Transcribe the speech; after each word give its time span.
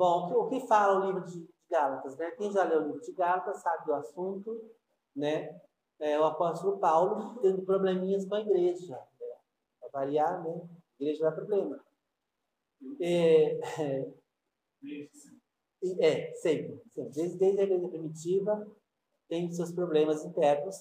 Bom, 0.00 0.32
o 0.32 0.48
que 0.48 0.66
fala 0.66 0.98
o 0.98 1.06
livro 1.06 1.26
de 1.26 1.46
Gálatas? 1.70 2.16
Né? 2.16 2.30
Quem 2.30 2.50
já 2.50 2.64
leu 2.64 2.80
o 2.80 2.86
livro 2.86 3.02
de 3.02 3.12
Gálatas 3.12 3.60
sabe 3.60 3.84
do 3.84 3.92
assunto, 3.92 4.72
né? 5.14 5.60
É, 5.98 6.18
o 6.18 6.24
apóstolo 6.24 6.78
Paulo 6.78 7.38
tendo 7.42 7.60
probleminhas 7.66 8.24
com 8.24 8.34
a 8.34 8.40
igreja. 8.40 8.96
Né? 8.96 9.36
Para 9.78 9.90
variar, 9.92 10.42
né? 10.42 10.52
A 10.52 11.02
igreja 11.02 11.24
dá 11.24 11.32
problema. 11.32 11.84
É, 12.98 13.60
é, 13.78 14.12
é 16.00 16.32
sempre, 16.32 16.82
sempre. 16.94 17.12
Desde, 17.12 17.36
desde 17.36 17.60
a 17.60 17.64
igreja 17.64 17.88
primitiva 17.90 18.66
tem 19.28 19.52
seus 19.52 19.70
problemas 19.70 20.24
internos. 20.24 20.76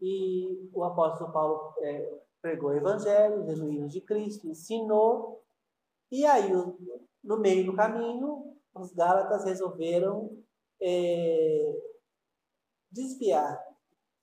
E 0.00 0.70
o 0.72 0.82
apóstolo 0.82 1.30
Paulo 1.30 1.74
é, 1.82 2.20
pregou 2.40 2.70
o 2.70 2.74
evangelho, 2.74 3.44
genuíno 3.44 3.86
de 3.86 4.00
Cristo, 4.00 4.48
ensinou. 4.48 5.44
E 6.10 6.24
aí, 6.24 6.50
no 7.22 7.38
meio 7.38 7.66
do 7.66 7.76
caminho, 7.76 8.56
os 8.74 8.92
Gálatas 8.92 9.44
resolveram 9.44 10.36
é, 10.80 11.82
desviar 12.90 13.62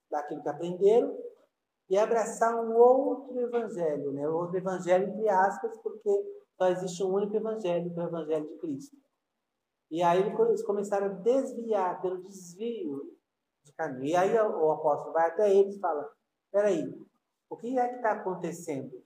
daquilo 0.09 0.41
que 0.41 0.49
aprenderam 0.49 1.17
e 1.89 1.97
abraçar 1.97 2.55
um 2.55 2.75
outro 2.75 3.39
evangelho, 3.39 4.11
né? 4.11 4.27
outro 4.27 4.57
evangelho 4.57 5.09
entre 5.09 5.29
aspas, 5.29 5.77
porque 5.81 6.09
só 6.57 6.67
existe 6.69 7.03
um 7.03 7.13
único 7.13 7.35
evangelho, 7.35 7.93
que 7.93 7.99
é 7.99 8.03
o 8.03 8.07
evangelho 8.07 8.47
de 8.47 8.57
Cristo. 8.57 8.97
E 9.91 10.01
aí 10.01 10.23
eles 10.23 10.63
começaram 10.63 11.07
a 11.07 11.09
desviar 11.09 12.01
pelo 12.01 12.23
desvio 12.23 13.15
de 13.63 13.71
caminho. 13.73 14.05
E 14.07 14.15
aí 14.15 14.33
o 14.33 14.71
apóstolo 14.71 15.13
vai 15.13 15.27
até 15.27 15.53
eles 15.53 15.75
e 15.75 15.79
fala: 15.79 16.09
peraí, 16.51 16.99
o 17.49 17.57
que 17.57 17.77
é 17.77 17.87
que 17.87 17.95
está 17.97 18.13
acontecendo? 18.13 19.04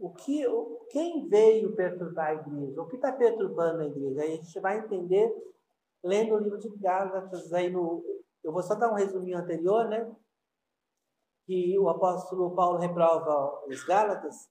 O 0.00 0.08
que, 0.14 0.46
quem 0.88 1.28
veio 1.28 1.76
perturbar 1.76 2.28
a 2.28 2.34
igreja? 2.34 2.80
O 2.80 2.86
que 2.86 2.96
está 2.96 3.12
perturbando 3.12 3.82
a 3.82 3.86
igreja? 3.86 4.22
Aí 4.22 4.32
a 4.32 4.36
gente 4.36 4.58
vai 4.58 4.78
entender 4.78 5.30
lendo 6.02 6.34
o 6.34 6.38
livro 6.38 6.58
de 6.58 6.70
Gálatas. 6.78 7.52
Aí 7.52 7.68
no, 7.68 8.02
eu 8.42 8.50
vou 8.50 8.62
só 8.62 8.74
dar 8.74 8.90
um 8.90 8.94
resuminho 8.94 9.36
anterior, 9.36 9.86
né? 9.88 10.10
Que 11.44 11.78
o 11.78 11.90
apóstolo 11.90 12.54
Paulo 12.54 12.78
reprova 12.78 13.62
os 13.66 13.84
Gálatas. 13.84 14.48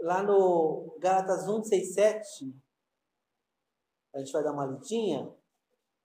Lá 0.00 0.22
no 0.22 0.96
Gálatas 0.98 1.46
1, 1.46 1.62
6, 1.62 1.92
7, 1.92 2.56
a 4.14 4.20
gente 4.20 4.32
vai 4.32 4.42
dar 4.42 4.52
uma 4.52 4.64
lidinha, 4.64 5.30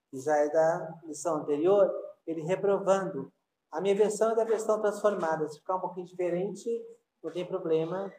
que 0.09 0.19
já 0.19 0.35
é 0.35 0.49
da 0.49 0.99
lição 1.05 1.37
anterior, 1.37 1.89
ele 2.27 2.41
reprovando. 2.41 3.31
A 3.71 3.79
minha 3.79 3.95
versão 3.95 4.31
é 4.31 4.35
da 4.35 4.43
versão 4.43 4.81
transformada. 4.81 5.47
Se 5.47 5.59
ficar 5.59 5.77
um 5.77 5.81
pouquinho 5.81 6.05
diferente, 6.05 6.69
não 7.23 7.31
tem 7.31 7.47
problema. 7.47 8.13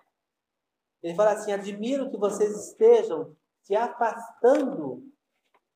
Ele 1.03 1.15
fala 1.15 1.33
assim: 1.33 1.53
admiro 1.53 2.11
que 2.11 2.17
vocês 2.17 2.69
estejam 2.69 3.35
se 3.63 3.75
afastando 3.75 5.03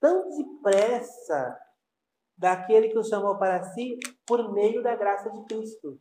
tão 0.00 0.28
depressa 0.36 1.58
daquele 2.36 2.88
que 2.88 2.98
os 2.98 3.08
chamou 3.08 3.36
para 3.36 3.62
si 3.74 3.98
por 4.27 4.52
meio 4.52 4.82
da 4.82 4.96
graça 4.96 5.28
de 5.30 5.44
Cristo. 5.44 5.98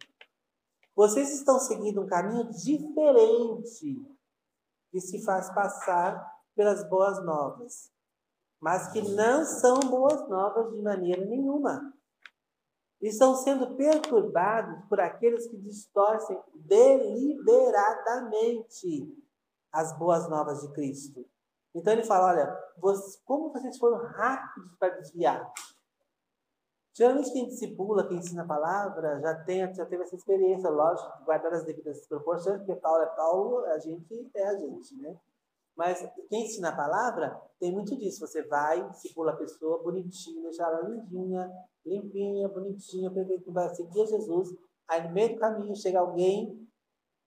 Vocês 0.95 1.33
estão 1.33 1.59
seguindo 1.59 2.01
um 2.01 2.07
caminho 2.07 2.49
diferente 2.51 3.97
que 4.91 4.99
se 4.99 5.23
faz 5.23 5.53
passar 5.53 6.39
pelas 6.55 6.87
boas 6.89 7.23
novas, 7.25 7.91
mas 8.59 8.91
que 8.91 9.01
não 9.01 9.45
são 9.45 9.79
boas 9.79 10.27
novas 10.29 10.73
de 10.73 10.81
maneira 10.81 11.25
nenhuma. 11.25 11.93
Estão 13.01 13.35
sendo 13.35 13.75
perturbados 13.75 14.85
por 14.87 14.99
aqueles 14.99 15.47
que 15.47 15.57
distorcem 15.57 16.39
deliberadamente 16.53 19.17
as 19.71 19.97
boas 19.97 20.29
novas 20.29 20.61
de 20.61 20.71
Cristo. 20.73 21.25
Então 21.73 21.93
ele 21.93 22.03
fala: 22.03 22.27
olha, 22.27 22.55
vocês, 22.77 23.15
como 23.23 23.51
vocês 23.51 23.77
foram 23.77 23.97
rápidos 23.97 24.75
para 24.77 24.97
desviar? 24.97 25.49
Geralmente 26.93 27.31
quem 27.31 27.47
discipula, 27.47 28.05
quem 28.07 28.17
ensina 28.17 28.43
a 28.43 28.47
palavra, 28.47 29.21
já, 29.21 29.33
tem, 29.33 29.73
já 29.73 29.85
teve 29.85 30.03
essa 30.03 30.17
experiência, 30.17 30.69
lógico, 30.69 31.23
guardar 31.23 31.53
as 31.53 31.63
devidas 31.63 32.05
proporções, 32.07 32.57
porque 32.57 32.75
Paulo 32.75 33.03
é 33.03 33.05
Paulo, 33.05 33.59
a 33.65 33.79
gente 33.79 34.29
é 34.33 34.45
a 34.45 34.57
gente, 34.57 34.93
né? 34.97 35.17
Mas 35.79 36.05
quem 36.27 36.43
ensina 36.43 36.71
a 36.71 36.75
palavra 36.75 37.41
tem 37.57 37.71
muito 37.71 37.95
disso. 37.97 38.27
Você 38.27 38.43
vai, 38.43 38.85
discipula 38.89 39.31
a 39.31 39.37
pessoa 39.37 39.81
bonitinha, 39.81 40.41
deixa 40.41 40.61
ela 40.61 40.81
lindinha, 40.81 41.49
limpinha, 41.85 42.49
bonitinha, 42.49 43.09
perfeita, 43.09 43.49
vai 43.49 43.73
seguir 43.73 44.05
Jesus. 44.05 44.49
Aí 44.89 45.07
no 45.07 45.13
meio 45.13 45.35
do 45.35 45.39
caminho 45.39 45.73
chega 45.73 46.01
alguém, 46.01 46.67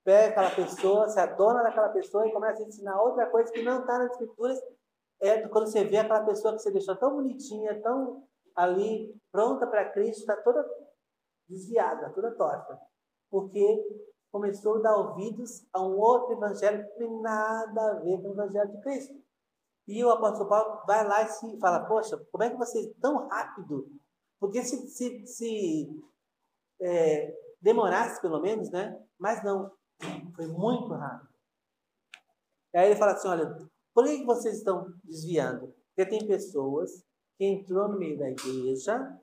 pega 0.05 0.29
aquela 0.29 0.55
pessoa, 0.55 1.09
se 1.09 1.19
adona 1.19 1.63
daquela 1.63 1.89
pessoa 1.89 2.29
e 2.29 2.33
começa 2.33 2.63
a 2.63 2.67
ensinar 2.67 3.01
outra 3.01 3.25
coisa 3.31 3.51
que 3.51 3.63
não 3.63 3.81
está 3.81 3.99
nas 3.99 4.11
escrituras. 4.11 4.61
É 5.23 5.49
quando 5.49 5.69
você 5.69 5.85
vê 5.85 5.97
aquela 5.97 6.23
pessoa 6.23 6.53
que 6.53 6.61
você 6.61 6.71
deixou 6.71 6.95
tão 6.97 7.15
bonitinha, 7.15 7.81
tão 7.81 8.23
ali 8.55 9.19
pronta 9.33 9.67
para 9.67 9.91
Cristo, 9.93 10.21
está 10.21 10.37
toda 10.37 10.63
desviada, 11.49 12.11
toda 12.11 12.37
torta. 12.37 12.79
Porque 13.31 13.83
começou 14.33 14.79
a 14.79 14.81
dar 14.81 14.97
ouvidos 14.97 15.65
a 15.73 15.81
um 15.81 15.99
outro 15.99 16.33
evangelho 16.33 16.85
que 16.85 16.99
tem 16.99 17.21
nada 17.21 17.93
a 17.93 17.95
ver 18.01 18.21
com 18.21 18.31
o 18.31 18.33
evangelho 18.33 18.73
de 18.73 18.81
Cristo. 18.81 19.23
E 19.87 20.03
o 20.03 20.11
apóstolo 20.11 20.49
Paulo 20.49 20.83
vai 20.87 21.07
lá 21.07 21.23
e 21.23 21.61
fala, 21.61 21.85
poxa, 21.87 22.17
como 22.33 22.43
é 22.43 22.51
que 22.51 22.57
vocês 22.57 22.93
tão 23.01 23.29
rápido? 23.29 23.87
Porque 24.41 24.63
se, 24.63 24.89
se, 24.89 25.27
se 25.27 26.03
é, 26.81 27.37
demorasse 27.61 28.21
pelo 28.21 28.41
menos, 28.41 28.71
né? 28.71 28.99
Mas 29.19 29.45
não, 29.45 29.71
foi 30.35 30.47
muito 30.47 30.93
rápido. 30.95 31.33
E 32.75 32.79
aí 32.79 32.91
ele 32.91 32.99
fala 32.99 33.13
assim, 33.13 33.29
olha, 33.29 33.59
por 33.95 34.05
que 34.05 34.25
vocês 34.25 34.57
estão 34.57 34.93
desviando? 35.05 35.75
Porque 35.95 36.11
tem 36.11 36.27
pessoas 36.27 37.05
que 37.37 37.45
entrou 37.45 37.89
no 37.89 37.99
meio 37.99 38.19
da 38.19 38.31
igreja 38.31 39.21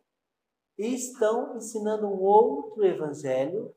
e 0.77 0.93
estão 0.93 1.57
ensinando 1.57 2.07
um 2.07 2.21
outro 2.21 2.85
evangelho. 2.85 3.75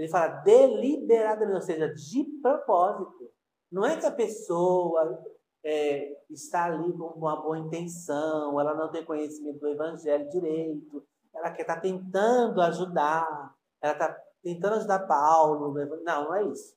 Ele 0.00 0.08
fala 0.08 0.28
deliberadamente, 0.28 1.56
ou 1.56 1.60
seja, 1.60 1.92
de 1.92 2.24
propósito. 2.40 3.30
Não 3.70 3.84
é 3.84 3.98
que 3.98 4.06
a 4.06 4.10
pessoa 4.10 5.22
é, 5.62 6.24
está 6.30 6.64
ali 6.64 6.90
com 6.94 7.04
uma 7.04 7.36
boa 7.36 7.58
intenção, 7.58 8.58
ela 8.58 8.74
não 8.74 8.90
tem 8.90 9.04
conhecimento 9.04 9.60
do 9.60 9.68
evangelho 9.68 10.26
direito, 10.30 11.06
ela 11.34 11.50
quer 11.50 11.62
estar 11.62 11.74
tá 11.74 11.80
tentando 11.82 12.62
ajudar, 12.62 13.54
ela 13.82 13.92
está 13.92 14.18
tentando 14.42 14.76
ajudar 14.76 15.06
Paulo. 15.06 15.74
Não, 16.02 16.24
não 16.24 16.34
é 16.34 16.44
isso. 16.44 16.74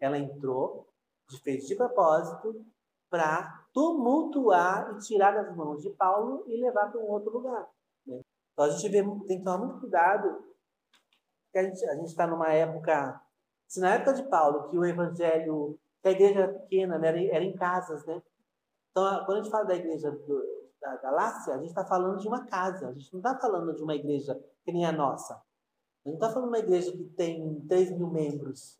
Ela 0.00 0.18
entrou, 0.18 0.88
fez 1.44 1.68
de 1.68 1.76
propósito, 1.76 2.66
para 3.08 3.64
tumultuar 3.72 4.96
e 4.96 4.98
tirar 4.98 5.30
das 5.30 5.54
mãos 5.54 5.80
de 5.80 5.90
Paulo 5.90 6.42
e 6.48 6.60
levar 6.60 6.90
para 6.90 7.00
um 7.00 7.08
outro 7.08 7.30
lugar. 7.30 7.68
Né? 8.04 8.20
Então 8.52 8.64
a 8.64 8.70
gente 8.70 8.88
vê, 8.88 9.00
tem 9.28 9.38
que 9.38 9.44
tomar 9.44 9.58
muito 9.58 9.78
cuidado, 9.78 10.44
a 11.58 11.62
gente 11.62 12.06
está 12.06 12.26
numa 12.26 12.52
época, 12.52 13.20
se 13.66 13.80
na 13.80 13.94
época 13.94 14.14
de 14.14 14.22
Paulo, 14.24 14.68
que 14.68 14.78
o 14.78 14.84
evangelho, 14.84 15.78
que 16.02 16.08
a 16.08 16.12
igreja 16.12 16.40
era 16.40 16.52
pequena, 16.52 16.98
né, 16.98 17.08
era, 17.08 17.22
era 17.36 17.44
em 17.44 17.54
casas, 17.54 18.04
né? 18.06 18.22
Então, 18.90 19.24
quando 19.24 19.38
a 19.38 19.42
gente 19.42 19.50
fala 19.50 19.64
da 19.64 19.74
igreja 19.74 20.10
do, 20.10 20.70
da 20.80 20.96
Galácia, 20.96 21.54
a 21.54 21.58
gente 21.58 21.68
está 21.68 21.84
falando 21.84 22.20
de 22.20 22.28
uma 22.28 22.46
casa, 22.46 22.88
a 22.88 22.92
gente 22.92 23.12
não 23.12 23.20
está 23.20 23.38
falando 23.38 23.74
de 23.74 23.82
uma 23.82 23.94
igreja 23.94 24.40
que 24.64 24.72
nem 24.72 24.84
a 24.84 24.92
nossa. 24.92 25.34
A 25.34 26.08
gente 26.08 26.18
não 26.20 26.26
está 26.26 26.30
falando 26.30 26.52
de 26.52 26.56
uma 26.56 26.64
igreja 26.64 26.92
que 26.92 27.04
tem 27.16 27.60
3 27.66 27.90
mil 27.92 28.08
membros, 28.08 28.78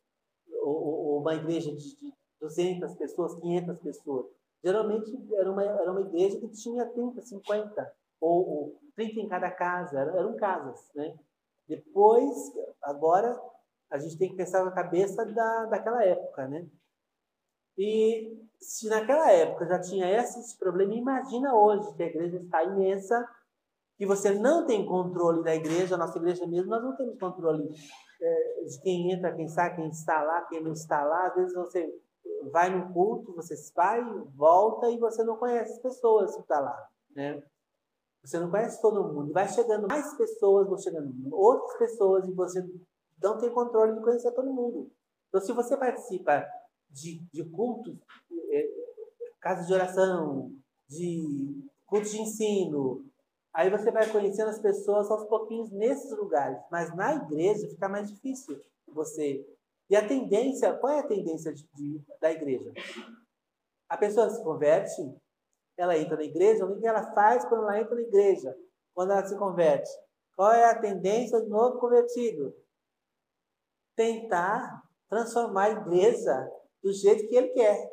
ou, 0.63 0.77
ou 0.77 1.21
uma 1.21 1.35
igreja 1.35 1.75
de, 1.75 1.97
de 1.97 2.15
200 2.41 2.95
pessoas, 2.95 3.35
500 3.41 3.79
pessoas. 3.81 4.27
Geralmente 4.63 5.11
era 5.35 5.51
uma, 5.51 5.65
era 5.65 5.91
uma 5.91 6.03
igreja 6.03 6.39
que 6.39 6.49
tinha 6.49 6.87
30, 6.87 7.23
50, 7.23 7.93
ou, 8.21 8.49
ou 8.49 8.81
30 8.95 9.21
em 9.21 9.29
cada 9.29 9.51
casa, 9.51 9.99
eram, 9.99 10.17
eram 10.17 10.37
casas. 10.37 10.91
Né? 10.95 11.15
Depois, 11.69 12.53
agora, 12.83 13.41
a 13.91 13.99
gente 13.99 14.19
tem 14.19 14.29
que 14.29 14.37
pensar 14.37 14.65
na 14.65 14.71
cabeça 14.71 15.25
da, 15.25 15.67
daquela 15.67 16.05
época. 16.05 16.47
Né? 16.49 16.67
E 17.79 18.39
se 18.61 18.89
naquela 18.89 19.31
época 19.31 19.67
já 19.67 19.81
tinha 19.81 20.11
esse 20.11 20.57
problema, 20.59 20.95
imagina 20.95 21.55
hoje 21.55 21.95
que 21.95 22.03
a 22.03 22.07
igreja 22.07 22.39
está 22.39 22.63
imensa, 22.63 23.29
que 23.97 24.07
você 24.07 24.33
não 24.35 24.67
tem 24.67 24.85
controle 24.87 25.43
da 25.43 25.55
igreja, 25.55 25.95
a 25.95 25.99
nossa 25.99 26.19
igreja 26.19 26.47
mesmo, 26.47 26.71
nós 26.71 26.83
não 26.83 26.97
temos 26.97 27.19
controle 27.19 27.69
é, 28.21 28.65
de 28.65 28.81
quem 28.81 29.13
entra, 29.13 29.35
quem 29.35 29.49
sai, 29.49 29.75
quem 29.75 29.89
está 29.89 30.23
lá, 30.23 30.43
quem 30.43 30.63
não 30.63 30.73
está 30.73 31.05
lá. 31.05 31.29
Às 31.29 31.35
vezes 31.35 31.55
você 31.55 31.95
vai 32.51 32.71
no 32.71 32.93
culto, 32.93 33.35
você 33.35 33.55
vai, 33.75 34.03
volta 34.35 34.91
e 34.91 34.99
você 34.99 35.23
não 35.23 35.37
conhece 35.37 35.73
as 35.73 35.79
pessoas 35.79 36.35
que 36.35 36.43
estão 36.43 36.57
tá 36.57 36.63
lá, 36.63 36.89
né? 37.15 37.43
Você 38.25 38.41
não 38.41 38.51
conhece 38.51 38.81
todo 38.81 39.13
mundo. 39.13 39.33
Vai 39.33 39.47
chegando 39.49 39.87
mais 39.87 40.17
pessoas, 40.17 40.67
vão 40.67 40.79
chegando 40.79 41.13
outras 41.35 41.79
pessoas 41.79 42.27
e 42.27 42.33
você 42.33 42.65
não 43.23 43.39
tem 43.39 43.51
controle 43.51 43.95
de 43.95 44.01
conhecer 44.03 44.33
todo 44.33 44.53
mundo. 44.53 44.91
Então, 45.29 45.41
se 45.41 45.53
você 45.53 45.77
participa 45.77 46.47
de, 46.89 47.21
de 47.33 47.45
cultos, 47.45 47.95
é, 48.51 48.69
casa 49.41 49.67
de 49.67 49.75
oração, 49.75 50.53
de 50.89 51.69
cultos 51.87 52.13
de 52.13 52.21
ensino, 52.21 53.05
aí 53.53 53.69
você 53.69 53.91
vai 53.91 54.11
conhecendo 54.11 54.49
as 54.49 54.59
pessoas 54.59 55.11
aos 55.11 55.27
pouquinhos 55.29 55.71
nesses 55.71 56.11
lugares. 56.17 56.59
Mas 56.71 56.95
na 56.97 57.15
igreja 57.15 57.69
fica 57.69 57.89
mais 57.89 58.11
difícil 58.11 58.59
você 58.89 59.45
E 59.91 59.97
a 59.97 60.07
tendência, 60.07 60.73
qual 60.75 60.93
é 60.93 61.01
a 61.01 61.07
tendência 61.07 61.53
de, 61.53 61.69
de, 61.75 62.01
da 62.21 62.33
igreja? 62.33 62.73
A 63.89 63.97
pessoa 63.97 64.31
se 64.31 64.43
converte, 64.43 65.03
ela 65.77 65.97
entra 65.97 66.17
na 66.17 66.23
igreja, 66.23 66.65
o 66.65 66.79
que 66.79 66.87
ela 66.87 67.13
faz 67.15 67.45
quando 67.45 67.65
ela 67.65 67.81
entra 67.81 67.95
na 67.95 68.03
igreja? 68.03 68.57
Quando 68.95 69.13
ela 69.13 69.27
se 69.27 69.37
converte? 69.37 69.91
Qual 70.37 70.53
é 70.53 70.65
a 70.65 70.81
tendência 70.81 71.41
do 71.41 71.49
novo 71.49 71.79
convertido? 71.79 72.55
Tentar 73.97 74.83
transformar 75.09 75.65
a 75.65 75.71
igreja 75.71 76.51
do 76.83 76.93
jeito 76.93 77.29
que 77.29 77.37
ele 77.37 77.49
quer. 77.49 77.91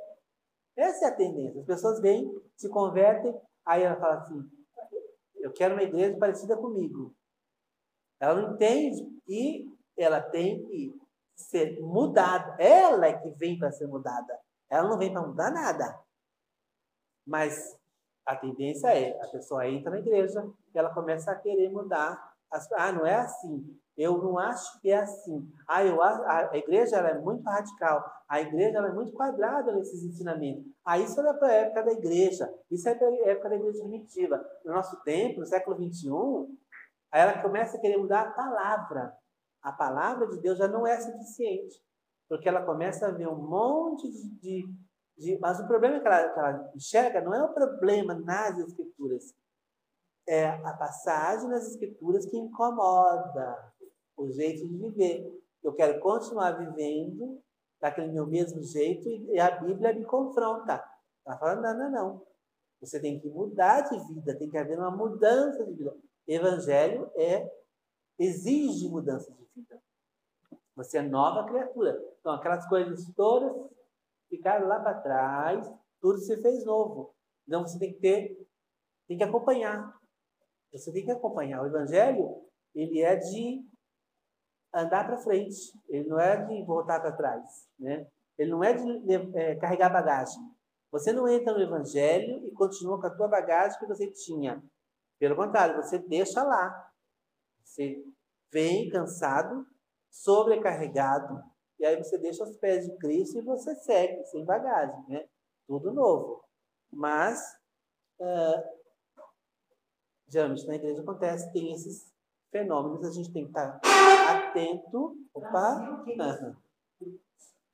Essa 0.76 1.06
é 1.06 1.08
a 1.10 1.16
tendência. 1.16 1.62
As 1.62 1.68
pessoas 1.68 2.02
vêm, 2.02 2.32
se 2.56 2.70
convertem, 2.70 3.40
aí 3.66 3.84
ela 3.84 4.00
fala 4.00 4.16
assim: 4.16 4.50
eu 5.42 5.52
quero 5.52 5.74
uma 5.74 5.84
igreja 5.84 6.18
parecida 6.18 6.56
comigo. 6.56 7.14
Ela 8.20 8.42
não 8.42 8.54
entende 8.54 9.02
e 9.28 9.68
ela 9.98 10.22
tem 10.22 10.64
que 10.66 10.96
ser 11.36 11.80
mudada. 11.82 12.56
Ela 12.60 13.08
é 13.08 13.18
que 13.18 13.32
vem 13.32 13.58
para 13.58 13.72
ser 13.72 13.88
mudada. 13.88 14.40
Ela 14.70 14.88
não 14.88 14.98
vem 14.98 15.12
para 15.12 15.26
mudar 15.26 15.52
nada. 15.52 16.00
Mas 17.32 17.80
a 18.26 18.36
tendência 18.36 18.90
é, 18.90 19.18
a 19.24 19.28
pessoa 19.30 19.66
entra 19.66 19.90
na 19.90 20.00
igreja 20.00 20.46
e 20.76 20.78
ela 20.78 20.94
começa 20.94 21.32
a 21.32 21.36
querer 21.36 21.70
mudar. 21.70 22.34
As, 22.52 22.70
ah, 22.74 22.92
não 22.92 23.06
é 23.06 23.16
assim. 23.16 23.66
Eu 23.98 24.18
não 24.18 24.38
acho 24.38 24.82
que 24.82 24.92
é 24.92 24.98
assim. 24.98 25.50
Ah, 25.66 25.82
eu, 25.82 26.02
a, 26.02 26.52
a 26.52 26.58
igreja 26.58 26.98
ela 26.98 27.10
é 27.10 27.18
muito 27.18 27.44
radical. 27.44 28.04
A 28.28 28.42
igreja 28.42 28.80
ela 28.80 28.90
é 28.90 28.94
muito 28.94 29.14
quadrada 29.14 29.72
nesses 29.72 30.04
ensinamentos. 30.04 30.66
Ah, 30.84 31.00
isso 31.00 31.22
é 31.22 31.34
para 31.34 31.48
a 31.48 31.54
época 31.54 31.84
da 31.84 31.92
igreja. 31.94 32.54
Isso 32.70 32.90
é 32.90 32.96
para 32.96 33.08
a 33.08 33.30
época 33.30 33.50
da 33.50 33.56
igreja 33.56 33.80
primitiva. 33.80 34.46
No 34.66 34.74
nosso 34.74 35.02
tempo, 35.04 35.40
no 35.40 35.46
século 35.46 35.78
XXI, 35.78 36.10
aí 37.14 37.22
ela 37.22 37.42
começa 37.42 37.78
a 37.78 37.80
querer 37.80 37.98
mudar 37.98 38.24
a 38.24 38.32
palavra. 38.32 39.16
A 39.64 39.72
palavra 39.72 40.28
de 40.28 40.38
Deus 40.42 40.58
já 40.58 40.68
não 40.68 40.86
é 40.86 41.00
suficiente. 41.00 41.82
Porque 42.28 42.50
ela 42.50 42.66
começa 42.66 43.08
a 43.08 43.12
ver 43.12 43.30
um 43.30 43.36
monte 43.36 44.10
de, 44.10 44.30
de, 44.42 44.76
mas 45.40 45.60
o 45.60 45.68
problema 45.68 46.00
que 46.00 46.08
ela, 46.08 46.30
que 46.30 46.40
ela 46.40 46.72
enxerga 46.76 47.22
não 47.22 47.34
é 47.34 47.44
o 47.44 47.54
problema 47.54 48.14
nas 48.16 48.58
escrituras. 48.60 49.34
É 50.28 50.48
a 50.48 50.74
passagem 50.74 51.50
nas 51.50 51.68
escrituras 51.68 52.26
que 52.26 52.38
incomoda 52.38 53.74
o 54.16 54.30
jeito 54.32 54.68
de 54.68 54.78
viver. 54.78 55.44
Eu 55.64 55.74
quero 55.74 56.00
continuar 56.00 56.52
vivendo 56.52 57.42
daquele 57.80 58.12
meu 58.12 58.28
mesmo 58.28 58.62
jeito 58.64 59.10
e 59.10 59.40
a 59.40 59.52
Bíblia 59.60 59.94
me 59.94 60.06
confronta. 60.06 60.84
Ela 61.26 61.38
fala, 61.38 61.56
não, 61.56 61.78
não, 61.78 61.92
não. 61.92 62.22
Você 62.80 63.00
tem 63.00 63.20
que 63.20 63.30
mudar 63.30 63.82
de 63.82 64.00
vida, 64.08 64.36
tem 64.36 64.50
que 64.50 64.58
haver 64.58 64.78
uma 64.78 64.92
mudança 64.92 65.64
de 65.66 65.74
vida. 65.74 65.96
Evangelho 66.28 67.12
é 67.16 67.52
exige 68.18 68.88
mudança 68.88 69.32
de 69.32 69.46
vida. 69.56 69.82
Você 70.76 71.00
é 71.00 71.02
nova 71.02 71.48
criatura. 71.48 72.00
Então, 72.20 72.34
aquelas 72.34 72.68
coisas 72.68 73.06
todas 73.16 73.70
ficaram 74.32 74.66
lá 74.68 74.80
para 74.80 75.02
trás, 75.02 75.70
tudo 76.00 76.18
se 76.18 76.42
fez 76.42 76.66
novo. 76.66 77.14
Então, 77.46 77.62
você 77.68 77.78
tem 77.78 77.94
que 77.94 78.00
ter, 78.00 78.48
tem 79.08 79.18
que 79.18 79.24
acompanhar. 79.24 79.94
Você 80.72 80.92
tem 80.94 81.04
que 81.04 81.12
acompanhar. 81.12 81.62
O 81.62 81.68
Evangelho, 81.68 82.42
ele 82.74 83.02
é 83.02 83.18
de 83.18 83.62
andar 84.74 85.06
para 85.06 85.18
frente, 85.18 85.78
ele 85.90 86.08
não 86.08 86.18
é 86.18 86.46
de 86.46 86.64
voltar 86.64 87.02
para 87.02 87.12
trás, 87.12 87.68
né? 87.78 88.08
Ele 88.38 88.50
não 88.50 88.64
é 88.64 88.74
de 88.74 89.38
é, 89.38 89.56
carregar 89.56 89.90
bagagem. 89.90 90.42
Você 90.92 91.12
não 91.12 91.28
entra 91.28 91.54
no 91.54 91.62
Evangelho 91.62 92.48
e 92.48 92.52
continua 92.52 93.00
com 93.00 93.08
a 93.08 93.16
tua 93.16 93.28
bagagem 93.28 93.78
que 93.78 93.86
você 93.86 94.10
tinha. 94.10 94.64
Pelo 95.20 95.36
contrário, 95.36 95.76
você 95.76 96.00
deixa 96.00 96.42
lá. 96.42 96.90
Você 97.64 98.02
vem 98.52 98.90
cansado, 98.90 99.66
sobrecarregado, 100.10 101.44
e 101.82 101.86
aí 101.86 101.98
você 101.98 102.16
deixa 102.20 102.44
os 102.44 102.56
pés 102.58 102.86
de 102.86 102.96
Cristo 102.98 103.40
e 103.40 103.42
você 103.42 103.74
segue, 103.74 104.24
sem 104.26 104.46
bagagem, 104.46 105.04
né? 105.08 105.28
Tudo 105.66 105.92
novo. 105.92 106.44
Mas, 106.94 107.42
uh, 108.20 108.64
geralmente 110.28 110.68
na 110.68 110.76
igreja 110.76 111.02
acontece, 111.02 111.52
tem 111.52 111.74
esses 111.74 112.14
fenômenos, 112.52 113.04
a 113.04 113.10
gente 113.10 113.34
tem 113.34 113.46
que 113.46 113.50
estar 113.50 113.82
atento. 114.30 115.18
Opa! 115.34 116.06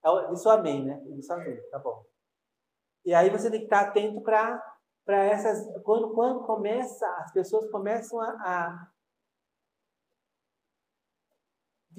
Uhum. 0.06 0.33
Isso 0.33 0.50
amém, 0.50 0.86
né? 0.86 1.04
Isso 1.18 1.33
amém, 1.33 1.62
tá 1.69 1.77
bom. 1.77 2.06
E 3.04 3.13
aí 3.13 3.30
você 3.30 3.51
tem 3.51 3.59
que 3.59 3.65
estar 3.65 3.89
atento 3.89 4.21
para 4.21 4.75
para 5.06 5.24
essas 5.24 5.65
quando 5.83 6.13
quando 6.13 6.45
começa 6.45 7.06
as 7.19 7.31
pessoas 7.31 7.69
começam 7.71 8.19
a, 8.21 8.30
a 8.30 8.92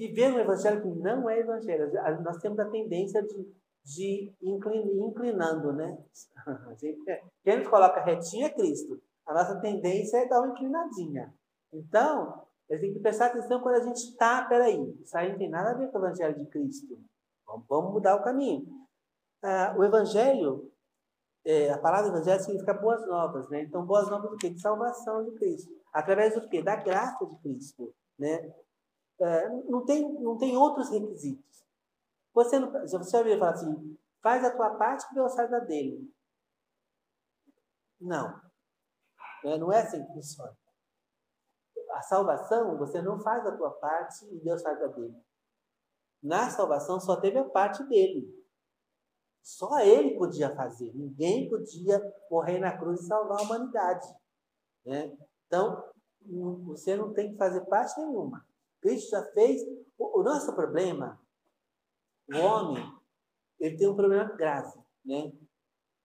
viver 0.07 0.39
evangelho 0.39 0.81
que 0.81 0.87
não 0.99 1.29
é 1.29 1.39
evangelho 1.39 1.91
nós 2.23 2.37
temos 2.37 2.57
a 2.59 2.69
tendência 2.69 3.21
de, 3.21 3.53
de 3.83 4.33
inclinando 4.41 5.73
né 5.73 5.97
quem 7.43 7.59
nos 7.59 7.67
coloca 7.67 8.01
retinho 8.01 8.45
é 8.45 8.49
Cristo 8.49 9.01
a 9.27 9.33
nossa 9.33 9.59
tendência 9.59 10.17
é 10.17 10.27
dar 10.27 10.39
uma 10.39 10.51
inclinadinha 10.53 11.33
então 11.73 12.47
eles 12.69 12.81
têm 12.81 12.93
que 12.93 12.99
prestar 12.99 13.27
atenção 13.27 13.59
quando 13.61 13.75
a 13.75 13.83
gente 13.83 13.97
está, 13.97 14.45
peraí, 14.45 14.95
isso 15.01 15.17
aí 15.17 15.31
não 15.31 15.39
tem 15.39 15.49
nada 15.49 15.71
a 15.71 15.73
ver 15.73 15.91
com 15.91 15.97
o 15.97 16.05
Evangelho 16.05 16.37
de 16.37 16.45
Cristo. 16.45 16.99
Vamos 17.67 17.91
mudar 17.91 18.15
o 18.15 18.23
caminho. 18.23 18.63
Ah, 19.43 19.73
o 19.75 19.83
Evangelho, 19.83 20.71
é, 21.43 21.71
a 21.71 21.79
palavra 21.79 22.09
Evangelho 22.11 22.39
significa 22.39 22.75
boas 22.75 23.07
novas, 23.07 23.49
né? 23.49 23.63
Então, 23.63 23.83
boas 23.83 24.07
novas 24.07 24.29
do 24.29 24.37
quê? 24.37 24.51
De 24.51 24.61
salvação 24.61 25.25
de 25.25 25.31
Cristo. 25.31 25.71
Através 25.91 26.35
do 26.35 26.47
quê? 26.47 26.61
Da 26.61 26.75
graça 26.75 27.25
de 27.25 27.35
Cristo, 27.37 27.91
né? 28.19 28.53
É, 29.21 29.49
não, 29.65 29.85
tem, 29.85 30.13
não 30.21 30.37
tem 30.37 30.55
outros 30.55 30.89
requisitos. 30.89 31.63
Você, 32.33 32.59
não, 32.59 32.71
você 32.71 33.17
ouviu 33.17 33.37
falar 33.37 33.51
assim, 33.51 33.97
faz 34.21 34.43
a 34.45 34.55
tua 34.55 34.75
parte 34.75 35.07
que 35.07 35.15
Deus 35.15 35.35
faz 35.35 35.51
a 35.53 35.59
dele. 35.59 36.13
Não. 37.99 38.41
É, 39.43 39.57
não 39.57 39.71
é 39.71 39.81
assim 39.81 40.05
que 40.05 40.13
funciona 40.13 40.55
a 41.91 42.01
salvação, 42.01 42.77
você 42.77 43.01
não 43.01 43.19
faz 43.19 43.45
a 43.45 43.55
tua 43.55 43.71
parte 43.71 44.25
e 44.33 44.39
Deus 44.39 44.61
faz 44.61 44.81
a 44.81 44.87
dele. 44.87 45.15
Na 46.21 46.49
salvação 46.49 46.99
só 46.99 47.19
teve 47.19 47.37
a 47.39 47.43
parte 47.43 47.83
dele. 47.87 48.27
Só 49.41 49.79
ele 49.79 50.17
podia 50.17 50.53
fazer. 50.55 50.93
Ninguém 50.93 51.49
podia 51.49 52.01
morrer 52.29 52.59
na 52.59 52.77
cruz 52.77 53.01
e 53.01 53.07
salvar 53.07 53.39
a 53.39 53.43
humanidade. 53.43 54.07
Né? 54.85 55.17
Então, 55.47 55.83
você 56.65 56.95
não 56.95 57.13
tem 57.13 57.31
que 57.31 57.37
fazer 57.37 57.61
parte 57.65 57.99
nenhuma. 57.99 58.45
Cristo 58.81 59.11
já 59.11 59.23
fez. 59.31 59.61
O, 59.97 60.19
o 60.19 60.23
nosso 60.23 60.53
problema, 60.55 61.19
o 62.33 62.37
homem, 62.37 62.99
ele 63.59 63.77
tem 63.77 63.87
um 63.87 63.95
problema 63.95 64.25
grave. 64.35 64.79
Né? 65.05 65.31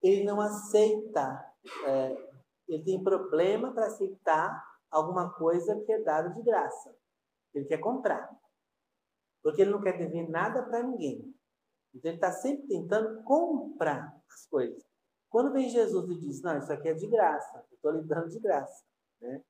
Ele 0.03 0.25
não 0.25 0.41
aceita, 0.41 1.55
é, 1.87 2.31
ele 2.69 2.85
tem 2.85 3.03
problema 3.03 3.73
para 3.73 3.87
aceitar 3.87 4.63
alguma 4.91 5.33
coisa 5.35 5.81
que 5.81 5.93
é 5.93 6.03
dada 6.03 6.31
de 6.31 6.43
graça. 6.43 6.95
Ele 7.55 7.67
quer 7.67 7.79
comprar. 7.79 8.31
Porque 9.43 9.63
ele 9.63 9.71
não 9.71 9.81
quer 9.81 9.97
dever 9.97 10.29
nada 10.29 10.63
para 10.63 10.83
ninguém. 10.83 11.35
Então 11.95 12.11
ele 12.11 12.17
está 12.17 12.33
sempre 12.33 12.67
tentando 12.67 13.23
comprar 13.23 14.21
as 14.29 14.47
coisas. 14.47 14.83
Quando 15.29 15.53
vem 15.53 15.69
Jesus 15.69 16.09
e 16.11 16.19
diz, 16.19 16.43
não, 16.43 16.59
isso 16.59 16.73
aqui 16.73 16.89
é 16.89 16.95
de 16.95 17.07
graça, 17.07 17.65
eu 17.71 17.75
estou 17.75 17.91
lhe 17.93 18.03
dando 18.03 18.29
de 18.29 18.39
graça. 18.41 18.85
Né? 19.21 19.43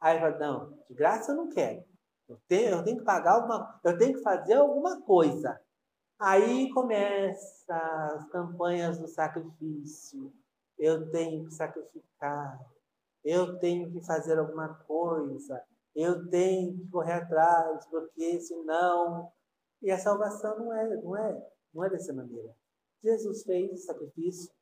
Aí 0.00 0.16
ele 0.16 0.20
fala, 0.20 0.38
não, 0.38 0.78
de 0.88 0.94
graça 0.94 1.32
eu 1.32 1.36
não 1.36 1.48
quero. 1.48 1.84
Eu 2.30 2.40
tenho, 2.46 2.70
eu 2.70 2.84
tenho 2.84 2.98
que 2.98 3.04
pagar 3.04 3.32
alguma, 3.32 3.80
eu 3.82 3.98
tenho 3.98 4.14
que 4.14 4.22
fazer 4.22 4.54
alguma 4.54 5.02
coisa. 5.02 5.60
Aí 6.16 6.70
começa 6.72 7.74
as 8.14 8.24
campanhas 8.30 8.98
do 8.98 9.08
sacrifício. 9.08 10.32
Eu 10.78 11.10
tenho 11.10 11.44
que 11.44 11.52
sacrificar, 11.52 12.58
eu 13.24 13.58
tenho 13.58 13.90
que 13.90 14.00
fazer 14.06 14.38
alguma 14.38 14.68
coisa, 14.86 15.62
eu 15.94 16.28
tenho 16.30 16.78
que 16.78 16.88
correr 16.88 17.14
atrás, 17.14 17.84
porque 17.86 18.40
senão. 18.40 19.32
E 19.82 19.90
a 19.90 19.98
salvação 19.98 20.58
não 20.58 20.72
é, 20.72 20.96
não 21.02 21.16
é, 21.16 21.48
não 21.74 21.84
é 21.84 21.90
dessa 21.90 22.12
maneira. 22.12 22.54
Jesus 23.02 23.42
fez 23.42 23.72
o 23.72 23.76
sacrifício, 23.76 24.52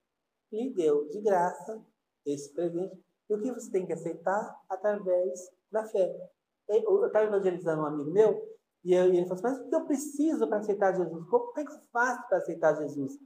lhe 0.51 0.73
deu 0.73 1.07
de 1.09 1.21
graça 1.21 1.85
esse 2.25 2.51
presente. 2.55 2.99
E 3.29 3.35
o 3.35 3.43
que 3.43 3.53
você 3.53 3.71
tem 3.71 3.85
que 3.85 3.93
aceitar? 3.93 4.59
Através 4.71 5.51
da 5.71 5.85
fé. 5.85 6.31
Eu 6.69 7.07
estava 7.07 7.27
evangelizando 7.27 7.83
um 7.83 7.87
amigo 7.87 8.11
meu, 8.11 8.43
e, 8.85 8.93
eu, 8.95 9.13
e 9.13 9.17
ele 9.17 9.27
falou 9.27 9.45
assim, 9.45 9.63
mas 9.65 9.73
eu 9.73 9.87
preciso 9.87 10.49
para 10.49 10.59
aceitar 10.59 10.95
Jesus? 10.95 11.29
Como 11.29 11.53
é 11.57 11.65
que 11.65 11.73
eu 11.73 11.81
faço 11.93 12.29
para 12.29 12.39
aceitar 12.39 12.77
Jesus? 12.77 13.19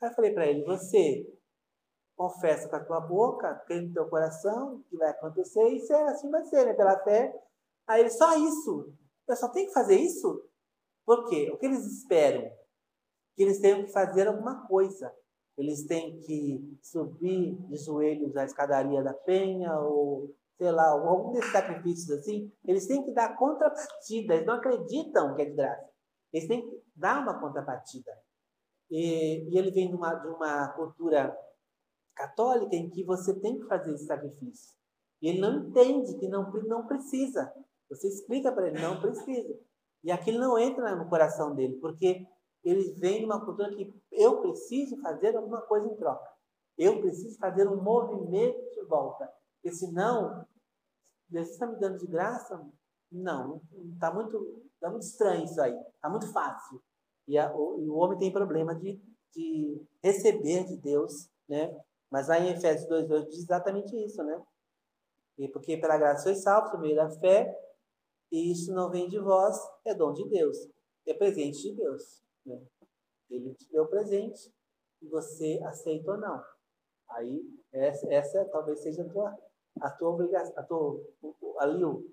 Aí 0.00 0.08
eu 0.08 0.14
falei 0.14 0.32
para 0.32 0.46
ele, 0.46 0.64
você 0.64 1.26
confessa 2.16 2.68
com 2.68 2.76
a 2.76 2.84
tua 2.84 3.00
boca, 3.00 3.54
crê 3.66 3.82
no 3.82 3.92
teu 3.92 4.08
coração 4.08 4.82
que 4.88 4.96
vai 4.96 5.10
acontecer, 5.10 5.68
e 5.68 5.92
é 5.92 6.02
assim 6.08 6.30
vai 6.30 6.44
ser, 6.44 6.64
né? 6.64 6.74
Pela 6.74 6.98
fé. 7.04 7.34
Aí 7.86 8.00
ele, 8.00 8.10
só 8.10 8.36
isso. 8.36 8.92
Eu 9.28 9.36
só 9.36 9.48
tenho 9.50 9.68
que 9.68 9.74
fazer 9.74 9.96
isso? 9.96 10.42
Por 11.04 11.28
quê? 11.28 11.50
O 11.52 11.58
que 11.58 11.66
eles 11.66 11.84
esperam? 11.84 12.50
Que 13.36 13.42
eles 13.42 13.60
tenham 13.60 13.84
que 13.84 13.92
fazer 13.92 14.26
alguma 14.26 14.66
coisa. 14.66 15.14
Eles 15.56 15.86
têm 15.86 16.18
que 16.20 16.78
subir 16.82 17.54
de 17.68 17.76
joelhos 17.76 18.36
a 18.36 18.44
escadaria 18.44 19.02
da 19.02 19.14
penha, 19.14 19.78
ou 19.78 20.34
sei 20.58 20.70
lá, 20.70 20.88
algum 20.90 21.32
desses 21.32 21.52
sacrifícios 21.52 22.18
assim. 22.18 22.52
Eles 22.64 22.86
têm 22.86 23.04
que 23.04 23.12
dar 23.12 23.36
contrapartida, 23.36 24.34
eles 24.34 24.46
não 24.46 24.54
acreditam 24.54 25.34
que 25.34 25.42
é 25.42 25.44
de 25.46 25.54
graça. 25.54 25.88
Eles 26.32 26.48
têm 26.48 26.68
que 26.68 26.82
dar 26.94 27.22
uma 27.22 27.38
contrapartida. 27.40 28.10
E, 28.90 29.48
e 29.50 29.58
ele 29.58 29.70
vem 29.70 29.88
de 29.88 29.94
uma, 29.94 30.14
de 30.14 30.28
uma 30.28 30.68
cultura 30.74 31.36
católica 32.14 32.74
em 32.74 32.88
que 32.90 33.04
você 33.04 33.38
tem 33.40 33.58
que 33.58 33.66
fazer 33.66 33.92
esse 33.92 34.06
sacrifício. 34.06 34.74
E 35.20 35.28
ele 35.28 35.40
não 35.40 35.68
entende 35.68 36.18
que 36.18 36.28
não, 36.28 36.50
não 36.66 36.86
precisa. 36.86 37.52
Você 37.88 38.08
explica 38.08 38.52
para 38.52 38.68
ele, 38.68 38.80
não 38.80 39.00
precisa. 39.00 39.58
E 40.02 40.10
aquilo 40.10 40.38
não 40.38 40.58
entra 40.58 40.94
no 40.94 41.08
coração 41.08 41.54
dele, 41.54 41.78
porque 41.80 42.26
ele 42.64 42.92
vem 42.94 43.20
de 43.20 43.24
uma 43.24 43.44
cultura 43.44 43.74
que 43.74 43.92
eu 44.12 44.40
preciso 44.40 45.00
fazer 45.00 45.36
alguma 45.36 45.62
coisa 45.62 45.86
em 45.86 45.96
troca. 45.96 46.28
Eu 46.76 47.00
preciso 47.00 47.38
fazer 47.38 47.68
um 47.68 47.82
movimento 47.82 48.70
de 48.74 48.84
volta. 48.84 49.30
Porque 49.56 49.76
senão, 49.76 50.46
Jesus 51.30 51.52
está 51.52 51.66
me 51.66 51.76
dando 51.78 51.98
de 51.98 52.06
graça? 52.06 52.64
Não, 53.10 53.60
está 53.94 54.12
muito, 54.12 54.62
tá 54.80 54.90
muito 54.90 55.04
estranho 55.04 55.44
isso 55.44 55.60
aí. 55.60 55.76
Está 55.94 56.08
muito 56.08 56.32
fácil. 56.32 56.82
E, 57.26 57.36
a, 57.38 57.52
o, 57.54 57.80
o, 57.80 57.96
homem 57.96 58.18
tem 58.18 58.32
problema 58.32 58.74
de, 58.74 59.00
de 59.34 59.82
receber 60.02 60.64
de 60.64 60.76
Deus, 60.76 61.28
né? 61.48 61.76
Mas 62.10 62.28
lá 62.28 62.38
em 62.38 62.50
Efésios 62.50 62.88
2,2 62.88 63.28
diz 63.28 63.38
exatamente 63.40 63.96
isso, 64.04 64.22
né? 64.22 64.40
E 65.38 65.48
porque 65.48 65.76
pela 65.76 65.98
graça 65.98 66.22
sois 66.22 66.42
salvos 66.42 66.70
por 66.70 66.80
meio 66.80 66.96
da 66.96 67.10
fé, 67.10 67.54
e 68.30 68.52
isso 68.52 68.72
não 68.72 68.90
vem 68.90 69.08
de 69.08 69.18
vós, 69.18 69.56
é 69.84 69.94
dom 69.94 70.12
de 70.12 70.28
Deus, 70.28 70.56
é 71.06 71.14
presente 71.14 71.62
de 71.62 71.74
Deus. 71.74 72.22
Né? 72.44 72.60
Ele 73.30 73.54
te 73.54 73.70
deu 73.70 73.86
presente 73.86 74.52
e 75.02 75.08
você 75.08 75.60
aceita 75.64 76.12
ou 76.12 76.18
não. 76.18 76.42
Aí, 77.10 77.42
essa, 77.72 78.12
essa 78.12 78.44
talvez 78.46 78.80
seja 78.80 79.02
a 79.02 79.08
tua, 79.08 79.38
a 79.80 79.90
tua 79.90 80.10
obrigação, 80.10 80.52
a 80.56 80.62
tua, 80.62 81.00
ali 81.58 81.84
o 81.84 82.10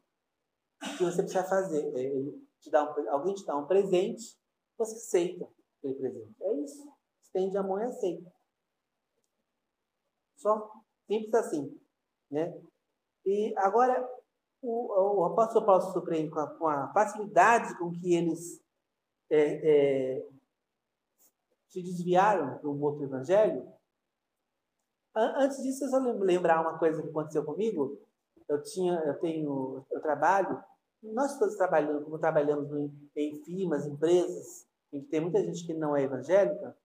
que 0.98 1.04
você 1.04 1.22
precisa 1.22 1.44
fazer. 1.44 1.96
É, 1.96 2.02
ele 2.02 2.48
te 2.60 2.70
dá 2.70 2.84
um, 2.84 3.10
alguém 3.10 3.34
te 3.34 3.46
dá 3.46 3.56
um 3.58 3.68
presente, 3.68 4.38
você 4.78 4.96
aceita 4.96 5.48
aquele 5.78 5.96
presente. 5.96 6.36
É 6.42 6.54
isso. 6.62 6.94
Estende 7.22 7.58
a 7.58 7.64
mão 7.64 7.80
e 7.80 7.86
aceita. 7.86 8.32
Só 10.38 10.72
simples 11.08 11.34
assim. 11.34 11.80
Né? 12.30 12.62
E 13.26 13.54
agora, 13.58 14.08
o, 14.62 15.22
o 15.22 15.26
apóstolo 15.26 15.66
Paulo 15.66 15.82
se 15.82 15.94
surpreende 15.94 16.30
com 16.30 16.40
a, 16.40 16.48
com 16.58 16.68
a 16.68 16.92
facilidade 16.94 17.78
com 17.78 17.92
que 17.92 18.14
eles 18.14 18.62
é, 19.30 20.18
é, 20.18 20.30
se 21.70 21.82
desviaram 21.82 22.60
um 22.64 22.82
outro 22.82 23.04
evangelho. 23.04 23.72
Antes 25.16 25.62
disso, 25.62 25.86
eu 25.86 25.90
só 25.90 25.98
lembrar 26.00 26.62
uma 26.62 26.78
coisa 26.80 27.02
que 27.02 27.10
aconteceu 27.10 27.46
comigo. 27.46 28.00
Eu 28.50 28.62
tinha, 28.64 28.94
eu 29.06 29.20
tenho, 29.20 29.86
eu 29.92 30.02
trabalho. 30.02 30.64
Nós 31.02 31.38
todos 31.38 31.56
trabalhamos, 31.56 32.04
como 32.04 32.18
trabalhamos 32.18 32.72
em, 32.72 33.10
em 33.16 33.44
firmas, 33.44 33.86
empresas, 33.86 34.66
em 34.92 35.02
que 35.02 35.10
tem 35.10 35.22
muita 35.22 35.44
gente 35.44 35.66
que 35.66 35.74
não 35.74 35.96
é 35.96 36.04
evangélica. 36.04 36.76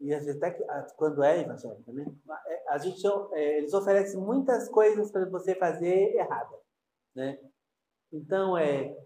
E 0.00 0.14
às 0.14 0.24
vezes 0.24 0.40
até 0.40 0.52
quando 0.96 1.22
é 1.22 1.40
evangélica, 1.40 1.92
né? 1.92 2.06
É, 2.46 2.68
a 2.68 2.78
gente, 2.78 3.02
é, 3.32 3.58
eles 3.58 3.72
oferecem 3.72 4.20
muitas 4.20 4.68
coisas 4.68 5.10
para 5.10 5.24
você 5.28 5.54
fazer 5.54 6.14
errada, 6.14 6.56
né? 7.14 7.38
Então 8.12 8.56
é, 8.56 8.96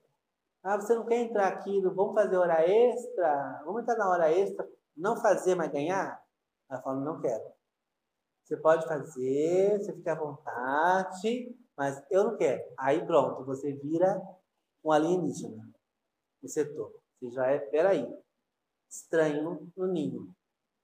ah, 0.63 0.77
você 0.77 0.95
não 0.95 1.07
quer 1.07 1.21
entrar 1.21 1.49
aqui, 1.49 1.81
vamos 1.81 2.15
fazer 2.15 2.37
hora 2.37 2.69
extra, 2.69 3.63
vamos 3.65 3.83
entrar 3.83 3.97
na 3.97 4.09
hora 4.09 4.31
extra, 4.31 4.69
não 4.97 5.17
fazer, 5.17 5.55
mas 5.55 5.73
ganhar? 5.73 6.22
Ela 6.71 6.83
fala, 6.83 7.01
não 7.01 7.21
quero. 7.21 7.45
Você 8.45 8.57
pode 8.57 8.87
fazer, 8.87 9.79
você 9.79 9.93
fica 9.93 10.13
à 10.13 10.17
vontade, 10.17 11.57
mas 11.77 12.03
eu 12.11 12.25
não 12.25 12.37
quero. 12.37 12.63
Aí 12.79 13.05
pronto, 13.07 13.45
você 13.45 13.73
vira 13.73 14.21
um 14.85 14.91
alienígena 14.91 15.69
no 16.43 16.49
setor. 16.49 16.93
Você 17.19 17.31
já 17.31 17.47
é, 17.47 17.59
peraí, 17.59 18.07
estranho 18.91 19.73
no 19.77 19.87
ninho. 19.87 20.35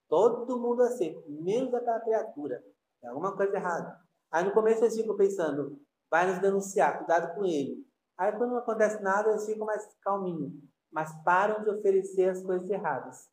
Todo 0.08 0.58
mundo 0.58 0.82
aceita, 0.82 1.20
menos 1.28 1.74
aquela 1.74 2.00
criatura. 2.00 2.64
Tem 3.00 3.10
alguma 3.10 3.36
coisa 3.36 3.56
errada. 3.56 4.00
Aí 4.30 4.44
no 4.44 4.52
começo 4.52 4.82
eles 4.82 4.96
ficam 4.96 5.16
pensando, 5.16 5.80
vai 6.10 6.30
nos 6.30 6.40
denunciar, 6.40 6.98
cuidado 6.98 7.34
com 7.34 7.44
ele. 7.44 7.86
Aí 8.16 8.32
quando 8.32 8.50
não 8.50 8.58
acontece 8.58 9.02
nada, 9.02 9.30
eles 9.30 9.46
ficam 9.46 9.66
mais 9.66 9.86
calminhos. 10.00 10.52
Mas 10.90 11.12
param 11.22 11.62
de 11.62 11.70
oferecer 11.70 12.30
as 12.30 12.42
coisas 12.42 12.68
erradas. 12.70 13.28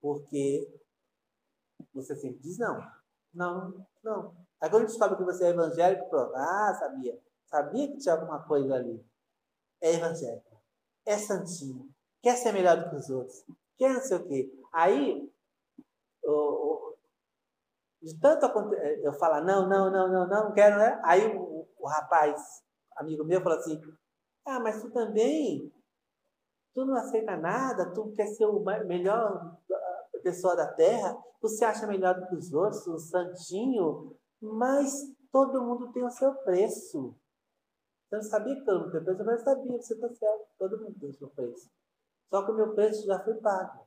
Porque 0.00 0.66
você 1.94 2.16
sempre 2.16 2.38
diz 2.40 2.58
não. 2.58 2.80
Não, 3.32 3.86
não. 4.02 4.34
Aí 4.60 4.70
quando 4.70 4.86
descobre 4.86 5.16
que 5.16 5.24
você 5.24 5.46
é 5.46 5.50
evangélico, 5.50 6.08
pronto. 6.08 6.34
Ah, 6.34 6.74
sabia. 6.78 7.18
Sabia 7.46 7.88
que 7.88 7.98
tinha 7.98 8.14
alguma 8.14 8.42
coisa 8.42 8.74
ali. 8.74 9.04
É 9.80 9.94
evangélico. 9.94 10.60
É 11.06 11.16
santinho. 11.16 11.88
Quer 12.22 12.36
ser 12.36 12.52
melhor 12.52 12.76
do 12.76 12.90
que 12.90 12.96
os 12.96 13.08
outros. 13.10 13.44
Quer 13.76 13.94
não 13.94 14.00
sei 14.00 14.16
o 14.16 14.26
quê. 14.26 14.52
Aí 14.72 15.30
de 18.02 18.18
tanto 18.20 18.46
eu 19.02 19.12
falar, 19.14 19.42
não, 19.42 19.68
não, 19.68 19.90
não, 19.90 20.08
não, 20.08 20.26
não, 20.28 20.44
não 20.44 20.52
quero, 20.52 20.78
né? 20.78 21.00
Aí 21.04 21.26
o, 21.36 21.68
o 21.78 21.88
rapaz, 21.88 22.62
amigo 22.96 23.24
meu, 23.24 23.42
falou 23.42 23.58
assim, 23.58 23.80
ah, 24.46 24.60
mas 24.60 24.80
tu 24.80 24.90
também, 24.90 25.72
tu 26.74 26.84
não 26.84 26.94
aceita 26.94 27.36
nada, 27.36 27.92
tu 27.92 28.12
quer 28.12 28.26
ser 28.28 28.46
o 28.46 28.60
melhor 28.86 29.56
pessoa 30.28 30.54
da 30.54 30.66
terra, 30.74 31.16
se 31.46 31.64
acha 31.64 31.86
melhor 31.86 32.14
do 32.14 32.26
que 32.26 32.34
os 32.34 32.52
outros, 32.52 32.86
o 32.86 32.98
santinho, 32.98 34.14
mas 34.40 34.92
todo 35.32 35.64
mundo 35.64 35.90
tem 35.92 36.04
o 36.04 36.10
seu 36.10 36.34
preço. 36.34 37.16
Você 38.08 38.16
não 38.16 38.22
sabia 38.22 38.54
que 38.56 38.64
todo 38.64 38.80
mundo 38.80 38.92
tem 38.92 39.04
preço? 39.04 39.22
Eu 39.22 39.38
sabia, 39.38 39.82
você 39.82 39.94
está 39.94 40.08
certo, 40.08 40.46
todo 40.58 40.80
mundo 40.80 40.98
tem 40.98 41.08
o 41.08 41.14
seu 41.14 41.28
preço. 41.30 41.70
Só 42.30 42.44
que 42.44 42.50
o 42.50 42.54
meu 42.54 42.74
preço 42.74 43.06
já 43.06 43.18
foi 43.24 43.34
pago. 43.34 43.86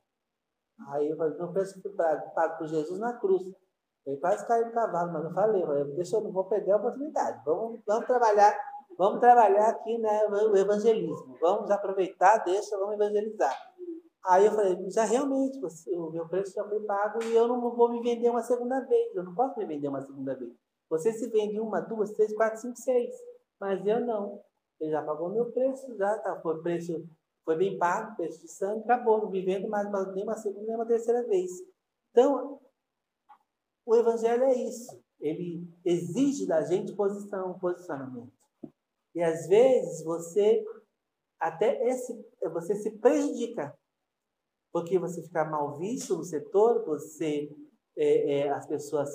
Aí 0.89 1.09
eu 1.09 1.17
falei, 1.17 1.37
meu 1.37 1.51
preço 1.51 1.79
foi 1.81 1.91
pago, 1.91 2.33
pago 2.33 2.57
por 2.57 2.67
Jesus 2.67 2.99
na 2.99 3.13
cruz. 3.19 3.43
Ele 4.05 4.17
quase 4.17 4.47
caiu 4.47 4.65
do 4.65 4.71
cavalo, 4.71 5.13
mas 5.13 5.23
eu 5.25 5.33
falei, 5.33 5.63
eu 5.63 5.95
deixa 5.95 6.15
eu 6.15 6.21
não 6.21 6.31
vou 6.31 6.45
perder 6.45 6.71
a 6.71 6.77
oportunidade. 6.77 7.43
Vamos, 7.45 7.81
vamos 7.85 8.07
trabalhar, 8.07 8.57
vamos 8.97 9.19
trabalhar 9.19 9.69
aqui 9.69 9.97
né, 9.99 10.25
o 10.27 10.57
evangelismo. 10.57 11.37
Vamos 11.39 11.69
aproveitar, 11.69 12.43
deixa, 12.43 12.77
vamos 12.77 12.95
evangelizar. 12.95 13.55
Aí 14.25 14.45
eu 14.45 14.51
falei, 14.51 14.89
já 14.91 15.03
realmente, 15.03 15.59
o 15.87 16.11
meu 16.11 16.27
preço 16.27 16.53
já 16.53 16.63
foi 16.67 16.79
pago 16.81 17.23
e 17.23 17.35
eu 17.35 17.47
não 17.47 17.59
vou 17.75 17.91
me 17.91 18.01
vender 18.01 18.29
uma 18.29 18.43
segunda 18.43 18.79
vez. 18.81 19.15
Eu 19.15 19.23
não 19.23 19.33
posso 19.33 19.57
me 19.57 19.65
vender 19.65 19.87
uma 19.87 20.01
segunda 20.01 20.35
vez. 20.35 20.53
Você 20.89 21.11
se 21.13 21.27
vende 21.29 21.59
uma, 21.59 21.79
duas, 21.79 22.11
três, 22.11 22.33
quatro, 22.35 22.59
cinco, 22.59 22.77
seis. 22.77 23.15
Mas 23.59 23.85
eu 23.85 23.99
não. 24.01 24.43
Ele 24.79 24.91
já 24.91 25.01
pagou 25.01 25.29
meu 25.29 25.51
preço, 25.51 25.95
já 25.97 26.17
tá. 26.19 26.39
Foi 26.41 26.61
preço, 26.61 27.03
foi 27.43 27.55
bem 27.55 27.77
pago, 27.77 28.15
preço 28.15 28.41
de 28.41 28.51
sangue, 28.51 28.83
acabou. 28.83 29.21
Não 29.21 29.31
me 29.31 29.41
vendo 29.41 29.67
mais 29.67 29.89
nem 30.13 30.23
uma 30.23 30.35
segunda, 30.35 30.67
nem 30.67 30.75
uma 30.75 30.85
terceira 30.85 31.23
vez. 31.27 31.49
Então, 32.11 32.59
o 33.85 33.95
evangelho 33.95 34.43
é 34.43 34.53
isso. 34.53 35.01
Ele 35.19 35.67
exige 35.83 36.45
da 36.45 36.61
gente 36.61 36.93
posição, 36.93 37.57
posicionamento. 37.57 38.31
E 39.15 39.21
às 39.21 39.47
vezes 39.47 40.03
você 40.03 40.63
até 41.39 41.87
esse 41.87 42.23
você 42.53 42.75
se 42.75 42.91
prejudica 42.97 43.75
porque 44.71 44.97
você 44.97 45.21
fica 45.21 45.45
mal 45.45 45.77
visto 45.77 46.15
no 46.15 46.23
setor, 46.23 46.85
você 46.85 47.49
é, 47.97 48.39
é, 48.39 48.49
as 48.49 48.65
pessoas 48.65 49.09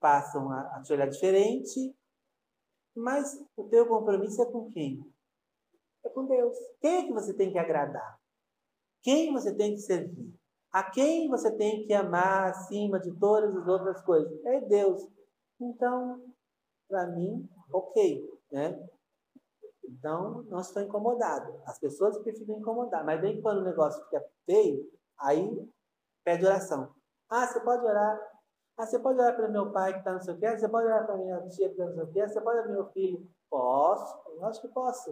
passam 0.00 0.50
a, 0.50 0.76
a 0.76 0.82
te 0.82 0.92
olhar 0.92 1.08
diferente, 1.08 1.96
mas 2.94 3.40
o 3.56 3.64
teu 3.64 3.86
compromisso 3.86 4.42
é 4.42 4.46
com 4.46 4.70
quem? 4.70 5.04
É 6.04 6.08
com 6.08 6.26
Deus. 6.26 6.56
Quem 6.80 6.96
é 6.96 7.06
que 7.06 7.12
você 7.12 7.32
tem 7.34 7.50
que 7.50 7.58
agradar? 7.58 8.20
Quem 9.02 9.32
você 9.32 9.54
tem 9.54 9.74
que 9.74 9.80
servir? 9.80 10.34
A 10.72 10.82
quem 10.90 11.28
você 11.28 11.56
tem 11.56 11.86
que 11.86 11.92
amar 11.92 12.50
acima 12.50 12.98
de 12.98 13.12
todas 13.18 13.56
as 13.56 13.66
outras 13.66 14.02
coisas? 14.02 14.44
É 14.44 14.60
Deus. 14.60 15.08
Então, 15.60 16.20
para 16.88 17.06
mim, 17.08 17.48
ok. 17.72 18.28
Né? 18.50 18.88
Então, 19.98 20.42
não 20.44 20.60
estou 20.60 20.82
incomodado. 20.82 21.60
As 21.66 21.78
pessoas 21.78 22.18
preferem 22.18 22.58
incomodar. 22.58 23.04
Mas 23.04 23.20
bem 23.20 23.40
quando 23.40 23.58
o 23.58 23.64
negócio 23.64 24.02
fica 24.04 24.24
feio, 24.44 24.90
aí 25.18 25.70
pede 26.24 26.44
oração. 26.44 26.92
Ah, 27.30 27.46
você 27.46 27.60
pode 27.60 27.84
orar. 27.84 28.20
Ah, 28.76 28.86
você 28.86 28.98
pode 28.98 29.18
orar 29.18 29.36
para 29.36 29.48
meu 29.48 29.70
pai 29.72 29.92
que 29.92 29.98
está 30.00 30.12
não 30.12 30.20
sei 30.20 30.34
o 30.34 30.38
quê. 30.38 30.56
Você 30.56 30.68
pode 30.68 30.86
orar 30.86 31.06
para 31.06 31.16
minha 31.16 31.40
tia 31.48 31.68
que 31.68 31.74
está 31.74 31.86
não 31.86 31.94
sei 31.94 32.02
o 32.02 32.12
quê. 32.12 32.28
Você 32.28 32.40
pode 32.40 32.56
orar 32.58 32.64
para 32.64 32.72
meu 32.74 32.86
filho. 32.90 33.30
Posso? 33.48 34.28
Eu 34.28 34.44
acho 34.46 34.60
que 34.60 34.68
posso. 34.68 35.10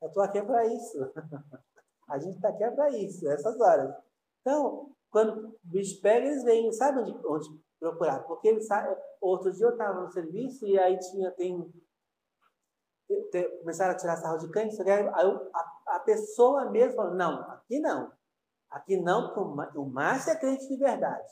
Eu 0.00 0.08
estou 0.08 0.22
aqui 0.22 0.42
para 0.42 0.66
isso. 0.66 0.98
A 2.08 2.18
gente 2.18 2.36
está 2.36 2.48
aqui 2.48 2.70
para 2.70 2.90
isso, 2.90 3.28
essas 3.28 3.60
horas. 3.60 3.94
Então, 4.40 4.90
quando 5.10 5.48
o 5.48 5.58
bicho 5.62 6.00
pega, 6.00 6.26
eles 6.26 6.42
vêm, 6.42 6.72
sabe 6.72 7.00
onde, 7.00 7.26
onde 7.26 7.48
procurar? 7.78 8.20
Porque 8.20 8.48
eles 8.48 8.66
sabem. 8.66 8.96
Outro 9.20 9.52
dia 9.52 9.66
eu 9.66 9.72
estava 9.72 10.00
no 10.00 10.10
serviço 10.10 10.66
e 10.66 10.78
aí 10.78 10.98
tinha, 10.98 11.30
tem. 11.32 11.70
Começaram 13.60 13.92
a 13.92 13.96
tirar 13.96 14.16
sarro 14.16 14.38
de 14.38 14.50
cães, 14.50 14.78
aí 14.80 14.90
a, 14.90 15.94
a 15.96 16.00
pessoa 16.00 16.70
mesmo 16.70 16.94
falou: 16.94 17.14
não, 17.14 17.40
aqui 17.50 17.80
não. 17.80 18.12
Aqui 18.70 18.96
não, 19.00 19.32
porque 19.34 19.78
o 19.78 19.86
Márcio 19.86 20.32
é 20.32 20.36
crente 20.36 20.68
de 20.68 20.76
verdade. 20.76 21.28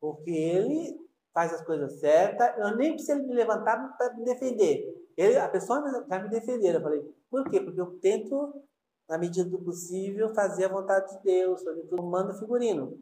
Porque 0.00 0.30
ele 0.30 0.96
faz 1.34 1.52
as 1.52 1.62
coisas 1.62 1.98
certas, 1.98 2.56
eu 2.58 2.76
nem 2.76 2.92
preciso 2.94 3.22
me 3.26 3.34
levantar 3.34 3.96
para 3.98 4.14
me 4.14 4.24
defender. 4.24 5.10
Ele, 5.16 5.36
a 5.36 5.48
pessoa 5.48 6.04
vai 6.06 6.22
me 6.22 6.28
defender. 6.28 6.74
Eu 6.74 6.80
falei, 6.80 7.02
por 7.28 7.48
quê? 7.50 7.60
Porque 7.60 7.80
eu 7.80 7.98
tento 7.98 8.62
na 9.08 9.18
medida 9.18 9.48
do 9.48 9.58
possível, 9.58 10.34
fazer 10.34 10.64
a 10.64 10.72
vontade 10.72 11.16
de 11.16 11.22
Deus, 11.22 11.62
fazer 11.62 11.82
tudo, 11.82 12.02
mando 12.02 12.38
figurino. 12.38 12.98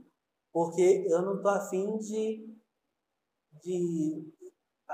Porque 0.52 1.06
eu 1.08 1.22
não 1.22 1.36
estou 1.36 1.50
afim 1.50 1.96
de, 1.98 2.46
de 3.62 4.33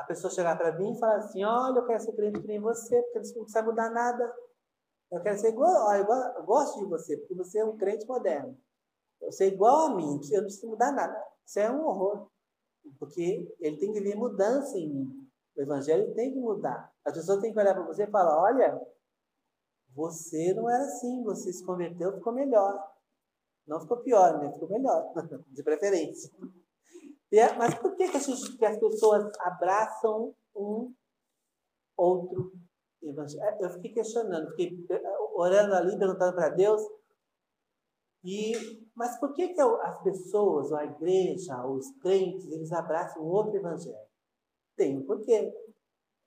a 0.00 0.04
pessoa 0.04 0.32
chegar 0.32 0.56
para 0.56 0.76
mim 0.78 0.92
e 0.92 0.98
falar 0.98 1.16
assim, 1.16 1.44
olha, 1.44 1.78
eu 1.78 1.86
quero 1.86 2.00
ser 2.00 2.12
crente 2.12 2.40
que 2.40 2.46
nem 2.46 2.58
você, 2.58 3.02
porque 3.02 3.18
você 3.18 3.34
não 3.34 3.44
precisa 3.44 3.62
mudar 3.62 3.90
nada. 3.90 4.34
Eu 5.12 5.20
quero 5.22 5.38
ser 5.38 5.48
igual, 5.48 5.88
olha, 5.88 6.06
eu 6.38 6.44
gosto 6.44 6.78
de 6.78 6.86
você, 6.86 7.16
porque 7.18 7.34
você 7.34 7.58
é 7.58 7.64
um 7.64 7.76
crente 7.76 8.06
moderno. 8.06 8.56
Eu 9.20 9.30
ser 9.30 9.52
igual 9.52 9.88
a 9.88 9.96
mim, 9.96 10.20
eu 10.30 10.38
não 10.38 10.44
preciso 10.44 10.68
mudar 10.68 10.92
nada. 10.92 11.22
Isso 11.44 11.58
é 11.58 11.70
um 11.70 11.84
horror. 11.84 12.30
Porque 12.98 13.54
ele 13.60 13.76
tem 13.76 13.92
que 13.92 14.00
ver 14.00 14.14
mudança 14.16 14.78
em 14.78 14.88
mim. 14.88 15.30
O 15.54 15.60
evangelho 15.60 16.14
tem 16.14 16.32
que 16.32 16.38
mudar. 16.38 16.90
As 17.04 17.12
pessoas 17.12 17.40
têm 17.40 17.52
que 17.52 17.58
olhar 17.58 17.74
para 17.74 17.84
você 17.84 18.04
e 18.04 18.10
falar: 18.10 18.40
olha, 18.40 18.80
você 19.94 20.54
não 20.54 20.70
era 20.70 20.84
assim, 20.84 21.22
você 21.22 21.52
se 21.52 21.64
converteu, 21.64 22.14
ficou 22.14 22.32
melhor. 22.32 22.90
Não 23.66 23.80
ficou 23.80 23.98
pior, 23.98 24.40
né? 24.40 24.50
Ficou 24.52 24.70
melhor, 24.70 25.12
de 25.48 25.62
preferência. 25.62 26.32
É, 27.32 27.52
mas 27.56 27.74
por 27.76 27.94
que, 27.94 28.08
que, 28.08 28.16
as 28.16 28.78
pessoas 28.78 29.30
abraçam 29.40 30.34
um 30.54 30.92
outro 31.96 32.52
evangelho? 33.02 33.44
É, 33.44 33.64
eu 33.64 33.70
fiquei 33.70 33.92
questionando, 33.92 34.50
fiquei 34.50 34.84
é, 34.90 35.18
orando 35.34 35.74
ali, 35.74 35.96
perguntando 35.96 36.34
para 36.34 36.48
Deus. 36.48 36.82
E, 38.24 38.52
mas 38.94 39.18
por 39.18 39.32
que, 39.32 39.48
que 39.48 39.60
as 39.60 40.02
pessoas, 40.02 40.70
ou 40.70 40.76
a 40.76 40.84
igreja, 40.84 41.64
ou 41.64 41.76
os 41.76 41.90
crentes, 41.98 42.46
eles 42.50 42.72
abraçam 42.72 43.22
outro 43.24 43.56
evangelho? 43.56 43.96
Tem 44.76 44.98
um 44.98 45.06
porquê. 45.06 45.52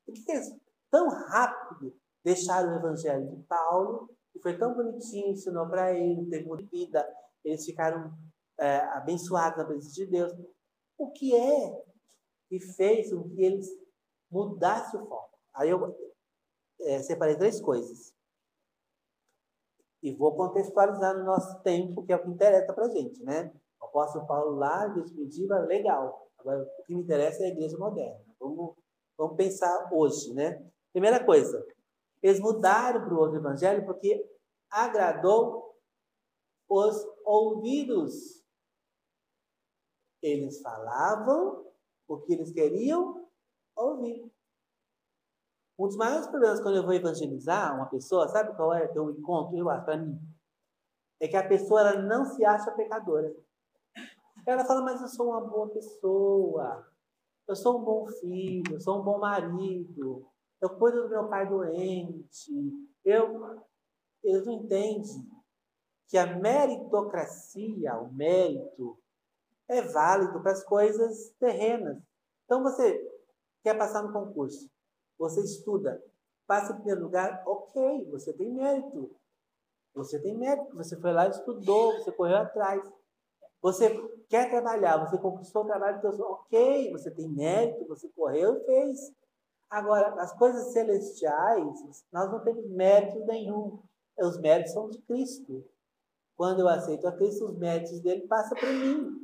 Por 0.05 0.13
que, 0.13 0.23
que 0.23 0.31
eles 0.31 0.55
tão 0.89 1.09
rápido 1.09 1.93
deixaram 2.23 2.73
o 2.73 2.77
evangelho 2.77 3.29
de 3.29 3.43
Paulo, 3.43 4.09
que 4.31 4.39
foi 4.39 4.57
tão 4.57 4.73
bonitinho, 4.73 5.31
ensinou 5.31 5.67
para 5.67 5.93
ele, 5.93 6.29
teve 6.29 6.47
uma 6.47 6.57
vida, 6.57 7.05
eles 7.43 7.65
ficaram 7.65 8.11
é, 8.59 8.77
abençoados 8.77 9.57
na 9.57 9.65
presença 9.65 9.93
de 9.93 10.05
Deus. 10.07 10.31
O 10.97 11.11
que 11.11 11.35
é 11.35 11.83
que 12.49 12.59
fez 12.59 13.11
com 13.11 13.29
que 13.29 13.43
eles 13.43 13.67
mudassem 14.29 14.99
o 14.99 15.05
foco? 15.05 15.37
Aí 15.53 15.69
eu 15.69 15.95
é, 16.81 17.01
separei 17.01 17.37
três 17.37 17.61
coisas. 17.61 18.13
E 20.01 20.13
vou 20.13 20.35
contextualizar 20.35 21.17
no 21.17 21.23
nosso 21.23 21.61
tempo, 21.61 22.03
que 22.05 22.11
é 22.11 22.15
o 22.15 22.23
que 22.23 22.29
interessa 22.29 22.73
para 22.73 22.85
a 22.85 22.89
gente, 22.89 23.23
né? 23.23 23.53
O 23.81 23.85
apóstolo 23.85 24.27
Paulo 24.27 24.55
lá, 24.57 24.87
definitiva, 24.87 25.59
legal. 25.59 26.29
Agora, 26.37 26.61
o 26.61 26.83
que 26.83 26.93
me 26.93 27.01
interessa 27.01 27.43
é 27.43 27.45
a 27.47 27.49
igreja 27.49 27.77
moderna. 27.77 28.19
Vamos, 28.39 28.75
vamos 29.17 29.37
pensar 29.37 29.89
hoje, 29.93 30.33
né? 30.33 30.61
Primeira 30.91 31.23
coisa, 31.23 31.65
eles 32.21 32.39
mudaram 32.39 33.01
para 33.05 33.13
o 33.13 33.17
outro 33.17 33.37
evangelho 33.37 33.85
porque 33.85 34.29
agradou 34.69 35.73
os 36.69 36.95
ouvidos. 37.23 38.42
Eles 40.23 40.61
falavam 40.61 41.67
o 42.07 42.17
que 42.21 42.33
eles 42.33 42.51
queriam 42.53 43.29
ouvir. 43.75 44.31
Um 45.77 45.87
dos 45.87 45.97
maiores 45.97 46.27
problemas 46.27 46.61
quando 46.61 46.77
eu 46.77 46.83
vou 46.83 46.93
evangelizar 46.93 47.75
uma 47.75 47.87
pessoa, 47.87 48.29
sabe 48.29 48.55
qual 48.55 48.73
é 48.73 48.87
que 48.87 48.97
eu 48.97 49.11
encontro, 49.11 49.57
eu 49.57 49.69
acho, 49.69 49.83
para 49.83 49.97
mim? 49.97 50.17
É 51.19 51.27
que 51.27 51.35
a 51.35 51.45
pessoa 51.45 51.81
ela 51.81 52.01
não 52.01 52.23
se 52.25 52.45
acha 52.45 52.71
pecadora. 52.71 53.35
Ela 54.45 54.63
fala, 54.63 54.81
mas 54.81 55.01
eu 55.01 55.07
sou 55.09 55.29
uma 55.29 55.41
boa 55.41 55.69
pessoa, 55.69 56.87
eu 57.47 57.55
sou 57.55 57.79
um 57.79 57.83
bom 57.83 58.07
filho, 58.07 58.75
eu 58.75 58.79
sou 58.79 59.01
um 59.01 59.03
bom 59.03 59.19
marido, 59.19 60.25
eu 60.61 60.69
cuido 60.77 61.03
do 61.03 61.09
meu 61.09 61.27
pai 61.27 61.47
doente. 61.47 62.51
Eu, 63.03 63.61
eles 64.23 64.45
não 64.45 64.53
entendem 64.53 65.03
que 66.07 66.17
a 66.17 66.37
meritocracia, 66.37 67.95
o 67.95 68.13
mérito, 68.13 68.97
é 69.73 69.81
válido 69.81 70.41
para 70.41 70.51
as 70.51 70.63
coisas 70.63 71.33
terrenas. 71.39 72.01
Então 72.45 72.63
você 72.63 72.99
quer 73.63 73.77
passar 73.77 74.03
no 74.03 74.13
concurso, 74.13 74.69
você 75.17 75.41
estuda, 75.41 76.03
passa 76.45 76.73
em 76.73 76.75
primeiro 76.75 77.03
lugar, 77.03 77.43
ok, 77.45 78.09
você 78.11 78.33
tem 78.33 78.51
mérito. 78.51 79.15
Você 79.93 80.19
tem 80.19 80.35
mérito, 80.35 80.75
você 80.75 80.99
foi 80.99 81.13
lá 81.13 81.27
estudou, 81.27 81.93
você 81.93 82.11
correu 82.11 82.37
atrás. 82.37 82.81
Você 83.61 83.89
quer 84.27 84.49
trabalhar, 84.49 84.97
você 84.97 85.17
conquistou 85.17 85.63
o 85.63 85.67
trabalho, 85.67 85.97
então, 85.97 86.11
ok, 86.31 86.91
você 86.91 87.11
tem 87.11 87.29
mérito, 87.29 87.87
você 87.87 88.09
correu 88.09 88.57
e 88.57 88.65
fez. 88.65 89.13
Agora, 89.69 90.13
as 90.21 90.33
coisas 90.37 90.73
celestiais, 90.73 92.05
nós 92.11 92.31
não 92.31 92.43
temos 92.43 92.69
mérito 92.69 93.25
nenhum. 93.25 93.79
Os 94.19 94.37
méritos 94.39 94.73
são 94.73 94.89
de 94.89 95.01
Cristo. 95.03 95.63
Quando 96.35 96.59
eu 96.59 96.67
aceito 96.67 97.07
a 97.07 97.11
Cristo, 97.11 97.45
os 97.45 97.57
méritos 97.57 97.99
dele 98.01 98.27
passam 98.27 98.57
para 98.57 98.71
mim. 98.71 99.22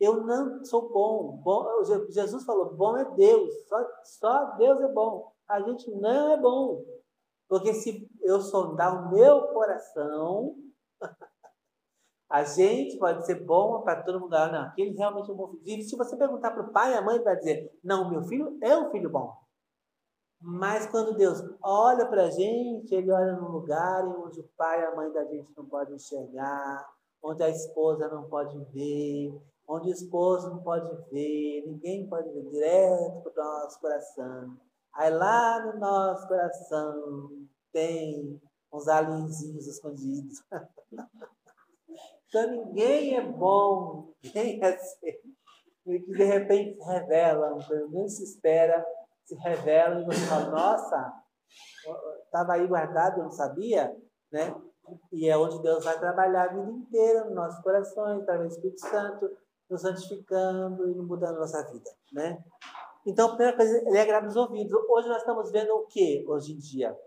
Eu 0.00 0.24
não 0.24 0.64
sou 0.64 0.88
bom. 0.88 1.40
bom. 1.44 1.84
Jesus 2.08 2.44
falou: 2.44 2.74
bom 2.74 2.96
é 2.96 3.04
Deus. 3.14 3.52
Só, 3.68 3.86
só 4.02 4.44
Deus 4.56 4.80
é 4.80 4.88
bom. 4.88 5.30
A 5.46 5.60
gente 5.60 5.90
não 5.90 6.32
é 6.32 6.40
bom. 6.40 6.82
Porque 7.46 7.74
se 7.74 8.08
eu 8.22 8.40
sondar 8.40 8.94
o 8.94 9.10
meu 9.10 9.48
coração, 9.48 10.56
a 12.30 12.44
gente 12.44 12.96
pode 12.96 13.26
ser 13.26 13.44
bom 13.44 13.82
para 13.82 14.02
todo 14.02 14.20
mundo. 14.20 14.30
Não, 14.30 14.62
aquele 14.62 14.96
realmente 14.96 15.28
é 15.28 15.34
um 15.34 15.36
bom 15.36 15.54
filho. 15.62 15.82
Se 15.82 15.96
você 15.96 16.16
perguntar 16.16 16.52
para 16.52 16.62
o 16.62 16.72
pai 16.72 16.94
e 16.94 16.96
a 16.96 17.02
mãe, 17.02 17.22
vai 17.22 17.36
dizer: 17.36 17.70
não, 17.84 18.08
meu 18.08 18.22
filho 18.22 18.56
é 18.62 18.74
um 18.78 18.90
filho 18.90 19.10
bom. 19.10 19.36
Mas 20.40 20.86
quando 20.86 21.14
Deus 21.14 21.42
olha 21.62 22.06
para 22.06 22.24
a 22.24 22.30
gente, 22.30 22.94
Ele 22.94 23.12
olha 23.12 23.34
num 23.34 23.50
lugar 23.50 24.06
onde 24.06 24.40
o 24.40 24.48
pai 24.56 24.80
e 24.80 24.84
a 24.86 24.96
mãe 24.96 25.12
da 25.12 25.24
gente 25.26 25.52
não 25.54 25.66
podem 25.66 25.96
enxergar, 25.96 26.88
onde 27.22 27.42
a 27.42 27.50
esposa 27.50 28.08
não 28.08 28.26
pode 28.26 28.58
ver, 28.72 29.38
onde 29.70 29.88
o 29.88 29.92
esposo 29.92 30.50
não 30.50 30.62
pode 30.62 30.90
ver, 31.12 31.62
ninguém 31.64 32.08
pode 32.08 32.28
ver 32.30 32.42
direto 32.50 33.30
para 33.32 33.32
o 33.32 33.62
nosso 33.62 33.80
coração. 33.80 34.56
Aí 34.94 35.10
lá 35.10 35.64
no 35.64 35.78
nosso 35.78 36.26
coração 36.26 37.30
tem 37.72 38.40
uns 38.72 38.88
alienzinhos 38.88 39.68
escondidos. 39.68 40.42
então 42.26 42.50
ninguém 42.50 43.16
é 43.16 43.22
bom, 43.22 44.12
ninguém 44.24 44.62
é 44.62 44.76
ser. 44.76 45.20
E 45.86 46.00
que 46.00 46.12
de 46.12 46.24
repente 46.24 46.76
se 46.76 46.90
revela, 46.90 47.56
nem 47.90 48.08
se 48.08 48.24
espera 48.24 48.84
se 49.24 49.36
revelam 49.36 50.02
e 50.02 50.04
você 50.06 50.26
fala, 50.26 50.50
nossa, 50.50 51.12
estava 52.24 52.54
aí 52.54 52.66
guardado, 52.66 53.18
eu 53.18 53.24
não 53.24 53.30
sabia, 53.30 53.96
né? 54.32 54.52
E 55.12 55.28
é 55.28 55.38
onde 55.38 55.62
Deus 55.62 55.84
vai 55.84 55.96
trabalhar 56.00 56.44
a 56.44 56.52
vida 56.52 56.68
inteira 56.68 57.24
nos 57.24 57.34
nossos 57.34 57.62
corações, 57.62 58.22
através 58.22 58.48
do 58.48 58.54
Espírito 58.56 58.80
Santo, 58.80 59.30
nos 59.70 59.82
santificando 59.82 60.90
e 60.90 60.94
mudando 60.96 61.36
a 61.36 61.40
nossa 61.40 61.62
vida, 61.70 61.90
né? 62.12 62.42
Então, 63.06 63.26
a 63.26 63.30
primeira 63.30 63.56
coisa, 63.56 63.78
ele 63.88 63.98
agrada 63.98 64.28
os 64.28 64.36
ouvidos. 64.36 64.72
Hoje 64.72 65.08
nós 65.08 65.18
estamos 65.18 65.50
vendo 65.50 65.72
o 65.74 65.86
que 65.86 66.24
hoje 66.28 66.52
em 66.52 66.58
dia? 66.58 66.98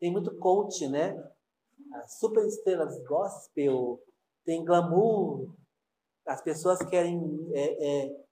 Tem 0.00 0.10
muito 0.10 0.36
coach, 0.38 0.88
né? 0.88 1.14
As 1.94 2.18
super 2.18 2.46
estrelas 2.46 3.02
gospel, 3.04 4.00
tem 4.44 4.64
glamour, 4.64 5.54
as 6.26 6.40
pessoas 6.42 6.78
querem 6.88 7.50
é, 7.52 8.04
é, 8.04 8.26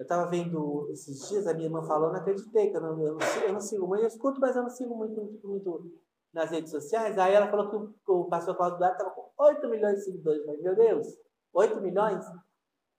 eu 0.00 0.04
estava 0.04 0.30
vendo 0.30 0.88
esses 0.90 1.28
dias, 1.28 1.46
a 1.46 1.52
minha 1.52 1.66
irmã 1.66 1.82
falou, 1.82 2.08
não 2.08 2.20
acreditei, 2.20 2.70
que 2.70 2.76
eu 2.76 2.80
não, 2.80 2.98
eu 3.02 3.14
não, 3.16 3.42
eu 3.46 3.52
não 3.52 3.60
sigo 3.60 3.86
muito, 3.86 4.02
eu 4.02 4.08
escuto, 4.08 4.40
mas 4.40 4.56
eu 4.56 4.62
não 4.62 4.70
sigo 4.70 4.96
muito, 4.96 5.20
muito, 5.20 5.46
muito 5.46 5.92
nas 6.32 6.50
redes 6.50 6.70
sociais. 6.70 7.18
Aí 7.18 7.34
ela 7.34 7.50
falou 7.50 7.68
que 7.68 8.10
o, 8.10 8.20
o 8.20 8.24
pastor 8.24 8.56
Cláudio 8.56 8.78
Duarte 8.78 8.96
estava 8.96 9.14
com 9.14 9.30
8 9.36 9.68
milhões 9.68 9.96
de 9.96 10.04
seguidores. 10.04 10.46
Mas, 10.46 10.62
meu 10.62 10.74
Deus, 10.74 11.06
8 11.52 11.80
milhões? 11.80 12.24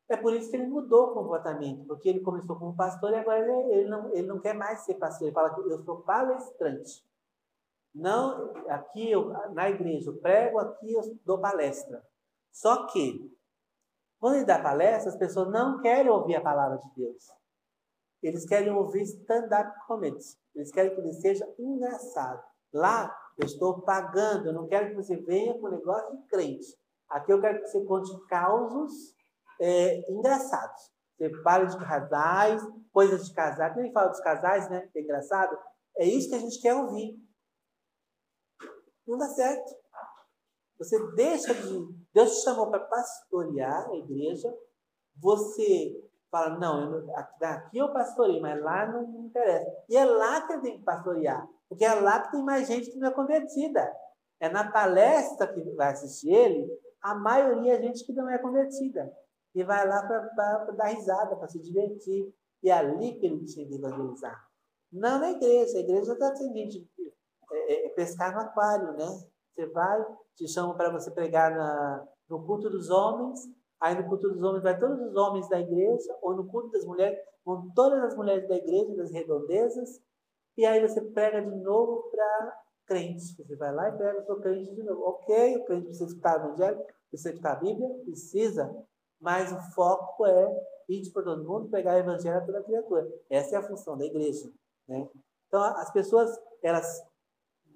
É 0.10 0.18
por 0.18 0.34
isso 0.34 0.50
que 0.50 0.58
ele 0.58 0.68
mudou 0.68 1.12
o 1.12 1.14
comportamento, 1.14 1.86
porque 1.86 2.10
ele 2.10 2.20
começou 2.20 2.58
como 2.58 2.76
pastor 2.76 3.12
e 3.12 3.16
agora 3.16 3.40
ele, 3.40 3.74
ele, 3.74 3.90
não, 3.90 4.14
ele 4.14 4.28
não 4.28 4.40
quer 4.40 4.54
mais 4.54 4.82
ser 4.82 4.96
pastor. 4.96 5.28
Ele 5.28 5.34
fala 5.34 5.54
que 5.54 5.62
eu 5.62 5.84
sou 5.84 6.02
palestrante. 6.02 7.06
Não, 7.94 8.54
aqui 8.68 9.10
eu, 9.10 9.30
na 9.54 9.70
igreja 9.70 10.10
eu 10.10 10.18
prego, 10.18 10.60
aqui 10.60 10.94
eu 10.94 11.02
dou 11.26 11.40
palestra. 11.40 12.06
Só 12.52 12.88
que 12.88 13.32
quando 14.20 14.36
ele 14.36 14.46
dá 14.46 14.62
palestra, 14.62 15.10
as 15.10 15.18
pessoas 15.18 15.50
não 15.50 15.82
querem 15.82 16.12
ouvir 16.12 16.36
a 16.36 16.42
palavra 16.42 16.78
de 16.78 16.94
Deus. 16.96 17.26
Eles 18.22 18.46
querem 18.46 18.72
ouvir 18.72 19.02
stand-up 19.02 19.74
comedy. 19.88 20.24
Eles 20.54 20.72
querem 20.72 20.94
que 20.94 21.02
ele 21.02 21.14
seja 21.14 21.48
engraçado. 21.58 22.44
Lá, 22.72 23.18
eu 23.38 23.46
estou 23.46 23.82
pagando. 23.82 24.48
Eu 24.48 24.54
não 24.54 24.68
quero 24.68 24.90
que 24.90 24.96
você 24.96 25.18
venha 25.18 25.58
com 25.58 25.70
negócio 25.70 26.16
de 26.16 26.28
crente. 26.28 26.78
Aqui 27.12 27.32
eu 27.32 27.42
quero 27.42 27.62
que 27.62 27.68
você 27.68 27.84
conte 27.86 28.10
causos 28.28 28.94
é, 29.60 30.12
engraçados. 30.12 30.92
Você 31.18 31.30
fala 31.44 31.66
de 31.66 31.78
casais, 31.78 32.62
coisas 32.92 33.28
de 33.28 33.34
casais. 33.34 33.74
Quando 33.74 33.86
ele 33.86 33.94
fala 33.94 34.10
dos 34.10 34.22
casais, 34.22 34.70
né? 34.70 34.88
Que 34.92 35.00
é 35.00 35.02
engraçado. 35.04 35.58
É 35.98 36.06
isso 36.06 36.30
que 36.30 36.36
a 36.36 36.40
gente 36.40 36.60
quer 36.62 36.74
ouvir. 36.74 37.16
Não 39.06 39.18
dá 39.18 39.28
certo. 39.28 39.76
Você 40.80 40.98
deixa 41.14 41.54
de. 41.54 42.02
Deus 42.14 42.38
te 42.38 42.44
chamou 42.44 42.72
para 42.72 42.80
pastorear 42.80 43.90
a 43.90 43.96
igreja. 43.96 44.52
Você 45.20 46.10
fala, 46.32 46.58
não, 46.58 46.94
eu, 46.96 47.16
aqui 47.42 47.78
eu 47.78 47.92
pastorei, 47.92 48.40
mas 48.40 48.60
lá 48.64 48.88
não 48.88 49.06
me 49.06 49.28
interessa. 49.28 49.70
E 49.90 49.98
é 49.98 50.06
lá 50.06 50.48
que 50.48 50.54
eu 50.54 50.62
tenho 50.62 50.80
que 50.80 50.86
pastorear. 50.86 51.48
Porque 51.68 51.86
é 51.86 51.94
lá 51.94 52.22
que 52.22 52.32
tem 52.32 52.44
mais 52.44 52.68
gente 52.68 52.90
que 52.90 52.98
não 52.98 53.10
é 53.10 53.14
convertida. 53.14 53.94
é 54.40 54.50
na 54.50 54.72
palestra 54.72 55.54
que 55.54 55.62
vai 55.76 55.92
assistir 55.92 56.32
ele, 56.32 56.68
a 57.02 57.16
maioria 57.16 57.76
é 57.76 57.82
gente 57.82 58.06
que 58.06 58.14
não 58.14 58.30
é 58.30 58.38
convertida. 58.38 59.12
E 59.54 59.64
vai 59.64 59.88
lá 59.88 60.06
para 60.06 60.72
dar 60.72 60.88
risada, 60.88 61.36
para 61.36 61.48
se 61.48 61.60
divertir. 61.60 62.34
E 62.64 62.70
é 62.70 62.74
ali 62.74 63.16
que 63.16 63.26
ele 63.26 63.44
tinha 63.46 63.68
que 63.68 63.76
evangelizar. 63.76 64.48
Não 64.92 65.20
na 65.20 65.32
igreja. 65.32 65.78
A 65.78 65.82
igreja 65.82 66.14
está 66.14 66.34
tendo 66.34 66.54
gente 66.54 66.88
é, 67.52 67.74
é, 67.74 67.86
é, 67.88 67.90
pescar 67.90 68.34
no 68.34 68.42
aquário, 68.42 68.94
né? 68.94 69.08
Você 69.54 69.66
vai, 69.68 70.06
te 70.36 70.48
chamam 70.48 70.76
para 70.76 70.92
você 70.92 71.12
pregar 71.12 71.52
na, 71.52 72.08
no 72.30 72.46
culto 72.46 72.70
dos 72.70 72.90
homens, 72.90 73.40
aí 73.80 73.96
no 73.96 74.08
culto 74.08 74.30
dos 74.30 74.42
homens 74.42 74.64
vai 74.64 74.78
todos 74.80 75.00
os 75.02 75.16
homens 75.16 75.50
da 75.50 75.60
igreja, 75.60 76.18
ou 76.22 76.36
no 76.36 76.48
culto 76.48 76.72
das 76.72 76.86
mulheres, 76.86 77.20
vão 77.44 77.70
todas 77.76 78.02
as 78.04 78.16
mulheres 78.16 78.48
da 78.48 78.56
igreja, 78.56 78.96
das 78.96 79.12
redondezas, 79.12 80.02
e 80.58 80.66
aí 80.66 80.86
você 80.86 81.02
prega 81.02 81.42
de 81.42 81.56
novo 81.58 82.10
para 82.10 82.62
crentes. 82.92 83.36
Você 83.38 83.56
vai 83.56 83.74
lá 83.74 83.88
e 83.88 83.98
prega 83.98 84.22
para 84.22 84.36
o 84.36 84.42
crente 84.42 84.76
de 84.76 84.84
novo. 84.84 85.02
Ok, 85.04 85.58
o 85.58 85.66
crente 85.66 85.86
precisa 85.86 86.10
escutar 86.10 86.40
o 86.40 86.48
evangelho, 86.48 86.86
precisa 87.10 87.30
escutar 87.30 87.54
a 87.54 87.56
Bíblia, 87.56 87.90
precisa, 88.04 88.86
mas 89.20 89.52
o 89.54 89.62
foco 89.74 90.26
é 90.26 90.68
ir 90.90 91.10
por 91.12 91.24
todo 91.24 91.48
mundo, 91.48 91.70
pregar 91.70 91.96
o 91.96 92.00
evangelho 92.00 92.38
a 92.38 92.46
toda 92.46 92.64
criatura. 92.64 93.08
Essa 93.30 93.56
é 93.56 93.60
a 93.60 93.64
função 93.64 93.98
da 93.98 94.06
igreja. 94.06 94.52
Né? 94.88 95.08
Então, 95.48 95.64
as 95.64 95.92
pessoas, 95.92 96.38
elas 96.62 97.02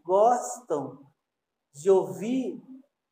gostam 0.04 1.00
de 1.74 1.90
ouvir 1.90 2.62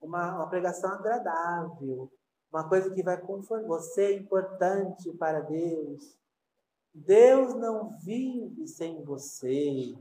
uma, 0.01 0.35
uma 0.35 0.49
pregação 0.49 0.91
agradável, 0.91 2.11
uma 2.51 2.67
coisa 2.67 2.93
que 2.93 3.01
vai 3.01 3.19
conformar. 3.19 3.67
Você 3.67 4.03
é 4.03 4.13
importante 4.13 5.11
para 5.13 5.39
Deus. 5.39 6.17
Deus 6.93 7.55
não 7.55 7.97
vive 7.97 8.67
sem 8.67 9.03
você. 9.03 9.95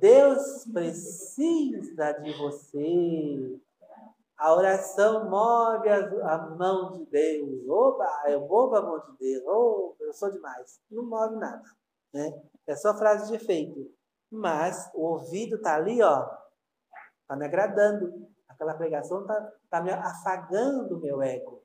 Deus 0.00 0.64
precisa 0.72 2.12
de 2.12 2.32
você. 2.38 3.60
A 4.38 4.54
oração 4.54 5.28
move 5.28 5.88
a, 5.88 6.38
mão 6.56 6.92
de 6.92 7.04
Deus. 7.06 7.68
Oba, 7.68 8.22
eu 8.28 8.40
movo 8.40 8.74
a 8.74 8.82
mão 8.82 8.98
de 8.98 9.18
Deus. 9.18 9.44
Oh, 9.46 9.94
eu 10.00 10.12
sou 10.14 10.30
demais. 10.30 10.80
Não 10.90 11.04
move 11.04 11.36
nada. 11.36 11.62
Né? 12.14 12.32
É 12.66 12.74
só 12.74 12.96
frase 12.96 13.28
de 13.28 13.36
efeito. 13.36 13.92
Mas 14.30 14.90
o 14.94 15.02
ouvido 15.02 15.56
está 15.56 15.76
ali, 15.76 16.00
ó. 16.02 16.26
Está 17.20 17.36
me 17.36 17.44
agradando. 17.44 18.26
Aquela 18.48 18.74
pregação 18.74 19.20
está 19.20 19.52
tá 19.68 19.82
me 19.82 19.90
afagando 19.90 20.96
o 20.96 21.00
meu 21.00 21.20
ego. 21.20 21.62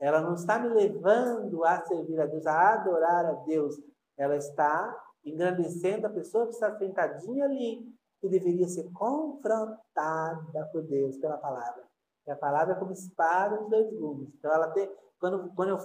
Ela 0.00 0.20
não 0.22 0.34
está 0.34 0.58
me 0.58 0.68
levando 0.68 1.64
a 1.64 1.84
servir 1.84 2.20
a 2.20 2.26
Deus, 2.26 2.46
a 2.46 2.74
adorar 2.74 3.26
a 3.26 3.32
Deus. 3.44 3.76
Ela 4.16 4.36
está 4.36 5.03
engrandecendo 5.24 6.06
a 6.06 6.10
pessoa 6.10 6.46
que 6.46 6.52
está 6.52 6.76
sentadinha 6.76 7.44
ali, 7.44 7.86
que 8.20 8.28
deveria 8.28 8.68
ser 8.68 8.90
confrontada 8.92 10.66
por 10.72 10.82
Deus 10.82 11.16
pela 11.18 11.36
palavra. 11.36 11.84
E 12.26 12.30
a 12.30 12.36
palavra 12.36 12.74
é 12.74 12.78
como 12.78 12.92
espada 12.92 13.58
de 13.58 13.70
dois 13.70 13.92
gumes. 13.92 14.28
Então, 14.38 14.52
ela 14.52 14.68
tem, 14.70 14.90
quando, 15.18 15.52
quando 15.54 15.70
eu 15.70 15.78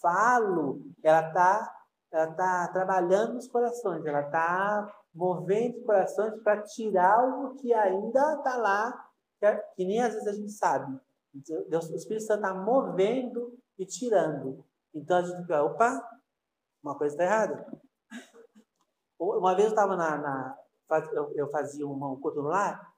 falo, 0.00 0.82
ela 1.02 1.28
está 1.28 1.84
ela 2.14 2.32
tá 2.32 2.68
trabalhando 2.68 3.34
nos 3.34 3.48
corações, 3.48 4.06
ela 4.06 4.20
está 4.20 4.88
movendo 5.12 5.78
os 5.78 5.84
corações 5.84 6.40
para 6.44 6.62
tirar 6.62 7.18
algo 7.18 7.56
que 7.56 7.74
ainda 7.74 8.36
está 8.36 8.56
lá, 8.56 9.10
que, 9.40 9.56
que, 9.74 9.84
nem 9.84 10.00
às 10.00 10.14
vezes 10.14 10.28
a 10.28 10.32
gente 10.32 10.52
sabe. 10.52 10.96
Então, 11.34 11.64
Deus, 11.68 11.90
o 11.90 11.96
Espírito 11.96 12.24
Santo 12.24 12.44
está 12.44 12.54
movendo 12.54 13.58
e 13.76 13.84
tirando. 13.84 14.64
Então 14.94 15.16
a 15.16 15.22
gente 15.22 15.42
fica, 15.42 15.64
opa, 15.64 16.08
uma 16.82 16.96
coisa 16.96 17.14
está 17.14 17.24
errada. 17.24 17.66
Uma 19.18 19.54
vez 19.54 19.66
eu 19.66 19.70
estava 19.70 19.96
na, 19.96 20.18
na 20.18 20.58
eu, 21.34 21.50
fazia 21.50 21.86
um, 21.86 21.92
um 21.92 22.20
culto 22.20 22.42
no 22.42 22.48
lar, 22.48 22.92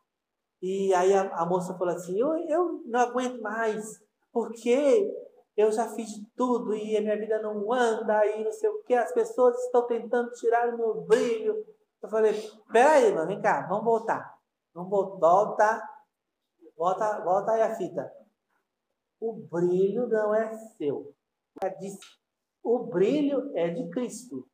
e 0.60 0.92
aí 0.94 1.14
a, 1.14 1.34
a, 1.34 1.46
moça 1.46 1.76
falou 1.76 1.94
assim, 1.94 2.18
eu, 2.18 2.36
eu 2.48 2.82
não 2.86 3.00
aguento 3.00 3.40
mais, 3.40 4.02
porque 4.32 5.10
eu 5.56 5.70
já 5.70 5.88
fiz 5.94 6.08
de 6.08 6.26
tudo 6.36 6.74
e 6.74 6.96
a 6.96 7.00
minha 7.00 7.18
vida 7.18 7.40
não 7.40 7.72
anda 7.72 8.26
e 8.26 8.44
não 8.44 8.52
sei 8.52 8.68
o 8.68 8.82
que, 8.82 8.94
as 8.94 9.12
pessoas 9.12 9.56
estão 9.64 9.86
tentando 9.86 10.30
tirar 10.32 10.68
o 10.68 10.76
meu 10.76 11.00
brilho. 11.02 11.64
Eu 12.02 12.08
falei, 12.08 12.34
peraí, 12.72 13.12
mano, 13.14 13.28
vem 13.28 13.40
cá, 13.40 13.66
vamos 13.66 13.84
voltar. 13.84 14.36
Vamos 14.74 14.90
voltar, 14.90 15.82
volta, 16.76 17.20
volta 17.24 17.52
aí 17.52 17.62
a 17.62 17.74
fita. 17.74 18.12
O 19.18 19.32
brilho 19.32 20.06
não 20.06 20.34
é 20.34 20.54
seu. 20.76 21.14
O 22.62 22.80
brilho 22.80 23.50
é 23.56 23.70
de 23.70 23.88
Cristo. 23.88 24.46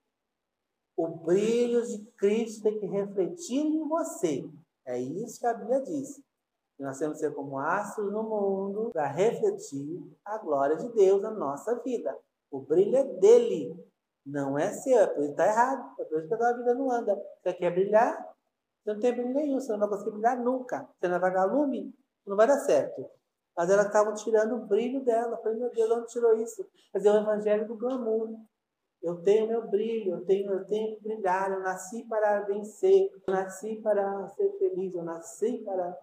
O 1.02 1.08
brilho 1.08 1.84
de 1.84 1.98
Cristo 2.16 2.62
tem 2.62 2.78
que 2.78 2.86
refletir 2.86 3.58
em 3.58 3.88
você. 3.88 4.48
É 4.86 4.96
isso 5.00 5.40
que 5.40 5.46
a 5.48 5.52
Bíblia 5.52 5.80
diz. 5.80 6.22
Nós 6.78 6.96
temos 6.96 7.18
que 7.18 7.26
ser 7.26 7.34
como 7.34 7.58
astros 7.58 8.12
no 8.12 8.22
mundo 8.22 8.90
para 8.92 9.08
refletir 9.08 10.00
a 10.24 10.38
glória 10.38 10.76
de 10.76 10.88
Deus 10.90 11.20
na 11.20 11.32
nossa 11.32 11.74
vida. 11.80 12.16
O 12.52 12.60
brilho 12.60 12.94
é 12.94 13.02
dele, 13.02 13.76
não 14.24 14.56
é 14.56 14.70
seu. 14.70 14.96
É 14.96 15.06
por 15.08 15.24
isso 15.24 15.34
que 15.34 15.42
está 15.42 15.46
errado. 15.48 15.92
É 15.98 16.04
por 16.04 16.18
isso 16.20 16.28
que 16.28 16.34
a 16.34 16.38
tua 16.38 16.52
vida 16.52 16.74
não 16.74 16.92
anda. 16.92 17.20
Você 17.42 17.52
quer 17.52 17.72
brilhar? 17.72 18.16
Você 18.84 18.94
não 18.94 19.00
tem 19.00 19.12
brilho 19.12 19.34
nenhum. 19.34 19.58
Você 19.58 19.72
não 19.72 19.80
vai 19.80 19.88
conseguir 19.88 20.12
brilhar 20.12 20.38
nunca. 20.38 20.88
Você 21.00 21.08
não 21.08 21.18
vai 21.18 21.32
pagar 21.32 21.46
lume, 21.46 21.92
não 22.24 22.36
vai 22.36 22.46
dar 22.46 22.60
certo. 22.60 23.04
Mas 23.56 23.68
elas 23.70 23.86
estavam 23.86 24.14
tirando 24.14 24.54
o 24.54 24.66
brilho 24.66 25.04
dela. 25.04 25.36
Eu 25.36 25.42
falei, 25.42 25.58
meu 25.58 25.70
Deus, 25.72 25.90
onde 25.90 26.06
tirou 26.06 26.32
isso? 26.36 26.64
Dizer, 26.94 27.10
o 27.10 27.16
evangelho 27.16 27.66
do 27.66 27.76
glamour. 27.76 28.38
Eu 29.02 29.20
tenho 29.22 29.48
meu 29.48 29.68
brilho, 29.68 30.12
eu 30.14 30.24
tenho, 30.24 30.52
eu 30.52 30.64
tenho 30.64 30.96
que 30.96 31.02
brilhar, 31.02 31.50
eu 31.50 31.60
nasci 31.60 32.04
para 32.04 32.40
vencer, 32.42 33.10
eu 33.26 33.34
nasci 33.34 33.76
para 33.82 34.28
ser 34.28 34.52
feliz, 34.58 34.94
eu 34.94 35.02
nasci 35.02 35.58
para, 35.64 35.98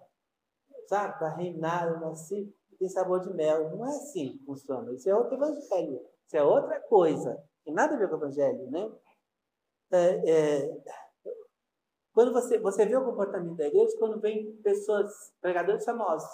sabe, 0.87 1.17
para 1.17 1.35
reinar, 1.35 1.87
eu 1.87 1.99
nasci 2.01 2.53
tem 2.79 2.87
sabor 2.87 3.19
de 3.19 3.31
mel. 3.33 3.69
Não 3.69 3.85
é 3.85 3.89
assim 3.89 4.37
que 4.37 4.45
funciona. 4.45 4.91
Isso 4.93 5.09
é 5.09 5.15
outro 5.15 5.35
evangelho. 5.35 6.01
Isso 6.25 6.37
é 6.37 6.43
outra 6.43 6.79
coisa. 6.79 7.43
Tem 7.65 7.73
nada 7.73 7.93
a 7.93 7.97
ver 7.97 8.07
com 8.07 8.15
o 8.15 8.17
evangelho, 8.17 8.71
né? 8.71 8.89
É, 9.91 10.31
é, 10.31 10.83
quando 12.13 12.31
você, 12.31 12.57
você 12.57 12.85
vê 12.85 12.95
o 12.95 13.05
comportamento 13.05 13.55
da 13.55 13.67
igreja, 13.67 13.97
quando 13.99 14.19
vem 14.19 14.55
pessoas, 14.57 15.33
pregadores 15.41 15.83
famosos, 15.83 16.29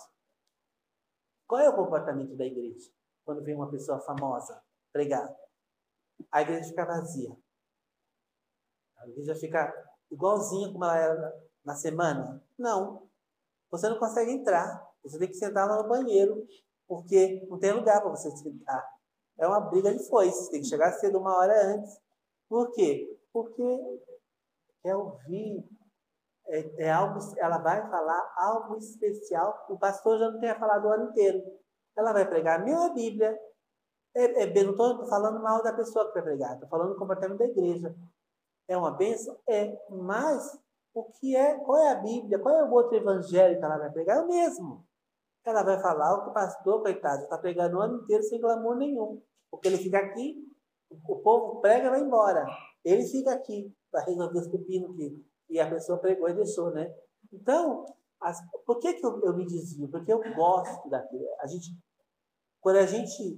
qual 1.47 1.61
é 1.61 1.69
o 1.69 1.75
comportamento 1.75 2.35
da 2.35 2.45
igreja? 2.45 2.91
Quando 3.23 3.43
vem 3.43 3.55
uma 3.55 3.69
pessoa 3.69 3.99
famosa 3.99 4.61
pregar? 4.91 5.33
A 6.31 6.41
igreja 6.41 6.69
fica 6.69 6.85
vazia. 6.85 7.35
A 8.97 9.07
igreja 9.07 9.35
fica 9.35 9.73
igualzinha 10.11 10.71
como 10.71 10.83
ela 10.83 10.97
era 10.97 11.45
na 11.63 11.75
semana? 11.75 12.43
Não. 12.57 13.07
Você 13.71 13.89
não 13.89 13.99
consegue 13.99 14.31
entrar. 14.31 14.85
Você 15.03 15.19
tem 15.19 15.27
que 15.27 15.35
sentar 15.35 15.67
lá 15.67 15.81
no 15.81 15.89
banheiro, 15.89 16.47
porque 16.87 17.45
não 17.49 17.59
tem 17.59 17.71
lugar 17.71 18.01
para 18.01 18.09
você 18.09 18.31
sentar. 18.31 18.85
É 19.37 19.47
uma 19.47 19.59
briga 19.59 19.93
de 19.93 20.07
foice. 20.07 20.49
Tem 20.49 20.61
que 20.61 20.67
chegar 20.67 20.93
cedo 20.93 21.19
uma 21.19 21.37
hora 21.37 21.53
antes. 21.67 21.99
Por 22.47 22.71
quê? 22.71 23.19
Porque 23.33 24.01
quer 24.81 24.95
ouvir. 24.95 25.63
É, 26.47 26.85
é 26.85 26.91
algo, 26.91 27.19
ela 27.37 27.57
vai 27.57 27.81
falar 27.89 28.33
algo 28.37 28.77
especial. 28.77 29.65
O 29.69 29.77
pastor 29.77 30.19
já 30.19 30.29
não 30.29 30.39
tenha 30.39 30.57
falado 30.59 30.85
o 30.85 30.91
ano 30.91 31.09
inteiro. 31.09 31.41
Ela 31.97 32.13
vai 32.13 32.27
pregar 32.27 32.59
a 32.59 32.63
minha 32.63 32.89
Bíblia, 32.89 33.37
é, 34.15 34.43
é, 34.43 34.63
não 34.63 34.71
estou 34.71 35.05
falando 35.07 35.43
mal 35.43 35.61
da 35.61 35.73
pessoa 35.73 36.07
que 36.07 36.13
vai 36.13 36.23
pregar, 36.23 36.53
estou 36.53 36.69
falando 36.69 36.93
do 36.93 36.99
comportamento 36.99 37.37
da 37.37 37.45
igreja. 37.45 37.93
É 38.67 38.77
uma 38.77 38.91
bênção? 38.91 39.37
É, 39.47 39.77
mas 39.89 40.57
o 40.93 41.03
que 41.03 41.35
é, 41.35 41.55
qual 41.59 41.77
é 41.77 41.91
a 41.91 41.95
Bíblia, 41.95 42.39
qual 42.39 42.55
é 42.55 42.63
o 42.63 42.71
outro 42.71 42.95
evangelho 42.95 43.59
que 43.59 43.65
ela 43.65 43.77
vai 43.77 43.91
pregar? 43.91 44.17
É 44.17 44.21
o 44.21 44.27
mesmo. 44.27 44.85
Ela 45.43 45.61
vai 45.61 45.79
falar 45.81 46.15
o 46.15 46.23
que 46.23 46.29
o 46.29 46.33
pastor, 46.33 46.81
coitado, 46.81 47.23
está 47.23 47.37
pregando 47.37 47.77
o 47.77 47.81
ano 47.81 48.01
inteiro 48.01 48.23
sem 48.23 48.39
clamor 48.39 48.77
nenhum. 48.77 49.21
Porque 49.51 49.67
ele 49.67 49.77
fica 49.77 49.99
aqui, 49.99 50.41
o 51.07 51.17
povo 51.17 51.59
prega 51.59 51.87
e 51.87 51.89
vai 51.89 51.99
embora. 51.99 52.47
Ele 52.83 53.05
fica 53.05 53.33
aqui 53.33 53.71
para 53.91 54.05
resolver 54.05 54.39
os 54.39 54.47
pepinos 54.47 54.95
que, 54.95 55.23
que 55.47 55.59
a 55.59 55.69
pessoa 55.69 55.99
pregou 55.99 56.29
e 56.29 56.33
deixou, 56.33 56.71
né? 56.71 56.91
Então, 57.31 57.85
as, 58.21 58.39
por 58.65 58.79
que, 58.79 58.93
que 58.93 59.05
eu, 59.05 59.21
eu 59.23 59.35
me 59.35 59.45
desvio? 59.45 59.89
Porque 59.89 60.11
eu 60.11 60.21
gosto 60.33 60.89
daquilo. 60.89 61.27
A 61.41 61.47
gente, 61.47 61.77
quando 62.61 62.77
a 62.77 62.85
gente 62.85 63.37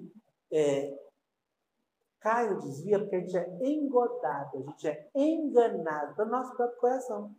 é, 0.52 0.98
cai 2.20 2.50
no 2.50 2.60
desvio 2.60 3.00
porque 3.02 3.16
a 3.16 3.20
gente 3.20 3.38
é 3.38 3.68
engodado, 3.68 4.58
a 4.58 4.62
gente 4.62 4.88
é 4.88 5.10
enganado 5.16 6.16
pelo 6.16 6.30
nosso 6.30 6.56
próprio 6.56 6.80
coração. 6.80 7.36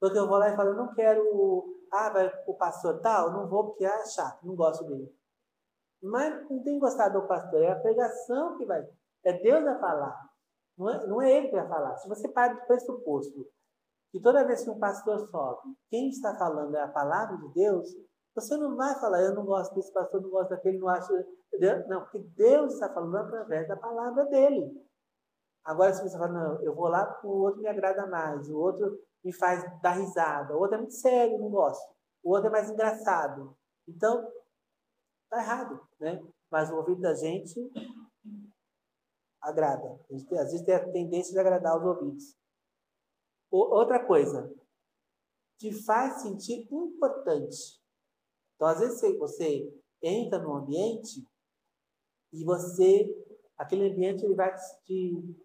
Porque 0.00 0.18
eu 0.18 0.28
vou 0.28 0.38
lá 0.38 0.50
e 0.50 0.56
falo, 0.56 0.70
eu 0.70 0.76
não 0.76 0.94
quero, 0.94 1.86
ah, 1.92 2.10
vai 2.10 2.32
o 2.46 2.54
pastor 2.54 3.00
tal, 3.00 3.32
não 3.32 3.48
vou 3.48 3.70
porque 3.70 3.84
é 3.84 4.06
chato, 4.06 4.46
não 4.46 4.54
gosto 4.54 4.84
dele. 4.84 5.12
Mas 6.02 6.48
não 6.48 6.62
tem 6.62 6.78
gostado 6.78 7.20
do 7.20 7.26
pastor, 7.26 7.62
é 7.62 7.72
a 7.72 7.80
pregação 7.80 8.56
que 8.56 8.64
vai, 8.64 8.86
é 9.24 9.32
Deus 9.32 9.66
a 9.66 9.78
falar, 9.80 10.30
não 10.76 10.88
é, 10.88 11.06
não 11.06 11.22
é 11.22 11.32
ele 11.32 11.48
que 11.48 11.56
vai 11.56 11.68
falar. 11.68 11.96
Se 11.96 12.08
você 12.08 12.28
para 12.28 12.54
do 12.54 12.66
pressuposto 12.66 13.44
que 14.10 14.20
toda 14.20 14.46
vez 14.46 14.64
que 14.64 14.70
um 14.70 14.78
pastor 14.78 15.18
sobe, 15.28 15.76
quem 15.90 16.08
está 16.08 16.36
falando 16.36 16.74
é 16.76 16.82
a 16.82 16.88
palavra 16.88 17.36
de 17.36 17.52
Deus, 17.52 17.88
você 18.34 18.56
não 18.56 18.76
vai 18.76 18.94
falar, 18.98 19.20
eu 19.22 19.34
não 19.34 19.44
gosto 19.44 19.74
desse 19.74 19.92
pastor, 19.92 20.22
não 20.22 20.30
gosto 20.30 20.50
daquele, 20.50 20.78
não 20.78 20.88
acho. 20.88 21.12
Não, 21.88 22.02
porque 22.02 22.18
Deus 22.18 22.74
está 22.74 22.92
falando 22.92 23.16
através 23.16 23.66
da 23.66 23.76
palavra 23.76 24.26
dele. 24.26 24.86
Agora, 25.64 25.92
se 25.92 26.02
você 26.02 26.16
fala, 26.16 26.32
não, 26.32 26.62
eu 26.62 26.74
vou 26.74 26.88
lá, 26.88 27.20
o 27.24 27.42
outro 27.42 27.60
me 27.60 27.68
agrada 27.68 28.06
mais, 28.06 28.48
o 28.48 28.58
outro 28.58 28.98
me 29.24 29.32
faz 29.32 29.62
dar 29.82 29.92
risada, 29.92 30.54
o 30.54 30.60
outro 30.60 30.76
é 30.76 30.78
muito 30.78 30.94
sério, 30.94 31.38
não 31.38 31.50
gosto. 31.50 31.94
o 32.22 32.30
outro 32.30 32.48
é 32.48 32.50
mais 32.50 32.70
engraçado. 32.70 33.56
Então, 33.86 34.30
tá 35.28 35.38
errado, 35.38 35.86
né? 36.00 36.22
Mas 36.50 36.70
o 36.70 36.76
ouvido 36.76 37.00
da 37.00 37.14
gente 37.14 37.70
agrada. 39.40 40.00
A 40.10 40.12
gente, 40.14 40.34
às 40.36 40.50
vezes 40.50 40.64
tem 40.64 40.74
a 40.74 40.92
tendência 40.92 41.32
de 41.32 41.38
agradar 41.38 41.76
os 41.76 41.84
ouvidos. 41.84 42.36
Outra 43.50 44.04
coisa, 44.06 44.52
te 45.58 45.72
faz 45.84 46.22
sentir 46.22 46.66
importante. 46.70 47.80
Então, 48.54 48.68
às 48.68 48.80
vezes 48.80 49.18
você 49.18 49.70
entra 50.02 50.38
no 50.38 50.54
ambiente 50.54 51.26
e 52.32 52.44
você, 52.44 53.06
aquele 53.56 53.90
ambiente 53.90 54.24
ele 54.24 54.34
vai 54.34 54.54
te 54.84 55.36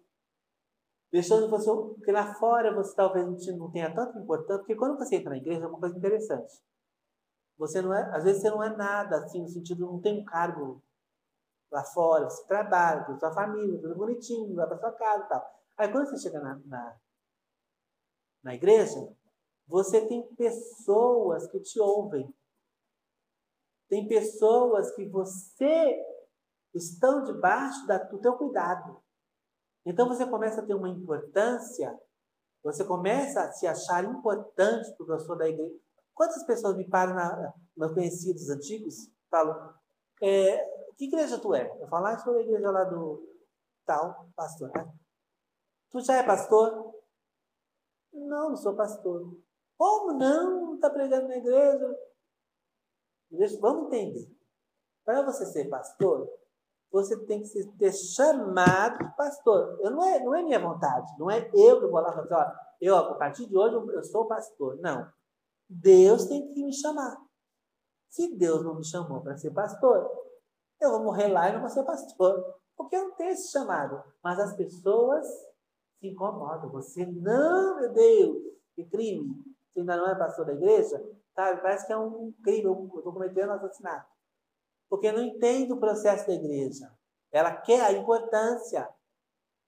deixando 1.10 1.48
você, 1.48 1.70
porque 1.70 2.10
lá 2.10 2.34
fora 2.34 2.74
você 2.74 2.94
talvez 2.94 3.46
não 3.56 3.70
tenha 3.70 3.94
tanta 3.94 4.18
importância, 4.18 4.58
porque 4.58 4.74
quando 4.74 4.98
você 4.98 5.16
entra 5.16 5.30
na 5.30 5.36
igreja 5.36 5.64
é 5.64 5.68
uma 5.68 5.78
coisa 5.78 5.96
interessante. 5.96 6.60
Você 7.56 7.80
não 7.80 7.94
é, 7.94 8.16
às 8.16 8.24
vezes 8.24 8.42
você 8.42 8.50
não 8.50 8.62
é 8.62 8.76
nada, 8.76 9.18
assim, 9.18 9.40
no 9.40 9.48
sentido, 9.48 9.86
não 9.86 10.00
tem 10.00 10.20
um 10.20 10.24
cargo 10.24 10.82
lá 11.70 11.84
fora, 11.84 12.28
você 12.28 12.44
trabalha, 12.46 13.04
tem 13.04 13.18
sua 13.18 13.32
família, 13.32 13.80
tudo 13.80 13.94
bonitinho, 13.94 14.54
vai 14.54 14.66
para 14.66 14.78
sua 14.78 14.92
casa 14.92 15.24
e 15.24 15.28
tal. 15.28 15.54
Aí 15.76 15.92
quando 15.92 16.08
você 16.08 16.18
chega 16.18 16.40
na, 16.40 16.60
na, 16.66 16.96
na 18.42 18.54
igreja, 18.54 19.08
você 19.66 20.06
tem 20.06 20.22
pessoas 20.34 21.46
que 21.46 21.60
te 21.60 21.80
ouvem. 21.80 22.32
Tem 23.88 24.06
pessoas 24.08 24.90
que 24.94 25.08
você 25.08 26.02
estão 26.74 27.22
debaixo 27.22 27.86
do 28.10 28.20
teu 28.20 28.36
cuidado. 28.36 29.02
Então 29.86 30.08
você 30.08 30.26
começa 30.26 30.60
a 30.60 30.66
ter 30.66 30.74
uma 30.74 30.88
importância, 30.88 31.98
você 32.62 32.84
começa 32.84 33.42
a 33.42 33.52
se 33.52 33.66
achar 33.66 34.04
importante 34.04 34.94
sou 35.20 35.36
da 35.36 35.48
igreja. 35.48 35.74
Quantas 36.14 36.44
pessoas 36.44 36.76
me 36.76 36.88
param, 36.88 37.14
na, 37.14 37.52
meus 37.76 37.92
conhecidos 37.92 38.48
antigos, 38.48 39.10
falam, 39.30 39.74
é, 40.22 40.64
que 40.96 41.06
igreja 41.06 41.38
tu 41.38 41.54
é? 41.54 41.70
Eu 41.80 41.88
falo, 41.88 42.06
ah, 42.06 42.18
sou 42.18 42.34
da 42.34 42.40
igreja 42.40 42.70
lá 42.70 42.84
do 42.84 43.22
tal, 43.84 44.28
pastor. 44.34 44.70
Né? 44.74 44.92
Tu 45.90 46.00
já 46.00 46.16
é 46.16 46.22
pastor? 46.22 46.94
Não, 48.12 48.50
não 48.50 48.56
sou 48.56 48.74
pastor. 48.74 49.36
Como 49.76 50.12
não? 50.14 50.76
Está 50.76 50.88
pregando 50.88 51.28
na 51.28 51.36
igreja? 51.36 51.98
Vamos 53.60 53.86
entender. 53.86 54.32
Para 55.04 55.22
você 55.22 55.44
ser 55.46 55.68
pastor, 55.68 56.30
você 56.90 57.18
tem 57.26 57.40
que 57.40 57.46
ser 57.46 57.92
chamado 57.92 59.14
pastor. 59.16 59.78
Eu, 59.80 59.90
não, 59.90 60.04
é, 60.04 60.20
não 60.22 60.34
é 60.34 60.42
minha 60.42 60.60
vontade, 60.60 61.12
não 61.18 61.30
é 61.30 61.50
eu 61.52 61.80
que 61.80 61.86
vou 61.86 62.00
lá 62.00 62.12
falar, 62.12 62.54
eu, 62.80 62.96
a 62.96 63.14
partir 63.14 63.46
de 63.46 63.56
hoje, 63.56 63.74
eu 63.74 64.04
sou 64.04 64.26
pastor. 64.26 64.78
Não. 64.80 65.10
Deus 65.68 66.26
tem 66.26 66.52
que 66.52 66.62
me 66.62 66.72
chamar. 66.72 67.16
Se 68.08 68.36
Deus 68.36 68.62
não 68.62 68.76
me 68.76 68.84
chamou 68.84 69.20
para 69.22 69.36
ser 69.36 69.50
pastor, 69.52 70.08
eu 70.80 70.90
vou 70.90 71.02
morrer 71.02 71.28
lá 71.28 71.48
e 71.48 71.52
não 71.54 71.60
vou 71.60 71.70
ser 71.70 71.82
pastor. 71.82 72.44
Porque 72.76 72.94
eu 72.94 73.08
não 73.08 73.16
tenho 73.16 73.30
esse 73.30 73.50
chamado. 73.50 74.02
Mas 74.22 74.38
as 74.38 74.54
pessoas 74.54 75.26
se 75.98 76.08
incomodam. 76.08 76.70
Você, 76.70 77.06
não, 77.06 77.80
meu 77.80 77.92
Deus, 77.92 78.36
que 78.74 78.84
crime. 78.84 79.42
Você 79.72 79.80
ainda 79.80 79.96
não 79.96 80.08
é 80.08 80.14
pastor 80.14 80.44
da 80.44 80.52
igreja? 80.52 81.02
Sabe? 81.34 81.60
Parece 81.60 81.86
que 81.86 81.92
é 81.92 81.96
um 81.96 82.32
crime, 82.44 82.64
eu 82.64 82.90
estou 82.96 83.12
cometendo 83.12 83.50
assassinato. 83.50 84.13
Porque 84.88 85.10
não 85.10 85.22
entende 85.22 85.72
o 85.72 85.80
processo 85.80 86.26
da 86.26 86.34
igreja. 86.34 86.92
Ela 87.32 87.52
quer 87.56 87.80
a 87.80 87.92
importância. 87.92 88.88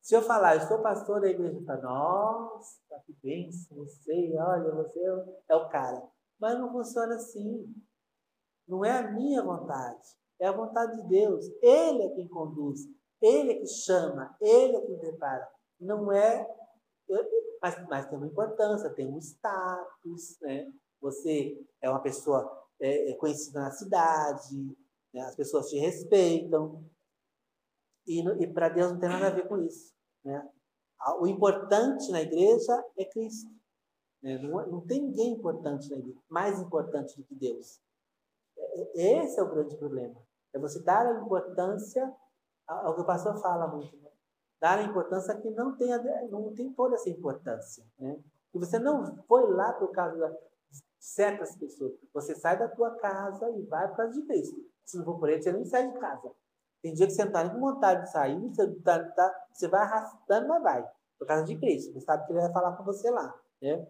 Se 0.01 0.15
eu 0.15 0.23
falar, 0.23 0.55
eu 0.55 0.69
sou 0.69 0.83
pastor 0.83 1.21
da 1.21 1.29
igreja, 1.29 1.61
fala, 1.67 1.83
nossa, 1.83 2.79
que 3.05 3.13
bênção, 3.23 3.77
você, 3.79 4.37
olha, 4.39 4.71
você 4.73 5.01
é 5.49 5.57
o 5.57 5.69
cara. 5.69 6.01
Mas 6.39 6.59
não 6.59 6.71
funciona 6.71 7.17
assim. 7.17 7.75
Não 8.69 8.85
é 8.85 8.93
a 8.99 9.11
minha 9.11 9.43
vontade, 9.43 10.07
é 10.41 10.47
a 10.47 10.53
vontade 10.53 10.97
de 11.03 11.09
Deus. 11.09 11.47
Ele 11.63 12.03
é 12.03 12.09
quem 12.11 12.29
conduz, 12.29 12.81
ele 13.21 13.53
é 13.53 13.55
que 13.57 13.67
chama, 13.67 14.37
ele 14.41 14.77
é 14.77 14.81
quem 14.83 14.99
prepara. 14.99 15.49
Não 15.81 16.13
é. 16.13 16.49
Mas, 17.61 17.89
mas 17.89 18.07
tem 18.07 18.19
uma 18.19 18.27
importância, 18.27 18.91
tem 18.91 19.07
um 19.07 19.19
status, 19.19 20.39
né? 20.41 20.73
Você 21.01 21.65
é 21.81 21.89
uma 21.89 22.01
pessoa 22.01 22.65
é, 22.81 23.11
é 23.11 23.15
conhecida 23.15 23.61
na 23.61 23.71
cidade, 23.71 24.77
né? 25.17 25.23
as 25.23 25.35
pessoas 25.35 25.69
te 25.71 25.79
respeitam. 25.79 26.85
E, 28.07 28.21
e 28.21 28.47
para 28.53 28.69
Deus 28.69 28.93
não 28.93 29.01
tem 29.01 29.09
nada 29.09 29.29
a 29.29 29.31
ver 29.31 29.49
com 29.49 29.59
isso. 29.59 29.95
Né? 30.23 30.47
O 31.19 31.27
importante 31.27 32.13
na 32.13 32.21
igreja 32.21 32.85
é 32.99 33.05
Cristo. 33.07 33.51
Né? 34.23 34.39
Não, 34.39 34.67
não, 34.67 34.87
tem 34.87 35.03
ninguém 35.03 35.33
importante 35.33 35.91
na 35.91 35.97
igreja, 35.97 36.21
mais 36.29 36.61
importante 36.61 37.17
do 37.17 37.25
que 37.25 37.35
Deus. 37.35 37.81
É, 38.57 39.03
é, 39.03 39.25
esse 39.25 39.41
é 39.41 39.43
o 39.43 39.51
grande 39.51 39.77
problema. 39.77 40.15
É 40.53 40.59
você 40.59 40.83
dar 40.83 41.07
a 41.07 41.21
importância 41.21 42.15
ao 42.67 42.95
que 42.95 43.01
o 43.01 43.07
pastor 43.07 43.41
fala 43.41 43.67
muito. 43.67 43.97
Né? 43.97 44.11
Dar 44.61 44.79
a 44.79 44.83
importância 44.83 45.37
que 45.41 45.51
não 45.51 45.77
tem, 45.77 45.89
não 46.31 46.55
tem 46.55 46.73
toda 46.73 46.95
essa 46.95 47.09
importância. 47.09 47.85
Né? 47.99 48.23
E 48.55 48.59
você 48.59 48.79
não 48.79 49.23
foi 49.25 49.51
lá 49.51 49.73
por 49.73 49.91
causa 49.93 50.29
de 50.71 50.79
certas 50.99 51.57
pessoas. 51.57 51.93
Você 52.13 52.35
sai 52.35 52.59
da 52.59 52.69
tua 52.69 52.97
casa 52.97 53.51
e 53.51 53.63
vai 53.63 53.95
para 53.95 54.07
de 54.07 54.23
Cristo. 54.23 54.76
Se 54.87 54.97
não 54.97 55.05
for 55.05 55.19
por 55.19 55.29
ele, 55.29 55.43
você 55.43 55.53
nem 55.53 55.65
sai 55.65 55.91
de 55.91 55.99
casa. 55.99 56.31
Tem 56.83 56.95
dia 56.95 57.07
que 57.07 57.13
você 57.13 57.23
não 57.23 57.29
está 57.29 57.45
nem 57.45 57.53
com 57.53 57.61
vontade 57.61 58.03
de 58.03 58.11
sair, 58.11 58.39
você, 58.49 58.75
tá, 58.77 59.03
tá, 59.11 59.47
você 59.53 59.69
vai 59.69 59.83
arrastando, 59.83 60.49
mas 60.49 60.63
vai. 60.63 60.91
Por 61.19 61.27
causa 61.27 61.45
de 61.45 61.57
Cristo. 61.59 61.93
Você 61.93 62.01
sabe 62.01 62.27
que 62.27 62.33
ele 62.33 62.41
vai 62.41 62.53
falar 62.53 62.77
com 62.77 62.85
você 62.85 63.11
lá. 63.11 63.35
Né? 63.61 63.87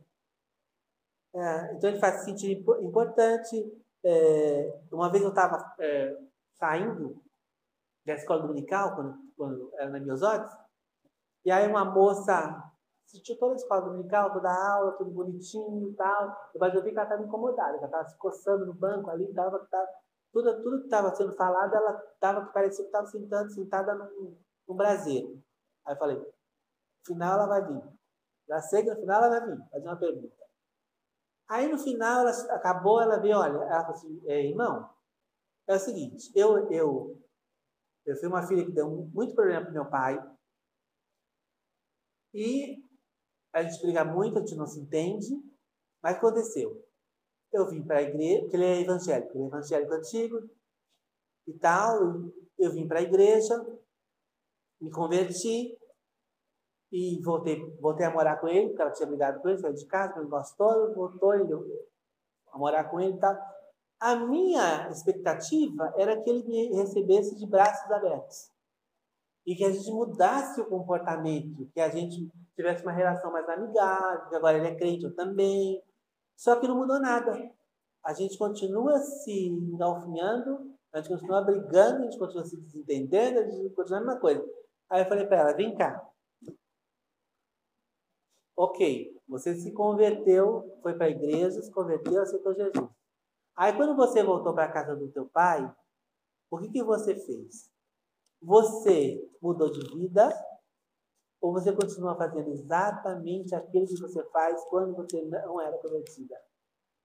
É, 1.35 1.75
então 1.75 1.91
ele 1.91 1.99
faz 1.99 2.21
se 2.21 2.25
sentir 2.27 2.65
importante. 2.81 3.85
É, 4.05 4.81
uma 4.91 5.11
vez 5.11 5.23
eu 5.23 5.31
estava 5.31 5.75
é, 5.79 6.17
saindo 6.55 7.23
da 8.05 8.15
escola 8.15 8.43
dominical, 8.43 8.95
quando, 8.95 9.19
quando 9.37 9.71
era 9.75 9.91
na 9.91 10.29
olhos, 10.29 10.57
e 11.45 11.51
aí 11.51 11.69
uma 11.69 11.85
moça 11.85 12.73
assistiu 13.07 13.39
toda 13.39 13.53
a 13.53 13.57
escola 13.57 13.83
dominical, 13.83 14.33
toda 14.33 14.49
a 14.49 14.73
aula, 14.75 14.93
tudo 14.93 15.11
bonitinho 15.11 15.91
e 15.91 15.95
tal. 15.95 16.51
Mas 16.59 16.75
eu 16.75 16.83
vi 16.83 16.91
que 16.91 16.97
ela 16.97 17.05
estava 17.05 17.23
incomodada, 17.23 17.79
que 17.79 17.85
ela 17.85 17.87
estava 17.87 18.09
se 18.09 18.17
coçando 18.17 18.67
no 18.67 18.75
banco 18.75 19.11
ali, 19.11 19.33
tava, 19.33 19.59
tava, 19.71 19.89
tudo, 20.33 20.63
tudo 20.63 20.79
que 20.81 20.85
estava 20.85 21.15
sendo 21.15 21.35
falado, 21.35 21.75
ela 21.75 22.03
estava, 22.15 22.47
parecia 22.47 22.85
que 22.85 22.89
estava 22.89 23.07
sentada, 23.07 23.49
sentada 23.49 23.95
num, 23.95 24.37
num 24.69 24.77
braseiro. 24.77 25.43
Aí 25.85 25.95
eu 25.95 25.99
falei, 25.99 26.33
final 27.07 27.35
ela 27.35 27.47
vai 27.47 27.65
vir. 27.65 27.83
Já 28.49 28.61
sei 28.61 28.83
que 28.83 28.91
no 28.91 29.01
final 29.01 29.25
ela 29.25 29.41
vai 29.41 29.49
vir, 29.49 29.69
fazer 29.71 29.89
uma 29.89 29.97
pergunta. 29.97 30.47
Aí 31.49 31.69
no 31.69 31.79
final 31.79 32.21
ela 32.21 32.31
acabou, 32.55 33.01
ela 33.01 33.19
veio, 33.19 33.39
olha, 33.39 33.57
ela 33.57 33.83
falou 33.83 33.97
assim, 33.97 34.21
é, 34.27 34.47
irmão, 34.47 34.91
é 35.67 35.75
o 35.75 35.79
seguinte, 35.79 36.31
eu, 36.35 36.71
eu, 36.71 37.23
eu 38.05 38.17
fui 38.17 38.29
uma 38.29 38.47
filha 38.47 38.65
que 38.65 38.73
deu 38.73 38.89
muito 38.89 39.35
problema 39.35 39.63
para 39.63 39.73
meu 39.73 39.89
pai. 39.89 40.19
E 42.35 42.85
a 43.53 43.63
gente 43.63 43.81
briga 43.81 44.05
muito, 44.05 44.37
a 44.37 44.41
gente 44.41 44.57
não 44.57 44.67
se 44.67 44.79
entende. 44.81 45.43
Mas 46.03 46.17
aconteceu? 46.17 46.85
Eu 47.53 47.69
vim 47.69 47.83
para 47.83 47.99
a 47.99 48.03
igreja, 48.03 48.41
porque 48.41 48.57
ele 48.57 48.65
é 48.65 48.81
evangélico, 48.81 49.33
ele 49.37 49.45
é 49.45 49.47
evangélico 49.47 49.95
antigo 49.95 50.51
e 51.47 51.53
tal. 51.55 52.31
Eu 52.59 52.73
vim 52.73 52.87
para 52.87 52.99
a 52.99 53.03
igreja, 53.03 53.65
me 54.81 54.91
converti 54.91 55.77
e 56.93 57.21
voltei, 57.23 57.65
voltei 57.81 58.07
a 58.07 58.11
morar 58.11 58.37
com 58.37 58.49
ele, 58.49 58.69
porque 58.69 58.83
ela 58.83 58.93
tinha 58.93 59.07
brigado 59.07 59.41
com 59.41 59.49
ele, 59.49 59.59
saiu 59.59 59.75
de 59.75 59.87
casa, 59.87 60.19
ele 60.19 60.29
gostou, 60.29 60.95
voltou 60.95 61.35
ele, 61.35 61.53
a 62.53 62.59
morar 62.59 62.85
com 62.85 63.01
ele 63.01 63.15
e 63.15 63.19
tal. 63.19 63.37
A 63.99 64.17
minha 64.17 64.89
expectativa 64.91 65.93
era 65.97 66.21
que 66.21 66.29
ele 66.29 66.45
me 66.45 66.75
recebesse 66.75 67.35
de 67.37 67.47
braços 67.47 67.91
abertos. 67.91 68.51
E 69.47 69.55
que 69.55 69.65
a 69.65 69.71
gente 69.71 69.91
mudasse 69.91 70.61
o 70.61 70.67
comportamento, 70.67 71.71
que 71.73 71.81
a 71.81 71.89
gente 71.89 72.29
tivesse 72.55 72.83
uma 72.83 72.93
relação 72.93 73.31
mais 73.31 73.49
amigável, 73.49 74.29
que 74.29 74.35
agora 74.35 74.59
ele 74.59 74.69
é 74.69 74.75
crente, 74.75 75.05
eu 75.05 75.15
também. 75.15 75.83
Só 76.37 76.61
que 76.61 76.69
não 76.69 76.77
mudou 76.77 77.01
nada. 77.01 77.51
A 78.05 78.13
gente 78.13 78.39
continua 78.39 78.99
se 78.99 79.49
engalfinhando, 79.49 80.73
a 80.93 80.99
gente 80.99 81.09
continua 81.09 81.43
brigando, 81.43 82.01
a 82.01 82.03
gente 82.03 82.19
continua 82.19 82.45
se 82.45 82.57
desentendendo, 82.57 83.41
a 83.41 83.51
gente 83.51 83.75
continua 83.75 83.99
a 83.99 84.05
mesma 84.05 84.21
coisa. 84.21 84.45
Aí 84.89 85.03
eu 85.03 85.09
falei 85.09 85.27
para 85.27 85.39
ela, 85.39 85.53
vem 85.55 85.75
cá. 85.75 86.09
Ok, 88.57 89.21
você 89.29 89.55
se 89.55 89.73
converteu, 89.73 90.79
foi 90.83 90.95
para 90.95 91.07
a 91.07 91.11
igreja, 91.11 91.61
se 91.61 91.71
converteu, 91.71 92.23
aceitou 92.23 92.55
Jesus. 92.55 92.89
Aí 93.57 93.75
quando 93.77 93.97
você 93.97 94.23
voltou 94.23 94.55
para 94.55 94.65
a 94.65 94.73
casa 94.73 94.95
do 94.95 95.11
teu 95.11 95.27
pai, 95.27 95.71
o 96.51 96.59
que, 96.59 96.71
que 96.71 96.83
você 96.83 97.15
fez? 97.15 97.71
Você 98.41 99.29
mudou 99.43 99.71
de 99.71 99.81
vida 99.97 100.33
ou 101.41 101.53
você 101.53 101.75
continua 101.75 102.17
fazendo 102.17 102.51
exatamente 102.51 103.55
aquilo 103.55 103.87
que 103.87 104.01
você 104.01 104.25
faz 104.31 104.65
quando 104.65 104.95
você 104.95 105.23
não 105.25 105.61
era 105.61 105.77
convertida? 105.79 106.37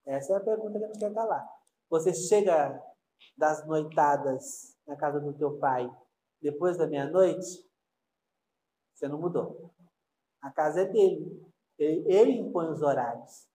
Essa 0.05 0.33
é 0.33 0.37
a 0.37 0.39
pergunta 0.41 0.79
que 0.79 0.85
gente 0.87 0.99
quer 0.99 1.13
calar. 1.13 1.47
Você 1.89 2.13
chega 2.13 2.81
das 3.37 3.65
noitadas 3.67 4.75
na 4.87 4.95
casa 4.95 5.19
do 5.19 5.33
teu 5.33 5.57
pai 5.59 5.89
depois 6.41 6.77
da 6.77 6.87
meia-noite, 6.87 7.69
você 8.93 9.07
não 9.07 9.19
mudou. 9.19 9.71
A 10.41 10.51
casa 10.51 10.81
é 10.81 10.85
dele. 10.85 11.45
Ele, 11.77 12.11
ele 12.11 12.31
impõe 12.39 12.67
os 12.71 12.81
horários. 12.81 13.47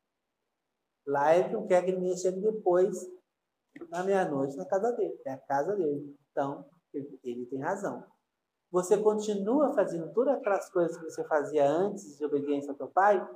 Lá 1.06 1.36
ele 1.36 1.52
não 1.52 1.66
quer 1.66 1.84
que 1.84 1.92
ninguém 1.92 2.16
chegue 2.16 2.40
depois, 2.40 2.96
na 3.90 4.04
meia-noite, 4.04 4.56
na 4.56 4.64
casa 4.66 4.92
dele. 4.92 5.20
É 5.24 5.32
a 5.32 5.38
casa 5.38 5.76
dele. 5.76 6.16
Então, 6.30 6.68
ele, 6.92 7.20
ele 7.24 7.46
tem 7.46 7.60
razão. 7.60 8.04
Você 8.70 8.96
continua 8.98 9.72
fazendo 9.72 10.12
todas 10.12 10.36
aquelas 10.36 10.68
coisas 10.70 10.96
que 10.96 11.04
você 11.04 11.24
fazia 11.24 11.68
antes 11.68 12.18
de 12.18 12.24
obediência 12.24 12.70
ao 12.70 12.76
teu 12.76 12.88
pai? 12.88 13.26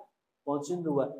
Continua. 0.44 1.14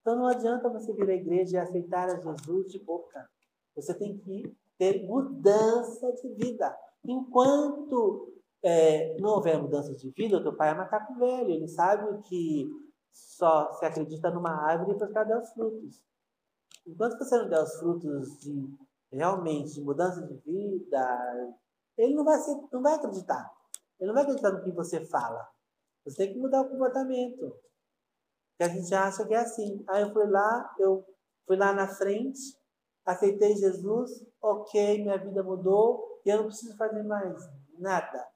Então 0.00 0.16
não 0.16 0.26
adianta 0.26 0.68
você 0.68 0.92
vir 0.92 1.08
à 1.08 1.14
igreja 1.14 1.56
e 1.56 1.60
aceitar 1.60 2.08
a 2.08 2.18
Jesus 2.18 2.72
de 2.72 2.78
boca. 2.80 3.28
Você 3.76 3.94
tem 3.94 4.18
que 4.18 4.54
ter 4.76 5.06
mudança 5.06 6.12
de 6.12 6.28
vida. 6.34 6.76
Enquanto 7.04 8.32
é, 8.62 9.16
não 9.20 9.30
houver 9.30 9.60
mudança 9.60 9.94
de 9.94 10.10
vida, 10.10 10.36
o 10.36 10.42
teu 10.42 10.54
pai 10.54 10.70
é 10.70 10.74
macaco 10.74 11.14
velho. 11.14 11.50
Ele 11.50 11.68
sabe 11.68 12.20
que 12.22 12.68
só 13.12 13.72
se 13.74 13.84
acredita 13.84 14.30
numa 14.30 14.50
árvore 14.50 14.98
ela 15.00 15.24
der 15.24 15.38
os 15.38 15.50
frutos. 15.52 16.02
Enquanto 16.86 17.18
você 17.18 17.38
não 17.38 17.48
der 17.48 17.62
os 17.62 17.74
frutos 17.74 18.40
de 18.40 18.68
realmente 19.10 19.74
de 19.74 19.82
mudança 19.82 20.22
de 20.26 20.34
vida, 20.38 21.54
ele 22.02 22.14
não 22.14 22.24
vai, 22.24 22.38
ser, 22.38 22.56
não 22.72 22.82
vai 22.82 22.94
acreditar. 22.94 23.50
Ele 24.00 24.08
não 24.08 24.14
vai 24.14 24.24
acreditar 24.24 24.50
no 24.50 24.62
que 24.62 24.72
você 24.72 25.04
fala. 25.06 25.48
Você 26.04 26.16
tem 26.16 26.32
que 26.32 26.38
mudar 26.38 26.62
o 26.62 26.68
comportamento. 26.68 27.56
Que 28.56 28.64
a 28.64 28.68
gente 28.68 28.92
acha 28.94 29.24
que 29.24 29.34
é 29.34 29.38
assim. 29.38 29.84
Aí 29.88 30.02
eu 30.02 30.12
fui 30.12 30.26
lá, 30.26 30.74
eu 30.78 31.04
fui 31.46 31.56
lá 31.56 31.72
na 31.72 31.86
frente, 31.86 32.58
aceitei 33.04 33.54
Jesus, 33.54 34.24
ok, 34.40 35.02
minha 35.02 35.16
vida 35.16 35.42
mudou 35.42 36.20
e 36.24 36.30
eu 36.30 36.38
não 36.38 36.46
preciso 36.46 36.76
fazer 36.76 37.02
mais 37.04 37.36
nada. 37.78 38.28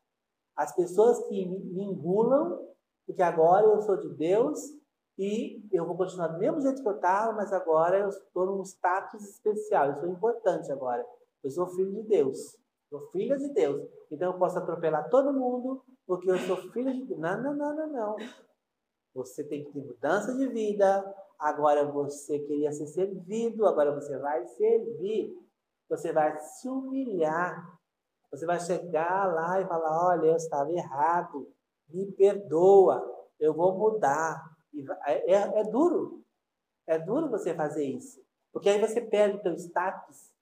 As 0.55 0.75
pessoas 0.75 1.27
que 1.27 1.47
me 1.47 1.83
engulam, 1.83 2.67
porque 3.05 3.23
agora 3.23 3.67
eu 3.67 3.83
sou 3.83 3.97
de 3.97 4.15
Deus 4.15 4.59
e 5.19 5.67
eu 5.73 5.87
vou 5.87 5.97
continuar 5.97 6.29
do 6.29 6.39
mesmo 6.39 6.61
jeito 6.61 6.83
que 6.83 6.89
eu 6.89 6.97
estava, 6.97 7.33
mas 7.33 7.53
agora 7.53 7.99
eu 7.99 8.09
estou 8.09 8.47
num 8.47 8.63
status 8.63 9.23
especial, 9.23 9.89
eu 9.89 10.01
sou 10.01 10.09
importante 10.09 10.71
agora. 10.71 11.05
Eu 11.43 11.51
sou 11.51 11.67
filho 11.69 11.93
de 11.93 12.03
Deus. 12.03 12.57
Sou 12.89 13.11
filha 13.11 13.37
de 13.37 13.49
Deus. 13.49 13.89
Então 14.11 14.33
eu 14.33 14.39
posso 14.39 14.59
atropelar 14.59 15.09
todo 15.11 15.33
mundo 15.33 15.85
porque 16.07 16.31
eu 16.31 16.39
sou 16.39 16.57
filho 16.73 16.93
de 16.93 17.05
Deus. 17.05 17.21
Não, 17.21 17.43
não, 17.43 17.55
não, 17.55 17.77
não, 17.77 17.93
não. 17.93 18.17
Você 19.15 19.43
tem 19.43 19.65
que 19.65 19.73
ter 19.73 19.85
mudança 19.85 20.35
de 20.35 20.47
vida. 20.49 21.15
Agora 21.39 21.85
você 21.85 22.39
queria 22.39 22.73
ser 22.73 22.87
servido, 22.87 23.67
agora 23.67 23.95
você 23.95 24.17
vai 24.19 24.47
servir. 24.47 25.37
Você 25.89 26.13
vai 26.13 26.39
se 26.39 26.69
humilhar. 26.69 27.79
Você 28.31 28.47
vai 28.47 28.61
chegar 28.61 29.33
lá 29.33 29.61
e 29.61 29.67
falar: 29.67 30.09
olha, 30.09 30.27
eu 30.27 30.37
estava 30.37 30.71
errado. 30.71 31.53
Me 31.89 32.11
perdoa. 32.13 33.05
Eu 33.39 33.53
vou 33.53 33.77
mudar. 33.77 34.43
É, 35.07 35.33
é, 35.33 35.61
é 35.61 35.65
duro. 35.65 36.25
É 36.87 36.99
duro 36.99 37.29
você 37.29 37.55
fazer 37.55 37.85
isso. 37.85 38.25
Porque 38.53 38.69
aí 38.69 38.81
você 38.81 39.01
perde 39.01 39.39
o 39.39 39.43
seu 39.43 39.55
status 39.55 40.36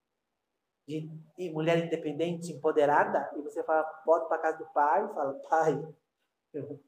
de, 0.87 1.11
mulher 1.53 1.85
independente, 1.85 2.53
empoderada, 2.53 3.31
e 3.37 3.43
você 3.43 3.63
fala, 3.63 3.85
volta 4.05 4.27
para 4.27 4.39
casa 4.39 4.59
do 4.59 4.67
pai 4.73 5.05
e 5.05 5.15
fala, 5.15 5.35
pai, 5.49 5.89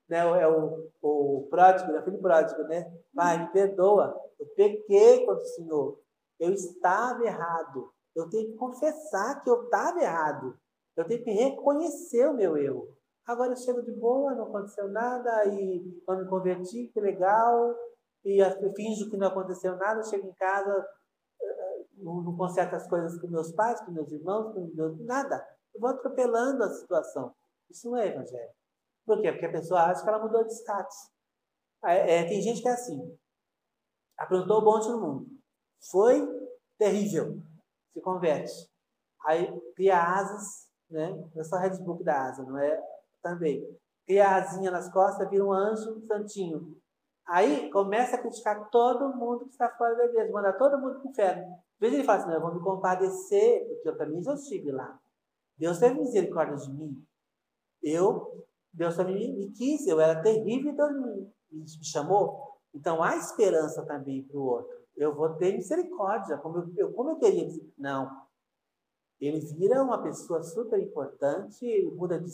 né, 0.09 0.19
é 0.41 0.47
o, 0.47 0.89
o 1.03 1.47
pródigo, 1.51 1.93
é 1.93 2.01
o 2.01 2.05
filho 2.05 2.21
pródigo, 2.21 2.63
né? 2.65 2.93
Pai, 3.15 3.39
me 3.39 3.53
perdoa, 3.53 4.15
eu 4.39 4.47
pequei 4.55 5.27
contra 5.27 5.43
o 5.43 5.47
Senhor, 5.47 6.01
eu 6.39 6.53
estava 6.53 7.25
errado, 7.25 7.93
eu 8.15 8.29
tenho 8.29 8.53
que 8.53 8.57
confessar 8.57 9.43
que 9.43 9.51
eu 9.51 9.65
estava 9.65 10.01
errado, 10.01 10.57
eu 10.97 11.05
tenho 11.05 11.23
que 11.23 11.31
reconhecer 11.31 12.27
o 12.29 12.35
meu 12.35 12.57
erro. 12.57 12.89
Agora 13.27 13.53
eu 13.53 13.57
chego 13.57 13.83
de 13.83 13.93
boa, 13.93 14.35
não 14.35 14.45
aconteceu 14.45 14.89
nada, 14.89 15.47
e 15.47 16.01
quando 16.07 16.23
me 16.23 16.31
converti, 16.31 16.89
que 16.95 17.01
legal, 17.01 17.75
e 18.25 18.39
finjo 18.75 19.11
que 19.11 19.17
não 19.17 19.29
aconteceu 19.29 19.77
nada, 19.77 20.03
chego 20.05 20.29
em 20.29 20.35
casa, 20.35 20.87
não, 21.97 22.23
não 22.23 22.37
conserto 22.37 22.75
as 22.75 22.87
coisas 22.89 23.21
com 23.21 23.29
meus 23.29 23.53
pais, 23.53 23.81
com 23.81 23.91
meus 23.91 24.11
irmãos, 24.11 24.53
com 24.53 24.71
meus, 24.75 24.99
nada. 25.01 25.47
Eu 25.75 25.81
vou 25.81 25.91
atropelando 25.91 26.63
a 26.63 26.71
situação. 26.71 27.35
Isso 27.71 27.91
não 27.91 27.99
é 27.99 28.09
evangelho. 28.09 28.51
Por 29.05 29.21
quê? 29.21 29.31
Porque 29.33 29.47
a 29.47 29.53
pessoa 29.53 29.83
acha 29.85 30.03
que 30.03 30.09
ela 30.09 30.23
mudou 30.23 30.45
de 30.45 30.53
status. 30.53 31.11
É, 31.85 32.19
é, 32.19 32.25
tem 32.25 32.41
gente 32.43 32.63
que 32.63 32.69
é 32.69 32.73
assim. 32.73 33.17
Aprontou 34.19 34.61
o 34.61 34.65
monte 34.65 34.89
no 34.89 35.01
mundo. 35.01 35.27
Foi 35.91 36.27
terrível. 36.79 37.41
Se 37.93 38.01
converte. 38.01 38.53
Aí 39.25 39.49
cria 39.75 40.01
asas, 40.01 40.69
né? 40.91 41.11
Não 41.11 41.41
é 41.41 41.45
só 41.45 41.57
Redbook 41.57 42.03
da 42.03 42.29
asa, 42.29 42.43
não 42.43 42.59
é? 42.59 42.81
Também. 43.23 43.63
Cria 44.07 44.37
asinha 44.37 44.71
nas 44.71 44.91
costas, 44.93 45.29
vira 45.29 45.45
um 45.45 45.53
anjo 45.53 46.01
santinho. 46.07 46.77
Aí 47.27 47.71
começa 47.71 48.17
a 48.17 48.21
criticar 48.21 48.71
todo 48.71 49.17
mundo 49.17 49.47
que 49.47 49.51
está 49.51 49.69
fora 49.71 49.97
da 49.97 50.05
igreja, 50.05 50.33
mandar 50.33 50.53
todo 50.53 50.79
mundo 50.79 51.01
para 51.01 51.09
o 51.09 51.11
inferno. 51.11 51.43
Às 51.43 51.81
vezes 51.81 51.99
ele 51.99 52.07
fala 52.07 52.23
assim, 52.23 52.33
eu 52.33 52.41
vou 52.41 52.55
me 52.55 52.61
compadecer, 52.61 53.67
porque 53.69 53.89
eu 53.89 53.99
também 53.99 54.23
já 54.23 54.35
estive 54.35 54.71
lá. 54.71 54.99
Deus 55.59 55.79
teve 55.79 55.99
misericórdia 55.99 56.57
de 56.57 56.73
mim. 56.73 57.05
Eu, 57.83 58.47
Deus 58.73 58.97
também 58.97 59.35
me, 59.35 59.51
quis, 59.51 59.87
eu 59.87 60.01
era 60.01 60.23
terrível 60.23 60.73
e 60.73 60.77
Deus 60.77 60.93
me, 60.93 61.33
me 61.51 61.85
chamou. 61.85 62.61
Então 62.73 63.03
há 63.03 63.17
esperança 63.17 63.85
também 63.85 64.23
para 64.23 64.37
o 64.37 64.45
outro. 64.45 64.77
Eu 64.97 65.15
vou 65.15 65.35
ter 65.35 65.53
misericórdia, 65.53 66.39
como 66.39 66.59
eu, 66.59 66.73
eu, 66.77 66.93
como 66.93 67.11
eu. 67.11 67.19
Não. 67.77 68.27
Ele 69.21 69.41
vira 69.41 69.83
uma 69.83 70.03
pessoa 70.03 70.43
super 70.43 70.81
importante, 70.81 71.91
muda 71.97 72.21
de 72.21 72.31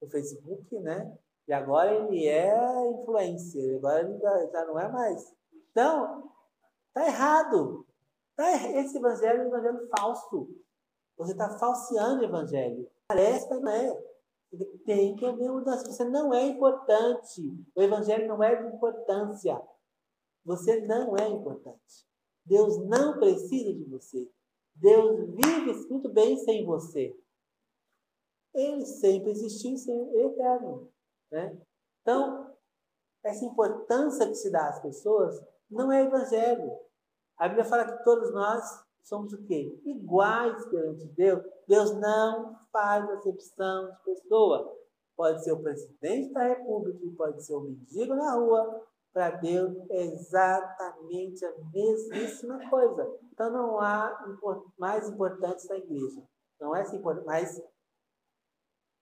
no 0.00 0.08
Facebook, 0.08 0.78
né? 0.80 1.18
E 1.50 1.52
agora 1.52 1.92
ele 1.92 2.28
é 2.28 2.92
influencer, 2.92 3.78
agora 3.78 4.08
ele 4.08 4.20
já 4.52 4.64
não 4.66 4.78
é 4.78 4.88
mais. 4.88 5.34
Então, 5.52 6.30
tá 6.94 7.04
errado. 7.04 7.84
Tá, 8.36 8.52
esse 8.78 8.98
evangelho 8.98 9.40
é 9.40 9.44
um 9.44 9.48
evangelho 9.48 9.88
falso. 9.98 10.48
Você 11.18 11.32
está 11.32 11.58
falseando 11.58 12.20
o 12.20 12.24
evangelho. 12.24 12.88
Parece, 13.08 13.48
mas 13.50 13.60
não 13.62 13.68
é. 13.68 14.02
Tem 14.86 15.16
que 15.16 15.26
haver 15.26 15.50
mudança. 15.50 15.90
Você 15.90 16.04
não 16.04 16.32
é 16.32 16.44
importante. 16.44 17.42
O 17.74 17.82
evangelho 17.82 18.28
não 18.28 18.40
é 18.44 18.54
de 18.54 18.68
importância. 18.72 19.60
Você 20.44 20.82
não 20.82 21.16
é 21.16 21.26
importante. 21.30 22.06
Deus 22.44 22.78
não 22.86 23.18
precisa 23.18 23.74
de 23.74 23.82
você. 23.86 24.30
Deus 24.76 25.28
vive 25.30 25.88
muito 25.88 26.08
bem 26.10 26.38
sem 26.38 26.64
você. 26.64 27.12
Ele 28.54 28.86
sempre 28.86 29.32
existiu 29.32 29.76
sempre 29.76 30.16
eterno. 30.16 30.88
Né? 31.30 31.56
Então, 32.02 32.54
essa 33.24 33.44
importância 33.44 34.26
que 34.26 34.34
se 34.34 34.50
dá 34.50 34.68
às 34.68 34.80
pessoas 34.80 35.40
não 35.70 35.92
é 35.92 36.02
evangelho. 36.02 36.72
A 37.36 37.48
Bíblia 37.48 37.64
fala 37.64 37.84
que 37.84 38.04
todos 38.04 38.32
nós 38.32 38.84
somos 39.02 39.32
o 39.32 39.42
quê? 39.44 39.80
Iguais 39.84 40.64
perante 40.66 41.06
Deus. 41.08 41.42
Deus 41.66 41.92
não 41.94 42.58
faz 42.72 43.08
acepção 43.10 43.90
de 43.90 43.96
pessoa. 44.04 44.76
Pode 45.16 45.44
ser 45.44 45.52
o 45.52 45.62
presidente 45.62 46.32
da 46.32 46.44
república, 46.44 46.98
pode 47.16 47.44
ser 47.44 47.54
o 47.54 47.60
mendigo 47.60 48.14
na 48.14 48.34
rua. 48.34 48.86
Para 49.12 49.30
Deus 49.30 49.76
é 49.90 50.04
exatamente 50.04 51.44
a 51.44 51.52
mesmíssima 51.72 52.70
coisa. 52.70 53.10
Então 53.32 53.50
não 53.50 53.80
há 53.80 54.24
mais 54.78 55.08
importantes 55.08 55.68
na 55.68 55.76
igreja. 55.76 56.22
Não 56.60 56.76
é 56.76 56.84
mas 57.24 57.60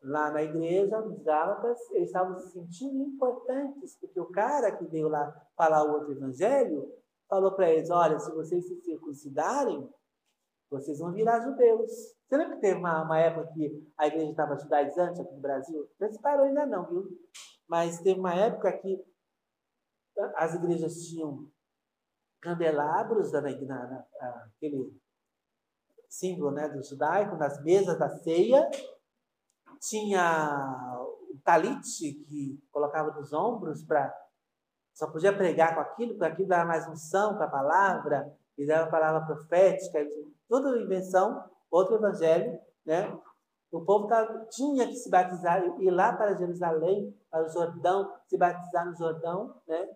lá 0.02 0.30
na 0.30 0.42
igreja, 0.42 1.00
os 1.00 1.22
Gálatas, 1.22 1.78
eles 1.90 2.08
estavam 2.08 2.38
se 2.38 2.52
sentindo 2.52 3.02
importantes, 3.02 3.96
porque 4.00 4.20
o 4.20 4.30
cara 4.30 4.76
que 4.76 4.84
veio 4.86 5.08
lá 5.08 5.34
falar 5.56 5.84
o 5.84 5.92
outro 5.92 6.12
evangelho 6.12 6.92
falou 7.28 7.52
para 7.52 7.70
eles: 7.70 7.90
olha, 7.90 8.18
se 8.18 8.32
vocês 8.32 8.66
se 8.66 8.80
circuncidarem, 8.82 9.88
vocês 10.70 10.98
vão 10.98 11.12
virar 11.12 11.40
judeus. 11.40 11.90
Você 12.28 12.36
lembra 12.36 12.56
que 12.56 12.60
teve 12.60 12.78
uma, 12.78 13.02
uma 13.02 13.18
época 13.18 13.52
que 13.54 13.88
a 13.96 14.06
igreja 14.06 14.30
estava 14.30 14.58
judaizante 14.58 15.20
aqui 15.20 15.34
no 15.34 15.40
Brasil? 15.40 15.88
Não 15.98 16.12
se 16.12 16.20
parou 16.20 16.44
ainda 16.44 16.66
não, 16.66 16.86
viu? 16.86 17.08
Mas 17.66 18.00
teve 18.00 18.20
uma 18.20 18.34
época 18.34 18.72
que 18.72 19.02
as 20.36 20.54
igrejas 20.54 20.94
tinham 21.06 21.48
candelabros, 22.40 23.32
na, 23.32 23.40
na, 23.40 24.06
na, 24.20 24.48
aquele 24.56 24.92
símbolo 26.08 26.50
né, 26.50 26.68
do 26.68 26.82
judaico, 26.82 27.36
nas 27.36 27.62
mesas 27.62 27.98
da 27.98 28.08
ceia. 28.08 28.68
Tinha 29.80 30.98
o 31.00 31.38
talite 31.44 32.12
que 32.12 32.62
colocava 32.70 33.12
nos 33.12 33.32
ombros 33.32 33.82
para 33.82 34.12
só 34.98 35.06
podia 35.06 35.32
pregar 35.32 35.76
com 35.76 35.80
aquilo, 35.80 36.14
porque 36.14 36.24
aquilo 36.24 36.48
dava 36.48 36.64
mais 36.64 36.88
unção 36.88 37.36
para 37.36 37.46
a 37.46 37.50
palavra, 37.50 38.36
e 38.58 38.66
dava 38.66 38.88
a 38.88 38.90
palavra 38.90 39.24
profética, 39.24 40.04
tudo 40.48 40.80
invenção, 40.80 41.48
outro 41.70 41.94
evangelho, 41.94 42.58
né? 42.84 43.16
O 43.70 43.82
povo 43.82 44.08
tinha 44.50 44.88
que 44.88 44.96
se 44.96 45.08
batizar, 45.08 45.62
ir 45.80 45.90
lá 45.90 46.16
para 46.16 46.34
Jerusalém, 46.34 47.16
para 47.30 47.44
o 47.44 47.48
Jordão, 47.48 48.12
se 48.26 48.36
batizar 48.36 48.86
no 48.86 48.96
Jordão, 48.96 49.54
né? 49.68 49.88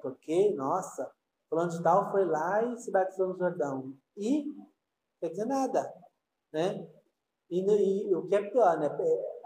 Porque, 0.00 0.54
nossa, 0.54 1.10
fulano 1.48 1.70
de 1.70 1.82
tal 1.82 2.12
foi 2.12 2.24
lá 2.24 2.62
e 2.62 2.78
se 2.78 2.92
batizou 2.92 3.28
no 3.28 3.36
Jordão. 3.36 3.92
E 4.16 4.54
quer 5.18 5.30
dizer 5.30 5.46
nada, 5.46 5.92
né? 6.52 6.86
E, 7.54 8.10
e, 8.10 8.14
o 8.16 8.26
que 8.26 8.34
é 8.34 8.50
pior, 8.50 8.78
né? 8.78 8.90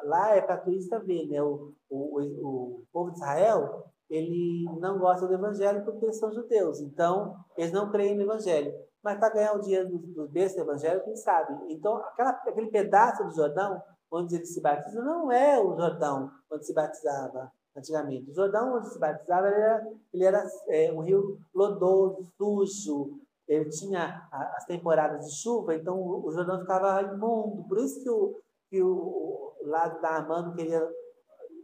Lá 0.05 0.35
é 0.35 0.41
para 0.41 0.57
turista 0.57 0.99
ver, 0.99 1.27
né? 1.29 1.43
O, 1.43 1.75
o, 1.91 2.21
o, 2.21 2.85
povo 2.91 3.11
de 3.11 3.19
Israel 3.19 3.85
ele 4.09 4.65
não 4.81 4.99
gosta 4.99 5.27
do 5.27 5.35
evangelho 5.35 5.85
porque 5.85 6.07
eles 6.07 6.19
são 6.19 6.33
judeus. 6.33 6.81
Então, 6.81 7.37
eles 7.57 7.73
não 7.73 7.91
creem 7.91 8.17
no 8.17 8.23
evangelho. 8.23 8.73
Mas 9.03 9.19
para 9.19 9.35
ganhar 9.35 9.53
o 9.55 9.61
dinheiro 9.61 9.91
do, 9.91 9.99
do 9.99 10.29
desse 10.29 10.59
evangelho, 10.59 11.05
quem 11.05 11.15
sabe? 11.17 11.55
Então, 11.69 11.97
aquela, 11.97 12.31
aquele 12.31 12.71
pedaço 12.71 13.25
do 13.25 13.35
Jordão 13.35 13.83
onde 14.11 14.37
ele 14.37 14.47
se 14.47 14.63
batiza 14.63 15.03
não 15.03 15.31
é 15.31 15.61
o 15.61 15.77
Jordão 15.77 16.31
onde 16.51 16.65
se 16.65 16.73
batizava 16.73 17.53
antigamente. 17.77 18.31
O 18.31 18.35
Jordão 18.35 18.77
onde 18.77 18.89
se 18.89 18.99
batizava 18.99 19.49
ele 19.49 19.61
era, 19.61 19.89
ele 20.15 20.25
era 20.25 20.47
é, 20.69 20.93
um 20.93 21.01
rio 21.01 21.39
lodoso, 21.55 22.27
sujo, 22.39 23.21
ele 23.49 23.71
tinha 23.71 24.29
as 24.31 24.67
temporadas 24.67 25.25
de 25.25 25.35
chuva, 25.41 25.75
então 25.75 25.99
o 25.99 26.31
Jordão 26.31 26.61
ficava 26.61 27.03
imundo. 27.03 27.65
Por 27.67 27.79
isso 27.79 28.03
que 28.03 28.11
o, 28.11 28.41
que 28.69 28.83
o 28.83 29.55
lado 29.63 30.01
da 30.03 30.19
Amã 30.19 30.53
queria 30.55 30.87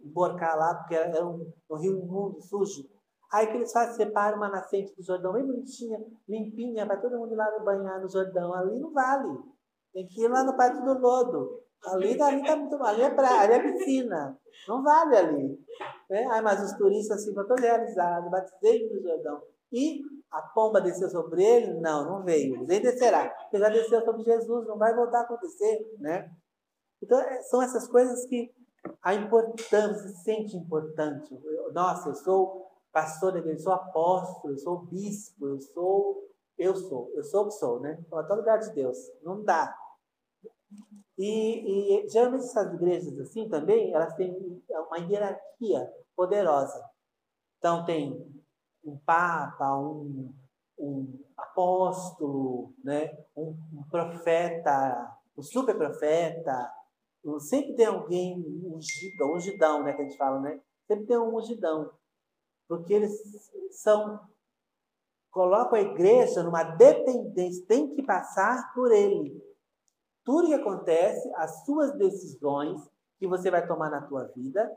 emborcar 0.02 0.56
lá, 0.56 0.74
porque 0.74 0.94
era 0.94 1.26
um, 1.26 1.52
um 1.70 1.76
rio 1.76 1.98
imundo, 1.98 2.40
sujo. 2.40 2.88
Aí 3.30 3.48
que 3.48 3.56
eles 3.56 3.72
fazem, 3.72 3.96
separam 3.96 4.38
uma 4.38 4.48
nascente 4.48 4.94
do 4.94 5.02
Jordão 5.02 5.32
bem 5.32 5.44
bonitinha, 5.44 5.98
limpinha, 6.28 6.86
para 6.86 6.96
todo 6.96 7.18
mundo 7.18 7.32
ir 7.32 7.36
lá 7.36 7.50
banhar 7.64 8.00
no 8.00 8.08
Jordão. 8.08 8.54
Ali 8.54 8.78
não 8.78 8.92
vale. 8.92 9.38
Tem 9.92 10.06
que 10.06 10.22
ir 10.22 10.28
lá 10.28 10.42
no 10.42 10.56
Parque 10.56 10.82
do 10.82 10.98
Lodo. 10.98 11.60
Ali, 11.86 12.20
ali 12.20 12.42
tá 12.42 12.56
muito 12.56 12.82
ali 12.82 13.02
é 13.02 13.10
praia, 13.10 13.40
ali 13.42 13.52
é 13.54 13.72
piscina. 13.72 14.38
Não 14.66 14.82
vale 14.82 15.16
ali. 15.16 15.64
Né? 16.08 16.26
Aí, 16.30 16.40
mas 16.40 16.62
os 16.62 16.72
turistas 16.78 17.20
assim, 17.20 17.34
todos 17.34 17.60
realizados, 17.60 18.30
batizei 18.30 18.88
no 18.88 19.02
Jordão. 19.02 19.42
E 19.72 20.00
a 20.30 20.42
pomba 20.42 20.80
desceu 20.80 21.08
sobre 21.08 21.42
ele? 21.42 21.80
Não, 21.80 22.04
não 22.04 22.24
veio. 22.24 22.64
Nem 22.66 22.80
descerá. 22.80 23.28
Porque 23.28 23.58
já 23.58 23.68
desceu 23.68 24.04
sobre 24.04 24.24
Jesus, 24.24 24.66
não 24.66 24.76
vai 24.76 24.94
voltar 24.94 25.20
a 25.20 25.22
acontecer, 25.22 25.94
né? 25.98 26.30
Então, 27.02 27.18
é, 27.20 27.42
são 27.42 27.62
essas 27.62 27.86
coisas 27.86 28.26
que 28.26 28.52
a 29.02 29.14
importância, 29.14 30.08
se 30.08 30.24
sente 30.24 30.56
importante. 30.56 31.38
Nossa, 31.72 32.10
eu 32.10 32.14
sou 32.14 32.70
pastor, 32.92 33.36
eu 33.36 33.58
sou 33.58 33.72
apóstolo, 33.72 34.54
eu 34.54 34.58
sou 34.58 34.86
bispo, 34.86 35.46
eu 35.48 35.60
sou. 35.60 36.30
Eu 36.56 36.76
sou, 36.76 37.10
eu 37.16 37.24
sou 37.24 37.42
o 37.42 37.48
que 37.48 37.54
sou, 37.54 37.80
né? 37.80 37.98
Estou 38.00 38.18
a 38.18 38.22
todo 38.22 38.38
lugar 38.38 38.58
de 38.60 38.72
Deus. 38.72 38.96
Não 39.22 39.42
dá. 39.42 39.74
E, 41.18 42.04
e 42.04 42.08
geralmente 42.08 42.44
essas 42.44 42.72
igrejas 42.74 43.18
assim 43.18 43.48
também, 43.48 43.92
elas 43.92 44.14
têm 44.14 44.62
uma 44.68 44.98
hierarquia 44.98 45.92
poderosa. 46.14 46.80
Então 47.58 47.84
tem 47.84 48.43
um 48.84 48.98
papa, 48.98 49.76
um, 49.78 50.32
um 50.78 51.24
apóstolo, 51.36 52.74
né? 52.82 53.16
um, 53.36 53.56
um 53.72 53.84
profeta, 53.90 55.16
um 55.36 55.42
super 55.42 55.76
profeta, 55.76 56.72
Sempre 57.40 57.74
tem 57.74 57.86
alguém 57.86 58.38
ungido, 58.66 59.32
ungidão, 59.32 59.82
né, 59.82 59.94
que 59.94 60.02
a 60.02 60.04
gente 60.04 60.16
fala, 60.18 60.40
né? 60.40 60.60
Sempre 60.86 61.06
tem 61.06 61.18
um 61.18 61.34
ungidão. 61.34 61.90
Porque 62.68 62.92
eles 62.92 63.12
são 63.70 64.20
colocam 65.30 65.76
a 65.76 65.82
igreja 65.82 66.44
numa 66.44 66.62
dependência, 66.62 67.66
tem 67.66 67.92
que 67.94 68.04
passar 68.04 68.72
por 68.72 68.92
ele. 68.92 69.42
Tudo 70.22 70.46
que 70.46 70.54
acontece, 70.54 71.28
as 71.34 71.64
suas 71.64 71.92
decisões 71.96 72.80
que 73.18 73.26
você 73.26 73.50
vai 73.50 73.66
tomar 73.66 73.90
na 73.90 74.02
tua 74.02 74.26
vida, 74.28 74.70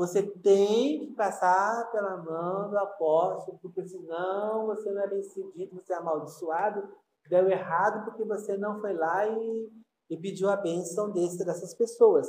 você 0.00 0.22
tem 0.22 1.06
que 1.06 1.14
passar 1.14 1.90
pela 1.92 2.16
mão 2.16 2.70
do 2.70 2.78
apóstolo, 2.78 3.58
porque 3.60 3.86
senão 3.86 4.66
você 4.66 4.90
não 4.90 5.02
é 5.02 5.08
bem 5.08 5.22
sucedido, 5.22 5.74
você 5.74 5.92
é 5.92 5.96
amaldiçoado, 5.96 6.88
deu 7.28 7.48
errado 7.48 8.04
porque 8.04 8.24
você 8.24 8.56
não 8.56 8.80
foi 8.80 8.94
lá 8.94 9.26
e 9.26 9.70
e 10.10 10.16
pediu 10.16 10.50
a 10.50 10.56
bênção 10.56 11.12
desse, 11.12 11.38
dessas 11.44 11.72
pessoas. 11.72 12.26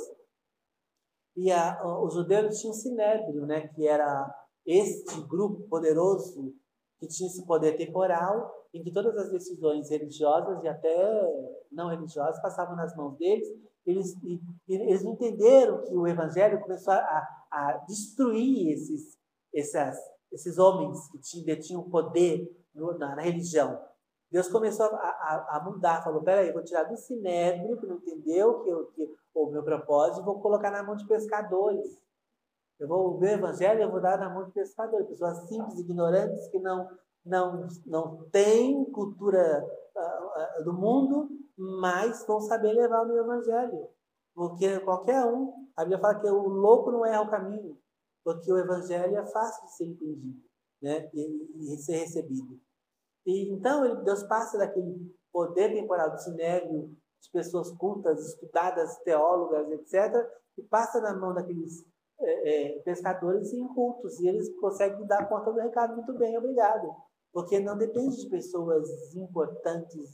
E 1.36 1.50
a, 1.50 1.82
os 2.00 2.14
judeus 2.14 2.60
tinham 2.60 2.72
Sinédrio, 2.72 3.44
né, 3.44 3.66
que 3.68 3.86
era 3.86 4.32
este 4.64 5.20
grupo 5.22 5.68
poderoso 5.68 6.54
que 7.00 7.08
tinha 7.08 7.28
esse 7.28 7.44
poder 7.44 7.76
temporal, 7.76 8.48
em 8.72 8.80
que 8.80 8.92
todas 8.92 9.16
as 9.16 9.32
decisões 9.32 9.90
religiosas 9.90 10.62
e 10.62 10.68
até 10.68 10.94
não 11.72 11.88
religiosas 11.88 12.40
passavam 12.40 12.76
nas 12.76 12.94
mãos 12.96 13.16
deles. 13.18 13.48
Eles, 13.84 14.14
e, 14.22 14.40
eles 14.68 15.02
entenderam 15.02 15.82
que 15.82 15.92
o 15.92 16.06
evangelho 16.06 16.60
começou 16.60 16.94
a, 16.94 16.98
a 16.98 17.41
destruir 17.86 18.72
esses, 18.72 19.18
esses, 19.52 19.96
esses 20.32 20.58
homens 20.58 21.08
que 21.10 21.18
tinham, 21.58 21.88
poder 21.90 22.50
na, 22.74 23.16
na 23.16 23.22
religião. 23.22 23.80
Deus 24.30 24.48
começou 24.48 24.86
a, 24.86 24.88
a, 24.90 25.56
a 25.56 25.64
mudar, 25.64 26.02
falou, 26.02 26.22
peraí, 26.22 26.50
vou 26.52 26.64
tirar 26.64 26.84
do 26.84 26.96
sinédrio, 26.96 27.78
que 27.78 27.86
não 27.86 27.96
entendeu 27.96 28.62
que, 28.62 28.70
eu, 28.70 28.86
que 28.86 29.14
o 29.34 29.50
meu 29.50 29.62
propósito, 29.62 30.24
vou 30.24 30.40
colocar 30.40 30.70
na 30.70 30.82
mão 30.82 30.96
de 30.96 31.06
pescadores. 31.06 32.00
Eu 32.78 32.88
vou, 32.88 33.14
o 33.14 33.20
meu 33.20 33.30
evangelho 33.30 33.82
eu 33.82 33.90
vou 33.90 34.00
dar 34.00 34.18
na 34.18 34.30
mão 34.30 34.44
de 34.44 34.52
pescadores, 34.52 35.06
pessoas 35.06 35.38
simples, 35.48 35.78
ignorantes, 35.78 36.48
que 36.48 36.58
não, 36.58 36.88
não, 37.24 37.68
não 37.86 38.24
têm 38.30 38.84
cultura 38.86 39.64
uh, 39.94 40.60
uh, 40.60 40.64
do 40.64 40.72
mundo, 40.72 41.28
mas 41.56 42.24
vão 42.26 42.40
saber 42.40 42.72
levar 42.72 43.02
o 43.02 43.06
meu 43.06 43.18
evangelho. 43.18 43.88
Porque 44.34 44.80
qualquer 44.80 45.24
um, 45.26 45.68
a 45.76 45.82
Bíblia 45.82 46.00
fala 46.00 46.20
que 46.20 46.26
o 46.26 46.48
louco 46.48 46.90
não 46.90 47.04
erra 47.04 47.22
o 47.22 47.30
caminho, 47.30 47.78
porque 48.24 48.50
o 48.52 48.58
evangelho 48.58 49.16
é 49.16 49.26
fácil 49.26 49.66
de 49.66 49.76
ser 49.76 49.86
entendido 49.86 50.42
né? 50.82 51.08
e, 51.14 51.74
e 51.74 51.76
ser 51.78 51.98
recebido. 51.98 52.60
E 53.24 53.52
então 53.52 53.84
ele, 53.84 54.02
Deus 54.02 54.22
passa 54.24 54.58
daquele 54.58 55.14
poder 55.32 55.72
temporal 55.72 56.10
do 56.10 56.18
sinédrio, 56.18 56.94
de 57.20 57.30
pessoas 57.30 57.70
cultas, 57.72 58.26
estudadas, 58.28 58.98
teólogas, 58.98 59.70
etc., 59.70 60.28
e 60.58 60.62
passa 60.62 61.00
na 61.00 61.14
mão 61.14 61.32
daqueles 61.32 61.86
é, 62.20 62.76
é, 62.76 62.78
pescadores 62.80 63.52
incultos, 63.52 64.18
e 64.20 64.28
eles 64.28 64.48
conseguem 64.60 65.06
dar 65.06 65.28
conta 65.28 65.52
do 65.52 65.60
recado 65.60 65.94
muito 65.94 66.12
bem, 66.14 66.36
obrigado. 66.36 66.94
Porque 67.32 67.60
não 67.60 67.78
depende 67.78 68.16
de 68.16 68.28
pessoas 68.28 69.14
importantes, 69.14 70.10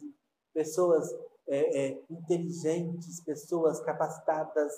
pessoas 0.54 1.08
é, 1.48 1.86
é 1.86 2.02
inteligentes, 2.10 3.22
pessoas 3.24 3.80
capacitadas 3.80 4.72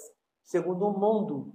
segundo 0.44 0.86
o 0.86 0.98
mundo. 0.98 1.52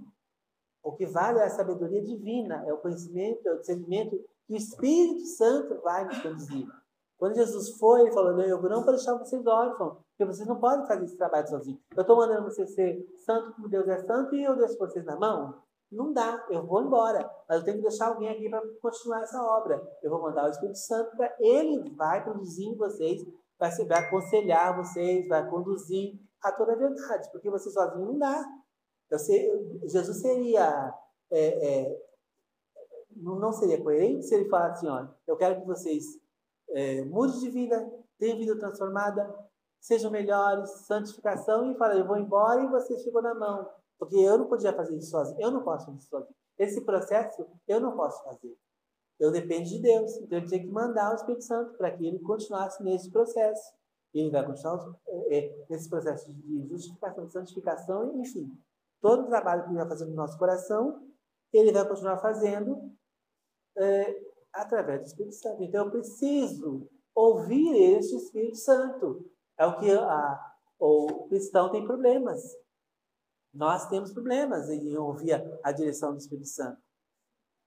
O 0.82 0.92
que 0.92 1.06
vale 1.06 1.40
é 1.40 1.44
a 1.44 1.50
sabedoria 1.50 2.02
divina, 2.02 2.64
é 2.66 2.72
o 2.72 2.78
conhecimento, 2.78 3.46
é 3.46 3.52
o 3.52 3.58
discernimento 3.58 4.16
que 4.46 4.54
o 4.54 4.56
Espírito 4.56 5.26
Santo 5.26 5.80
vai 5.82 6.04
nos 6.04 6.18
conduzir. 6.22 6.66
Quando 7.18 7.34
Jesus 7.34 7.70
foi, 7.78 8.02
ele 8.02 8.12
falou: 8.12 8.38
Eu 8.40 8.62
não 8.62 8.82
vou 8.82 8.92
deixar 8.92 9.14
vocês 9.14 9.44
órfãos, 9.46 9.98
porque 10.10 10.24
vocês 10.24 10.46
não 10.46 10.60
podem 10.60 10.86
fazer 10.86 11.04
esse 11.04 11.16
trabalho 11.16 11.48
sozinhos. 11.48 11.80
Eu 11.96 12.02
estou 12.02 12.16
mandando 12.16 12.44
vocês 12.44 12.74
ser 12.74 13.04
santo 13.24 13.52
como 13.54 13.68
Deus 13.68 13.88
é 13.88 13.98
santo 14.04 14.34
e 14.34 14.44
eu 14.44 14.56
deixo 14.56 14.78
vocês 14.78 15.04
na 15.04 15.16
mão? 15.16 15.60
Não 15.90 16.12
dá, 16.12 16.44
eu 16.50 16.66
vou 16.66 16.82
embora. 16.82 17.28
Mas 17.48 17.58
eu 17.58 17.64
tenho 17.64 17.78
que 17.78 17.88
deixar 17.88 18.08
alguém 18.08 18.28
aqui 18.28 18.48
para 18.48 18.62
continuar 18.82 19.22
essa 19.22 19.42
obra. 19.42 19.80
Eu 20.02 20.10
vou 20.10 20.20
mandar 20.20 20.46
o 20.46 20.50
Espírito 20.50 20.78
Santo 20.78 21.16
para 21.16 21.34
ele 21.38 21.90
vai 21.90 22.22
produzir 22.22 22.66
em 22.66 22.76
vocês, 22.76 23.24
vai, 23.58 23.70
vai 23.86 23.98
aconselhar 23.98 24.76
vocês, 24.76 25.28
vai 25.28 25.48
conduzir 25.48 26.18
a 26.42 26.52
toda 26.52 26.72
a 26.72 26.76
verdade, 26.76 27.30
porque 27.32 27.50
você 27.50 27.70
sozinho 27.70 28.06
não 28.06 28.18
dá. 28.18 28.44
Sei, 29.18 29.48
Jesus 29.84 30.20
seria 30.20 30.92
é, 31.30 31.84
é, 31.84 32.06
não 33.16 33.52
seria 33.52 33.82
coerente 33.82 34.26
se 34.26 34.34
ele 34.34 34.48
falasse 34.48 34.86
assim, 34.86 34.88
olha, 34.88 35.14
eu 35.26 35.36
quero 35.36 35.60
que 35.60 35.66
vocês 35.66 36.04
é, 36.70 37.04
mudem 37.04 37.38
de 37.38 37.50
vida, 37.50 37.90
tenham 38.18 38.38
vida 38.38 38.58
transformada, 38.58 39.34
sejam 39.80 40.10
melhores, 40.10 40.70
santificação, 40.86 41.70
e 41.70 41.76
fala, 41.76 41.94
eu 41.94 42.06
vou 42.06 42.16
embora 42.16 42.62
e 42.62 42.68
vocês 42.68 43.02
ficam 43.02 43.22
na 43.22 43.34
mão. 43.34 43.68
Porque 43.98 44.16
eu 44.16 44.36
não 44.36 44.46
podia 44.46 44.74
fazer 44.74 44.96
isso 44.96 45.10
sozinho, 45.10 45.40
eu 45.40 45.50
não 45.50 45.62
posso 45.62 45.86
fazer 45.86 45.98
isso 45.98 46.08
sozinho. 46.08 46.34
Esse 46.58 46.80
processo 46.82 47.46
eu 47.66 47.80
não 47.80 47.96
posso 47.96 48.22
fazer. 48.24 48.56
Eu 49.18 49.32
dependo 49.32 49.64
de 49.64 49.80
Deus, 49.80 50.16
então 50.18 50.38
ele 50.38 50.46
tinha 50.46 50.60
que 50.60 50.70
mandar 50.70 51.12
o 51.12 51.14
Espírito 51.16 51.44
Santo 51.44 51.76
para 51.76 51.90
que 51.90 52.06
ele 52.06 52.18
continuasse 52.18 52.82
nesse 52.82 53.10
processo. 53.10 53.72
Ele 54.12 54.30
vai 54.30 54.44
continuar 54.44 54.94
é, 55.30 55.66
nesse 55.68 55.88
processo 55.88 56.32
de 56.32 56.68
justificação, 56.68 57.26
de 57.26 57.32
santificação, 57.32 58.20
enfim. 58.20 58.50
Todo 59.00 59.24
o 59.24 59.26
trabalho 59.26 59.62
que 59.64 59.70
ele 59.70 59.78
vai 59.78 59.88
fazer 59.88 60.06
no 60.06 60.14
nosso 60.14 60.38
coração, 60.38 61.06
ele 61.52 61.72
vai 61.72 61.86
continuar 61.86 62.18
fazendo 62.18 62.92
é, 63.76 64.22
através 64.52 65.00
do 65.00 65.06
Espírito 65.06 65.34
Santo. 65.34 65.62
Então 65.62 65.84
eu 65.84 65.90
preciso 65.90 66.88
ouvir 67.14 67.74
este 67.96 68.16
Espírito 68.16 68.58
Santo. 68.58 69.30
É 69.58 69.66
o 69.66 69.78
que 69.78 69.90
a, 69.90 70.54
o 70.78 71.28
cristão 71.28 71.70
tem 71.70 71.86
problemas. 71.86 72.42
Nós 73.52 73.88
temos 73.88 74.12
problemas 74.12 74.68
em 74.68 74.96
ouvir 74.96 75.32
a, 75.32 75.42
a 75.64 75.72
direção 75.72 76.12
do 76.12 76.18
Espírito 76.18 76.48
Santo. 76.48 76.85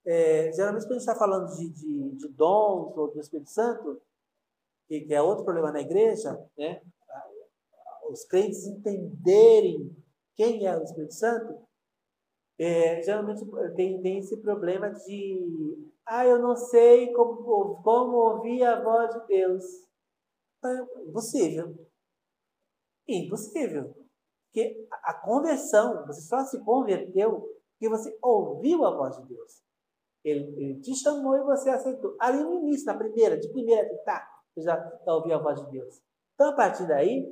É, 0.05 0.51
geralmente, 0.51 0.83
quando 0.83 0.91
a 0.91 0.99
gente 0.99 1.07
está 1.09 1.15
falando 1.15 1.55
de, 1.55 1.69
de, 1.69 2.09
de, 2.15 2.27
dons 2.29 2.95
ou 2.97 3.11
do 3.11 3.19
Espírito 3.19 3.49
Santo, 3.49 4.01
que, 4.87 5.01
que 5.01 5.13
é 5.13 5.21
outro 5.21 5.43
problema 5.43 5.71
na 5.71 5.81
igreja, 5.81 6.39
né? 6.57 6.81
os 8.09 8.25
crentes 8.25 8.65
entenderem 8.65 9.95
quem 10.35 10.65
é 10.65 10.75
o 10.77 10.83
Espírito 10.83 11.13
Santo, 11.13 11.61
é, 12.57 13.01
geralmente 13.01 13.45
tem, 13.75 14.01
tem 14.01 14.19
esse 14.19 14.35
problema 14.37 14.89
de 14.89 15.89
ah, 16.05 16.25
eu 16.25 16.39
não 16.39 16.55
sei 16.55 17.13
como, 17.13 17.83
como 17.83 18.17
ouvir 18.17 18.63
a 18.63 18.81
voz 18.81 19.13
de 19.13 19.27
Deus. 19.27 19.63
É 20.65 21.01
impossível. 21.07 21.87
Impossível. 23.07 23.95
Porque 24.47 24.87
a 25.03 25.13
conversão, 25.13 26.05
você 26.07 26.21
só 26.21 26.43
se 26.43 26.59
converteu 26.65 27.55
porque 27.79 27.87
você 27.87 28.17
ouviu 28.21 28.83
a 28.83 28.95
voz 28.95 29.15
de 29.17 29.27
Deus. 29.27 29.61
Ele, 30.29 30.61
ele, 30.61 30.79
te 30.81 30.95
chamou 30.95 31.35
e 31.35 31.43
você 31.43 31.69
aceitou. 31.69 32.15
Ali 32.19 32.41
no 32.43 32.55
início, 32.55 32.85
na 32.85 32.97
primeira, 32.97 33.37
de 33.37 33.49
primeira, 33.49 33.87
tá, 34.03 34.27
você 34.53 34.61
já 34.61 34.77
tá 34.77 35.15
ouvindo 35.15 35.35
a 35.35 35.41
voz 35.41 35.63
de 35.63 35.71
Deus. 35.71 36.01
Então, 36.35 36.51
a 36.51 36.55
partir 36.55 36.87
daí, 36.87 37.27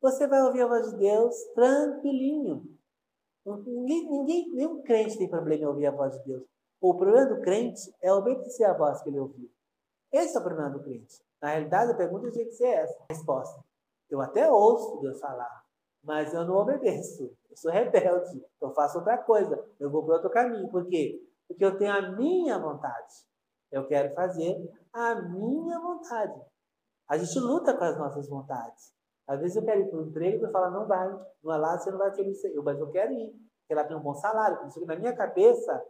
você 0.00 0.26
vai 0.26 0.42
ouvir 0.42 0.62
a 0.62 0.66
voz 0.66 0.90
de 0.90 0.96
Deus 0.98 1.34
tranquilinho. 1.54 2.62
Ninguém, 3.46 4.10
ninguém, 4.10 4.50
nenhum 4.52 4.82
crente 4.82 5.18
tem 5.18 5.28
problema 5.28 5.62
em 5.62 5.66
ouvir 5.66 5.86
a 5.86 5.90
voz 5.90 6.12
de 6.18 6.24
Deus. 6.24 6.44
O 6.80 6.94
problema 6.94 7.26
do 7.26 7.40
crente 7.40 7.80
é 8.02 8.12
obedecer 8.12 8.64
a 8.64 8.76
voz 8.76 9.02
que 9.02 9.08
ele 9.08 9.20
ouviu. 9.20 9.50
Esse 10.12 10.36
é 10.36 10.40
o 10.40 10.44
problema 10.44 10.70
do 10.70 10.82
crente. 10.82 11.22
Na 11.40 11.50
realidade, 11.50 11.92
a 11.92 11.96
pergunta 11.96 12.30
tinha 12.30 12.44
que 12.44 12.52
ser 12.52 12.68
essa. 12.68 12.98
A 13.08 13.12
resposta. 13.12 13.64
Eu 14.10 14.20
até 14.20 14.50
ouço 14.50 15.00
Deus 15.00 15.18
falar, 15.18 15.64
mas 16.02 16.32
eu 16.32 16.44
não 16.44 16.56
obedeço. 16.56 17.34
Eu 17.50 17.56
sou 17.56 17.70
rebelde. 17.70 18.44
Eu 18.60 18.70
faço 18.72 18.98
outra 18.98 19.18
coisa. 19.18 19.62
Eu 19.80 19.90
vou 19.90 20.04
para 20.04 20.14
outro 20.16 20.30
caminho. 20.30 20.68
Por 20.68 20.86
quê? 20.86 21.20
Porque 21.54 21.64
eu 21.64 21.78
tenho 21.78 21.92
a 21.92 22.02
minha 22.16 22.58
vontade. 22.58 23.14
Eu 23.70 23.86
quero 23.86 24.12
fazer 24.14 24.56
a 24.92 25.14
minha 25.14 25.78
vontade. 25.78 26.40
A 27.08 27.16
gente 27.16 27.38
luta 27.38 27.76
com 27.76 27.84
as 27.84 27.96
nossas 27.96 28.28
vontades. 28.28 28.92
Às 29.26 29.40
vezes 29.40 29.56
eu 29.56 29.64
quero 29.64 29.80
ir 29.80 29.88
para 29.88 29.98
o 30.00 30.02
emprego 30.02 30.46
e 30.46 30.50
falo, 30.50 30.70
não 30.72 30.86
vai, 30.86 31.08
não 31.08 31.24
vai 31.42 31.58
lá, 31.58 31.78
você 31.78 31.90
não 31.90 31.98
vai 31.98 32.10
ter 32.10 32.26
isso. 32.26 32.46
Eu, 32.48 32.62
mas 32.62 32.78
eu 32.78 32.90
quero 32.90 33.12
ir, 33.12 33.30
porque 33.60 33.74
lá 33.74 33.84
tem 33.84 33.96
um 33.96 34.02
bom 34.02 34.14
salário. 34.14 34.58
Porque 34.58 34.84
na 34.84 34.96
minha 34.96 35.14
cabeça, 35.14 35.82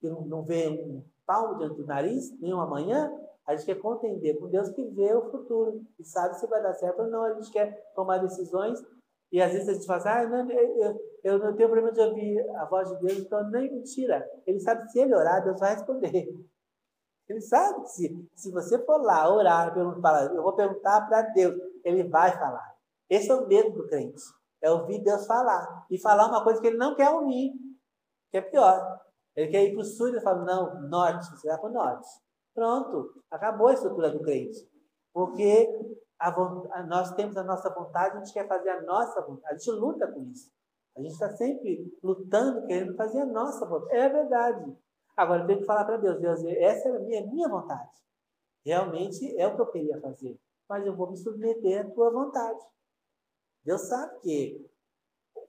que 0.00 0.08
não, 0.08 0.22
não 0.22 0.42
vê 0.42 0.68
um 0.68 1.04
palmo 1.24 1.56
diante 1.58 1.76
do 1.76 1.86
nariz, 1.86 2.38
nem 2.40 2.52
um 2.52 2.60
amanhã, 2.60 3.10
a 3.46 3.54
gente 3.54 3.66
quer 3.66 3.80
contender 3.80 4.38
com 4.38 4.48
Deus 4.48 4.70
que 4.70 4.84
vê 4.86 5.14
o 5.14 5.30
futuro 5.30 5.86
e 6.00 6.04
sabe 6.04 6.36
se 6.36 6.46
vai 6.48 6.60
dar 6.60 6.74
certo 6.74 7.02
ou 7.02 7.08
não. 7.08 7.22
A 7.22 7.34
gente 7.34 7.52
quer 7.52 7.92
tomar 7.94 8.18
decisões 8.18 8.82
e 9.32 9.42
às 9.42 9.52
vezes 9.52 9.68
a 9.68 9.74
gente 9.74 9.86
fala 9.86 9.98
assim, 9.98 10.08
ah, 10.08 10.28
não, 10.28 10.50
eu, 10.50 11.00
eu 11.24 11.38
não 11.38 11.56
tenho 11.56 11.68
problema 11.68 11.92
de 11.92 12.00
ouvir 12.00 12.50
a 12.56 12.64
voz 12.64 12.88
de 12.88 12.96
Deus, 13.00 13.18
então 13.18 13.50
nem 13.50 13.72
mentira. 13.72 14.28
Ele 14.46 14.60
sabe 14.60 14.90
se 14.90 15.00
ele 15.00 15.14
orar, 15.14 15.42
Deus 15.42 15.58
vai 15.58 15.74
responder. 15.74 16.28
Ele 17.28 17.40
sabe 17.40 17.88
se, 17.88 18.28
se 18.36 18.52
você 18.52 18.78
for 18.84 19.02
lá 19.02 19.28
orar, 19.28 19.74
falar, 20.00 20.32
eu 20.32 20.42
vou 20.42 20.52
perguntar 20.52 21.08
para 21.08 21.22
Deus, 21.22 21.60
ele 21.84 22.04
vai 22.04 22.32
falar. 22.38 22.76
Esse 23.10 23.30
é 23.30 23.34
o 23.34 23.46
medo 23.46 23.72
do 23.72 23.88
crente. 23.88 24.22
É 24.62 24.70
ouvir 24.70 25.02
Deus 25.02 25.26
falar. 25.26 25.86
E 25.90 25.98
falar 25.98 26.28
uma 26.28 26.42
coisa 26.42 26.60
que 26.60 26.68
ele 26.68 26.76
não 26.76 26.94
quer 26.94 27.10
ouvir. 27.10 27.52
Que 28.30 28.38
é 28.38 28.40
pior. 28.40 29.00
Ele 29.34 29.48
quer 29.48 29.64
ir 29.64 29.72
para 29.72 29.82
o 29.82 29.84
sul 29.84 30.08
e 30.08 30.20
fala, 30.20 30.44
não, 30.44 30.88
norte, 30.88 31.30
você 31.30 31.48
vai 31.48 31.58
para 31.58 31.70
o 31.70 31.72
norte. 31.72 32.08
Pronto, 32.54 33.22
acabou 33.30 33.68
a 33.68 33.74
estrutura 33.74 34.10
do 34.10 34.20
crente. 34.20 34.66
Porque 35.12 35.68
a, 36.18 36.28
a, 36.28 36.82
nós 36.84 37.12
temos 37.14 37.36
a 37.36 37.44
nossa 37.44 37.68
vontade, 37.70 38.16
a 38.16 38.18
gente 38.20 38.32
quer 38.32 38.46
fazer 38.46 38.70
a 38.70 38.82
nossa 38.82 39.20
vontade. 39.20 39.54
A 39.54 39.58
gente 39.58 39.70
luta 39.70 40.06
com 40.06 40.22
isso. 40.24 40.50
A 40.96 41.00
gente 41.00 41.12
está 41.12 41.30
sempre 41.30 41.94
lutando, 42.02 42.66
querendo 42.66 42.94
fazer 42.96 43.20
a 43.20 43.26
nossa 43.26 43.66
vontade. 43.66 43.96
É 43.96 44.08
verdade. 44.08 44.76
Agora 45.16 45.42
eu 45.42 45.46
tenho 45.46 45.60
que 45.60 45.66
falar 45.66 45.84
para 45.84 45.96
Deus, 45.96 46.20
Deus, 46.20 46.44
essa 46.44 46.88
é 46.88 46.96
a 46.96 47.00
minha, 47.00 47.26
minha 47.26 47.48
vontade. 47.48 47.90
Realmente 48.64 49.38
é 49.38 49.46
o 49.46 49.54
que 49.54 49.60
eu 49.60 49.66
queria 49.66 50.00
fazer. 50.00 50.38
Mas 50.68 50.86
eu 50.86 50.94
vou 50.94 51.10
me 51.10 51.16
submeter 51.16 51.86
à 51.86 51.90
tua 51.90 52.10
vontade. 52.10 52.60
Deus 53.64 53.82
sabe 53.82 54.20
que 54.20 54.70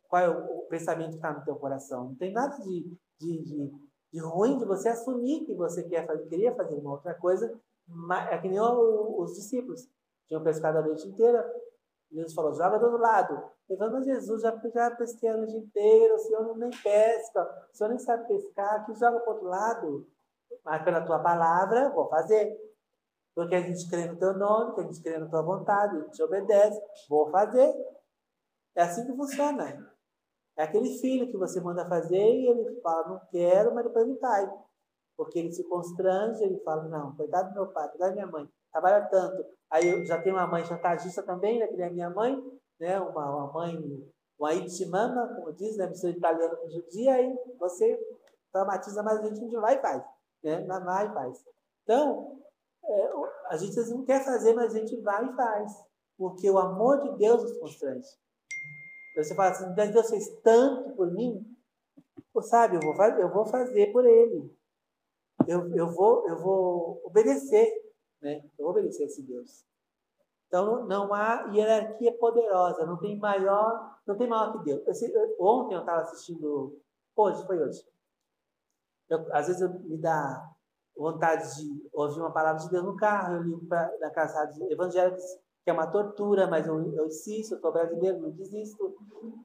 qual 0.08 0.22
é 0.22 0.30
o 0.30 0.60
pensamento 0.70 1.12
que 1.12 1.16
está 1.16 1.34
no 1.34 1.44
teu 1.44 1.56
coração. 1.56 2.06
Não 2.06 2.16
tem 2.16 2.32
nada 2.32 2.58
de, 2.58 2.98
de, 3.20 3.44
de 3.44 3.88
de 4.12 4.20
ruim 4.20 4.58
de 4.58 4.66
você 4.66 4.90
assumir 4.90 5.46
que 5.46 5.54
você 5.54 5.84
quer 5.84 6.06
fazer, 6.06 6.28
queria 6.28 6.56
fazer 6.56 6.76
uma 6.76 6.92
outra 6.92 7.14
coisa, 7.14 7.60
mas 7.86 8.32
é 8.32 8.38
que 8.38 8.48
nem 8.48 8.60
os 8.60 9.34
discípulos. 9.34 9.88
Tinham 10.28 10.44
pescado 10.44 10.80
a 10.80 10.82
noite 10.82 11.08
inteira. 11.08 11.46
Jesus 12.12 12.34
falou, 12.34 12.54
joga 12.54 12.80
do 12.80 12.86
outro 12.86 13.02
lado. 13.02 13.52
Levando 13.70 13.98
a 13.98 14.02
Jesus, 14.02 14.42
já, 14.42 14.56
já 14.74 14.92
pesquei 14.92 15.30
a 15.30 15.38
noite 15.38 15.58
inteira, 15.58 16.16
o 16.16 16.20
senhor 16.20 16.58
nem 16.58 16.70
pesca, 16.70 17.68
o 17.72 17.76
senhor 17.76 17.90
nem 17.90 18.00
sabe 18.00 18.28
pescar, 18.28 18.86
que 18.86 18.94
joga 18.94 19.20
para 19.20 19.30
o 19.30 19.34
outro 19.34 19.50
lado. 19.50 20.08
Mas 20.64 20.84
pela 20.84 21.02
tua 21.02 21.20
palavra, 21.20 21.90
vou 21.90 22.08
fazer. 22.08 22.58
Porque 23.36 23.56
a 23.56 23.62
gente 23.62 23.90
crê 23.90 24.08
no 24.08 24.18
teu 24.18 24.34
nome, 24.34 24.74
que 24.74 24.82
a 24.82 24.84
gente 24.84 25.02
crê 25.02 25.18
na 25.18 25.28
tua 25.28 25.42
vontade, 25.42 25.98
a 25.98 26.02
gente 26.02 26.24
obedece, 26.24 26.82
vou 27.10 27.30
fazer. 27.30 27.74
É 28.76 28.84
assim 28.84 29.06
que 29.06 29.16
funciona. 29.16 29.92
É 30.58 30.64
aquele 30.64 30.98
filho 30.98 31.30
que 31.30 31.38
você 31.38 31.62
manda 31.62 31.88
fazer 31.88 32.18
e 32.18 32.48
ele 32.48 32.82
fala, 32.82 33.10
não 33.10 33.22
quero, 33.30 33.76
mas 33.76 33.86
depois 33.86 34.08
ele 34.08 34.18
faz. 34.18 34.50
Porque 35.16 35.38
ele 35.38 35.52
se 35.52 35.64
constrange, 35.66 36.44
ele 36.44 36.60
fala, 36.62 36.84
não, 36.88 37.16
coitado 37.16 37.50
do 37.50 37.56
meu 37.56 37.68
pai, 37.68 37.90
cuidado 37.90 38.10
da 38.10 38.16
minha 38.16 38.28
mãe, 38.28 38.50
trabalha 38.72 39.06
tanto. 39.06 39.46
Aí 39.70 39.88
eu 39.88 40.06
já 40.06 40.22
tenho 40.22 40.36
uma 40.36 40.48
mãe 40.48 40.64
chantagista 40.66 41.24
também, 41.24 41.60
né, 41.60 41.68
que 41.68 41.82
é 41.82 41.90
minha 41.90 42.10
mãe, 42.10 42.42
né, 42.80 43.00
uma, 43.00 43.36
uma 43.36 43.54
mãe, 43.54 44.12
uma 44.40 44.54
itimama, 44.54 45.36
como 45.36 45.54
diz, 45.54 45.78
né, 45.78 45.88
mistura 45.88 46.14
italiana 46.14 46.56
com 46.56 46.70
judia, 46.70 47.16
aí 47.16 47.36
você 47.60 48.00
traumatiza 48.52 49.04
mais 49.04 49.20
a 49.20 49.34
gente, 49.34 49.56
vai 49.58 49.76
e 49.76 49.82
faz. 49.82 50.04
Né, 50.44 50.62
vai 50.62 51.08
e 51.08 51.14
faz. 51.14 51.46
Então, 51.84 52.40
é, 52.84 53.10
a 53.50 53.58
gente 53.58 53.78
não 53.90 54.06
quer 54.06 54.24
fazer, 54.24 54.54
mas 54.54 54.74
a 54.74 54.80
gente 54.80 55.00
vai 55.02 55.26
e 55.26 55.36
faz. 55.36 55.72
Porque 56.18 56.50
o 56.50 56.58
amor 56.58 57.02
de 57.02 57.18
Deus 57.18 57.44
nos 57.44 57.58
constrange. 57.60 58.08
Você 59.16 59.36
fala 59.36 59.50
assim, 59.50 59.74
Deus 59.74 60.10
fez 60.10 60.30
tanto 60.44 60.96
por 60.96 61.12
mim, 61.12 61.44
sabe, 62.44 62.76
eu 62.76 62.82
vou 62.82 62.96
fazer, 62.96 63.22
eu 63.22 63.34
vou 63.34 63.46
fazer 63.46 63.92
por 63.92 64.06
ele. 64.06 64.56
Eu, 65.48 65.76
eu, 65.76 65.90
vou, 65.92 66.28
eu 66.28 66.38
vou 66.38 67.02
obedecer, 67.06 67.77
né? 68.22 68.44
Eu 68.58 68.66
vou 68.66 68.70
obedecer 68.72 69.04
a 69.04 69.06
esse 69.06 69.22
Deus. 69.24 69.66
Então 70.48 70.86
não 70.86 71.14
há 71.14 71.50
hierarquia 71.54 72.18
poderosa, 72.18 72.86
não 72.86 72.98
tem 72.98 73.18
maior, 73.18 73.98
não 74.06 74.18
tem 74.18 74.28
maior 74.28 74.54
que 74.54 74.66
Deus. 74.66 74.82
Ontem 75.40 75.76
eu 75.76 75.82
estava 75.82 76.02
assistindo, 76.02 76.80
hoje 77.16 77.46
foi 77.46 77.60
hoje. 77.60 77.86
Eu, 79.10 79.26
às 79.34 79.48
vezes 79.48 79.62
eu, 79.62 79.70
me 79.70 79.98
dá 79.98 80.50
vontade 80.96 81.56
de 81.58 81.90
ouvir 81.94 82.20
uma 82.20 82.32
palavra 82.32 82.62
de 82.62 82.70
Deus 82.70 82.84
no 82.84 82.96
carro, 82.96 83.36
eu 83.36 83.44
ligo 83.44 83.66
para 83.68 84.12
casa 84.12 84.50
evangélicos 84.70 85.24
que 85.68 85.72
é 85.72 85.74
uma 85.74 85.88
tortura, 85.88 86.48
mas 86.48 86.66
eu, 86.66 86.94
eu 86.94 87.08
insisto, 87.08 87.56
eu 87.56 87.60
sou 87.60 87.74
brasileiro, 87.74 88.20
não 88.20 88.32
desisto. 88.32 88.96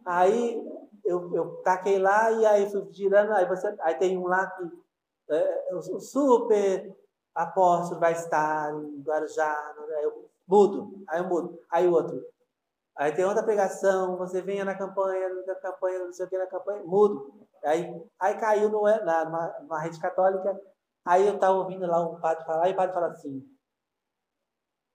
Aí 0.04 0.64
eu, 1.04 1.34
eu 1.34 1.56
taquei 1.64 1.98
lá 1.98 2.30
e 2.30 2.46
aí 2.46 2.70
fui 2.70 2.86
girando, 2.92 3.32
aí, 3.32 3.44
você, 3.44 3.74
aí 3.80 3.96
tem 3.96 4.16
um 4.16 4.28
lá 4.28 4.46
que 4.46 4.62
é, 5.30 5.74
o 5.74 5.98
super 5.98 6.96
apóstolo 7.34 8.00
vai 8.00 8.12
estar 8.12 8.72
em 8.74 9.02
Guarujá, 9.02 9.74
aí 9.96 10.04
eu 10.04 10.30
mudo, 10.46 11.04
aí 11.08 11.20
eu 11.20 11.28
mudo, 11.28 11.58
aí 11.70 11.86
o 11.86 11.92
outro. 11.92 12.22
Aí 12.96 13.12
tem 13.12 13.24
outra 13.24 13.42
pregação, 13.42 14.16
você 14.18 14.42
venha 14.42 14.64
na 14.64 14.76
campanha, 14.76 15.28
na 15.46 15.54
campanha, 15.54 16.00
não 16.00 16.12
sei 16.12 16.26
o 16.26 16.28
que, 16.28 16.36
na 16.36 16.46
campanha, 16.46 16.82
mudo. 16.84 17.32
Aí, 17.64 18.02
aí 18.18 18.38
caiu 18.38 18.68
no, 18.68 18.82
na, 18.82 19.60
numa 19.60 19.80
rede 19.80 19.98
católica, 20.00 20.60
aí 21.04 21.26
eu 21.26 21.34
estava 21.36 21.56
ouvindo 21.56 21.86
lá 21.86 22.06
um 22.06 22.20
padre 22.20 22.44
falar, 22.44 22.68
e 22.68 22.72
o 22.72 22.76
padre 22.76 22.94
fala 22.94 23.06
assim, 23.08 23.42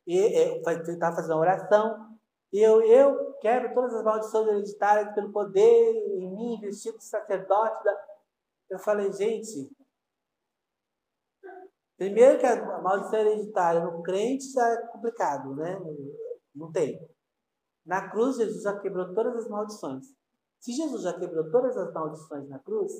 e 0.05 0.17
estava 0.17 1.15
fazendo 1.15 1.33
uma 1.33 1.41
oração, 1.41 2.17
e 2.51 2.59
eu, 2.59 2.81
eu 2.81 3.33
quero 3.41 3.73
todas 3.73 3.93
as 3.93 4.03
maldições 4.03 4.47
hereditárias 4.47 5.13
pelo 5.13 5.31
poder 5.31 5.93
em 6.17 6.31
mim, 6.33 6.59
vestido 6.61 6.97
de 6.97 7.03
sacerdote. 7.03 7.83
Da... 7.83 8.05
Eu 8.69 8.79
falei, 8.79 9.11
gente, 9.11 9.69
primeiro 11.97 12.39
que 12.39 12.45
a 12.45 12.81
maldição 12.81 13.19
hereditária 13.19 13.83
no 13.83 14.01
crente 14.01 14.51
já 14.51 14.67
é 14.69 14.87
complicado, 14.87 15.55
né? 15.55 15.79
Não 16.55 16.71
tem. 16.71 16.99
Na 17.85 18.09
cruz, 18.09 18.37
Jesus 18.37 18.63
já 18.63 18.77
quebrou 18.79 19.13
todas 19.13 19.35
as 19.35 19.47
maldições. 19.49 20.05
Se 20.59 20.73
Jesus 20.73 21.03
já 21.03 21.17
quebrou 21.17 21.49
todas 21.49 21.77
as 21.77 21.93
maldições 21.93 22.49
na 22.49 22.59
cruz, 22.59 22.91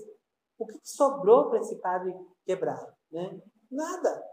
o 0.58 0.66
que 0.66 0.80
sobrou 0.84 1.50
para 1.50 1.60
esse 1.60 1.76
padre 1.80 2.16
quebrar? 2.46 2.82
Né? 3.12 3.42
Nada. 3.70 4.24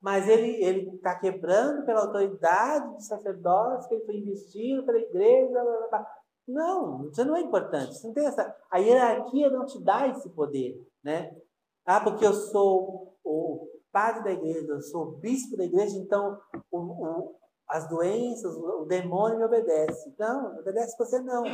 Mas 0.00 0.28
ele 0.28 0.96
está 0.96 1.18
quebrando 1.18 1.84
pela 1.84 2.02
autoridade 2.02 2.96
de 2.96 3.06
sacerdócio 3.06 3.88
que 3.88 3.94
ele 3.94 4.04
foi 4.04 4.16
investido 4.16 4.84
pela 4.84 4.98
igreja. 4.98 5.52
Blá, 5.52 5.62
blá, 5.62 5.88
blá. 5.88 6.16
Não, 6.48 7.08
isso 7.08 7.24
não 7.24 7.36
é 7.36 7.40
importante. 7.40 8.02
Não 8.02 8.12
tem 8.12 8.26
essa, 8.26 8.56
a 8.70 8.78
hierarquia 8.78 9.50
não 9.50 9.64
te 9.66 9.82
dá 9.84 10.08
esse 10.08 10.28
poder. 10.30 10.84
Né? 11.04 11.36
Ah, 11.84 12.00
porque 12.00 12.26
eu 12.26 12.32
sou 12.32 13.16
o 13.22 13.69
padre 13.92 14.24
da 14.24 14.32
igreja, 14.32 14.66
eu 14.68 14.82
sou 14.82 15.02
o 15.02 15.16
bispo 15.16 15.56
da 15.56 15.64
igreja, 15.64 15.96
então 15.96 16.40
o, 16.70 16.78
o, 16.78 17.36
as 17.68 17.88
doenças, 17.88 18.54
o, 18.56 18.82
o 18.82 18.86
demônio 18.86 19.38
me 19.38 19.44
obedece. 19.44 20.14
Não, 20.18 20.58
obedece 20.58 20.96
você 20.98 21.20
não. 21.20 21.44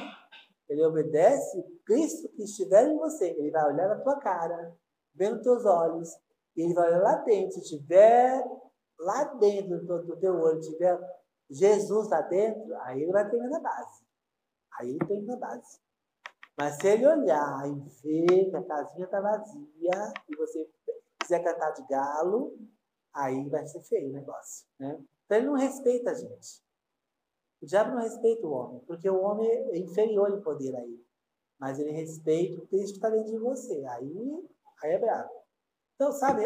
Ele 0.69 0.85
obedece 0.85 1.63
Cristo 1.85 2.29
que 2.31 2.43
estiver 2.43 2.89
em 2.89 2.99
você. 2.99 3.29
Ele 3.39 3.51
vai 3.51 3.73
olhar 3.73 3.89
na 3.89 4.01
tua 4.01 4.19
cara, 4.19 4.77
ver 5.15 5.33
nos 5.33 5.43
teus 5.43 5.65
olhos, 5.65 6.11
ele 6.57 6.75
vai 6.75 6.91
lá 6.99 7.17
dentro, 7.17 7.61
se 7.61 7.77
tiver 7.77 8.43
lá 8.99 9.25
dentro 9.35 9.85
do, 9.85 10.03
do 10.05 10.17
teu 10.17 10.35
olho, 10.35 10.61
tiver 10.61 10.99
Jesus 11.51 12.09
lá 12.09 12.23
dentro, 12.23 12.75
aí 12.83 13.03
ele 13.03 13.13
vai 13.13 13.29
ter 13.29 13.37
na 13.37 13.61
base. 13.61 14.05
Aí 14.79 14.91
ele 14.91 15.07
tem 15.07 15.23
na 15.23 15.37
base. 15.37 15.79
Mas 16.59 16.77
se 16.77 16.89
ele 16.89 17.07
olhar 17.07 17.69
e 17.69 17.75
ver 18.03 18.51
que 18.51 18.57
a 18.57 18.65
casinha 18.65 19.05
está 19.05 19.21
vazia 19.21 20.13
e 20.29 20.37
você 20.37 20.69
quiser 21.27 21.43
cantar 21.43 21.73
de 21.73 21.87
galo, 21.87 22.57
aí 23.13 23.49
vai 23.49 23.67
ser 23.67 23.83
feio 23.83 24.11
o 24.11 24.13
negócio. 24.13 24.67
Né? 24.79 25.05
Então 25.25 25.39
ele 25.39 25.47
não 25.47 25.55
respeita 25.55 26.11
a 26.11 26.15
gente. 26.15 26.65
O 27.61 27.67
diabo 27.67 27.93
não 27.93 28.03
respeita 28.03 28.47
o 28.47 28.53
homem, 28.53 28.81
porque 28.87 29.09
o 29.09 29.21
homem 29.21 29.49
é 29.49 29.79
inferior 29.79 30.31
em 30.31 30.43
poder 30.43 30.75
a 30.77 30.83
ele. 30.83 31.05
Mas 31.59 31.79
ele 31.79 31.91
respeita 31.91 32.61
o 32.61 32.67
Cristo 32.67 32.93
que 32.93 32.99
está 32.99 33.11
dentro 33.11 33.33
de 33.33 33.39
você. 33.39 33.85
Aí, 33.87 34.49
aí 34.83 34.93
é 34.93 34.99
bravo. 34.99 35.31
Então, 35.95 36.13
sabe, 36.13 36.43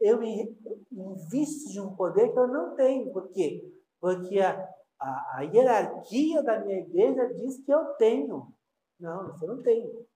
eu 0.00 0.18
me 0.18 0.56
invisto 0.90 1.70
de 1.70 1.80
um 1.80 1.94
poder 1.94 2.32
que 2.32 2.38
eu 2.38 2.48
não 2.48 2.74
tenho. 2.74 3.12
Por 3.12 3.28
quê? 3.28 3.62
Porque 4.00 4.40
a, 4.40 4.56
a, 4.98 5.38
a 5.38 5.42
hierarquia 5.42 6.42
da 6.42 6.58
minha 6.60 6.78
igreja 6.78 7.34
diz 7.34 7.62
que 7.62 7.70
eu 7.72 7.84
tenho. 7.94 8.52
Não, 8.98 9.28
você 9.28 9.46
não 9.46 9.62
tem. 9.62 10.07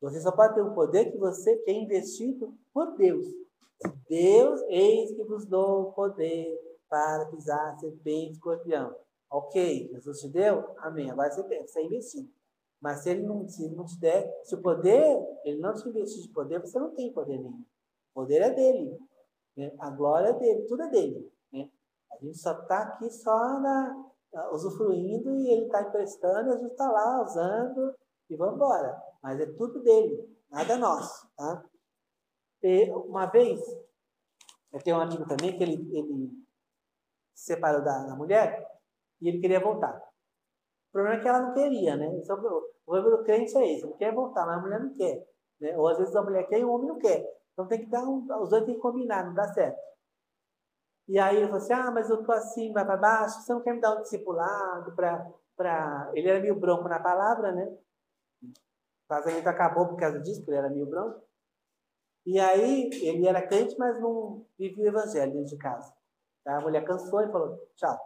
Você 0.00 0.20
só 0.20 0.30
pode 0.30 0.54
ter 0.54 0.62
o 0.62 0.74
poder 0.74 1.10
que 1.10 1.18
você 1.18 1.62
é 1.66 1.72
investido 1.72 2.54
por 2.72 2.96
Deus. 2.96 3.26
Deus, 4.08 4.62
eis 4.68 5.12
que 5.12 5.22
vos 5.24 5.46
dou 5.46 5.88
o 5.88 5.92
poder 5.92 6.58
para 6.88 7.26
pisar 7.26 7.78
serpente 7.78 8.28
e 8.28 8.32
escorpião. 8.32 8.94
Ok, 9.30 9.88
Jesus 9.92 10.20
te 10.20 10.28
deu? 10.28 10.64
Amém. 10.78 11.10
Agora 11.10 11.30
você, 11.30 11.42
você 11.42 11.80
é 11.80 11.84
investido. 11.84 12.30
Mas 12.80 13.02
se 13.02 13.10
ele, 13.10 13.22
não, 13.22 13.48
se 13.48 13.64
ele 13.64 13.74
não 13.74 13.84
te 13.84 13.98
der, 13.98 14.40
se 14.44 14.54
o 14.54 14.62
poder, 14.62 15.40
ele 15.44 15.58
não 15.58 15.74
te 15.74 15.88
investir 15.88 16.22
de 16.22 16.28
poder, 16.28 16.60
você 16.60 16.78
não 16.78 16.90
tem 16.94 17.12
poder 17.12 17.38
nenhum. 17.38 17.64
O 18.12 18.20
poder 18.20 18.42
é 18.42 18.50
dele. 18.50 18.98
Né? 19.56 19.72
A 19.78 19.90
glória 19.90 20.28
é 20.28 20.32
dele, 20.34 20.62
tudo 20.62 20.82
é 20.82 20.88
dele. 20.88 21.32
Né? 21.52 21.68
A 22.12 22.24
gente 22.24 22.38
só 22.38 22.52
está 22.52 22.82
aqui 22.82 23.10
só 23.10 23.58
na, 23.58 24.06
usufruindo 24.52 25.34
e 25.36 25.50
ele 25.50 25.66
está 25.66 25.82
emprestando 25.82 26.52
a 26.52 26.58
gente 26.58 26.72
está 26.72 26.90
lá 26.90 27.22
usando 27.22 27.94
e 28.28 28.36
vamos 28.36 28.56
embora. 28.56 29.02
Mas 29.26 29.40
é 29.40 29.46
tudo 29.46 29.82
dele, 29.82 30.24
nada 30.48 30.78
nosso. 30.78 31.28
Tá? 31.36 31.64
E 32.62 32.88
uma 32.92 33.26
vez, 33.26 33.60
eu 34.72 34.80
tenho 34.80 34.98
um 34.98 35.00
amigo 35.00 35.26
também 35.26 35.58
que 35.58 35.64
ele, 35.64 35.74
ele 35.98 36.30
se 37.34 37.46
separou 37.46 37.82
da, 37.82 38.06
da 38.06 38.14
mulher 38.14 38.64
e 39.20 39.28
ele 39.28 39.40
queria 39.40 39.58
voltar. 39.58 39.96
O 39.96 40.92
problema 40.92 41.16
é 41.16 41.20
que 41.20 41.26
ela 41.26 41.40
não 41.40 41.54
queria, 41.54 41.96
né? 41.96 42.06
Então, 42.18 42.36
o 42.36 42.72
problema 42.84 43.16
do 43.16 43.24
crente 43.24 43.56
é 43.58 43.72
esse, 43.72 43.84
ele 43.84 43.94
quer 43.94 44.14
voltar, 44.14 44.46
mas 44.46 44.58
a 44.58 44.60
mulher 44.60 44.78
não 44.78 44.94
quer. 44.94 45.26
Né? 45.60 45.76
Ou 45.76 45.88
às 45.88 45.98
vezes 45.98 46.14
a 46.14 46.22
mulher 46.22 46.46
quer 46.46 46.60
e 46.60 46.64
o 46.64 46.70
homem 46.70 46.86
não 46.86 46.98
quer. 46.98 47.26
Então 47.52 47.66
tem 47.66 47.80
que 47.80 47.86
dar 47.86 48.04
um, 48.04 48.28
os 48.40 48.50
dois 48.50 48.64
têm 48.64 48.76
que 48.76 48.80
combinar, 48.80 49.26
não 49.26 49.34
dá 49.34 49.52
certo. 49.52 49.76
E 51.08 51.18
aí 51.18 51.38
ele 51.38 51.46
falou 51.46 51.60
assim: 51.60 51.72
Ah, 51.72 51.90
mas 51.90 52.08
eu 52.08 52.22
tô 52.22 52.30
assim, 52.30 52.72
vai 52.72 52.86
para 52.86 52.96
baixo, 52.96 53.42
você 53.42 53.52
não 53.52 53.60
quer 53.60 53.74
me 53.74 53.80
dar 53.80 53.96
um 53.96 54.02
discipulado 54.02 54.94
para. 54.94 55.28
Pra... 55.56 56.12
Ele 56.14 56.28
era 56.28 56.38
meio 56.38 56.54
bronco 56.54 56.88
na 56.88 57.00
palavra, 57.00 57.50
né? 57.50 57.76
O 59.06 59.08
casamento 59.08 59.46
acabou 59.48 59.88
por 59.88 59.96
causa 59.96 60.20
disso, 60.20 60.40
porque 60.40 60.50
ele 60.50 60.58
era 60.58 60.70
meio 60.70 60.86
bronco. 60.86 61.22
E 62.26 62.40
aí 62.40 62.90
ele 62.92 63.26
era 63.26 63.46
crente, 63.46 63.78
mas 63.78 64.00
não 64.00 64.44
vivia 64.58 64.86
o 64.86 64.88
evangelho 64.88 65.32
dentro 65.32 65.50
de 65.50 65.58
casa. 65.58 65.94
A 66.44 66.60
mulher 66.60 66.84
cansou 66.84 67.22
e 67.22 67.30
falou: 67.30 67.56
Tchau. 67.76 67.96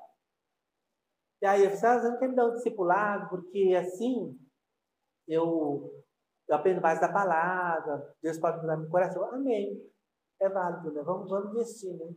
E 1.42 1.46
aí 1.46 1.64
eu 1.64 1.70
falei: 1.70 1.96
ah, 1.96 2.00
Você 2.00 2.08
não 2.10 2.18
quer 2.18 2.28
me 2.28 2.36
dar 2.36 2.46
um 2.46 2.54
discipulado, 2.54 3.30
porque 3.30 3.74
assim 3.74 4.38
eu, 5.26 6.04
eu 6.48 6.56
aprendo 6.56 6.82
mais 6.82 7.00
da 7.00 7.10
palavra, 7.10 8.14
Deus 8.22 8.38
pode 8.38 8.60
mudar 8.60 8.76
meu 8.76 8.90
coração. 8.90 9.24
Amém. 9.32 9.80
É 10.40 10.48
válido, 10.48 10.92
né? 10.92 11.02
Vamos, 11.02 11.30
vamos 11.30 11.52
investir, 11.52 11.96
né? 11.96 12.14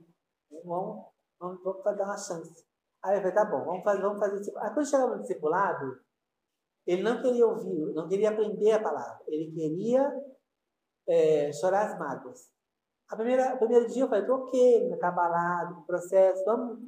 Vamos, 0.66 1.06
vamos, 1.40 1.64
vamos 1.64 1.84
dar 1.84 2.06
uma 2.06 2.18
chance. 2.18 2.66
Aí 3.04 3.18
eu 3.18 3.22
falei, 3.22 3.36
tá 3.36 3.46
bom, 3.46 3.66
vamos 3.66 3.84
fazer, 3.84 4.02
vamos 4.02 4.20
fazer 4.20 4.40
discipulado. 4.40 4.68
Aí 4.68 4.74
quando 4.74 4.88
chegava 4.88 5.16
no 5.16 5.22
discipulado, 5.22 6.02
ele 6.86 7.02
não 7.02 7.22
queria 7.22 7.46
ouvir, 7.46 7.94
não 7.94 8.08
queria 8.08 8.30
aprender 8.30 8.72
a 8.72 8.82
palavra. 8.82 9.24
Ele 9.28 9.52
queria 9.52 10.12
é, 11.08 11.52
chorar 11.54 11.92
as 11.92 12.00
mágoas. 12.00 12.52
A 13.10 13.16
primeira, 13.16 13.56
o 13.56 13.58
primeiro 13.58 13.88
dia 13.88 14.04
eu 14.04 14.10
falei, 14.10 14.30
ok, 14.30 14.60
ele 14.60 14.94
está 14.94 15.10
abalado, 15.10 15.80
o 15.80 15.86
processo, 15.86 16.44
vamos, 16.46 16.80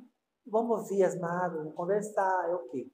vamos 0.46 0.80
ouvir 0.80 1.04
as 1.04 1.20
mágoas, 1.20 1.60
vamos 1.60 1.76
conversar, 1.76 2.50
é 2.50 2.56
ok. 2.56 2.91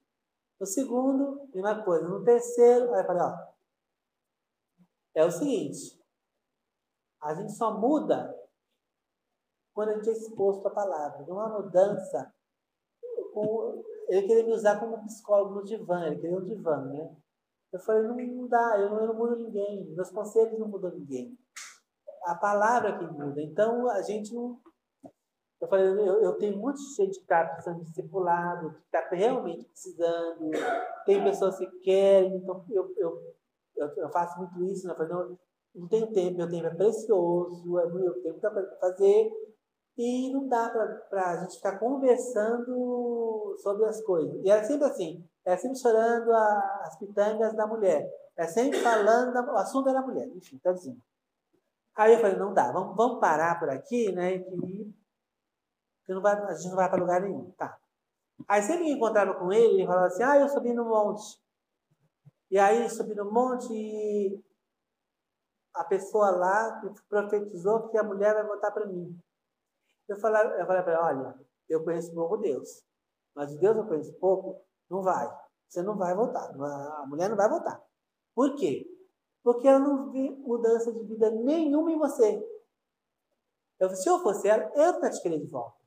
No 0.59 0.65
segundo, 0.65 1.49
mesma 1.53 1.83
coisa. 1.83 2.07
No 2.07 2.23
terceiro, 2.23 2.93
aí 2.93 3.01
eu 3.01 3.07
falei, 3.07 3.23
ó, 3.23 3.51
é 5.15 5.25
o 5.25 5.31
seguinte, 5.31 5.99
a 7.21 7.33
gente 7.33 7.51
só 7.53 7.77
muda 7.77 8.35
quando 9.73 9.89
a 9.89 9.95
gente 9.95 10.09
é 10.09 10.13
exposto 10.13 10.67
à 10.67 10.71
palavra. 10.71 11.23
Uma 11.27 11.49
mudança. 11.49 12.33
Com, 13.33 13.83
ele 14.11 14.27
queria 14.27 14.43
me 14.43 14.51
usar 14.51 14.77
como 14.77 15.05
psicólogo 15.05 15.55
no 15.55 15.63
divã, 15.63 16.05
ele 16.05 16.17
queria 16.17 16.37
um 16.37 16.43
divã, 16.43 16.83
né? 16.83 17.15
Eu 17.71 17.79
falei, 17.79 18.03
não, 18.03 18.17
não 18.17 18.47
dá, 18.49 18.77
eu 18.77 18.89
não, 18.89 18.99
eu 18.99 19.07
não 19.07 19.15
mudo 19.15 19.37
ninguém, 19.37 19.85
meus 19.95 20.11
conselhos 20.11 20.59
não 20.59 20.67
mudam 20.67 20.91
ninguém. 20.91 21.39
A 22.25 22.35
palavra 22.35 22.97
que 22.97 23.05
muda. 23.05 23.41
Então, 23.41 23.89
a 23.89 24.01
gente 24.01 24.33
não. 24.33 24.59
Eu 25.61 25.67
falei, 25.69 25.87
eu, 25.87 26.21
eu 26.21 26.33
tenho 26.33 26.57
muita 26.57 26.79
gente 26.97 27.19
que 27.19 27.21
está 27.21 27.45
precisando 27.45 27.79
de 27.79 27.85
discipulado, 27.85 28.73
que 28.73 28.97
está 28.97 29.07
realmente 29.15 29.63
precisando, 29.63 30.49
tem 31.05 31.23
pessoas 31.23 31.57
que 31.57 31.67
querem, 31.79 32.35
então 32.35 32.65
eu, 32.69 32.93
eu, 32.97 33.35
eu, 33.77 33.87
eu 33.95 34.09
faço 34.09 34.39
muito 34.39 34.61
isso, 34.65 34.87
né? 34.87 34.93
eu 34.93 34.97
falei, 34.97 35.13
não, 35.13 35.39
não 35.75 35.87
tenho 35.87 36.11
tempo, 36.11 36.37
meu 36.37 36.49
tempo 36.49 36.65
é 36.65 36.75
precioso, 36.75 37.79
eu 37.79 38.21
tenho 38.21 38.33
muita 38.33 38.49
coisa 38.49 38.67
para 38.69 38.79
fazer, 38.79 39.31
e 39.97 40.31
não 40.33 40.47
dá 40.47 40.69
para 41.09 41.31
a 41.31 41.37
gente 41.41 41.57
ficar 41.57 41.77
conversando 41.77 43.55
sobre 43.61 43.85
as 43.85 44.01
coisas. 44.01 44.41
E 44.43 44.49
era 44.49 44.63
sempre 44.63 44.87
assim, 44.87 45.27
era 45.45 45.57
sempre 45.57 45.77
chorando 45.77 46.31
a, 46.31 46.81
as 46.85 46.97
pitangas 46.97 47.53
da 47.55 47.67
mulher. 47.67 48.09
É 48.37 48.47
sempre 48.47 48.79
falando, 48.79 49.33
da, 49.33 49.41
o 49.41 49.57
assunto 49.57 49.89
era 49.89 50.01
mulher, 50.01 50.27
enfim, 50.29 50.57
tá 50.59 50.71
dizendo. 50.71 51.01
Aí 51.95 52.13
eu 52.13 52.19
falei, 52.19 52.37
não 52.37 52.53
dá, 52.53 52.71
vamos, 52.71 52.95
vamos 52.95 53.19
parar 53.19 53.59
por 53.59 53.69
aqui, 53.69 54.11
né? 54.11 54.39
Que, 54.39 54.93
que 56.05 56.13
não 56.13 56.21
vai, 56.21 56.33
a 56.33 56.53
gente 56.53 56.69
não 56.69 56.75
vai 56.75 56.89
para 56.89 56.99
lugar 56.99 57.21
nenhum. 57.21 57.51
Tá. 57.51 57.77
Aí 58.47 58.61
sempre 58.61 58.85
que 58.85 58.91
encontrava 58.91 59.33
com 59.35 59.51
ele, 59.51 59.75
ele 59.75 59.85
falava 59.85 60.07
assim, 60.07 60.23
ah, 60.23 60.37
eu 60.37 60.47
subi 60.47 60.73
no 60.73 60.85
monte. 60.85 61.39
E 62.49 62.57
aí 62.57 62.89
subi 62.89 63.13
no 63.13 63.31
monte 63.31 63.71
e 63.73 64.41
a 65.73 65.83
pessoa 65.83 66.31
lá 66.31 66.81
profetizou 67.07 67.89
que 67.89 67.97
a 67.97 68.03
mulher 68.03 68.33
vai 68.33 68.45
voltar 68.45 68.71
para 68.71 68.85
mim. 68.85 69.17
Eu 70.07 70.17
falei, 70.17 70.61
eu 70.61 70.65
falei 70.65 70.83
para 70.83 70.93
ela, 70.93 71.07
olha, 71.07 71.39
eu 71.69 71.83
conheço 71.83 72.13
pouco 72.13 72.37
Deus, 72.37 72.83
mas 73.35 73.53
o 73.53 73.59
Deus 73.59 73.77
eu 73.77 73.87
conheço 73.87 74.13
pouco, 74.13 74.61
não 74.89 75.01
vai. 75.01 75.29
Você 75.67 75.81
não 75.81 75.95
vai 75.95 76.13
voltar. 76.13 76.51
A 76.51 77.05
mulher 77.07 77.29
não 77.29 77.37
vai 77.37 77.47
voltar. 77.47 77.81
Por 78.35 78.55
quê? 78.55 78.85
Porque 79.41 79.67
ela 79.67 79.79
não 79.79 80.11
vê 80.11 80.29
mudança 80.29 80.91
de 80.91 81.03
vida 81.05 81.31
nenhuma 81.31 81.91
em 81.91 81.97
você. 81.97 82.45
Eu, 83.79 83.89
se 83.89 84.07
eu 84.07 84.19
fosse 84.19 84.47
ela, 84.47 84.69
eu 84.75 84.99
querendo 85.21 85.45
de 85.45 85.51
volta. 85.51 85.79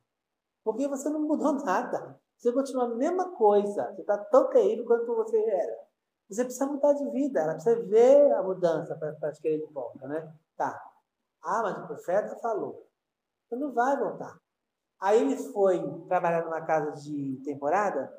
Porque 0.65 0.89
você 0.89 1.09
não 1.11 1.21
mudou 1.21 1.53
nada. 1.65 2.19
Você 2.37 2.51
continua 2.53 2.85
a 2.85 2.95
mesma 2.95 3.33
coisa. 3.37 3.93
Você 3.93 4.01
está 4.01 4.19
tão 4.19 4.49
terrível 4.49 4.87
quanto 4.87 5.15
você 5.15 5.39
era. 5.39 5.85
Você 6.29 6.45
precisa 6.45 6.67
mudar 6.67 6.95
de 6.95 7.09
vida. 7.11 7.41
Ela 7.41 7.55
precisa 7.55 7.81
ver 7.83 8.33
a 8.33 8.43
mudança 8.43 8.97
para 8.97 9.33
querer 9.33 9.59
de 9.59 9.73
volta, 9.73 10.09
né? 10.09 10.35
Tá. 10.57 10.83
Ah, 11.43 11.63
mas 11.63 11.85
o 11.85 11.87
profeta 11.87 12.37
falou. 12.37 12.89
Você 13.55 13.61
não 13.61 13.73
vai 13.73 13.97
voltar. 13.97 14.37
Aí 15.01 15.21
ele 15.21 15.37
foi 15.37 15.81
trabalhar 16.09 16.45
numa 16.45 16.61
casa 16.63 16.91
de 16.93 17.41
temporada, 17.45 18.13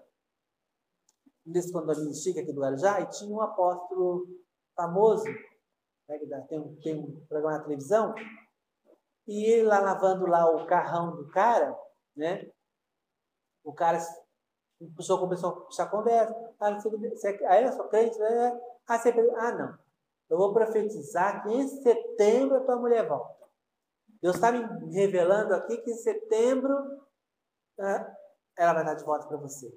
nesse 1.46 1.72
condomínio 1.74 2.14
chique 2.14 2.40
aqui 2.40 2.54
do 2.54 2.62
Guarujá, 2.62 3.02
e 3.02 3.10
tinha 3.10 3.36
um 3.36 3.42
apóstolo 3.42 4.28
famoso, 4.76 5.26
né, 6.08 6.18
que 6.18 6.28
tem, 6.48 6.60
um, 6.60 6.76
tem 6.78 7.00
um 7.00 7.26
programa 7.28 7.58
na 7.58 7.64
televisão, 7.64 8.16
e 9.28 9.44
ele 9.46 9.64
lá 9.64 9.80
lavando 9.80 10.26
lá 10.26 10.50
o 10.50 10.66
carrão 10.68 11.16
do 11.16 11.28
cara, 11.30 11.78
né? 12.16 12.50
O 13.64 13.74
cara 13.74 14.00
o 14.80 14.94
pessoal 14.96 15.20
começou 15.20 15.50
a 15.50 15.62
puxar 15.62 15.90
conversa. 15.90 16.34
Ah, 16.60 16.80
você, 16.80 17.46
aí 17.48 17.64
eu 17.64 17.74
sou 17.74 17.88
crente, 17.88 18.18
né? 18.20 18.62
Ah, 18.88 19.00
você, 19.00 19.10
ah, 19.38 19.52
não. 19.52 19.80
Eu 20.30 20.38
vou 20.38 20.54
profetizar 20.54 21.42
que 21.42 21.50
em 21.50 21.68
setembro 21.68 22.58
a 22.58 22.64
tua 22.66 22.76
mulher 22.76 23.08
volta. 23.08 23.45
Deus 24.26 24.38
está 24.38 24.52
me 24.52 24.60
revelando 24.92 25.54
aqui 25.54 25.78
que 25.78 25.92
em 25.92 25.98
setembro 25.98 26.74
né, 27.78 28.18
ela 28.58 28.74
vai 28.74 28.84
dar 28.84 28.96
de 28.96 29.04
volta 29.04 29.28
para 29.28 29.38
você. 29.38 29.72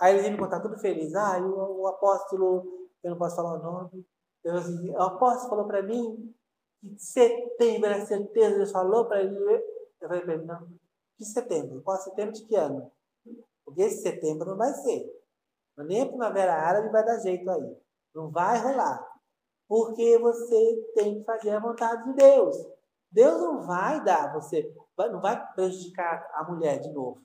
Aí 0.00 0.14
ele 0.14 0.22
vem 0.22 0.30
me 0.30 0.38
contar 0.38 0.60
tudo 0.60 0.78
feliz. 0.78 1.12
Ah, 1.16 1.40
o, 1.40 1.80
o, 1.80 1.86
apóstolo, 1.88 2.88
eu 3.02 3.10
não 3.10 3.18
posso 3.18 3.34
falar 3.34 3.54
o 3.54 3.60
nome. 3.60 4.06
Assim, 4.46 4.90
o 4.90 5.02
apóstolo 5.02 5.50
falou 5.50 5.66
para 5.66 5.82
mim 5.82 6.32
que 6.80 6.86
em 6.86 6.98
setembro, 6.98 7.90
era 7.90 8.06
certeza, 8.06 8.58
Deus 8.58 8.70
falou 8.70 9.06
para 9.06 9.24
ele. 9.24 9.36
Eu 10.00 10.06
falei 10.06 10.22
para 10.22 10.34
ele, 10.34 10.44
não, 10.44 10.68
de 11.18 11.26
setembro. 11.26 11.82
Qual 11.82 11.96
setembro 11.96 12.32
de 12.32 12.44
que 12.44 12.54
ano? 12.54 12.92
Porque 13.64 13.82
esse 13.82 14.02
setembro 14.02 14.50
não 14.50 14.56
vai 14.56 14.72
ser. 14.72 15.04
Nem 15.78 16.02
a 16.02 16.06
primavera 16.06 16.54
árabe 16.54 16.90
vai 16.90 17.04
dar 17.04 17.18
jeito 17.18 17.50
aí. 17.50 17.76
Não 18.14 18.30
vai 18.30 18.56
rolar. 18.56 19.04
Porque 19.66 20.16
você 20.18 20.92
tem 20.94 21.18
que 21.18 21.24
fazer 21.24 21.50
a 21.50 21.60
vontade 21.60 22.04
de 22.04 22.12
Deus. 22.12 22.56
Deus 23.10 23.40
não 23.40 23.66
vai 23.66 24.02
dar 24.04 24.32
você, 24.32 24.72
não 24.96 25.20
vai 25.20 25.52
prejudicar 25.54 26.28
a 26.34 26.44
mulher 26.44 26.78
de 26.78 26.92
novo. 26.92 27.20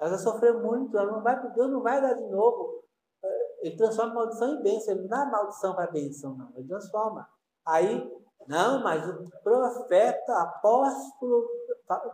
Ela 0.00 0.10
já 0.10 0.18
sofreu 0.18 0.62
muito, 0.62 0.96
ela 0.96 1.12
não 1.12 1.22
vai, 1.22 1.52
Deus 1.52 1.70
não 1.70 1.82
vai 1.82 2.00
dar 2.00 2.14
de 2.14 2.26
novo. 2.28 2.82
Ele 3.60 3.76
transforma 3.76 4.14
maldição 4.14 4.54
em 4.54 4.62
bênção, 4.62 4.94
ele 4.94 5.02
não 5.02 5.08
dá 5.08 5.26
maldição 5.26 5.74
para 5.74 5.90
bênção, 5.90 6.36
não, 6.36 6.52
ele 6.54 6.68
transforma. 6.68 7.28
Aí, 7.66 8.10
não, 8.46 8.82
mas 8.82 9.06
o 9.08 9.30
profeta, 9.42 10.32
apóstolo, 10.40 11.48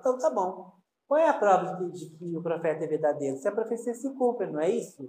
então 0.01 0.19
tá 0.19 0.31
bom. 0.31 0.73
Qual 1.07 1.21
é 1.21 1.29
a 1.29 1.39
prova 1.39 1.91
de, 1.91 2.11
que 2.11 2.37
o 2.37 2.43
profeta 2.43 2.85
é 2.85 2.89
verdadeiro? 2.89 3.37
Se 3.37 3.47
a 3.47 3.53
profecia 3.53 3.95
se 3.95 4.13
cumpre, 4.15 4.51
não 4.51 4.61
é 4.61 4.71
isso? 4.71 5.09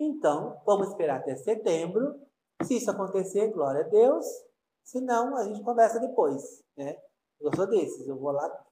Então, 0.00 0.60
vamos 0.64 0.88
esperar 0.88 1.20
até 1.20 1.36
setembro. 1.36 2.18
Se 2.62 2.76
isso 2.78 2.90
acontecer, 2.90 3.52
glória 3.52 3.82
a 3.82 3.88
Deus. 3.88 4.26
Se 4.82 5.00
não, 5.00 5.36
a 5.36 5.44
gente 5.44 5.62
conversa 5.62 6.00
depois. 6.00 6.42
Né? 6.76 6.96
Eu 7.40 7.54
sou 7.54 7.66
desses, 7.66 8.06
eu 8.06 8.18
vou 8.18 8.32
lá 8.32 8.64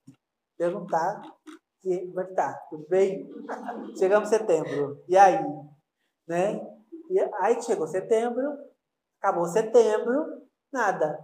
perguntar 0.57 1.23
se 1.81 2.07
como 2.07 2.21
é 2.21 2.25
que 2.25 2.35
tá, 2.35 2.55
tudo 2.71 2.87
bem? 2.89 3.29
Chegamos 3.99 4.33
em 4.33 4.39
setembro, 4.39 5.05
e 5.07 5.17
aí? 5.17 5.39
Né? 6.27 6.61
E 7.11 7.21
aí 7.41 7.63
chegou 7.63 7.87
setembro, 7.87 8.57
acabou 9.21 9.47
setembro, 9.47 10.43
nada. 10.73 11.19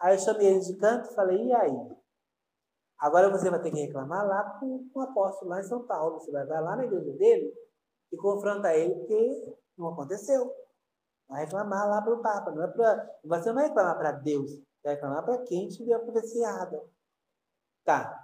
Aí 0.00 0.14
eu 0.14 0.18
chamei 0.18 0.48
ele 0.48 0.60
de 0.60 0.76
canto 0.76 1.10
e 1.10 1.14
falei, 1.14 1.46
e 1.46 1.52
aí? 1.52 1.94
Agora 2.98 3.30
você 3.30 3.50
vai 3.50 3.60
ter 3.60 3.70
que 3.70 3.80
reclamar 3.80 4.26
lá 4.26 4.58
com, 4.58 4.88
o 4.94 5.00
apóstolo 5.00 5.50
lá 5.50 5.60
em 5.60 5.64
São 5.64 5.86
Paulo. 5.86 6.20
Você 6.20 6.30
vai, 6.30 6.46
vai 6.46 6.62
lá 6.62 6.76
na 6.76 6.84
igreja 6.84 7.12
dele 7.18 7.52
e 8.12 8.16
confrontar 8.16 8.74
ele 8.74 8.94
porque 8.94 9.56
não 9.76 9.88
aconteceu. 9.88 10.50
Vai 11.28 11.44
reclamar 11.44 11.88
lá 11.88 12.02
para 12.02 12.14
o 12.14 12.22
Papa. 12.22 12.50
Não 12.50 12.62
é 12.62 12.68
pra, 12.68 13.10
você 13.24 13.48
não 13.48 13.56
vai 13.56 13.68
reclamar 13.68 13.98
para 13.98 14.12
Deus, 14.12 14.50
vai 14.84 14.94
reclamar 14.94 15.24
para 15.24 15.42
quem 15.44 15.68
a 15.92 15.98
profeciada. 15.98 16.84
Tá. 17.84 18.20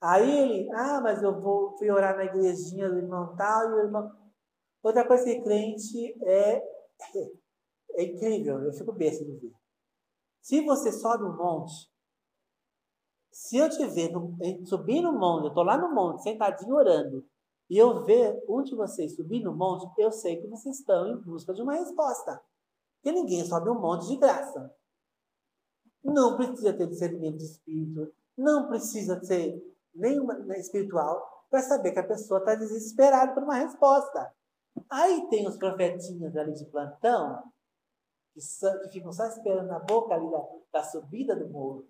Aí 0.00 0.30
ele, 0.30 0.72
ah, 0.72 1.00
mas 1.00 1.22
eu 1.22 1.40
vou, 1.40 1.76
fui 1.76 1.90
orar 1.90 2.16
na 2.16 2.24
igrejinha 2.24 2.88
do 2.88 2.98
irmão 2.98 3.34
tal 3.36 3.70
e 3.70 3.74
o 3.74 3.78
irmão. 3.80 4.10
Outra 4.82 5.06
coisa 5.06 5.24
que 5.24 5.42
crente 5.42 6.14
é, 6.24 6.62
é 7.92 8.04
incrível, 8.04 8.62
eu 8.62 8.72
fico 8.72 8.92
besta 8.92 9.24
de 9.24 9.32
ver. 9.32 9.52
Se 10.42 10.60
você 10.60 10.92
sobe 10.92 11.24
um 11.24 11.36
monte, 11.36 11.90
se 13.32 13.56
eu 13.56 13.68
te 13.68 13.84
ver 13.86 14.12
no, 14.12 14.36
no 15.02 15.12
monte, 15.18 15.44
eu 15.44 15.48
estou 15.48 15.64
lá 15.64 15.76
no 15.78 15.92
monte, 15.92 16.22
sentadinho 16.22 16.74
orando, 16.74 17.26
e 17.68 17.78
eu 17.78 18.04
ver 18.04 18.44
um 18.46 18.62
de 18.62 18.76
vocês 18.76 19.16
subir 19.16 19.42
no 19.42 19.56
monte, 19.56 19.90
eu 19.98 20.12
sei 20.12 20.36
que 20.36 20.46
vocês 20.46 20.78
estão 20.78 21.08
em 21.08 21.16
busca 21.22 21.54
de 21.54 21.62
uma 21.62 21.74
resposta. 21.74 22.40
Porque 22.96 23.18
ninguém 23.18 23.44
sobe 23.44 23.70
um 23.70 23.80
monte 23.80 24.06
de 24.06 24.18
graça. 24.18 24.70
Não 26.04 26.36
precisa 26.36 26.72
ter 26.72 26.86
discernimento 26.86 27.38
de 27.38 27.44
espírito, 27.44 28.12
não 28.36 28.68
precisa 28.68 29.22
ser 29.24 29.60
nenhuma 29.94 30.34
né, 30.34 30.58
espiritual 30.58 31.46
para 31.48 31.62
saber 31.62 31.92
que 31.92 31.98
a 31.98 32.06
pessoa 32.06 32.40
está 32.40 32.54
desesperada 32.54 33.32
por 33.32 33.42
uma 33.42 33.54
resposta. 33.54 34.32
Aí 34.90 35.28
tem 35.28 35.46
os 35.46 35.56
profetinhas 35.56 36.36
ali 36.36 36.52
de 36.52 36.66
plantão, 36.66 37.42
que, 38.32 38.40
que 38.82 38.88
ficam 38.90 39.12
só 39.12 39.26
esperando 39.26 39.68
na 39.68 39.78
boca 39.78 40.14
ali 40.14 40.28
da, 40.30 40.42
da 40.72 40.82
subida 40.82 41.36
do 41.36 41.48
morro, 41.48 41.86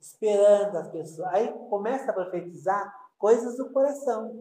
esperando 0.00 0.76
as 0.76 0.88
pessoas. 0.88 1.28
Aí 1.32 1.52
começa 1.68 2.10
a 2.10 2.14
profetizar 2.14 2.92
coisas 3.16 3.56
do 3.56 3.70
coração, 3.70 4.38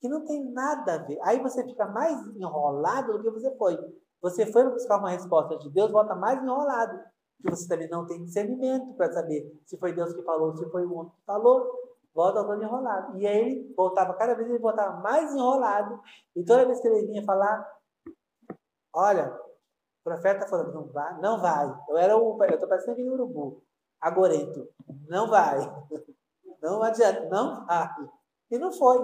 que 0.00 0.08
não 0.08 0.24
tem 0.24 0.44
nada 0.52 0.94
a 0.94 0.98
ver. 0.98 1.18
Aí 1.22 1.40
você 1.40 1.64
fica 1.64 1.86
mais 1.86 2.20
enrolado 2.36 3.14
do 3.14 3.22
que 3.22 3.30
você 3.30 3.56
foi. 3.56 3.76
Você 4.20 4.46
foi 4.46 4.68
buscar 4.68 4.98
uma 4.98 5.10
resposta 5.10 5.56
de 5.58 5.70
Deus, 5.70 5.90
volta 5.90 6.14
mais 6.14 6.42
enrolado. 6.42 7.00
Porque 7.40 7.56
você 7.56 7.68
também 7.68 7.88
não 7.88 8.04
tem 8.06 8.24
discernimento 8.24 8.94
para 8.94 9.12
saber 9.12 9.60
se 9.64 9.78
foi 9.78 9.92
Deus 9.92 10.12
que 10.12 10.22
falou, 10.22 10.56
se 10.56 10.68
foi 10.70 10.84
o 10.84 10.94
homem 10.94 11.12
que 11.12 11.24
falou. 11.24 11.88
Volta 12.14 12.42
todo 12.42 12.60
enrolado. 12.60 13.16
E 13.16 13.26
aí 13.26 13.38
ele 13.38 13.74
voltava, 13.76 14.12
cada 14.14 14.34
vez 14.34 14.48
ele 14.48 14.58
voltava 14.58 15.00
mais 15.00 15.32
enrolado. 15.32 16.00
E 16.34 16.44
toda 16.44 16.66
vez 16.66 16.80
que 16.80 16.88
ele 16.88 17.06
vinha 17.06 17.24
falar, 17.24 17.64
olha, 18.92 19.38
profeta 20.02 20.48
falando, 20.48 20.72
não 20.72 20.86
vai, 20.88 21.20
não 21.20 21.40
vai. 21.40 21.72
Eu 21.88 21.96
era 21.96 22.16
o, 22.16 22.42
eu 22.42 22.58
tô 22.58 22.66
parecendo 22.66 22.92
aquele 22.92 23.10
urubu, 23.10 23.62
agorento. 24.00 24.68
Não 25.08 25.28
vai. 25.28 25.58
Não 26.60 26.82
adianta, 26.82 27.28
não 27.28 27.64
vai. 27.66 27.88
E 28.50 28.58
não 28.58 28.72
foi. 28.72 28.98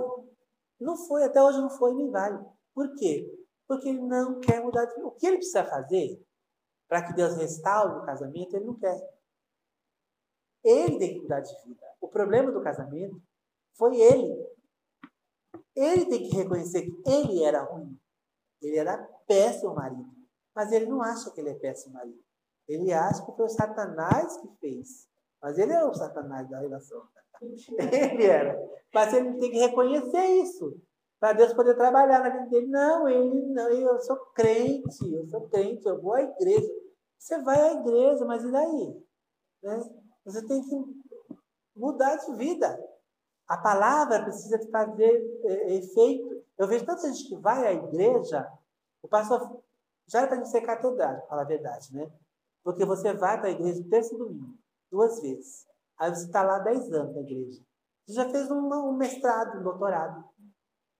Não 0.80 0.96
foi, 0.96 1.22
até 1.22 1.40
hoje 1.40 1.60
não 1.60 1.70
foi 1.70 1.94
nem 1.94 2.10
vai. 2.10 2.36
Por 2.74 2.92
quê? 2.96 3.32
Porque 3.68 3.88
ele 3.88 4.00
não 4.00 4.40
quer 4.40 4.60
mudar 4.60 4.84
de 4.86 4.94
vida. 4.96 5.06
O 5.06 5.12
que 5.12 5.24
ele 5.24 5.36
precisa 5.36 5.62
fazer 5.62 6.20
para 6.88 7.02
que 7.02 7.14
Deus 7.14 7.36
restaure 7.36 7.98
o 7.98 8.04
casamento, 8.04 8.54
ele 8.54 8.66
não 8.66 8.78
quer. 8.78 9.14
Ele 10.62 10.98
tem 10.98 11.14
que 11.14 11.20
mudar 11.20 11.40
de 11.40 11.54
vida. 11.64 11.86
O 12.00 12.08
problema 12.08 12.50
do 12.50 12.62
casamento 12.62 13.20
foi 13.74 13.96
ele. 14.00 14.54
Ele 15.74 16.06
tem 16.06 16.28
que 16.28 16.36
reconhecer 16.36 16.82
que 16.82 17.10
ele 17.10 17.42
era 17.42 17.62
ruim. 17.62 17.98
Ele 18.62 18.78
era 18.78 18.98
péssimo 19.26 19.74
marido. 19.74 20.14
Mas 20.54 20.72
ele 20.72 20.86
não 20.86 21.02
acha 21.02 21.30
que 21.30 21.40
ele 21.40 21.50
é 21.50 21.54
péssimo 21.54 21.94
marido. 21.94 22.22
Ele 22.66 22.92
acha 22.92 23.24
que 23.24 23.32
foi 23.32 23.44
o 23.44 23.48
Satanás 23.48 24.36
que 24.38 24.48
fez. 24.60 25.08
Mas 25.42 25.58
ele 25.58 25.72
é 25.72 25.84
o 25.84 25.92
Satanás 25.92 26.48
da 26.48 26.60
relação. 26.60 27.06
Ele 27.42 28.24
era. 28.24 28.56
Mas 28.94 29.12
ele 29.12 29.38
tem 29.38 29.50
que 29.50 29.58
reconhecer 29.58 30.24
isso. 30.40 30.80
Para 31.20 31.32
Deus 31.32 31.52
poder 31.54 31.74
trabalhar 31.74 32.20
na 32.20 32.30
vida 32.30 32.46
dele. 32.46 32.66
Não, 32.66 33.08
ele 33.08 33.46
não. 33.46 33.68
Eu 33.68 33.98
sou 34.00 34.16
crente. 34.34 35.12
Eu 35.12 35.26
sou 35.26 35.48
crente. 35.48 35.86
Eu 35.86 36.00
vou 36.00 36.14
à 36.14 36.22
igreja. 36.22 36.70
Você 37.18 37.40
vai 37.42 37.60
à 37.60 37.72
igreja, 37.72 38.24
mas 38.24 38.44
e 38.44 38.50
daí? 38.50 39.04
Né? 39.62 39.80
Você 40.24 40.46
tem 40.46 40.62
que 40.62 40.84
mudar 41.74 42.16
de 42.16 42.34
vida. 42.34 42.78
A 43.46 43.56
palavra 43.58 44.22
precisa 44.22 44.58
fazer 44.70 45.40
é, 45.44 45.74
efeito. 45.74 46.44
Eu 46.58 46.66
vejo 46.66 46.84
tanta 46.86 47.10
gente 47.12 47.28
que 47.28 47.36
vai 47.36 47.66
à 47.66 47.72
igreja. 47.72 48.50
O 49.02 49.08
pastor 49.08 49.62
já 50.06 50.20
era 50.20 50.28
para 50.28 50.36
gente 50.36 50.50
ser 50.50 50.62
catedrático, 50.62 51.28
falar 51.28 51.42
a 51.42 51.46
verdade, 51.46 51.94
né? 51.94 52.10
Porque 52.62 52.84
você 52.84 53.12
vai 53.12 53.38
para 53.38 53.48
a 53.48 53.52
igreja 53.52 53.84
terça 53.90 54.14
e 54.14 54.18
domingo, 54.18 54.56
duas 54.90 55.20
vezes. 55.20 55.66
Aí 55.98 56.14
você 56.14 56.26
está 56.26 56.42
lá 56.42 56.58
dez 56.58 56.90
anos 56.92 57.14
na 57.14 57.20
igreja. 57.20 57.62
Você 58.06 58.14
já 58.14 58.28
fez 58.28 58.50
um, 58.50 58.58
um 58.58 58.96
mestrado, 58.96 59.58
um 59.58 59.62
doutorado. 59.62 60.24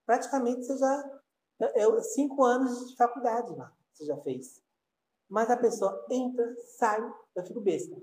Praticamente 0.07 0.65
você 0.65 0.77
já. 0.77 1.21
É, 1.61 2.01
cinco 2.03 2.43
anos 2.45 2.89
de 2.89 2.97
faculdade 2.97 3.55
lá, 3.55 3.73
você 3.93 4.05
já 4.05 4.17
fez. 4.19 4.61
Mas 5.29 5.51
a 5.51 5.57
pessoa 5.57 6.05
entra, 6.11 6.55
sai, 6.77 7.01
eu 7.35 7.45
fico 7.45 7.61
besta. 7.61 7.97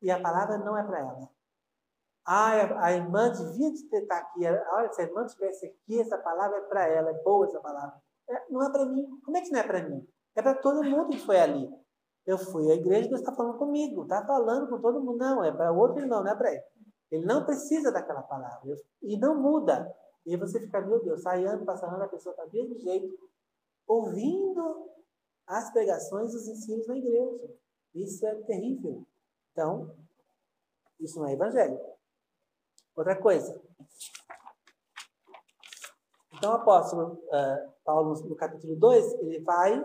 E 0.00 0.10
a 0.10 0.20
palavra 0.20 0.58
não 0.58 0.76
é 0.76 0.82
para 0.82 1.00
ela. 1.00 1.30
Ah, 2.24 2.84
a 2.84 2.92
irmã 2.92 3.32
devia 3.32 3.72
estar 3.72 4.06
tá 4.06 4.18
aqui. 4.18 4.46
Olha, 4.46 4.92
se 4.92 5.00
a 5.00 5.04
irmã 5.04 5.24
estivesse 5.24 5.66
aqui, 5.66 6.00
essa 6.00 6.18
palavra 6.18 6.58
é 6.58 6.60
para 6.62 6.86
ela, 6.86 7.10
é 7.10 7.22
boa 7.22 7.46
essa 7.46 7.60
palavra. 7.60 8.00
É, 8.28 8.44
não 8.50 8.62
é 8.62 8.70
para 8.70 8.84
mim. 8.84 9.20
Como 9.24 9.36
é 9.36 9.40
que 9.40 9.50
não 9.50 9.60
é 9.60 9.62
para 9.62 9.88
mim? 9.88 10.06
É 10.34 10.42
para 10.42 10.54
todo 10.54 10.84
mundo 10.84 11.08
que 11.08 11.18
foi 11.18 11.40
ali. 11.40 11.70
Eu 12.26 12.36
fui 12.36 12.70
à 12.70 12.74
igreja, 12.74 13.08
Deus 13.08 13.20
está 13.20 13.32
falando 13.32 13.56
comigo, 13.56 14.02
está 14.02 14.26
falando 14.26 14.68
com 14.68 14.78
todo 14.78 15.00
mundo. 15.00 15.16
Não, 15.16 15.42
é 15.42 15.50
para 15.50 15.72
outro 15.72 16.00
irmão, 16.00 16.22
não 16.22 16.30
é 16.30 16.34
para 16.34 16.52
ele. 16.52 16.62
Ele 17.10 17.24
não 17.24 17.44
precisa 17.44 17.90
daquela 17.90 18.22
palavra. 18.22 18.76
E 19.02 19.16
não 19.16 19.34
muda. 19.34 19.90
E 20.28 20.36
você 20.36 20.60
fica, 20.60 20.82
meu 20.82 21.02
Deus, 21.02 21.22
sai 21.22 21.46
ano, 21.46 21.64
passa 21.64 21.86
ano, 21.86 22.04
a 22.04 22.08
pessoa 22.08 22.34
está 22.34 22.44
do 22.44 22.52
mesmo 22.52 22.78
jeito, 22.78 23.18
ouvindo 23.86 24.90
as 25.46 25.72
pregações, 25.72 26.34
os 26.34 26.46
ensinos 26.46 26.86
na 26.86 26.98
igreja. 26.98 27.56
Isso 27.94 28.26
é 28.26 28.34
terrível. 28.42 29.06
Então, 29.52 29.96
isso 31.00 31.18
não 31.18 31.26
é 31.26 31.32
evangelho. 31.32 31.80
Outra 32.94 33.16
coisa. 33.16 33.58
Então, 36.34 36.52
o 36.52 36.56
apóstolo 36.56 37.14
uh, 37.14 37.72
Paulo, 37.82 38.12
no 38.28 38.36
capítulo 38.36 38.76
2, 38.76 39.14
ele 39.20 39.40
vai 39.40 39.82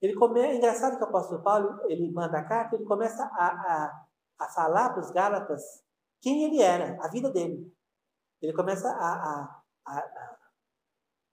ele 0.00 0.14
come... 0.14 0.38
É 0.38 0.54
engraçado 0.54 0.98
que 0.98 1.02
o 1.02 1.08
apóstolo 1.08 1.42
Paulo, 1.42 1.80
ele 1.90 2.12
manda 2.12 2.38
a 2.38 2.44
carta, 2.44 2.76
ele 2.76 2.84
começa 2.84 3.24
a, 3.24 3.46
a, 3.46 4.06
a 4.38 4.48
falar 4.50 4.90
para 4.90 5.00
os 5.00 5.10
Gálatas 5.10 5.82
quem 6.20 6.44
ele 6.44 6.62
era, 6.62 6.96
a 7.02 7.08
vida 7.08 7.28
dele. 7.30 7.73
Ele 8.44 8.52
começa 8.52 8.88
a, 8.88 9.62
a, 9.86 9.98
a 9.98 10.38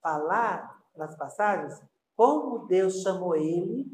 falar 0.01 0.81
nas 0.95 1.15
passagens 1.15 1.81
como 2.15 2.67
Deus 2.67 3.01
chamou 3.01 3.35
ele, 3.35 3.85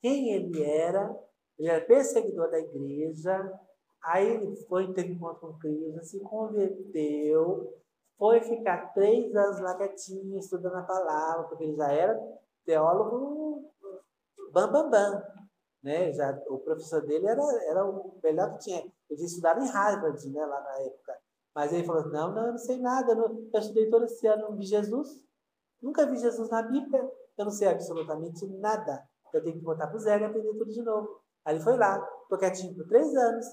quem 0.00 0.32
ele 0.32 0.62
era, 0.62 1.16
ele 1.58 1.68
era 1.68 1.84
perseguidor 1.84 2.50
da 2.50 2.58
igreja, 2.58 3.58
aí 4.02 4.26
ele 4.26 4.56
foi 4.66 4.92
ter 4.92 5.06
encontro 5.06 5.40
com 5.40 5.58
Cristo, 5.58 6.04
se 6.04 6.20
converteu, 6.20 7.74
foi 8.18 8.40
ficar 8.42 8.92
três 8.92 9.34
anos 9.34 9.60
lá 9.60 9.76
quietinho, 9.76 10.38
estudando 10.38 10.76
a 10.76 10.82
palavra, 10.82 11.44
porque 11.44 11.64
ele 11.64 11.76
já 11.76 11.90
era 11.90 12.20
teólogo 12.64 13.72
bam, 14.52 14.70
bam, 14.70 14.90
bam. 14.90 15.22
Né? 15.82 16.12
Já, 16.12 16.38
o 16.48 16.58
professor 16.58 17.00
dele 17.06 17.26
era, 17.26 17.42
era 17.64 17.86
o 17.86 18.18
melhor 18.22 18.52
que 18.52 18.64
tinha. 18.64 18.80
Ele 18.80 19.16
tinha 19.16 19.26
estudado 19.26 19.62
em 19.62 19.68
Harvard 19.68 20.28
né, 20.30 20.44
lá 20.44 20.60
na 20.60 20.80
época. 20.80 21.18
Mas 21.54 21.72
ele 21.72 21.84
falou: 21.84 22.08
não, 22.10 22.34
não, 22.34 22.46
eu 22.46 22.52
não 22.52 22.58
sei 22.58 22.78
nada. 22.78 23.12
Eu, 23.12 23.48
estudei 23.58 23.88
todo 23.90 24.04
esse 24.04 24.26
ano, 24.26 24.50
não 24.50 24.56
vi 24.56 24.64
Jesus. 24.64 25.08
Nunca 25.82 26.06
vi 26.06 26.16
Jesus 26.16 26.48
na 26.50 26.62
Bíblia. 26.62 27.10
Eu 27.36 27.44
não 27.44 27.52
sei 27.52 27.68
absolutamente 27.68 28.46
nada. 28.58 29.02
Eu 29.32 29.42
tenho 29.42 29.58
que 29.58 29.64
voltar 29.64 29.86
para 29.86 29.96
o 29.96 30.00
zero 30.00 30.22
e 30.22 30.26
aprender 30.26 30.52
tudo 30.52 30.70
de 30.70 30.82
novo. 30.82 31.20
Aí 31.44 31.54
ele 31.54 31.64
foi 31.64 31.76
lá, 31.76 32.04
ficou 32.22 32.38
quietinho 32.38 32.74
por 32.74 32.86
três 32.86 33.14
anos. 33.14 33.46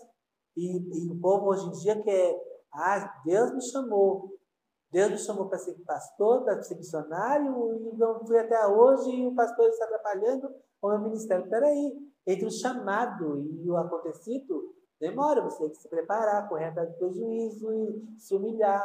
E, 0.56 0.78
e 0.78 1.12
o 1.12 1.20
povo 1.20 1.48
hoje 1.48 1.68
em 1.68 1.72
dia 1.72 2.02
quer. 2.02 2.36
Ah, 2.74 3.22
Deus 3.26 3.54
me 3.54 3.62
chamou. 3.62 4.38
Deus 4.92 5.12
me 5.12 5.18
chamou 5.18 5.48
para 5.48 5.58
ser 5.58 5.76
pastor, 5.86 6.44
para 6.44 6.62
ser 6.64 6.76
missionário, 6.76 7.74
e 7.74 7.98
não 7.98 8.26
fui 8.26 8.40
até 8.40 8.66
hoje, 8.66 9.12
e 9.12 9.28
o 9.28 9.36
pastor 9.36 9.68
está 9.68 9.86
atrapalhando 9.86 10.48
o 10.82 10.90
meu 10.90 11.00
ministério. 11.00 11.50
Peraí, 11.50 11.98
entre 12.26 12.46
o 12.46 12.52
chamado 12.52 13.38
e 13.38 13.70
o 13.70 13.76
acontecido, 13.76 14.74
demora, 15.00 15.42
você 15.42 15.60
tem 15.60 15.70
que 15.70 15.78
se 15.78 15.90
preparar, 15.90 16.48
correr 16.50 16.66
atrás 16.66 16.90
do 16.90 16.96
prejuízo, 16.96 17.68
se 18.18 18.36
humilhar, 18.36 18.84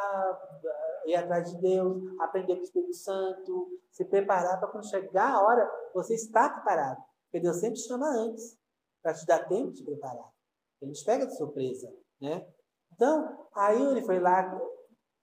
ir 1.06 1.14
atrás 1.14 1.50
de 1.50 1.60
Deus, 1.60 2.02
aprender 2.20 2.54
com 2.54 2.60
o 2.60 2.64
Espírito 2.64 2.94
Santo, 2.94 3.80
se 3.90 4.04
preparar 4.04 4.58
para 4.58 4.68
quando 4.68 4.88
chegar 4.88 5.32
a 5.32 5.42
hora, 5.42 5.70
você 5.94 6.14
está 6.14 6.48
preparado. 6.48 7.02
Porque 7.24 7.40
Deus 7.40 7.56
sempre 7.56 7.78
chama 7.78 8.06
antes, 8.08 8.58
para 9.02 9.14
te 9.14 9.26
dar 9.26 9.48
tempo 9.48 9.72
de 9.72 9.84
preparar. 9.84 10.30
Ele 10.80 10.90
nos 10.90 11.02
pega 11.02 11.26
de 11.26 11.36
surpresa, 11.36 11.92
né? 12.20 12.46
Então, 12.94 13.46
aí 13.54 13.82
ele 13.82 14.02
foi 14.02 14.20
lá, 14.20 14.60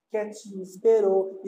quietinho, 0.10 0.64
esperou, 0.64 1.42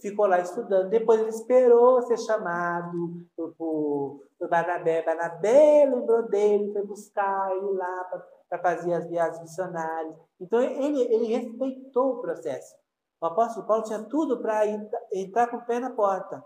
ficou 0.00 0.26
lá 0.26 0.40
estudando. 0.40 0.90
Depois 0.90 1.20
ele 1.20 1.30
esperou 1.30 2.02
ser 2.02 2.18
chamado 2.18 3.26
por, 3.36 3.54
por 3.56 4.48
Barnabé. 4.48 5.02
Barnabé 5.02 5.86
lembrou 5.86 6.28
dele, 6.28 6.72
foi 6.72 6.86
buscar 6.86 7.50
ele 7.56 7.72
lá 7.72 8.04
para 8.04 8.20
fazer 8.58 8.92
as 8.92 9.08
viagens 9.08 9.40
missionárias. 9.40 10.16
Então, 10.40 10.60
ele, 10.60 11.00
ele 11.02 11.26
respeitou 11.36 12.14
o 12.14 12.20
processo. 12.20 12.74
O 13.20 13.26
apóstolo 13.26 13.66
Paulo 13.66 13.84
tinha 13.84 14.02
tudo 14.02 14.40
para 14.42 14.66
entrar 15.12 15.48
com 15.48 15.58
o 15.58 15.64
pé 15.64 15.78
na 15.78 15.90
porta, 15.90 16.44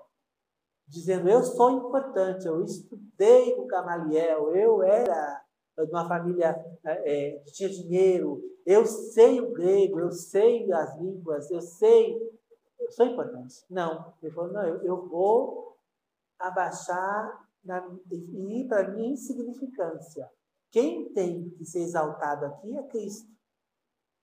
dizendo: 0.87 1.29
Eu 1.29 1.43
sou 1.43 1.71
importante, 1.71 2.47
eu 2.47 2.63
estudei 2.63 3.57
com 3.57 3.67
Gamaliel, 3.67 4.55
eu 4.55 4.83
era 4.83 5.43
de 5.79 5.91
uma 5.91 6.07
família 6.07 6.55
é, 6.85 7.43
que 7.47 7.53
tinha 7.53 7.69
dinheiro, 7.71 8.43
eu 8.67 8.85
sei 8.85 9.41
o 9.41 9.53
grego, 9.53 10.01
eu 10.01 10.13
sei 10.13 10.71
as 10.73 10.99
línguas, 10.99 11.51
eu 11.51 11.63
sei, 11.63 12.17
eu 12.79 12.91
sou 12.93 13.07
importante. 13.07 13.65
Não, 13.71 14.13
ele 14.23 14.33
falou: 14.33 14.53
Não, 14.53 14.65
eu, 14.65 14.83
eu 14.83 15.09
vou 15.09 15.79
abaixar 16.39 17.49
na, 17.65 17.89
e 18.11 18.61
ir 18.61 18.69
para 18.69 18.87
a 18.87 18.91
minha 18.91 19.13
insignificância. 19.13 20.31
Quem 20.77 21.11
tem 21.15 21.49
que 21.57 21.65
ser 21.65 21.79
exaltado 21.79 22.45
aqui 22.45 22.77
é 22.77 22.83
Cristo. 22.83 23.27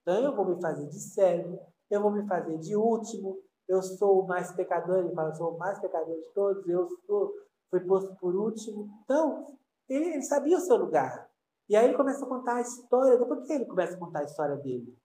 Então 0.04 0.24
eu 0.24 0.36
vou 0.36 0.46
me 0.46 0.62
fazer 0.62 0.86
de 0.86 1.00
servo, 1.00 1.60
eu 1.90 2.00
vou 2.00 2.12
me 2.12 2.28
fazer 2.28 2.60
de 2.60 2.76
último, 2.76 3.40
eu 3.68 3.82
sou 3.82 4.20
o 4.20 4.28
mais 4.28 4.52
pecador, 4.52 5.00
ele 5.00 5.16
fala, 5.16 5.34
sou 5.34 5.56
o 5.56 5.58
mais 5.58 5.80
pecador 5.80 6.16
de 6.16 6.30
todos, 6.30 6.70
eu 6.70 6.88
sou, 7.08 7.34
fui 7.72 7.80
posto 7.80 8.16
por 8.18 8.36
último. 8.36 8.88
Então, 9.04 9.58
ele, 9.90 10.10
ele 10.10 10.22
sabia 10.22 10.56
o 10.56 10.62
seu 10.62 10.76
lugar. 10.76 11.28
E 11.68 11.76
aí 11.76 11.86
ele 11.86 11.98
começa 11.98 12.24
a 12.24 12.30
contar 12.30 12.58
a 12.58 12.62
história. 12.62 13.18
Por 13.18 13.42
que 13.42 13.52
ele 13.52 13.66
começa 13.66 13.96
a 13.96 14.00
contar 14.00 14.20
a 14.20 14.26
história 14.26 14.58
dele? 14.58 14.96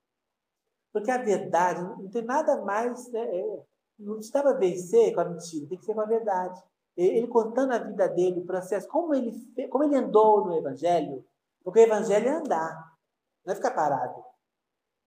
Porque 0.93 1.09
a 1.09 1.17
verdade 1.17 1.81
não 1.81 2.11
tem 2.11 2.25
nada 2.25 2.61
mais. 2.61 3.11
Né, 3.11 3.21
é, 3.21 3.63
não 3.97 4.19
estava 4.19 4.53
vencer 4.53 5.15
com 5.15 5.21
a 5.21 5.25
mentira, 5.25 5.67
tem 5.67 5.79
que 5.79 5.83
ser 5.85 5.95
com 5.95 6.01
a 6.01 6.05
verdade. 6.05 6.63
Ele 6.95 7.25
contando 7.25 7.71
a 7.71 7.79
vida 7.79 8.07
dele, 8.07 8.41
o 8.41 8.45
processo, 8.45 8.87
como 8.87 9.15
ele, 9.15 9.33
como 9.69 9.83
ele 9.83 9.95
andou 9.95 10.45
no 10.45 10.55
Evangelho, 10.55 11.25
porque 11.69 11.81
o 11.81 11.83
Evangelho 11.83 12.27
é 12.27 12.31
andar, 12.31 12.97
não 13.45 13.53
é 13.53 13.55
ficar 13.55 13.69
parado. 13.75 14.25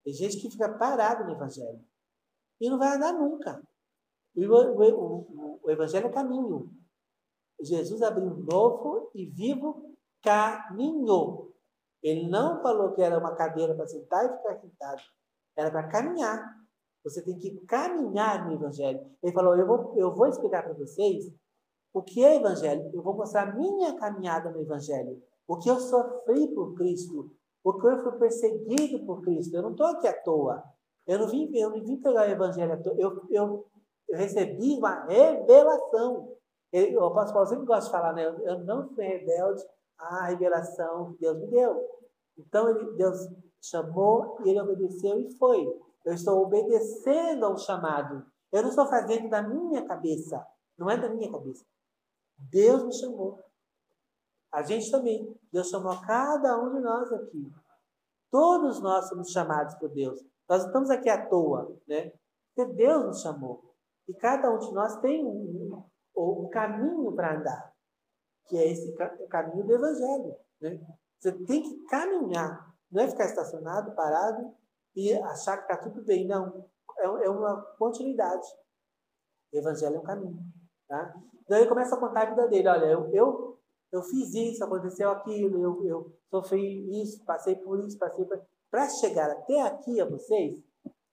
Tem 0.01 0.13
gente 0.13 0.39
que 0.39 0.49
fica 0.49 0.69
parado 0.77 1.25
no 1.25 1.33
Evangelho 1.33 1.83
e 2.61 2.69
não 2.69 2.79
vai 2.79 2.95
andar 2.95 3.11
nunca. 3.11 3.61
O, 4.33 4.41
o, 4.41 4.81
o, 4.81 5.59
o 5.61 5.69
Evangelho 5.69 6.07
é 6.07 6.11
caminho. 6.11 6.71
Jesus 7.61 8.01
abriu 8.01 8.27
um 8.27 8.45
novo 8.49 9.11
e 9.13 9.25
vivo 9.25 9.93
caminho. 10.23 11.53
Ele 12.01 12.29
não 12.29 12.61
falou 12.61 12.93
que 12.93 13.01
era 13.01 13.19
uma 13.19 13.35
cadeira 13.35 13.75
para 13.75 13.85
sentar 13.85 14.23
e 14.23 14.37
ficar 14.37 14.57
sentado. 14.61 15.01
Era 15.57 15.69
para 15.69 15.89
caminhar. 15.89 16.63
Você 17.03 17.21
tem 17.25 17.37
que 17.37 17.59
caminhar 17.65 18.47
no 18.47 18.53
Evangelho. 18.53 19.05
Ele 19.21 19.33
falou: 19.33 19.57
Eu 19.57 19.67
vou, 19.67 19.97
eu 19.97 20.15
vou 20.15 20.27
explicar 20.27 20.63
para 20.63 20.73
vocês 20.75 21.29
o 21.93 22.01
que 22.01 22.23
é 22.23 22.37
Evangelho. 22.37 22.89
Eu 22.93 23.03
vou 23.03 23.17
mostrar 23.17 23.49
a 23.49 23.53
minha 23.53 23.97
caminhada 23.97 24.49
no 24.49 24.61
Evangelho. 24.61 25.21
O 25.47 25.57
que 25.57 25.69
eu 25.69 25.79
sofri 25.79 26.47
por 26.53 26.73
Cristo. 26.75 27.31
Porque 27.63 27.87
eu 27.87 28.03
fui 28.03 28.11
perseguido 28.13 29.05
por 29.05 29.21
Cristo. 29.21 29.55
Eu 29.55 29.61
não 29.63 29.71
estou 29.71 29.87
aqui 29.87 30.07
à 30.07 30.21
toa. 30.21 30.63
Eu 31.05 31.19
não 31.19 31.27
vim, 31.27 31.49
eu 31.55 31.69
não 31.69 31.83
vim 31.83 31.97
pegar 31.97 32.27
o 32.27 32.31
evangelho 32.31 32.73
à 32.73 32.77
toa. 32.77 32.95
Eu, 32.97 33.21
eu, 33.29 33.65
eu 34.09 34.17
recebi 34.17 34.77
uma 34.77 35.05
revelação. 35.05 36.35
O 36.73 37.05
apóstolo 37.05 37.33
Paulo 37.33 37.47
sempre 37.47 37.65
gosta 37.65 37.85
de 37.85 37.91
falar, 37.91 38.13
né? 38.13 38.25
Eu, 38.25 38.39
eu 38.39 38.63
não 38.63 38.89
fui 38.89 39.05
rebelde 39.05 39.63
à 39.97 40.25
revelação 40.25 41.13
que 41.13 41.19
Deus 41.19 41.39
me 41.39 41.47
deu. 41.47 41.89
Então, 42.37 42.69
ele, 42.69 42.93
Deus 42.93 43.17
chamou 43.61 44.37
e 44.43 44.49
ele 44.49 44.61
obedeceu 44.61 45.19
e 45.19 45.31
foi. 45.37 45.65
Eu 46.03 46.13
estou 46.13 46.41
obedecendo 46.41 47.45
ao 47.45 47.57
chamado. 47.57 48.25
Eu 48.51 48.61
não 48.61 48.69
estou 48.69 48.85
fazendo 48.87 49.29
da 49.29 49.41
minha 49.41 49.85
cabeça. 49.85 50.45
Não 50.77 50.89
é 50.89 50.97
da 50.97 51.09
minha 51.09 51.31
cabeça. 51.31 51.63
Deus 52.37 52.83
me 52.83 52.93
chamou. 52.93 53.39
A 54.53 54.61
gente 54.61 54.91
também. 54.91 55.35
Deus 55.51 55.69
chamou 55.69 55.99
cada 56.01 56.57
um 56.59 56.75
de 56.75 56.79
nós 56.79 57.11
aqui. 57.11 57.51
Todos 58.29 58.79
nós 58.81 59.09
somos 59.09 59.31
chamados 59.31 59.73
por 59.75 59.89
Deus. 59.89 60.23
Nós 60.47 60.59
não 60.59 60.67
estamos 60.67 60.89
aqui 60.91 61.09
à 61.09 61.27
toa, 61.27 61.75
né? 61.87 62.13
Porque 62.55 62.71
Deus 62.73 63.03
nos 63.05 63.21
chamou. 63.21 63.73
E 64.07 64.13
cada 64.13 64.51
um 64.51 64.59
de 64.59 64.71
nós 64.71 64.97
tem 64.97 65.25
um, 65.25 65.83
um, 66.15 66.49
caminho 66.49 67.11
para 67.15 67.39
andar, 67.39 67.73
que 68.47 68.57
é 68.57 68.69
esse 68.69 68.93
caminho 69.29 69.65
do 69.65 69.73
Evangelho. 69.73 70.35
Né? 70.61 70.79
Você 71.19 71.31
tem 71.45 71.63
que 71.63 71.83
caminhar, 71.85 72.75
não 72.91 73.01
é 73.01 73.07
ficar 73.07 73.25
estacionado, 73.25 73.95
parado 73.95 74.53
e 74.95 75.13
achar 75.13 75.57
que 75.57 75.71
está 75.71 75.77
tudo 75.77 76.03
bem. 76.03 76.27
Não, 76.27 76.69
é, 76.99 77.05
é 77.05 77.29
uma 77.29 77.59
continuidade. 77.79 78.47
O 79.51 79.57
Evangelho 79.57 79.95
é 79.95 79.99
um 79.99 80.03
caminho. 80.03 80.39
Tá? 80.87 81.15
Então 81.41 81.57
ele 81.57 81.69
começa 81.69 81.95
a 81.95 81.99
contar 81.99 82.23
a 82.23 82.29
vida 82.29 82.47
dele. 82.47 82.67
Olha, 82.67 82.85
eu, 82.85 83.09
eu 83.13 83.62
eu 83.93 84.01
fiz 84.01 84.33
isso, 84.33 84.63
aconteceu 84.63 85.11
aquilo, 85.11 85.61
eu, 85.61 85.85
eu 85.85 86.11
sofri 86.31 87.01
isso, 87.01 87.23
passei 87.25 87.55
por 87.55 87.79
isso, 87.79 87.97
passei 87.99 88.25
por 88.25 88.41
Para 88.71 88.89
chegar 88.89 89.29
até 89.29 89.61
aqui 89.61 90.01
a 90.01 90.09
vocês, 90.09 90.59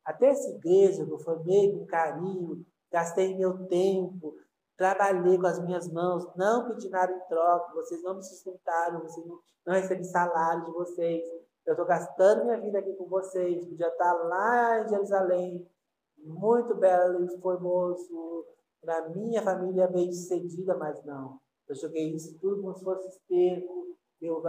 até 0.03 0.29
essa 0.29 0.49
igreja 0.49 1.05
que 1.05 1.13
eu 1.13 1.19
formei 1.19 1.73
com 1.73 1.85
carinho, 1.85 2.65
gastei 2.91 3.37
meu 3.37 3.67
tempo, 3.67 4.35
trabalhei 4.79 5.37
com 5.37 5.47
as 5.47 5.63
minhas 5.63 5.93
mãos, 5.93 6.27
não 6.35 6.69
pedi 6.69 6.89
nada 6.89 7.13
em 7.13 7.29
troca, 7.29 7.75
vocês 7.75 8.03
não 8.03 8.17
me 8.17 8.23
sustentaram, 8.23 9.01
vocês 9.03 9.27
não, 9.27 9.39
não 9.67 9.75
recebi 9.75 10.05
salário 10.05 10.65
de 10.65 10.73
vocês. 10.73 11.23
Eu 11.67 11.73
estou 11.75 11.87
gastando 11.87 12.47
minha 12.47 12.59
vida 12.59 12.79
aqui 12.79 12.95
com 12.95 13.07
vocês, 13.07 13.67
podia 13.67 13.89
estar 13.89 14.15
lá 14.15 14.81
em 14.81 14.89
Jerusalém, 14.89 15.71
muito 16.17 16.75
belo 16.77 17.27
e 17.27 17.41
formoso, 17.41 18.47
na 18.83 19.11
minha 19.11 19.43
família 19.43 19.87
bem 19.87 20.11
sucedida, 20.11 20.75
mas 20.79 21.05
não. 21.05 21.39
Eu 21.71 21.77
joguei 21.77 22.13
isso 22.13 22.37
tudo 22.41 22.61
como 22.61 22.75
se 22.75 22.83
fosse 22.83 23.07
esterco. 23.07 23.97
Eu 24.21 24.43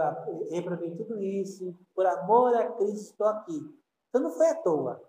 reprovei 0.50 0.90
tudo 0.96 1.22
isso. 1.22 1.72
Por 1.94 2.04
amor 2.04 2.52
a 2.56 2.72
Cristo, 2.72 3.12
estou 3.12 3.28
aqui. 3.28 3.60
Então 4.08 4.22
não 4.22 4.30
foi 4.32 4.48
à 4.48 4.56
toa. 4.56 5.00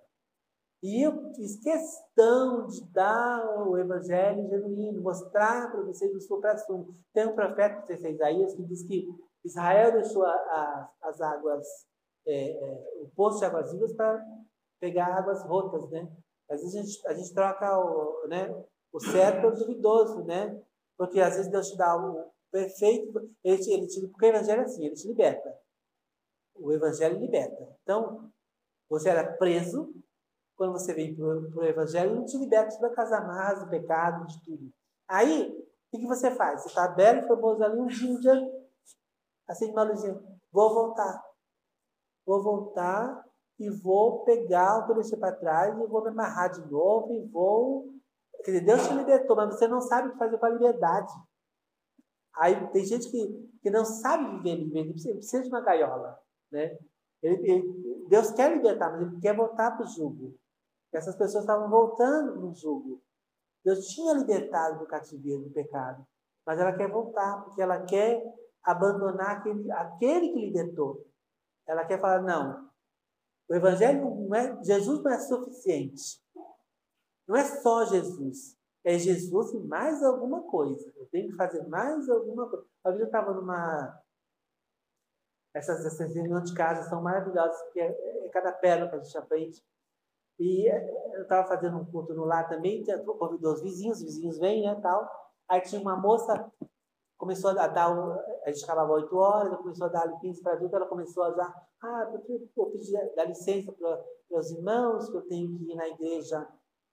E 0.84 1.02
eu 1.02 1.34
fiz 1.34 1.60
questão 1.60 2.68
de 2.68 2.86
dar 2.92 3.66
o 3.68 3.78
evangelho 3.78 4.48
genuíno, 4.48 5.02
mostrar 5.02 5.72
para 5.72 5.82
vocês 5.82 6.14
o 6.14 6.22
supra-sumo. 6.22 6.96
Tem 7.14 7.26
um 7.26 7.34
profeta, 7.34 7.84
sei 7.88 7.98
se 7.98 8.12
Isaías, 8.12 8.54
que 8.54 8.64
diz 8.64 8.84
que 8.84 9.10
Israel 9.44 9.94
deixou 9.94 10.24
a, 10.24 10.34
a, 10.34 10.90
as 11.04 11.20
águas, 11.20 11.66
é, 12.28 12.52
é, 12.52 13.02
o 13.02 13.10
poço 13.16 13.40
de 13.40 13.46
águas 13.46 13.72
vivas 13.72 13.94
para 13.94 14.24
pegar 14.80 15.18
águas 15.18 15.44
rotas, 15.46 15.90
né? 15.90 16.12
Às 16.50 16.62
vezes 16.62 16.76
a 16.76 16.82
gente, 16.84 17.08
a 17.08 17.14
gente 17.14 17.34
troca 17.34 17.80
o, 17.80 18.28
né, 18.28 18.64
o 18.92 19.00
certo 19.00 19.42
pelo 19.42 19.56
duvidoso, 19.56 20.24
né? 20.26 20.62
Porque 20.98 21.20
às 21.20 21.36
vezes 21.36 21.52
Deus 21.52 21.70
te 21.70 21.78
dá 21.78 21.96
o 21.96 22.32
perfeito, 22.52 23.32
ele 23.44 23.58
te, 23.58 23.72
ele 23.72 23.88
te, 23.88 24.08
porque 24.08 24.26
o 24.26 24.30
evangelho 24.30 24.62
é 24.62 24.66
assim, 24.66 24.86
ele 24.86 24.96
te 24.96 25.08
liberta. 25.08 25.58
O 26.56 26.72
evangelho 26.72 27.20
liberta. 27.20 27.68
Então, 27.82 28.32
você 28.88 29.10
era 29.10 29.34
preso, 29.38 29.92
quando 30.56 30.74
você 30.74 30.94
vem 30.94 31.16
para 31.16 31.26
o 31.26 31.66
evangelho, 31.66 32.18
ele 32.18 32.26
te 32.26 32.38
liberta 32.38 32.78
de 32.78 32.96
casa 32.96 33.20
mais, 33.22 33.60
do 33.60 33.70
pecado, 33.70 34.28
de 34.28 34.44
tudo. 34.44 34.72
Aí, 35.08 35.50
o 35.92 35.98
que, 35.98 36.06
você 36.06 36.32
faz? 36.32 36.62
Você 36.62 36.70
está 36.70 36.88
belo 36.88 37.20
e 37.20 37.28
famoso 37.28 37.64
ali, 37.64 37.80
um 37.80 37.88
dia, 37.88 38.66
assim, 39.48 39.72
uma 39.72 39.84
luzinha, 39.84 40.22
vou 40.52 40.74
voltar. 40.74 41.24
Vou 42.26 42.42
voltar 42.42 43.26
e 43.60 43.70
vou 43.70 44.24
pegar 44.24 44.80
o 44.80 44.86
que 44.86 44.92
eu 44.92 44.96
deixei 44.96 45.18
para 45.18 45.36
trás 45.36 45.74
e 45.74 45.88
vou 45.88 46.04
me 46.04 46.10
amarrar 46.10 46.52
de 46.52 46.62
novo 46.72 47.14
e 47.14 47.26
vou 47.28 47.94
Quer 48.44 48.52
dizer, 48.52 48.66
Deus 48.66 48.88
te 48.88 48.94
libertou, 48.94 49.36
mas 49.36 49.56
você 49.56 49.68
não 49.68 49.80
sabe 49.80 50.10
o 50.10 50.12
que 50.12 50.18
fazer 50.18 50.38
com 50.38 50.46
a 50.46 50.50
liberdade. 50.50 51.14
Aí 52.36 52.68
tem 52.72 52.84
gente 52.84 53.10
que, 53.10 53.52
que 53.62 53.70
não 53.70 53.86
sabe 53.86 54.38
viver 54.38 54.56
livre, 54.56 54.80
ele 54.80 54.94
precisa, 54.94 55.42
de 55.44 55.50
uma 55.50 55.62
gaiola. 55.62 56.20
Né? 56.52 56.78
Ele, 57.22 57.52
ele, 57.52 58.06
Deus 58.10 58.32
quer 58.32 58.54
libertar, 58.54 58.92
mas 58.92 59.02
ele 59.02 59.20
quer 59.22 59.36
voltar 59.36 59.72
para 59.72 59.86
o 59.86 59.88
jugo. 59.88 60.36
Essas 60.92 61.16
pessoas 61.16 61.44
estavam 61.44 61.70
voltando 61.70 62.36
no 62.36 62.54
jugo. 62.54 63.02
Deus 63.64 63.88
tinha 63.88 64.14
libertado 64.14 64.80
do 64.80 64.86
cativeiro 64.86 65.44
do 65.44 65.50
pecado, 65.52 66.06
mas 66.46 66.60
ela 66.60 66.74
quer 66.74 66.92
voltar, 66.92 67.44
porque 67.44 67.62
ela 67.62 67.82
quer 67.84 68.22
abandonar 68.62 69.38
aquele, 69.38 69.72
aquele 69.72 70.30
que 70.34 70.40
libertou. 70.40 71.06
Ela 71.66 71.86
quer 71.86 72.00
falar, 72.00 72.22
não, 72.22 72.70
o 73.50 73.56
Evangelho 73.56 74.04
não 74.04 74.36
é, 74.36 74.64
Jesus 74.64 75.02
não 75.02 75.12
é 75.12 75.20
suficiente. 75.20 76.23
Não 77.28 77.36
é 77.36 77.44
só 77.44 77.86
Jesus. 77.86 78.58
É 78.84 78.98
Jesus 78.98 79.54
e 79.54 79.60
mais 79.60 80.04
alguma 80.04 80.44
coisa. 80.44 80.92
Eu 80.98 81.06
tenho 81.08 81.30
que 81.30 81.36
fazer 81.36 81.66
mais 81.68 82.10
alguma 82.10 82.50
coisa. 82.50 82.66
A 82.84 82.92
vida 82.92 83.06
estava 83.06 83.34
numa. 83.34 84.02
Essas, 85.54 85.86
essas 85.86 86.14
reuniões 86.14 86.50
de 86.50 86.56
casa 86.56 86.90
são 86.90 87.02
maravilhosas, 87.02 87.62
porque 87.64 87.80
é, 87.80 88.26
é 88.26 88.30
cada 88.30 88.52
pérola 88.52 88.90
que 88.90 88.96
a 88.96 89.00
gente 89.00 89.18
aprende. 89.18 89.64
E 90.40 90.68
é, 90.68 91.16
eu 91.16 91.24
estava 91.24 91.48
fazendo 91.48 91.78
um 91.78 91.86
culto 91.86 92.14
no 92.14 92.26
lar 92.26 92.50
também, 92.50 92.84
convidou 93.20 93.54
os 93.54 93.62
vizinhos, 93.62 94.00
os 94.00 94.04
vizinhos 94.04 94.40
vêm, 94.40 94.64
né, 94.64 94.80
tal. 94.82 95.08
Aí 95.48 95.62
tinha 95.62 95.80
uma 95.80 95.96
moça, 95.96 96.52
começou 97.18 97.52
a 97.52 97.68
dar, 97.68 97.88
a 98.44 98.52
gente 98.52 98.64
acabava 98.64 98.94
8 98.94 99.16
horas, 99.16 99.52
eu 99.52 99.60
começou 99.60 99.86
a 99.86 99.90
dar 99.90 100.20
15 100.20 100.42
para 100.42 100.54
adulto, 100.54 100.76
ela 100.76 100.88
começou 100.88 101.24
a 101.24 101.32
já, 101.34 101.68
ah, 101.84 102.12
vou 102.56 102.72
pedir 102.72 102.98
licença 103.28 103.72
para 103.72 104.04
os 104.32 104.52
irmãos, 104.52 105.10
que 105.10 105.16
eu 105.16 105.22
tenho 105.28 105.56
que 105.56 105.72
ir 105.72 105.76
na 105.76 105.88
igreja 105.88 106.48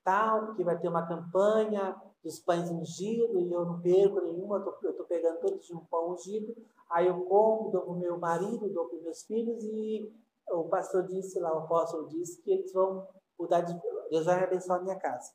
tal, 0.05 0.47
porque 0.47 0.65
vai 0.65 0.79
ter 0.79 0.89
uma 0.89 1.07
campanha 1.07 2.01
dos 2.23 2.39
pães 2.39 2.71
ungidos 2.71 3.43
e 3.43 3.53
eu 3.53 3.65
não 3.65 3.81
perco 3.81 4.21
nenhuma, 4.21 4.59
eu 4.83 4.91
estou 4.91 5.07
pegando 5.07 5.41
todos 5.41 5.67
de 5.67 5.75
um 5.75 5.85
pão 5.87 6.13
ungido, 6.13 6.55
aí 6.91 7.07
eu 7.07 7.25
como, 7.25 7.71
dou 7.71 7.83
para 7.83 7.93
o 7.93 7.99
meu 7.99 8.19
marido, 8.19 8.69
dou 8.69 8.87
para 8.89 8.97
os 8.99 9.03
meus 9.03 9.23
filhos 9.23 9.63
e 9.65 10.13
o 10.49 10.69
pastor 10.69 11.07
disse 11.07 11.39
lá, 11.39 11.55
o 11.55 11.61
apóstolo 11.61 12.09
disse 12.09 12.43
que 12.43 12.51
eles 12.51 12.73
vão 12.73 13.09
mudar 13.39 13.63
de. 13.63 13.79
Deus 14.11 14.27
vai 14.27 14.43
abençoar 14.43 14.81
a 14.81 14.83
minha 14.83 14.99
casa. 14.99 15.33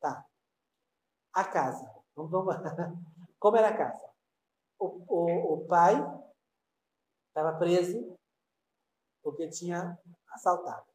Tá. 0.00 0.26
A 1.32 1.44
casa. 1.44 1.90
Vamos, 2.14 2.30
vamos. 2.30 2.54
Como 3.40 3.56
era 3.56 3.68
a 3.68 3.76
casa? 3.76 4.08
O, 4.78 4.86
o, 5.08 5.54
o 5.54 5.66
pai 5.66 5.94
estava 7.28 7.58
preso 7.58 8.16
porque 9.22 9.48
tinha 9.48 9.98
assaltado. 10.28 10.93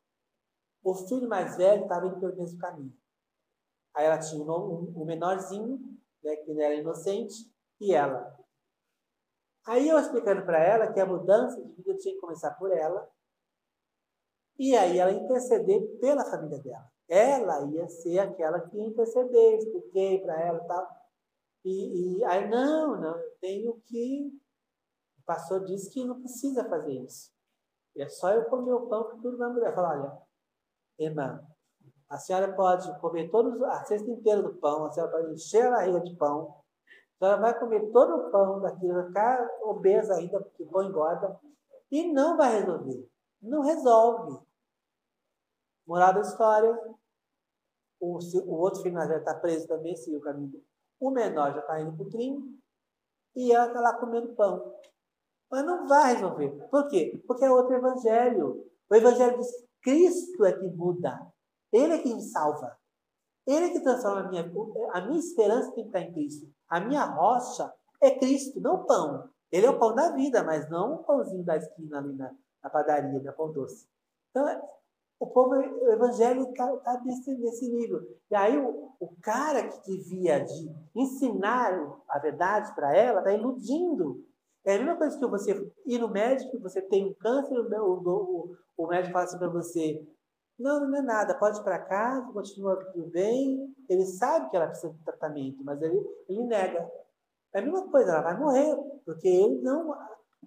O 0.84 0.94
filho 0.94 1.28
mais 1.28 1.58
velho 1.58 1.84
estava 1.84 2.08
indo 2.08 2.20
pelo 2.20 2.36
mesmo 2.36 2.58
caminho. 2.60 2.94
Aí 3.94 4.06
ela 4.06 4.20
tinha 4.20 4.44
um, 4.44 4.50
um, 4.50 5.02
um 5.02 5.06
menorzinho, 5.06 5.80
né, 6.24 6.36
que 6.38 6.52
era 6.62 6.76
inocente, 6.76 7.52
e 7.80 7.94
ela. 7.94 8.38
Aí 9.66 9.88
eu 9.88 10.00
explicando 10.00 10.46
para 10.46 10.64
ela 10.64 10.92
que 10.92 11.00
a 11.00 11.06
mudança 11.06 11.62
de 11.62 11.74
vida 11.74 11.96
tinha 11.98 12.14
que 12.14 12.22
começar 12.22 12.52
por 12.52 12.72
ela, 12.72 13.10
e 14.58 14.76
aí 14.76 14.98
ela 14.98 15.12
interceder 15.12 15.82
pela 16.00 16.26
família 16.26 16.60
dela. 16.60 16.92
Ela 17.08 17.66
ia 17.72 17.88
ser 17.88 18.20
aquela 18.20 18.60
que 18.62 18.78
ia 18.78 18.88
interceder, 18.88 19.58
expliquei 19.58 20.22
para 20.22 20.40
ela 20.42 20.60
tal. 20.66 20.88
E, 21.64 22.18
e 22.20 22.26
aí, 22.26 22.50
não, 22.50 23.00
não, 23.00 23.18
eu 23.18 23.32
tenho 23.40 23.82
que. 23.86 24.28
O 25.20 25.24
pastor 25.26 25.64
disse 25.66 25.90
que 25.90 26.06
não 26.06 26.20
precisa 26.20 26.68
fazer 26.68 26.94
isso. 26.94 27.32
É 27.98 28.08
só 28.08 28.32
eu 28.32 28.46
comer 28.46 28.74
o 28.74 28.88
pão 28.88 29.10
que 29.10 29.22
tudo 29.22 29.38
vai 29.38 29.52
mudar. 29.52 29.74
Fala, 29.74 29.90
olha, 29.90 30.22
irmã, 31.00 31.42
a 32.10 32.18
senhora 32.18 32.52
pode 32.54 33.00
comer 33.00 33.30
todos, 33.30 33.62
a 33.64 33.84
cesta 33.86 34.10
inteira 34.10 34.42
do 34.42 34.56
pão, 34.56 34.86
a 34.86 34.92
senhora 34.92 35.12
pode 35.12 35.34
encher 35.34 35.68
a 35.68 35.72
barriga 35.72 36.02
de 36.02 36.16
pão, 36.16 36.56
a 37.16 37.18
senhora 37.20 37.42
vai 37.42 37.60
comer 37.60 37.92
todo 37.92 38.16
o 38.16 38.32
pão 38.32 38.60
daquilo, 38.60 39.08
ficar 39.08 39.48
obesa 39.62 40.16
ainda, 40.16 40.42
porque 40.42 40.64
o 40.64 40.68
pão 40.68 40.84
engorda, 40.84 41.40
e 41.92 42.12
não 42.12 42.38
vai 42.38 42.60
resolver. 42.60 43.08
Não 43.42 43.62
resolve. 43.62 44.40
Moral 45.86 46.14
da 46.14 46.22
história, 46.22 46.80
o, 48.00 48.18
o 48.18 48.56
outro 48.56 48.82
filho 48.82 48.96
velho 48.96 49.18
está 49.18 49.34
preso 49.36 49.68
também, 49.68 49.96
seguiu 49.96 50.20
o 50.20 50.24
caminho. 50.24 50.64
O 51.00 51.12
menor 51.12 51.54
já 51.54 51.60
está 51.60 51.80
indo 51.80 51.96
para 51.96 52.06
o 52.06 52.10
crime 52.10 52.60
e 53.36 53.52
ela 53.52 53.68
está 53.68 53.80
lá 53.80 53.98
comendo 53.98 54.36
pão. 54.36 54.76
Mas 55.50 55.66
não 55.66 55.88
vai 55.88 56.14
resolver. 56.14 56.50
Por 56.70 56.88
quê? 56.88 57.24
Porque 57.26 57.46
é 57.46 57.52
outro 57.52 57.74
evangelho. 57.74 58.70
O 58.90 58.96
evangelho 58.96 59.38
diz 59.38 59.69
Cristo 59.82 60.46
é 60.46 60.54
que 60.54 60.68
muda. 60.68 61.20
Ele 61.72 61.94
é 61.94 61.98
que 62.00 62.14
me 62.14 62.22
salva. 62.22 62.78
Ele 63.46 63.66
é 63.66 63.70
que 63.70 63.80
transforma 63.82 64.22
a 64.22 64.30
minha... 64.30 64.52
A 64.94 65.02
minha 65.02 65.20
esperança 65.20 65.72
tem 65.72 65.84
que 65.84 65.90
estar 65.90 66.02
em 66.02 66.14
Cristo. 66.14 66.48
A 66.68 66.80
minha 66.80 67.06
rocha 67.06 67.74
é 68.02 68.12
Cristo, 68.12 68.60
não 68.60 68.76
o 68.76 68.86
pão. 68.86 69.30
Ele 69.52 69.66
é 69.66 69.70
o 69.70 69.80
pão 69.80 69.96
da 69.96 70.12
vida, 70.12 70.44
mas 70.44 70.70
não 70.70 70.96
o 70.96 71.04
pãozinho 71.04 71.44
da 71.44 71.58
esquina 71.58 71.98
ali 71.98 72.14
na, 72.14 72.32
na 72.64 72.70
padaria, 72.70 73.20
da 73.20 73.34
pão 73.34 73.52
doce. 73.52 73.88
Então, 74.30 74.46
o 75.20 75.28
povo, 75.28 75.56
o 75.56 75.92
evangelho 75.92 76.50
está 76.50 76.78
tá 76.78 77.02
nesse, 77.04 77.36
nesse 77.38 77.70
nível. 77.70 78.02
E 78.32 78.36
aí 78.36 78.58
o, 78.58 78.92
o 79.00 79.16
cara 79.22 79.68
que 79.68 79.82
devia 79.82 80.40
de 80.40 80.72
ensinar 80.96 81.74
a 82.08 82.20
verdade 82.20 82.74
para 82.74 82.96
ela 82.96 83.20
está 83.20 83.34
iludindo. 83.34 84.24
É 84.64 84.76
a 84.76 84.78
mesma 84.78 84.96
coisa 84.96 85.18
que 85.18 85.26
você 85.26 85.72
ir 85.90 86.00
no 86.00 86.10
médico, 86.10 86.60
você 86.60 86.82
tem 86.82 87.08
um 87.08 87.14
câncer, 87.14 87.54
o, 87.54 87.68
o, 87.84 88.56
o 88.78 88.88
médico 88.88 89.14
fala 89.14 89.26
assim 89.26 89.38
para 89.38 89.50
você, 89.50 90.06
não, 90.60 90.88
não 90.90 90.98
é 90.98 91.02
nada, 91.02 91.34
pode 91.36 91.60
ir 91.60 91.64
para 91.64 91.80
casa, 91.80 92.32
continua 92.34 92.76
tudo 92.92 93.08
bem. 93.08 93.74
Ele 93.88 94.06
sabe 94.06 94.50
que 94.50 94.58
ela 94.58 94.68
precisa 94.68 94.92
de 94.92 95.04
tratamento, 95.04 95.64
mas 95.64 95.82
ele, 95.82 96.06
ele 96.28 96.44
nega. 96.44 96.92
É 97.54 97.60
a 97.60 97.62
mesma 97.62 97.90
coisa, 97.90 98.12
ela 98.12 98.22
vai 98.22 98.38
morrer, 98.38 98.76
porque 99.06 99.28
ele 99.28 99.62
não 99.62 99.96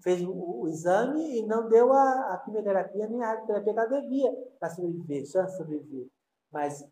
fez 0.02 0.22
o, 0.22 0.32
o, 0.32 0.68
exame 0.68 1.38
e 1.38 1.46
não 1.46 1.68
deu 1.68 1.92
a, 1.92 2.34
a 2.34 2.38
quimioterapia 2.44 3.08
nem 3.08 3.22
a 3.22 3.36
terapia 3.38 3.72
que 3.72 3.78
ela 3.78 4.00
devia 4.00 4.32
para 4.60 4.70
sobreviver, 4.70 5.26
chance 5.26 5.52
de 5.52 5.56
sobreviver. 5.56 6.06
Mas 6.52 6.86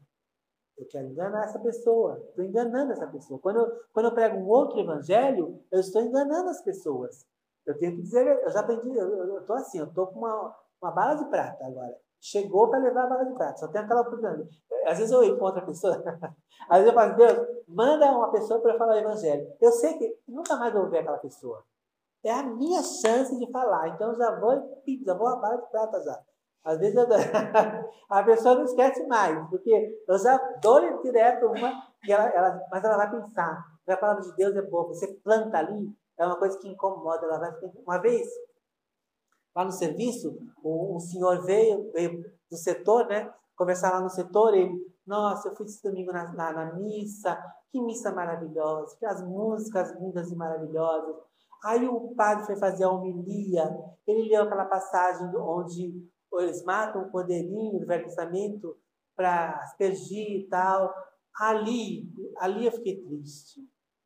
eu 0.79 0.87
quero 0.87 1.09
enganar 1.09 1.45
essa 1.45 1.59
pessoa, 1.59 2.19
estou 2.31 2.45
enganando 2.45 2.93
essa 2.93 3.07
pessoa. 3.07 3.39
Quando 3.39 3.61
eu, 3.61 3.81
quando 3.93 4.07
eu 4.07 4.15
prego 4.15 4.39
um 4.39 4.49
outro 4.49 4.81
evangelho, 4.81 5.63
eu 5.71 5.81
estou 5.81 6.03
enganando 6.03 6.49
as 6.49 6.63
pessoas. 6.63 7.27
Eu 7.67 7.79
tenho 7.79 7.97
que 7.97 8.03
dizer, 8.03 8.27
eu 8.27 8.51
já 8.51 8.61
aprendi, 8.61 8.97
eu 8.97 9.39
estou 9.39 9.57
assim, 9.57 9.79
eu 9.79 9.87
estou 9.87 10.07
com 10.09 10.19
uma, 10.19 10.57
uma 10.83 10.91
bala 10.91 11.15
de 11.15 11.25
prata 11.27 11.65
agora. 11.65 11.97
Chegou 12.21 12.69
para 12.69 12.81
levar 12.81 13.05
a 13.05 13.09
bala 13.09 13.25
de 13.25 13.35
prata, 13.35 13.59
só 13.59 13.69
tem 13.69 13.81
aquela 13.81 14.03
oportunidade. 14.03 14.49
Às 14.87 14.99
vezes 14.99 15.13
eu 15.13 15.25
encontro 15.25 15.61
a 15.61 15.67
pessoa, 15.67 15.95
às 16.69 16.79
vezes 16.79 16.89
eu 16.89 16.95
falo, 16.95 17.17
Deus, 17.17 17.49
manda 17.69 18.11
uma 18.13 18.31
pessoa 18.31 18.61
para 18.61 18.77
falar 18.77 18.95
o 18.95 18.99
evangelho. 18.99 19.47
Eu 19.61 19.73
sei 19.73 19.95
que 19.99 20.19
nunca 20.27 20.57
mais 20.57 20.75
eu 20.75 20.83
vou 20.83 20.91
ver 20.91 20.99
aquela 20.99 21.19
pessoa. 21.19 21.63
É 22.23 22.33
a 22.33 22.43
minha 22.43 22.83
chance 22.83 23.39
de 23.39 23.51
falar. 23.51 23.89
Então 23.89 24.15
já 24.15 24.39
vou 24.39 24.83
já 25.05 25.15
vou 25.15 25.29
a 25.29 25.37
bala 25.37 25.57
de 25.57 25.71
prata 25.71 26.03
já. 26.03 26.21
Às 26.65 26.79
vezes 26.79 26.95
eu... 26.95 27.07
a 28.11 28.23
pessoa 28.23 28.57
não 28.57 28.65
esquece 28.65 29.07
mais, 29.07 29.49
porque 29.49 29.99
eu 30.07 30.19
já 30.19 30.37
dou 30.61 31.03
direto 31.03 31.47
uma, 31.47 31.83
ela, 32.07 32.29
ela, 32.29 32.61
mas 32.71 32.85
ela 32.85 32.97
vai 32.97 33.11
pensar. 33.11 33.65
A 33.89 33.97
palavra 33.97 34.23
de 34.23 34.37
Deus 34.37 34.55
é 34.55 34.63
boa. 34.63 34.87
Você 34.89 35.09
planta 35.25 35.59
ali, 35.59 35.93
é 36.21 36.27
uma 36.27 36.37
coisa 36.37 36.59
que 36.59 36.69
incomoda. 36.69 37.25
Ela 37.25 37.39
vai 37.39 37.53
Uma 37.87 37.99
vez, 37.99 38.29
lá 39.57 39.65
no 39.65 39.73
serviço, 39.73 40.39
um, 40.63 41.01
senhor 41.01 41.43
veio, 41.45 41.91
veio 41.93 42.23
do 42.51 42.57
setor, 42.57 43.07
né? 43.07 43.33
Conversar 43.57 43.91
lá 43.93 44.01
no 44.03 44.11
setor, 44.11 44.55
ele, 44.55 44.71
nossa, 45.07 45.49
eu 45.49 45.57
fui 45.57 45.65
esse 45.65 45.83
domingo 45.83 46.13
na, 46.13 46.31
na, 46.33 46.53
na 46.53 46.75
missa, 46.75 47.39
que 47.71 47.81
missa 47.81 48.13
maravilhosa, 48.13 48.97
que 48.99 49.07
as 49.07 49.23
músicas 49.27 49.93
lindas 49.99 50.31
e 50.31 50.37
maravilhosas. 50.37 51.17
Aí 51.65 51.89
o 51.89 52.15
padre 52.15 52.45
foi 52.47 52.57
fazer 52.57 52.85
a 52.85 52.91
homilia, 52.91 53.65
ele 54.07 54.29
leu 54.29 54.43
aquela 54.43 54.65
passagem 54.67 55.27
onde 55.37 56.11
eles 56.35 56.63
matam 56.65 57.03
o 57.03 57.11
cordeirinho 57.11 57.81
do 57.81 57.87
Velho 57.87 58.05
Testamento 58.05 58.77
para 59.17 59.57
aspergir 59.57 60.41
e 60.41 60.49
tal. 60.49 60.95
Ali, 61.39 62.13
ali 62.39 62.67
eu 62.67 62.73
fiquei 62.73 63.03
triste. 63.03 63.61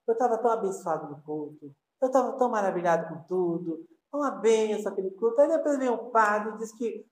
Eu 0.07 0.13
estava 0.13 0.39
tão 0.39 0.51
abençoado 0.51 1.09
no 1.09 1.23
culto. 1.23 1.75
Eu 2.01 2.07
estava 2.09 2.33
tão 2.39 2.51
maravilhado 2.51 3.09
com 3.09 3.23
tudo. 3.25 3.85
Uma 4.13 4.31
benção 4.31 4.93
aquele 4.93 5.11
culto. 5.13 5.41
Aí 5.41 5.49
depois 5.49 5.79
vem 5.79 5.89
o 5.89 6.11
padre 6.11 6.55
e 6.55 6.59
diz 6.59 6.73
que 6.77 7.05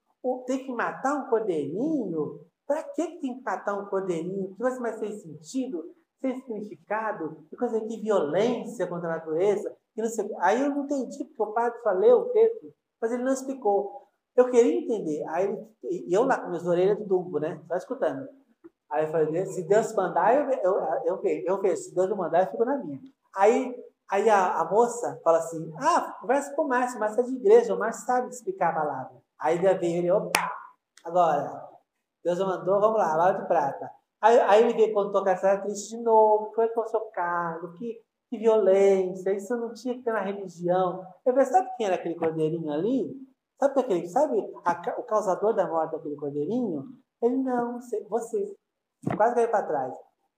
tem 0.47 0.65
que 0.65 0.73
matar 0.73 1.15
um 1.15 1.29
cordeirinho. 1.29 2.41
Para 2.67 2.83
que 2.85 3.21
tem 3.21 3.37
que 3.39 3.43
matar 3.43 3.79
um 3.79 3.87
cordeirinho? 3.87 4.55
Que 4.55 4.63
vai 4.63 4.79
mais 4.79 4.99
sem 4.99 5.13
sentido, 5.19 5.85
sem 6.21 6.41
significado, 6.41 7.45
que 7.51 7.57
coisa 7.57 7.81
que 7.81 8.01
violência 8.01 8.87
contra 8.87 9.09
a 9.09 9.17
natureza. 9.17 9.75
Aí 10.41 10.63
eu 10.63 10.71
não 10.71 10.85
entendi, 10.85 11.25
porque 11.25 11.43
o 11.43 11.53
padre 11.53 11.79
leu 11.99 12.19
o 12.19 12.29
texto, 12.31 12.73
mas 13.01 13.13
ele 13.13 13.25
não 13.25 13.33
explicou. 13.33 14.09
Eu 14.35 14.51
queria 14.51 14.81
entender. 14.81 15.23
Aí 15.29 15.55
eu 16.11 16.25
lá 16.25 16.41
com 16.41 16.49
minhas 16.49 16.67
orelhas 16.67 16.99
de 16.99 17.05
dumbo, 17.05 17.39
né? 17.39 17.61
Só 17.67 17.77
escutando. 17.77 18.27
Aí 18.91 19.05
eu 19.05 19.11
falei, 19.11 19.47
se 19.47 19.67
Deus 19.67 19.95
mandar, 19.95 20.35
eu, 20.35 20.51
eu, 20.63 21.01
eu, 21.05 21.21
eu 21.47 21.61
vejo. 21.61 21.83
Se 21.83 21.95
Deus 21.95 22.09
não 22.09 22.17
mandar, 22.17 22.43
eu 22.43 22.51
fico 22.51 22.65
na 22.65 22.79
minha. 22.79 23.01
Aí, 23.37 23.75
aí 24.13 24.29
a, 24.29 24.61
a 24.61 24.71
moça 24.71 25.19
fala 25.25 25.39
assim, 25.39 25.73
ah, 25.81 26.19
conversa 26.21 26.55
com 26.55 26.63
o 26.63 26.69
Márcio, 26.69 26.99
o 26.99 27.01
Márcio 27.01 27.21
é 27.21 27.23
de 27.25 27.35
igreja, 27.35 27.75
o 27.75 27.79
Márcio 27.79 28.05
sabe 28.05 28.29
explicar 28.29 28.69
a 28.69 28.81
palavra. 28.81 29.23
Aí 29.41 29.59
veio 29.59 29.81
ele, 29.81 30.11
opa, 30.11 30.53
agora, 31.03 31.71
Deus 32.23 32.39
mandou, 32.41 32.79
vamos 32.79 32.99
lá, 32.99 33.17
bala 33.17 33.41
de 33.41 33.49
prata. 33.49 33.91
Aí, 34.21 34.39
aí 34.39 34.63
ele 34.63 34.75
veio 34.75 34.93
contou 34.93 35.25
que 35.25 35.31
essa 35.31 35.49
era 35.49 35.63
triste 35.63 35.97
de 35.97 36.03
novo, 36.03 36.53
foi 36.55 36.69
com 36.69 36.83
o 36.83 36.87
seu 36.89 37.01
cargo, 37.07 37.73
que, 37.73 38.03
que 38.29 38.37
violência, 38.37 39.33
isso 39.33 39.57
não 39.57 39.73
tinha 39.73 39.95
que 39.95 40.03
ter 40.03 40.13
na 40.13 40.21
religião. 40.21 41.03
Eu 41.25 41.33
falei, 41.33 41.49
sabe 41.49 41.71
quem 41.79 41.87
era 41.87 41.95
aquele 41.95 42.15
cordeirinho 42.15 42.71
ali? 42.71 43.17
Sabe 43.59 43.81
aquele, 43.81 44.07
sabe 44.09 44.53
a, 44.63 45.01
o 45.01 45.05
causador 45.05 45.55
da 45.55 45.67
morte 45.67 45.93
daquele 45.93 46.17
cordeirinho? 46.17 46.85
Ele 47.23 47.37
não, 47.37 47.79
você. 48.11 48.55
Quase 49.17 49.35
caiu 49.35 49.51
para 49.51 49.67
trás. 49.67 49.95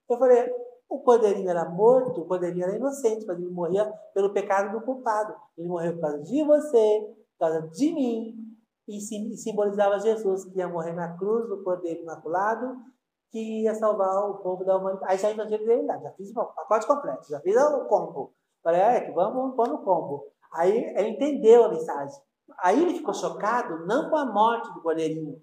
Eu 0.09 0.19
falei, 0.19 0.49
o 0.89 1.01
cordeirinho 1.01 1.49
era 1.49 1.69
morto, 1.69 2.21
o 2.21 2.27
cordeirinho 2.27 2.65
era 2.65 2.77
inocente, 2.77 3.27
mas 3.27 3.39
ele 3.39 3.51
morria 3.51 3.85
pelo 4.13 4.33
pecado 4.33 4.73
do 4.73 4.85
culpado. 4.85 5.35
Ele 5.57 5.69
morreu 5.69 5.95
por 5.95 6.01
causa 6.03 6.23
de 6.23 6.45
você, 6.45 7.17
por 7.39 7.47
causa 7.47 7.69
de 7.69 7.93
mim, 7.93 8.55
e 8.87 9.01
simbolizava 9.37 9.99
Jesus, 9.99 10.45
que 10.45 10.59
ia 10.59 10.69
morrer 10.69 10.93
na 10.93 11.17
cruz 11.17 11.49
do 11.49 11.63
cordeiro 11.63 12.03
imaculado, 12.03 12.77
que 13.31 13.63
ia 13.63 13.75
salvar 13.75 14.31
o 14.31 14.39
povo 14.39 14.65
da 14.65 14.77
humanidade. 14.77 15.11
Aí 15.11 15.19
já 15.19 15.31
evangelizei, 15.31 15.87
já 15.87 16.13
fiz 16.13 16.31
o 16.31 16.35
pacote 16.35 16.87
completo, 16.87 17.29
já 17.29 17.41
fiz 17.41 17.57
o 17.57 17.85
combo. 17.87 18.33
Falei, 18.63 18.81
é, 18.81 19.01
que 19.01 19.13
vamos 19.13 19.57
pôr 19.57 19.69
no 19.69 19.79
combo. 19.79 20.27
Aí 20.53 20.73
ele 20.97 21.09
entendeu 21.11 21.65
a 21.65 21.69
mensagem. 21.69 22.21
Aí 22.63 22.81
ele 22.81 22.95
ficou 22.95 23.15
chocado, 23.15 23.87
não 23.87 24.11
com 24.11 24.17
a 24.17 24.27
morte 24.27 24.73
do 24.73 24.83
cordeirinho, 24.83 25.41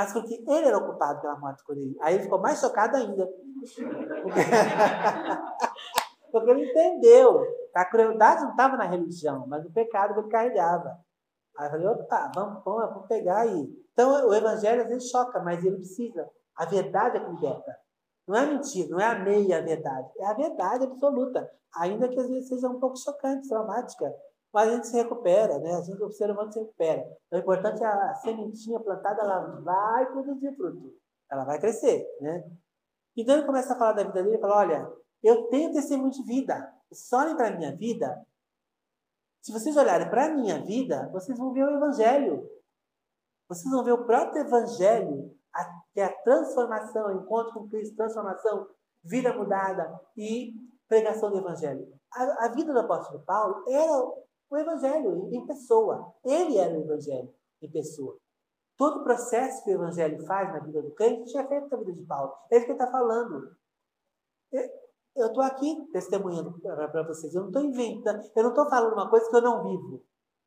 mas 0.00 0.14
porque 0.14 0.34
ele 0.34 0.66
era 0.66 0.78
ocupado 0.78 1.20
pela 1.20 1.38
morte 1.38 1.58
do 1.58 1.64
cordeirinho. 1.64 1.98
Aí 2.00 2.14
ele 2.14 2.22
ficou 2.22 2.40
mais 2.40 2.58
chocado 2.58 2.96
ainda. 2.96 3.28
Porque, 6.32 6.48
ele 6.48 6.70
entendeu 6.70 7.44
A 7.74 7.84
crueldade 7.84 8.42
não 8.42 8.52
estava 8.52 8.78
na 8.78 8.86
religião, 8.86 9.44
mas 9.46 9.62
no 9.62 9.70
pecado 9.70 10.14
que 10.14 10.20
ele 10.20 10.30
carregava. 10.30 10.96
Aí 11.58 11.66
eu 11.66 11.70
falei, 11.70 11.86
opa, 11.88 12.32
vamos, 12.34 12.64
vamos, 12.64 12.94
vamos 12.94 13.08
pegar 13.08 13.40
aí. 13.40 13.68
Então 13.92 14.26
o 14.26 14.32
evangelho 14.32 14.80
às 14.82 14.88
vezes 14.88 15.10
choca, 15.10 15.38
mas 15.40 15.62
ele 15.62 15.76
precisa. 15.76 16.26
A 16.56 16.64
verdade 16.64 17.18
é 17.18 17.20
que. 17.20 17.30
Não 18.26 18.36
é 18.36 18.46
mentira, 18.46 18.88
não 18.88 19.00
é 19.00 19.04
a 19.04 19.18
meia 19.18 19.62
verdade, 19.62 20.08
é 20.18 20.24
a 20.24 20.32
verdade 20.32 20.84
absoluta. 20.84 21.50
Ainda 21.76 22.08
que 22.08 22.18
às 22.18 22.28
vezes 22.28 22.48
seja 22.48 22.66
um 22.68 22.80
pouco 22.80 22.96
chocante, 22.96 23.46
traumática. 23.48 24.10
Mas 24.52 24.68
a 24.68 24.72
gente 24.72 24.86
se 24.88 24.96
recupera, 24.96 25.58
né? 25.58 25.74
A 25.74 25.80
gente, 25.80 26.02
o 26.02 26.10
ser 26.10 26.30
humano 26.30 26.52
se 26.52 26.58
recupera. 26.58 27.00
Então, 27.26 27.38
o 27.38 27.42
importante 27.42 27.82
é 27.82 27.86
a 27.86 28.14
sementinha 28.16 28.80
plantada, 28.80 29.22
ela 29.22 29.60
vai 29.60 30.06
produzir 30.10 30.54
fruto. 30.56 30.92
Ela 31.30 31.44
vai 31.44 31.60
crescer, 31.60 32.04
né? 32.20 32.44
Então 33.16 33.36
ele 33.36 33.46
começa 33.46 33.72
a 33.72 33.78
falar 33.78 33.92
da 33.92 34.04
vida 34.04 34.22
dele 34.22 34.36
e 34.36 34.40
fala, 34.40 34.58
olha, 34.58 34.92
eu 35.22 35.48
tenho 35.48 35.72
testemunho 35.72 36.10
de 36.10 36.22
vida. 36.24 36.72
Vocês 36.90 37.12
olhem 37.12 37.36
para 37.36 37.48
a 37.48 37.56
minha 37.56 37.76
vida. 37.76 38.26
Se 39.42 39.52
vocês 39.52 39.76
olharem 39.76 40.08
para 40.08 40.26
a 40.26 40.30
minha 40.30 40.60
vida, 40.62 41.08
vocês 41.12 41.38
vão 41.38 41.52
ver 41.52 41.64
o 41.64 41.76
Evangelho. 41.76 42.48
Vocês 43.48 43.70
vão 43.70 43.84
ver 43.84 43.92
o 43.92 44.04
próprio 44.04 44.42
Evangelho, 44.42 45.34
que 45.92 46.00
é 46.00 46.04
a 46.04 46.22
transformação, 46.22 47.12
encontro 47.12 47.54
com 47.54 47.68
Cristo, 47.68 47.96
transformação, 47.96 48.68
vida 49.02 49.32
mudada 49.32 49.98
e 50.16 50.54
pregação 50.88 51.30
do 51.30 51.38
Evangelho. 51.38 51.86
A, 52.12 52.46
a 52.46 52.48
vida 52.48 52.72
do 52.72 52.80
apóstolo 52.80 53.20
Paulo 53.24 53.64
era 53.68 54.12
o 54.50 54.56
Evangelho 54.56 55.28
em 55.32 55.46
pessoa. 55.46 56.12
Ele 56.24 56.58
era 56.58 56.76
o 56.76 56.82
Evangelho 56.82 57.32
em 57.62 57.70
pessoa. 57.70 58.18
Todo 58.76 59.00
o 59.00 59.04
processo 59.04 59.62
que 59.62 59.70
o 59.70 59.74
Evangelho 59.74 60.24
faz 60.26 60.52
na 60.52 60.58
vida 60.58 60.82
do 60.82 60.90
crente 60.92 61.30
tinha 61.30 61.46
feito 61.46 61.70
na 61.70 61.76
vida 61.76 61.92
de 61.92 62.02
Paulo. 62.04 62.34
É 62.50 62.56
isso 62.56 62.66
que 62.66 62.72
ele 62.72 62.78
está 62.80 62.90
falando. 62.90 63.56
Eu 65.16 65.26
estou 65.26 65.42
aqui 65.42 65.86
testemunhando 65.92 66.58
para 66.60 67.02
vocês. 67.02 67.34
Eu 67.34 67.42
não 67.42 67.48
estou 67.48 67.62
inventando. 67.62 68.22
Eu 68.34 68.42
não 68.42 68.50
estou 68.50 68.68
falando 68.68 68.94
uma 68.94 69.08
coisa 69.08 69.28
que 69.28 69.36
eu 69.36 69.42
não 69.42 69.62
vivo. 69.62 70.02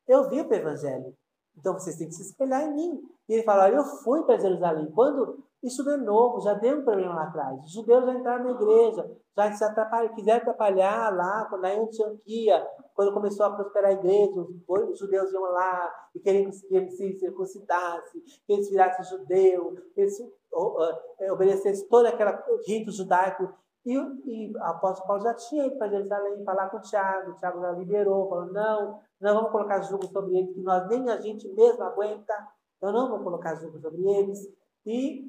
Eu 0.07 0.29
vivo 0.29 0.49
o 0.49 0.53
Evangelho. 0.53 1.15
Então 1.57 1.73
vocês 1.73 1.95
têm 1.95 2.07
que 2.07 2.15
se 2.15 2.23
espelhar 2.23 2.63
em 2.63 2.73
mim. 2.73 3.01
E 3.29 3.33
ele 3.33 3.43
fala: 3.43 3.65
Olha, 3.65 3.75
eu 3.75 3.85
fui 3.85 4.23
para 4.23 4.39
Jerusalém. 4.39 4.91
Quando 4.91 5.45
isso 5.64 5.84
não 5.84 5.93
é 5.93 5.97
novo, 5.97 6.41
já 6.41 6.53
deu 6.53 6.80
um 6.80 6.84
problema 6.84 7.16
lá 7.16 7.24
atrás. 7.24 7.64
Os 7.64 7.72
judeus 7.72 8.05
já 8.05 8.14
entraram 8.14 8.43
na 8.43 8.51
igreja, 8.51 9.09
já 9.36 9.51
se 9.51 10.09
quiseram 10.16 10.41
atrapalhar 10.41 11.16
lá, 11.16 11.49
na 11.57 11.70
Antioquia, 11.70 12.68
quando 12.93 13.14
começou 13.14 13.45
a 13.45 13.55
prosperar 13.55 13.91
a 13.91 13.93
igreja, 13.93 14.45
os 14.68 14.99
judeus 14.99 15.32
iam 15.32 15.41
lá 15.41 15.91
e 16.14 16.20
queriam 16.20 16.51
que 16.51 16.76
ele 16.76 16.91
se 16.91 17.18
circuncidasse, 17.18 18.20
que 18.45 18.53
eles 18.53 18.70
virassem 18.70 19.05
judeu, 19.05 19.76
que 19.95 20.01
eles 20.01 20.20
uh, 20.20 21.32
obedecessem 21.32 21.88
todo 21.88 22.05
aquele 22.05 22.32
rito 22.68 22.91
judaico. 22.91 23.53
E, 23.86 23.93
e 23.93 24.51
o 24.55 24.64
apóstolo 24.64 25.07
Paulo 25.07 25.24
já 25.24 25.34
tinha 25.34 25.66
ido 25.66 25.78
para 25.78 25.89
Jerusalém 25.89 26.43
falar 26.45 26.70
com 26.70 26.78
o 26.78 26.82
Tiago, 26.82 27.32
o 27.32 27.36
Tiago 27.36 27.61
já 27.61 27.72
liberou, 27.72 28.30
falou: 28.30 28.45
não, 28.45 28.99
não 29.20 29.34
vamos 29.34 29.51
colocar 29.51 29.82
julgo 29.82 30.07
sobre 30.07 30.38
eles, 30.38 30.53
que 30.53 30.61
nós 30.61 30.88
nem 30.88 31.09
a 31.09 31.20
gente 31.20 31.47
mesmo 31.53 31.84
aguenta, 31.84 32.34
eu 32.82 32.91
não 32.91 33.09
vou 33.09 33.20
colocar 33.20 33.55
julgo 33.55 33.80
sobre 33.80 34.01
eles. 34.07 34.39
E 34.86 35.27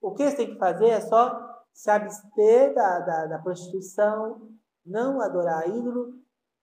o 0.00 0.14
que 0.14 0.22
eles 0.22 0.34
têm 0.34 0.52
que 0.52 0.58
fazer 0.58 0.88
é 0.88 1.00
só 1.00 1.56
se 1.72 1.90
abster 1.90 2.74
da, 2.74 3.00
da, 3.00 3.26
da 3.26 3.38
prostituição, 3.38 4.50
não 4.84 5.20
adorar 5.20 5.68
ídolo 5.68 6.14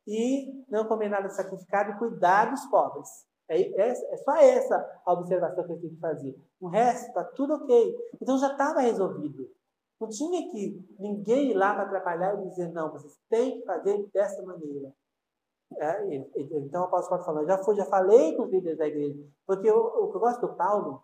e 0.08 0.66
não 0.70 0.88
comer 0.88 1.10
nada 1.10 1.30
sacrificado 1.30 1.92
e 1.92 1.98
cuidar 1.98 2.50
dos 2.50 2.66
pobres. 2.66 3.10
É, 3.48 3.62
é, 3.62 3.90
é 3.90 4.18
só 4.18 4.36
essa 4.38 5.02
a 5.06 5.14
observação 5.14 5.64
que 5.66 5.72
eles 5.72 5.82
têm 5.82 5.94
que 5.94 6.00
fazer. 6.00 6.36
O 6.60 6.68
resto 6.68 7.08
está 7.08 7.24
tudo 7.24 7.56
ok. 7.56 7.96
Então 8.22 8.38
já 8.38 8.52
estava 8.52 8.82
resolvido. 8.82 9.50
Não 10.00 10.10
tinha 10.10 10.50
que 10.50 10.84
ninguém 11.00 11.52
ir 11.52 11.54
lá 11.54 11.74
para 11.74 11.84
atrapalhar 11.84 12.40
e 12.40 12.50
dizer, 12.50 12.72
não, 12.72 12.92
vocês 12.92 13.18
têm 13.30 13.60
que 13.60 13.66
fazer 13.66 14.10
dessa 14.14 14.42
maneira. 14.42 14.94
É, 15.78 16.16
então 16.36 16.82
o 16.82 16.86
apóstolo 16.86 17.24
falando, 17.24 17.48
já, 17.48 17.62
já 17.74 17.86
falei 17.86 18.36
com 18.36 18.44
os 18.44 18.52
líderes 18.52 18.78
da 18.78 18.88
igreja, 18.88 19.24
porque 19.46 19.72
o, 19.72 19.80
o 19.80 20.12
que 20.12 20.18
eu 20.18 20.20
gosto 20.20 20.42
do 20.42 20.56
Paulo 20.56 21.02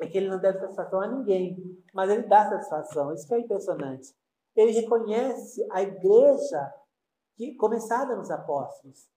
é 0.00 0.06
que 0.06 0.18
ele 0.18 0.28
não 0.28 0.38
deve 0.38 0.58
satisfação 0.58 1.00
a 1.00 1.06
ninguém, 1.06 1.56
mas 1.94 2.10
ele 2.10 2.22
dá 2.22 2.48
satisfação. 2.48 3.12
Isso 3.12 3.26
que 3.26 3.34
é 3.34 3.40
impressionante. 3.40 4.14
Ele 4.54 4.72
reconhece 4.72 5.66
a 5.70 5.82
igreja 5.82 6.74
que 7.36 7.54
começada 7.54 8.16
nos 8.16 8.30
apóstolos. 8.30 9.08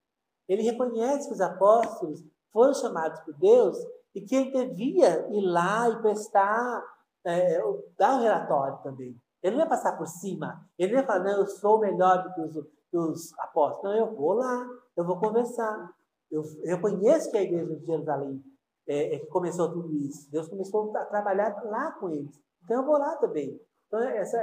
Ele 0.47 0.63
reconhece 0.63 1.27
que 1.27 1.34
os 1.34 1.41
apóstolos 1.41 2.23
foram 2.51 2.73
chamados 2.73 3.19
por 3.21 3.34
Deus 3.36 3.77
e 4.13 4.21
que 4.21 4.36
ele 4.36 4.51
devia 4.51 5.27
ir 5.32 5.41
lá 5.41 5.89
e 5.89 6.01
prestar, 6.01 6.84
é, 7.23 7.61
dar 7.97 8.15
o 8.15 8.17
um 8.17 8.21
relatório 8.21 8.80
também. 8.84 9.15
Ele 9.41 9.55
não 9.55 9.63
ia 9.63 9.69
passar 9.69 9.97
por 9.97 10.07
cima. 10.07 10.65
Ele 10.77 10.93
não 10.93 10.99
ia 10.99 11.05
falar, 11.05 11.23
não, 11.23 11.39
eu 11.39 11.47
sou 11.47 11.80
melhor 11.80 12.23
do 12.23 12.34
que 12.34 12.41
os, 12.41 12.67
dos 12.91 13.39
apóstolos. 13.39 13.84
Não, 13.84 13.95
eu 13.95 14.15
vou 14.15 14.34
lá, 14.34 14.67
eu 14.97 15.05
vou 15.05 15.19
conversar. 15.19 15.89
Eu 16.30 16.43
reconheço 16.65 17.32
que 17.32 17.38
a 17.38 17.43
igreja 17.43 17.75
de 17.75 17.86
Jerusalém 17.86 18.43
é, 18.89 19.15
é, 19.15 19.19
que 19.19 19.27
começou 19.27 19.71
tudo 19.71 19.93
isso. 19.93 20.29
Deus 20.31 20.49
começou 20.49 20.91
a 20.97 21.05
trabalhar 21.05 21.63
lá 21.65 21.91
com 21.91 22.09
eles. 22.09 22.41
Então 22.63 22.77
eu 22.77 22.85
vou 22.85 22.97
lá 22.97 23.15
também. 23.17 23.61
Então 23.85 23.99
essa, 24.01 24.41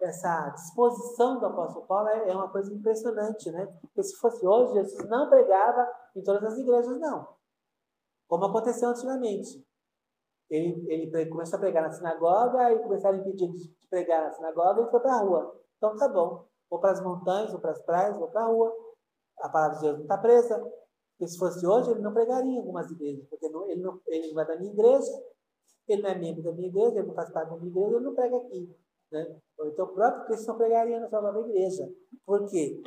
essa, 0.00 0.50
disposição 0.50 1.40
do 1.40 1.46
apóstolo 1.46 1.84
Paulo 1.84 2.08
é, 2.08 2.30
é 2.30 2.34
uma 2.34 2.48
coisa 2.48 2.72
impressionante, 2.72 3.50
né? 3.50 3.66
Porque 3.80 4.02
se 4.04 4.16
fosse 4.18 4.46
hoje, 4.46 4.74
Jesus 4.74 5.08
não 5.08 5.28
pregava 5.28 5.90
em 6.14 6.22
todas 6.22 6.44
as 6.44 6.56
igrejas, 6.56 7.00
não. 7.00 7.26
Como 8.28 8.44
aconteceu 8.44 8.90
antigamente. 8.90 9.66
Ele, 10.48 10.86
ele 10.88 11.26
começou 11.26 11.56
a 11.56 11.60
pregar 11.60 11.82
na 11.82 11.90
sinagoga 11.90 12.72
e 12.72 12.78
começaram 12.78 13.18
a 13.18 13.20
impedir 13.20 13.50
de 13.50 13.88
pregar 13.90 14.22
na 14.22 14.30
sinagoga 14.30 14.82
e 14.82 14.90
foi 14.90 15.00
para 15.00 15.14
a 15.14 15.20
rua. 15.20 15.60
Então 15.78 15.96
tá 15.96 16.08
bom. 16.08 16.46
Vou 16.70 16.78
para 16.78 16.92
as 16.92 17.02
montanhas, 17.02 17.50
vou 17.50 17.60
para 17.60 17.72
as 17.72 17.82
praias, 17.82 18.16
vou 18.16 18.28
para 18.28 18.42
a 18.42 18.46
rua. 18.46 18.72
A 19.40 19.48
palavra 19.48 19.76
de 19.76 19.82
Deus 19.82 19.96
não 19.96 20.02
está 20.02 20.18
presa. 20.18 20.83
Porque 21.24 21.28
se 21.28 21.38
fosse 21.38 21.66
hoje, 21.66 21.90
ele 21.90 22.00
não 22.00 22.12
pregaria 22.12 22.52
em 22.52 22.58
algumas 22.58 22.90
igrejas, 22.90 23.26
porque 23.28 23.48
não, 23.48 23.70
ele, 23.70 23.80
não, 23.80 23.98
ele 24.06 24.32
não 24.32 24.42
é 24.42 24.44
da 24.44 24.56
minha 24.56 24.72
igreja, 24.72 25.10
ele 25.88 26.02
não 26.02 26.10
é 26.10 26.18
membro 26.18 26.42
da 26.42 26.52
minha 26.52 26.68
igreja, 26.68 26.98
ele 26.98 27.08
não 27.08 27.14
faz 27.14 27.30
parte 27.30 27.48
da 27.48 27.56
minha 27.56 27.70
igreja, 27.70 27.96
ele 27.96 28.04
não 28.04 28.14
prega 28.14 28.36
aqui. 28.36 28.76
Né? 29.10 29.40
Então, 29.60 29.86
o 29.86 29.94
próprio 29.94 30.26
Cristo 30.26 30.48
não 30.48 30.58
pregaria 30.58 31.00
na 31.00 31.08
sua 31.08 31.20
própria 31.20 31.50
igreja. 31.50 31.90
Por 32.26 32.46
quê? 32.50 32.82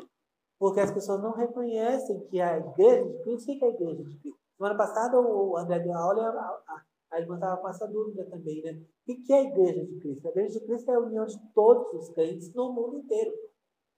Porque 0.59 0.79
as 0.79 0.91
pessoas 0.91 1.21
não 1.23 1.31
reconhecem 1.31 2.19
que 2.27 2.39
a 2.39 2.57
igreja 2.57 3.05
de 3.05 3.23
Cristo, 3.23 3.51
o 3.51 3.57
que 3.57 3.65
é 3.65 3.67
a 3.67 3.71
igreja 3.71 4.03
de 4.03 4.19
Cristo? 4.19 4.39
Semana 4.55 4.77
passada, 4.77 5.19
o 5.19 5.57
André 5.57 5.79
de 5.79 5.91
aula, 5.91 6.29
a, 6.29 6.63
a, 6.67 6.83
a 7.13 7.19
irmã 7.19 7.35
estava 7.35 7.59
com 7.59 7.69
essa 7.69 7.87
dúvida 7.87 8.23
também, 8.25 8.61
né? 8.61 8.79
O 9.07 9.23
que 9.23 9.33
é 9.33 9.39
a 9.39 9.43
igreja 9.43 9.83
de 9.83 9.99
Cristo? 9.99 10.27
A 10.27 10.31
igreja 10.31 10.59
de 10.59 10.65
Cristo 10.65 10.91
é 10.91 10.93
a 10.93 10.99
união 10.99 11.25
de 11.25 11.39
todos 11.55 11.91
os 11.93 12.09
crentes 12.13 12.53
no 12.53 12.71
mundo 12.71 12.99
inteiro. 12.99 13.31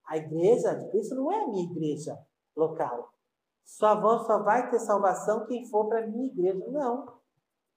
A 0.06 0.16
igreja 0.16 0.76
de 0.76 0.90
Cristo 0.92 1.16
não 1.16 1.30
é 1.30 1.44
a 1.44 1.48
minha 1.48 1.70
igreja 1.70 2.18
local. 2.56 3.19
Sua 3.78 3.94
voz 3.94 4.26
só 4.26 4.42
vai 4.42 4.70
ter 4.72 4.80
salvação 4.80 5.46
quem 5.46 5.64
for 5.70 5.88
para 5.88 6.04
a 6.04 6.08
minha 6.08 6.26
igreja. 6.26 6.66
Não. 6.72 7.20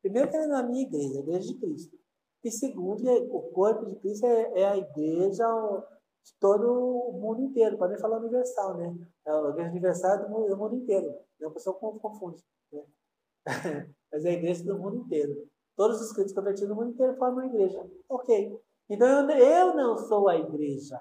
Primeiro 0.01 0.31
que 0.31 0.37
é 0.37 0.47
na 0.47 0.63
minha 0.63 0.87
igreja, 0.87 1.19
a 1.19 1.23
igreja 1.23 1.53
de 1.53 1.61
Cristo. 1.61 1.97
E 2.43 2.51
segundo, 2.51 3.07
o 3.31 3.53
corpo 3.53 3.87
de 3.87 3.97
Cristo 4.01 4.25
é, 4.25 4.61
é 4.63 4.69
a 4.69 4.77
igreja 4.77 5.47
de 6.25 6.33
todo 6.41 6.67
o 6.67 7.13
mundo 7.21 7.43
inteiro. 7.43 7.77
Podem 7.77 7.99
falar 7.99 8.19
universal, 8.19 8.77
né? 8.79 8.97
A 9.27 9.51
igreja 9.51 9.71
universal 9.71 10.15
é 10.15 10.19
do 10.25 10.31
mundo, 10.31 10.49
do 10.49 10.57
mundo 10.57 10.77
inteiro. 10.77 11.15
A 11.45 11.51
pessoa 11.51 11.77
confunde. 11.77 12.43
Né? 12.73 12.85
Mas 14.11 14.25
é 14.25 14.31
a 14.31 14.33
igreja 14.33 14.65
do 14.65 14.79
mundo 14.79 14.97
inteiro. 14.97 15.47
Todos 15.77 16.01
os 16.01 16.13
crentes 16.13 16.35
convertidos 16.35 16.71
no 16.71 16.75
mundo 16.75 16.93
inteiro 16.93 17.17
formam 17.17 17.41
a 17.41 17.47
igreja. 17.47 17.87
Ok. 18.09 18.59
Então 18.89 19.31
eu, 19.31 19.39
eu 19.39 19.77
não 19.77 19.99
sou 19.99 20.29
a 20.29 20.37
igreja. 20.37 20.99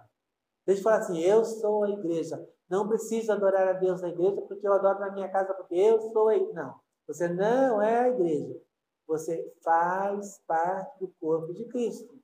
Deixa 0.65 0.81
eu 0.81 0.84
falar 0.84 0.97
assim, 0.97 1.19
eu 1.19 1.43
sou 1.45 1.85
a 1.85 1.89
igreja. 1.89 2.45
Não 2.72 2.88
preciso 2.88 3.34
adorar 3.34 3.68
a 3.68 3.73
Deus 3.73 4.02
na 4.02 4.07
igreja 4.07 4.41
porque 4.48 4.65
eu 4.65 4.72
adoro 4.72 4.98
na 5.02 5.11
minha 5.11 5.27
casa 5.27 5.53
porque 5.53 5.76
eu 5.76 5.99
sou 6.14 6.30
a 6.30 6.38
igreja. 6.38 6.53
Não. 6.53 6.80
Você 7.06 7.27
não 7.27 7.81
é 7.81 7.99
a 7.99 8.07
igreja. 8.07 8.57
Você 9.06 9.53
faz 9.61 10.41
parte 10.48 10.98
do 11.02 11.10
corpo 11.19 11.53
de 11.53 11.65
Cristo. 11.65 12.18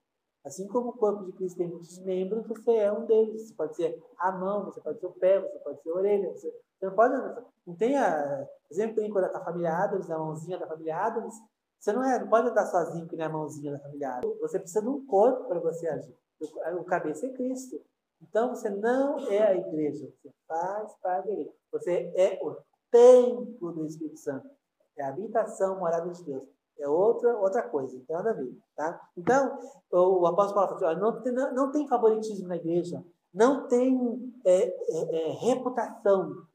Assim 0.45 0.65
como 0.65 0.91
o 0.91 0.93
corpo 0.93 1.25
de 1.25 1.33
Cristo 1.33 1.57
tem 1.57 1.67
muitos 1.67 1.99
membros, 1.99 2.47
você 2.47 2.77
é 2.77 2.89
um 2.89 3.05
deles. 3.05 3.49
Você 3.49 3.53
pode 3.55 3.75
ser 3.75 4.01
a 4.17 4.31
mão, 4.31 4.63
você 4.63 4.79
pode 4.79 5.01
ser 5.01 5.07
o 5.07 5.11
pé, 5.11 5.41
você 5.41 5.59
pode 5.59 5.81
ser 5.81 5.89
a 5.89 5.93
orelha. 5.93 6.31
Você, 6.31 6.49
você 6.79 6.85
não 6.85 6.95
pode. 6.95 7.43
Não 7.65 7.75
tem 7.75 7.97
a. 7.97 8.47
Exemplo, 8.71 8.95
tem 8.95 9.11
quando 9.11 9.25
a 9.25 9.43
família 9.43 9.73
Adams, 9.73 10.09
a 10.09 10.17
mãozinha 10.17 10.57
da 10.57 10.65
família 10.65 10.95
Adams. 10.95 11.35
Você 11.77 11.91
não, 11.91 12.01
é, 12.05 12.19
não 12.19 12.29
pode 12.29 12.47
andar 12.47 12.67
sozinho 12.67 13.05
que 13.05 13.17
nem 13.17 13.25
a 13.25 13.29
mãozinha 13.29 13.73
da 13.73 13.79
família 13.79 14.15
Adams. 14.15 14.39
Você 14.39 14.59
precisa 14.59 14.81
de 14.81 14.87
um 14.87 15.05
corpo 15.05 15.43
para 15.49 15.59
você 15.59 15.89
agir. 15.89 16.15
O, 16.39 16.79
o 16.79 16.85
cabeça 16.85 17.25
é 17.25 17.33
Cristo. 17.33 17.81
Então 18.21 18.49
você 18.49 18.69
não 18.69 19.19
é 19.29 19.47
a 19.47 19.55
igreja, 19.55 20.11
você 20.21 20.31
faz 20.47 20.93
parte 21.01 21.27
da 21.27 21.33
igreja. 21.33 21.51
Você 21.71 22.11
é 22.15 22.39
o 22.41 22.57
templo 22.91 23.71
do 23.71 23.85
Espírito 23.85 24.17
Santo. 24.17 24.49
É 24.97 25.03
a 25.03 25.09
habitação, 25.09 25.79
morada 25.79 26.09
de 26.09 26.23
Deus. 26.23 26.43
É 26.79 26.87
outra, 26.87 27.35
outra 27.37 27.63
coisa, 27.63 27.99
não 28.07 28.15
nada 28.15 28.31
a 28.31 28.33
ver. 28.33 28.55
Tá? 28.75 29.01
Então, 29.17 29.57
o, 29.91 30.25
apóstolo 30.27 30.53
Paulo 30.53 30.79
fala 30.79 30.91
assim, 30.91 31.01
não, 31.01 31.21
tem, 31.21 31.33
não, 31.33 31.53
não 31.53 31.71
tem 31.71 31.87
favoritismo 31.87 32.47
na 32.47 32.55
igreja, 32.55 33.03
não 33.33 33.67
tem 33.67 34.33
é, 34.45 34.63
é, 34.63 35.15
é, 35.15 35.31
reputação. 35.31 36.45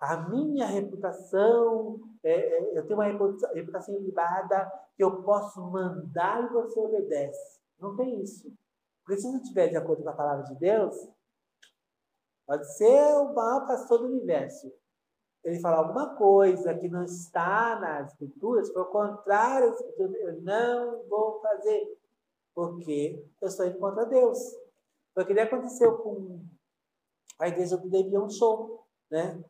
A 0.00 0.28
minha 0.28 0.66
reputação, 0.66 2.00
é, 2.22 2.32
é, 2.32 2.78
eu 2.78 2.86
tenho 2.86 2.98
uma 2.98 3.06
reputação 3.54 3.94
ilibada 3.94 4.70
que 4.96 5.04
eu 5.04 5.22
posso 5.22 5.60
mandar 5.60 6.44
e 6.44 6.52
você 6.52 6.80
obedece. 6.80 7.60
Não 7.80 7.94
tem 7.96 8.22
isso. 8.22 8.50
Porque 9.08 9.22
se 9.22 9.32
não 9.32 9.38
estiver 9.38 9.68
de 9.68 9.76
acordo 9.78 10.02
com 10.02 10.10
a 10.10 10.12
palavra 10.12 10.44
de 10.44 10.54
Deus, 10.56 10.94
Pode 12.48 12.66
ser 12.78 13.14
o 13.18 13.34
maior 13.34 13.66
pastor 13.66 13.98
do 13.98 14.06
universo. 14.06 14.72
Ele 15.44 15.60
fala 15.60 15.76
alguma 15.76 16.16
coisa 16.16 16.74
que 16.74 16.88
não 16.88 17.04
está 17.04 17.78
nas 17.78 18.10
escrituras, 18.10 18.72
foi 18.72 18.80
o 18.80 18.86
contrário, 18.86 19.76
eu 19.98 20.40
não 20.40 21.06
vou 21.10 21.42
fazer, 21.42 21.94
porque 22.54 23.22
eu 23.42 23.48
estou 23.48 23.66
indo 23.66 23.78
contra 23.78 24.06
Deus. 24.06 24.38
Foi 25.12 25.24
o 25.24 25.26
que 25.26 25.38
aconteceu 25.38 25.98
com 25.98 26.40
a 27.38 27.48
igreja 27.48 27.76
do 27.76 27.90
David 27.90 28.32
Show, 28.32 28.82
né? 29.10 29.44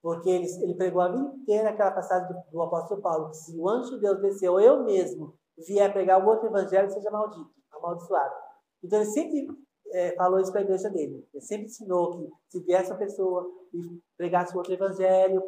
Porque 0.00 0.30
ele, 0.30 0.46
ele 0.62 0.74
pregou 0.76 1.02
a 1.02 1.08
vida 1.08 1.34
inteira 1.34 1.70
aquela 1.70 1.90
passagem 1.90 2.28
do, 2.28 2.40
do 2.52 2.62
apóstolo 2.62 3.02
Paulo, 3.02 3.30
que 3.30 3.36
se 3.36 3.58
o 3.58 3.68
anjo 3.68 3.96
de 3.96 4.00
Deus 4.00 4.20
desceu, 4.20 4.60
eu 4.60 4.84
mesmo 4.84 5.36
vier 5.58 5.92
pregar 5.92 6.24
o 6.24 6.28
outro 6.28 6.46
evangelho, 6.46 6.88
seja 6.88 7.10
maldito, 7.10 7.52
amaldiçoado. 7.72 8.43
Então 8.84 9.00
ele 9.00 9.10
sempre 9.10 9.48
é, 9.92 10.14
falou 10.14 10.38
isso 10.38 10.52
para 10.52 10.60
a 10.60 10.64
igreja 10.64 10.90
dele. 10.90 11.26
Ele 11.32 11.42
sempre 11.42 11.66
ensinou 11.66 12.12
que 12.12 12.30
se 12.50 12.60
viesse 12.60 12.90
uma 12.90 12.98
pessoa 12.98 13.50
e 13.72 14.00
pregasse 14.16 14.56
outro 14.56 14.74
evangelho, 14.74 15.42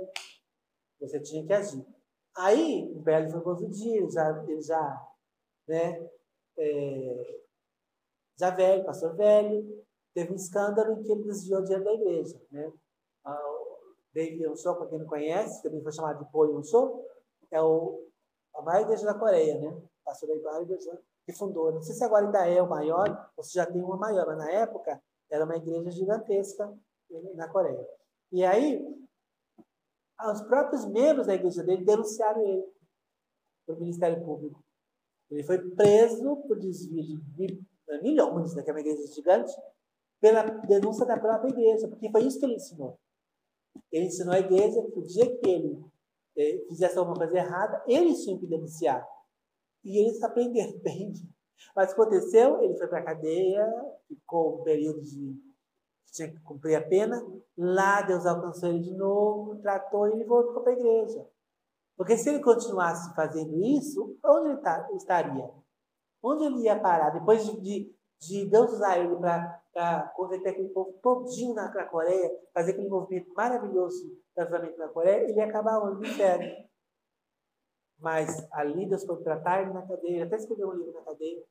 você 0.99 1.21
tinha 1.21 1.47
que 1.47 1.53
agir. 1.53 1.87
Aí, 2.37 2.91
o 2.95 3.01
Belo 3.01 3.43
foi 3.43 3.69
dia, 3.69 3.99
ele 3.99 4.11
já, 4.11 4.45
ele 4.49 4.61
já, 4.61 5.09
né, 5.69 6.11
é, 6.59 7.41
já 8.39 8.51
velho, 8.51 8.85
pastor 8.85 9.15
velho, 9.15 9.85
teve 10.15 10.33
um 10.33 10.37
escândalo 10.37 10.99
em 10.99 11.03
que 11.03 11.13
ele 11.13 11.25
desviou 11.25 11.63
dinheiro 11.63 11.85
da 11.85 11.93
igreja. 11.93 12.41
Né? 12.51 12.73
David 14.17 14.45
Yonsho, 14.45 14.75
para 14.77 14.87
quem 14.87 14.99
não 14.99 15.07
conhece, 15.07 15.63
também 15.63 15.83
foi 15.83 15.93
chamado 15.93 16.25
de 16.25 16.31
Po 16.33 16.47
Yonsho, 16.47 17.05
é 17.51 17.61
o, 17.61 18.03
a 18.55 18.63
maior 18.63 18.83
igreja 18.83 19.05
da 19.05 19.13
Coreia, 19.13 19.59
né? 19.59 19.83
Pastor 20.03 20.41
da 20.41 20.63
igreja 20.63 20.99
que 21.27 21.33
fundou. 21.33 21.73
Não 21.73 21.83
sei 21.83 21.95
se 21.95 22.05
agora 22.05 22.25
ainda 22.25 22.47
é 22.47 22.63
o 22.63 22.71
maior, 22.71 23.31
ou 23.37 23.43
se 23.43 23.55
já 23.55 23.67
tem 23.67 23.83
uma 23.83 23.97
maior, 23.97 24.25
mas 24.27 24.39
na 24.39 24.51
época 24.51 25.03
era 25.29 25.45
uma 25.45 25.57
igreja 25.57 25.91
gigantesca 25.91 26.73
na 27.35 27.49
Coreia. 27.49 27.87
E 28.33 28.45
aí, 28.45 28.81
os 30.31 30.43
próprios 30.43 30.87
membros 30.87 31.27
da 31.27 31.35
igreja 31.35 31.63
dele 31.65 31.85
denunciaram 31.85 32.41
ele 32.41 32.65
para 33.67 33.75
o 33.75 33.81
Ministério 33.81 34.25
Público. 34.25 34.65
Ele 35.29 35.43
foi 35.43 35.59
preso 35.71 36.37
por 36.47 36.59
desvio 36.59 37.21
de 37.37 37.61
milhões 38.03 38.55
daquela 38.55 38.81
igreja 38.81 39.13
gigante 39.13 39.53
pela 40.21 40.43
denúncia 40.43 41.05
da 41.05 41.19
própria 41.19 41.51
igreja, 41.51 41.89
porque 41.89 42.11
foi 42.11 42.23
isso 42.23 42.39
que 42.39 42.47
ele 42.47 42.55
ensinou. 42.55 42.99
Ele 43.91 44.07
ensinou 44.07 44.33
à 44.33 44.39
igreja 44.39 44.81
que 44.83 44.99
o 44.99 45.03
dia 45.03 45.39
que 45.39 45.51
ele 45.51 45.85
eh, 46.37 46.65
fizesse 46.69 46.97
alguma 46.97 47.17
coisa 47.17 47.37
errada, 47.37 47.83
eles 47.87 48.23
tinham 48.23 48.39
que 48.39 48.47
denunciar. 48.47 49.07
E 49.87 49.99
eles 49.99 50.21
aprenderam 50.21 50.77
bem. 50.83 51.13
Mas 51.75 51.93
aconteceu, 51.93 52.61
ele 52.61 52.77
foi 52.77 52.89
para 52.89 52.99
a 52.99 53.05
cadeia, 53.05 53.65
ficou 54.09 54.61
um 54.61 54.65
período 54.65 55.01
de. 55.01 55.41
tinha 56.13 56.29
que 56.29 56.41
cumprir 56.41 56.75
a 56.75 56.83
pena. 56.83 57.25
Lá 57.57 58.03
Deus 58.03 58.27
alcançou 58.27 58.69
ele 58.69 58.81
de 58.81 58.95
novo, 58.95 59.57
tratou 59.63 60.09
e 60.09 60.13
ele 60.15 60.25
voltou 60.25 60.63
para 60.63 60.73
a 60.73 60.77
igreja. 60.77 61.25
Porque 61.97 62.17
se 62.17 62.29
ele 62.29 62.43
continuasse 62.43 63.15
fazendo 63.15 63.63
isso, 63.65 64.19
onde 64.25 64.51
ele 64.51 64.59
tá, 64.59 64.89
estaria? 64.97 65.49
Onde 66.23 66.45
ele 66.45 66.63
ia 66.63 66.79
parar? 66.79 67.11
Depois 67.11 67.45
de, 67.45 67.95
de 68.21 68.51
Deus 68.51 68.73
usar 68.73 68.99
ele 68.99 69.17
para 69.17 70.13
converter 70.15 70.51
aquele 70.51 70.69
povo 70.71 70.93
todinho 71.01 71.55
na, 71.55 71.73
na, 71.73 71.85
Coreia, 71.85 72.31
fazer 72.53 72.73
aquele 72.73 72.89
movimento 72.89 73.33
maravilhoso 73.35 74.05
de 74.05 74.77
na 74.77 74.89
Coreia, 74.89 75.23
ele 75.23 75.39
ia 75.39 75.47
acabar 75.47 75.79
onde? 75.79 76.01
No 76.01 76.07
inferno. 76.07 76.67
Mas 77.99 78.47
ali 78.53 78.87
Deus 78.87 79.05
foi 79.05 79.23
tratar 79.23 79.63
ele 79.63 79.73
na 79.73 79.87
cadeia, 79.87 80.25
até 80.25 80.37
escreveu 80.37 80.69
um 80.69 80.75
livro 80.75 80.93
na 80.93 81.03
cadeia. 81.03 81.43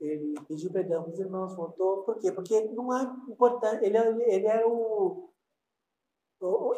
Ele 0.00 0.34
pediu 0.48 0.72
perdão 0.72 1.04
para 1.04 1.12
os 1.12 1.20
irmãos, 1.20 1.54
voltou. 1.54 2.02
Por 2.02 2.18
quê? 2.18 2.32
Porque 2.32 2.60
não 2.72 2.92
é 2.92 3.02
importante. 3.30 3.84
Ele, 3.84 3.96
ele 3.96 4.46
era 4.46 4.66
o. 4.68 5.30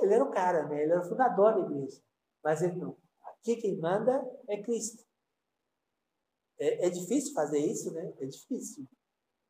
Ele 0.03 0.13
era 0.13 0.23
o 0.23 0.31
cara, 0.31 0.69
né? 0.69 0.83
Ele 0.83 0.93
era 0.93 1.01
o 1.01 1.09
fundador 1.09 1.55
da 1.55 1.61
igreja. 1.61 2.03
Mas 2.43 2.63
ele 2.63 2.77
não. 2.77 2.97
Aqui 3.23 3.57
quem 3.57 3.79
manda 3.79 4.23
é 4.47 4.63
Cristo. 4.63 5.03
É, 6.59 6.87
é 6.87 6.91
difícil 6.91 7.33
fazer 7.33 7.59
isso, 7.59 7.91
né? 7.93 8.13
É 8.21 8.27
difícil. 8.27 8.87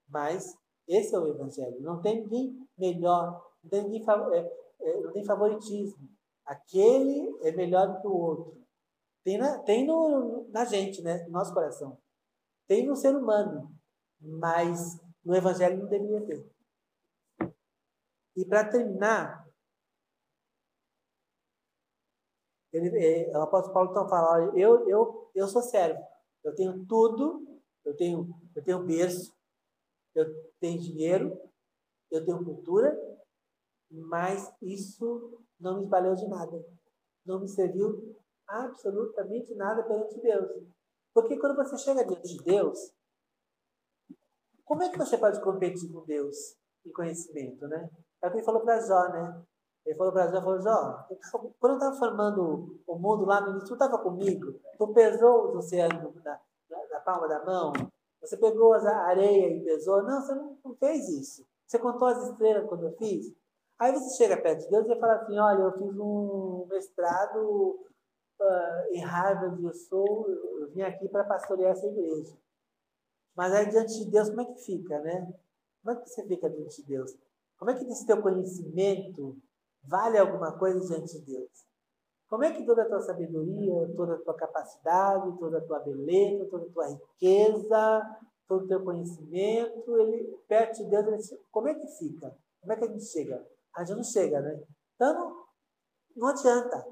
Mas 0.08 0.56
esse 0.86 1.14
é 1.14 1.18
o 1.18 1.26
Evangelho. 1.28 1.80
Não 1.80 2.00
tem 2.00 2.22
ninguém 2.22 2.68
melhor, 2.78 3.52
não 3.62 3.70
tem, 3.70 3.82
ninguém, 3.82 4.04
é, 4.32 4.52
é, 4.80 5.00
não 5.00 5.12
tem 5.12 5.24
favoritismo. 5.24 6.08
Aquele 6.44 7.38
é 7.42 7.52
melhor 7.52 7.92
do 7.92 8.00
que 8.00 8.06
o 8.06 8.16
outro. 8.16 8.63
Tem 9.24 9.38
na, 9.38 9.58
tem 9.60 9.86
no, 9.86 10.46
na 10.50 10.66
gente, 10.66 11.02
né? 11.02 11.24
no 11.24 11.30
nosso 11.30 11.52
coração. 11.54 11.98
Tem 12.68 12.86
no 12.86 12.94
ser 12.94 13.16
humano. 13.16 13.74
Mas 14.20 15.00
no 15.24 15.34
Evangelho 15.34 15.78
não 15.78 15.88
deveria 15.88 16.24
ter. 16.26 16.54
E 18.36 18.44
para 18.44 18.68
terminar, 18.68 19.48
ele, 22.72 22.88
é, 22.98 23.38
o 23.38 23.42
apóstolo 23.42 23.72
Paulo 23.72 23.90
então 23.90 24.08
fala: 24.08 24.58
eu, 24.58 24.88
eu, 24.88 25.30
eu 25.34 25.48
sou 25.48 25.62
servo, 25.62 26.02
eu 26.42 26.54
tenho 26.54 26.84
tudo, 26.86 27.46
eu 27.84 27.96
tenho, 27.96 28.28
eu 28.54 28.62
tenho 28.64 28.84
berço, 28.84 29.34
eu 30.14 30.26
tenho 30.58 30.80
dinheiro, 30.80 31.40
eu 32.10 32.24
tenho 32.24 32.44
cultura, 32.44 32.92
mas 33.90 34.52
isso 34.60 35.40
não 35.58 35.80
me 35.80 35.86
valeu 35.86 36.14
de 36.14 36.26
nada. 36.26 36.64
Não 37.24 37.40
me 37.40 37.48
serviu 37.48 38.16
absolutamente 38.48 39.54
nada 39.54 39.82
perante 39.82 40.20
Deus. 40.20 40.50
Porque 41.12 41.38
quando 41.38 41.56
você 41.56 41.76
chega 41.78 42.04
diante 42.04 42.36
de 42.36 42.42
Deus, 42.42 42.92
como 44.64 44.82
é 44.82 44.88
que 44.88 44.98
você 44.98 45.16
pode 45.16 45.40
competir 45.40 45.92
com 45.92 46.04
Deus 46.04 46.56
em 46.84 46.92
conhecimento, 46.92 47.66
né? 47.68 47.88
É 48.22 48.28
o 48.28 48.30
que 48.30 48.38
ele 48.38 48.44
falou 48.44 48.62
para 48.62 48.80
Jó, 48.80 49.08
né? 49.08 49.42
Ele 49.84 49.96
falou 49.96 50.12
para 50.12 50.28
Jó, 50.28 50.40
falou, 50.40 50.60
Jó, 50.60 51.06
quando 51.60 51.72
eu 51.72 51.78
estava 51.78 51.96
formando 51.96 52.80
o 52.86 52.98
mundo 52.98 53.26
lá 53.26 53.40
no 53.42 53.50
início, 53.50 53.68
tu 53.68 53.74
estava 53.74 53.98
comigo? 53.98 54.58
Tu 54.78 54.88
pesou 54.88 55.48
os 55.48 55.56
oceanos 55.56 56.14
na, 56.24 56.40
na, 56.70 56.88
na, 56.90 57.00
palma 57.00 57.28
da 57.28 57.44
mão? 57.44 57.72
Você 58.20 58.36
pegou 58.38 58.72
a 58.72 58.90
areia 59.06 59.54
e 59.54 59.64
pesou? 59.64 60.02
Não, 60.02 60.22
você 60.22 60.34
não, 60.34 60.58
não 60.64 60.74
fez 60.76 61.08
isso. 61.08 61.46
Você 61.66 61.78
contou 61.78 62.08
as 62.08 62.30
estrelas 62.30 62.66
quando 62.66 62.86
eu 62.86 62.96
fiz? 62.96 63.34
Aí 63.78 63.92
você 63.92 64.16
chega 64.16 64.40
perto 64.40 64.64
de 64.64 64.70
Deus 64.70 64.86
e 64.86 64.98
fala 64.98 65.14
assim, 65.16 65.38
olha, 65.38 65.62
eu 65.62 65.72
fiz 65.72 65.98
um 65.98 66.66
mestrado 66.70 67.78
uh, 68.40 68.92
em 68.92 69.00
Harvard, 69.00 69.62
eu 69.62 69.72
sou, 69.72 70.28
eu 70.28 70.70
vim 70.70 70.82
aqui 70.82 71.08
para 71.08 71.24
pastorear 71.24 71.72
essa 71.72 71.86
igreja. 71.86 72.36
Mas 73.34 73.52
aí 73.52 73.68
diante 73.68 74.04
de 74.04 74.10
Deus, 74.10 74.28
como 74.28 74.40
é 74.42 74.44
que 74.44 74.60
fica, 74.60 75.00
né? 75.00 75.34
Como 75.82 75.96
é 75.96 76.00
que 76.00 76.08
você 76.08 76.26
fica 76.26 76.48
diante 76.48 76.82
de 76.82 76.88
Deus? 76.88 77.16
Como 77.58 77.70
é 77.70 77.74
que 77.74 77.84
esse 77.84 78.06
teu 78.06 78.22
conhecimento 78.22 79.36
vale 79.82 80.18
alguma 80.18 80.56
coisa 80.58 80.80
diante 80.80 81.18
de 81.18 81.32
Deus? 81.32 81.66
Como 82.28 82.42
é 82.42 82.52
que 82.52 82.64
toda 82.64 82.82
a 82.82 82.88
tua 82.88 83.00
sabedoria, 83.00 83.92
toda 83.94 84.14
a 84.14 84.18
tua 84.18 84.34
capacidade, 84.34 85.38
toda 85.38 85.58
a 85.58 85.60
tua 85.60 85.80
beleza, 85.80 86.46
toda 86.46 86.66
a 86.66 86.70
tua 86.70 86.86
riqueza, 86.88 88.18
todo 88.48 88.64
o 88.64 88.68
teu 88.68 88.82
conhecimento, 88.82 89.96
ele 89.98 90.36
perto 90.48 90.78
de 90.78 90.90
Deus, 90.90 91.30
ele, 91.30 91.40
como 91.50 91.68
é 91.68 91.74
que 91.74 91.86
fica? 91.86 92.36
Como 92.60 92.72
é 92.72 92.76
que 92.76 92.84
a 92.84 92.88
gente 92.88 93.04
chega? 93.04 93.46
A 93.76 93.84
gente 93.84 93.96
não 93.96 94.04
chega, 94.04 94.40
né? 94.40 94.62
Então, 94.94 95.44
não, 96.16 96.28
adianta. 96.28 96.86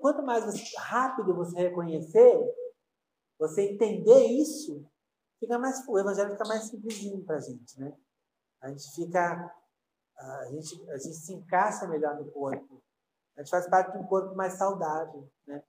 Quanto, 0.00 0.22
mais 0.22 0.74
rápido 0.76 1.34
você 1.34 1.56
reconhecer, 1.56 2.38
você 3.38 3.70
entender 3.70 4.26
isso, 4.26 4.84
fica 5.38 5.58
mais, 5.58 5.86
o 5.86 5.98
evangelho 5.98 6.32
fica 6.32 6.46
mais 6.46 6.64
simplesinho 6.64 7.24
para 7.24 7.36
a 7.36 7.40
gente, 7.40 7.78
né? 7.78 7.96
A 8.60 8.68
gente 8.68 8.90
fica, 8.94 9.54
a 10.16 10.46
gente, 10.46 10.90
a 10.90 10.98
gente 10.98 11.14
se 11.14 11.32
encaixa 11.32 11.86
melhor 11.86 12.16
no 12.16 12.30
corpo. 12.30 12.82
A 13.36 13.42
gente 13.42 13.50
faz 13.50 13.68
parte 13.68 13.92
de 13.92 13.98
um 13.98 14.06
corpo 14.06 14.34
mais 14.34 14.54
saudável, 14.54 15.30
né? 15.46 15.62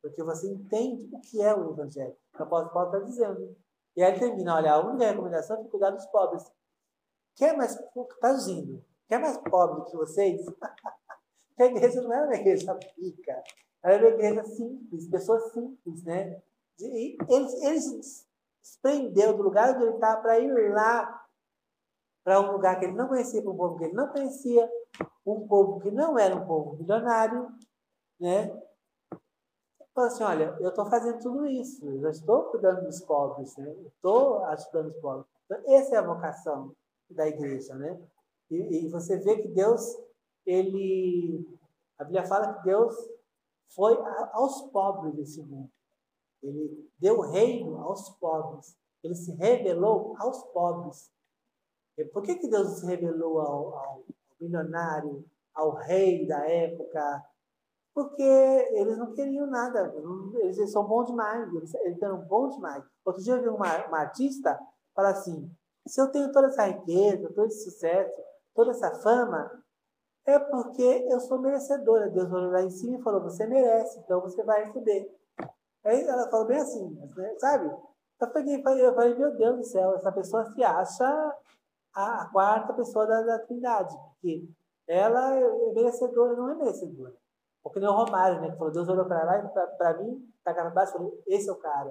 Porque 0.00 0.22
você 0.22 0.48
entende 0.48 1.08
o 1.12 1.20
que 1.20 1.42
é 1.42 1.54
o 1.54 1.72
evangelho. 1.72 2.16
O 2.38 2.42
apóstolo 2.42 2.72
Paulo 2.72 2.94
está 2.94 3.04
dizendo. 3.04 3.56
E 3.96 4.02
aí 4.02 4.12
ele 4.12 4.20
termina, 4.20 4.54
olha, 4.54 4.72
a 4.72 4.86
única 4.86 5.10
recomendação 5.10 5.60
é 5.60 5.68
cuidar 5.68 5.90
dos 5.90 6.06
pobres. 6.06 6.44
Quer 7.34 7.56
mais, 7.56 7.76
traduzindo, 8.20 8.84
quer 9.08 9.18
mais 9.18 9.36
pobre 9.38 9.90
que 9.90 9.96
vocês? 9.96 10.40
a 11.62 11.66
igreja 11.66 12.00
não 12.02 12.12
era 12.12 12.26
uma 12.26 12.36
igreja 12.36 12.78
rica, 12.96 13.42
era 13.82 13.98
uma 13.98 14.14
igreja 14.14 14.44
simples, 14.44 15.08
pessoas 15.08 15.52
simples, 15.52 16.04
né? 16.04 16.40
E 16.78 17.16
ele, 17.28 17.66
ele 17.66 17.80
se 17.80 18.26
desprendeu 18.62 19.36
do 19.36 19.42
lugar 19.42 19.74
onde 19.74 19.84
ele 19.84 19.94
estava 19.94 20.20
para 20.20 20.38
ir 20.38 20.72
lá, 20.72 21.26
para 22.24 22.40
um 22.40 22.52
lugar 22.52 22.78
que 22.78 22.84
ele 22.84 22.94
não 22.94 23.08
conhecia, 23.08 23.42
para 23.42 23.50
um 23.50 23.56
povo 23.56 23.76
que 23.78 23.84
ele 23.84 23.94
não 23.94 24.08
conhecia, 24.08 24.70
um 25.26 25.48
povo 25.48 25.80
que 25.80 25.90
não 25.90 26.18
era 26.18 26.36
um 26.36 26.46
povo 26.46 26.76
milionário, 26.76 27.48
né? 28.20 28.48
Falou 29.94 30.10
assim, 30.10 30.22
olha, 30.22 30.56
eu 30.60 30.68
estou 30.68 30.86
fazendo 30.86 31.18
tudo 31.18 31.46
isso, 31.46 31.84
eu 31.84 32.10
estou 32.10 32.44
cuidando 32.50 32.84
dos 32.84 33.00
pobres, 33.00 33.56
né? 33.56 33.74
estou 33.86 34.44
ajudando 34.44 34.90
os 34.90 34.96
pobres. 35.00 35.26
Então, 35.44 35.74
essa 35.74 35.96
é 35.96 35.98
a 35.98 36.06
vocação 36.06 36.72
da 37.10 37.26
igreja, 37.26 37.74
né? 37.74 38.00
E, 38.50 38.84
e 38.84 38.88
você 38.88 39.16
vê 39.18 39.38
que 39.38 39.48
Deus 39.48 39.96
ele. 40.46 41.58
A 41.98 42.04
Bíblia 42.04 42.24
fala 42.24 42.54
que 42.54 42.64
Deus 42.64 42.94
foi 43.74 43.96
aos 44.32 44.62
pobres 44.70 45.14
desse 45.14 45.42
mundo. 45.42 45.70
Ele 46.42 46.88
deu 46.98 47.20
reino 47.20 47.78
aos 47.78 48.10
pobres. 48.10 48.76
Ele 49.02 49.14
se 49.14 49.32
revelou 49.32 50.14
aos 50.18 50.42
pobres. 50.52 51.10
Por 52.12 52.22
que, 52.22 52.36
que 52.36 52.48
Deus 52.48 52.78
se 52.78 52.86
revelou 52.86 53.40
ao, 53.40 53.74
ao 53.76 54.04
milionário, 54.40 55.24
ao 55.54 55.74
rei 55.74 56.26
da 56.26 56.48
época? 56.48 57.24
Porque 57.92 58.22
eles 58.22 58.96
não 58.96 59.12
queriam 59.12 59.48
nada, 59.48 59.92
eles, 60.36 60.70
são 60.70 60.86
bons 60.86 61.06
demais, 61.06 61.52
eles, 61.52 61.74
eles 61.74 62.00
eram 62.00 62.20
bons 62.26 62.54
demais. 62.54 62.84
Outro 63.04 63.22
dia 63.22 63.34
eu 63.34 63.42
vi 63.42 63.48
uma, 63.48 63.86
uma 63.86 63.98
artista 63.98 64.56
falar 64.94 65.10
assim: 65.10 65.50
se 65.84 66.00
eu 66.00 66.08
tenho 66.12 66.30
toda 66.30 66.46
essa 66.46 66.64
riqueza, 66.66 67.32
todo 67.34 67.46
esse 67.46 67.64
sucesso, 67.64 68.22
toda 68.54 68.70
essa 68.70 68.94
fama, 69.02 69.50
é 70.28 70.38
porque 70.38 71.06
eu 71.08 71.20
sou 71.20 71.38
merecedora. 71.38 72.10
Deus 72.10 72.30
olhou 72.30 72.50
lá 72.50 72.62
em 72.62 72.70
cima 72.70 72.98
e 72.98 73.02
falou: 73.02 73.22
você 73.22 73.46
merece, 73.46 73.98
então 74.00 74.20
você 74.20 74.42
vai 74.42 74.64
receber. 74.64 75.10
Aí 75.84 76.02
ela 76.02 76.28
falou 76.30 76.46
bem 76.46 76.58
assim, 76.58 76.90
né, 77.16 77.34
sabe? 77.38 77.66
Eu 78.20 78.32
falei, 78.32 78.84
eu 78.84 78.94
falei, 78.94 79.14
meu 79.14 79.34
Deus 79.36 79.56
do 79.56 79.64
céu, 79.64 79.94
essa 79.94 80.10
pessoa 80.12 80.44
se 80.44 80.62
acha 80.62 81.06
a, 81.94 82.22
a 82.22 82.30
quarta 82.30 82.74
pessoa 82.74 83.06
da, 83.06 83.22
da 83.22 83.38
Trindade, 83.38 83.96
porque 83.96 84.48
ela 84.88 85.34
é 85.34 85.72
merecedora, 85.72 86.36
não 86.36 86.50
é 86.50 86.54
merecedora. 86.56 87.14
Porque 87.62 87.80
nem 87.80 87.88
o 87.88 87.92
Romário, 87.92 88.40
né? 88.40 88.50
Que 88.50 88.58
falou, 88.58 88.72
Deus 88.72 88.88
olhou 88.88 89.06
para 89.06 89.24
lá 89.24 89.38
e 89.38 89.76
para 89.78 89.98
mim, 89.98 90.28
tá 90.44 90.52
para 90.52 90.70
baixo, 90.70 90.92
falou, 90.92 91.22
esse 91.26 91.48
é 91.48 91.52
o 91.52 91.56
cara. 91.56 91.90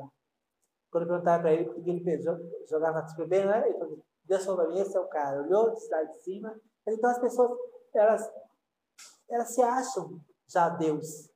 Quando 0.91 1.03
eu 1.03 1.09
perguntava 1.09 1.43
para 1.43 1.53
ele 1.53 1.69
o 1.69 1.84
que 1.84 1.89
ele 1.89 2.23
jogava 2.69 3.07
super 3.07 3.27
bem, 3.27 3.45
né? 3.45 3.68
Ele 3.68 3.77
falou, 3.77 3.99
Deus 4.26 4.45
falou 4.45 4.61
para 4.61 4.69
mim, 4.69 4.80
esse 4.80 4.95
é 4.95 4.99
o 4.99 5.07
cara. 5.07 5.41
Olhou 5.41 5.72
de 5.72 5.80
cima. 6.23 6.55
Então 6.88 7.09
as 7.09 7.19
pessoas, 7.19 7.57
elas, 7.93 8.22
elas 9.30 9.53
se 9.53 9.61
acham 9.61 10.22
já 10.47 10.69
Deus. 10.69 11.30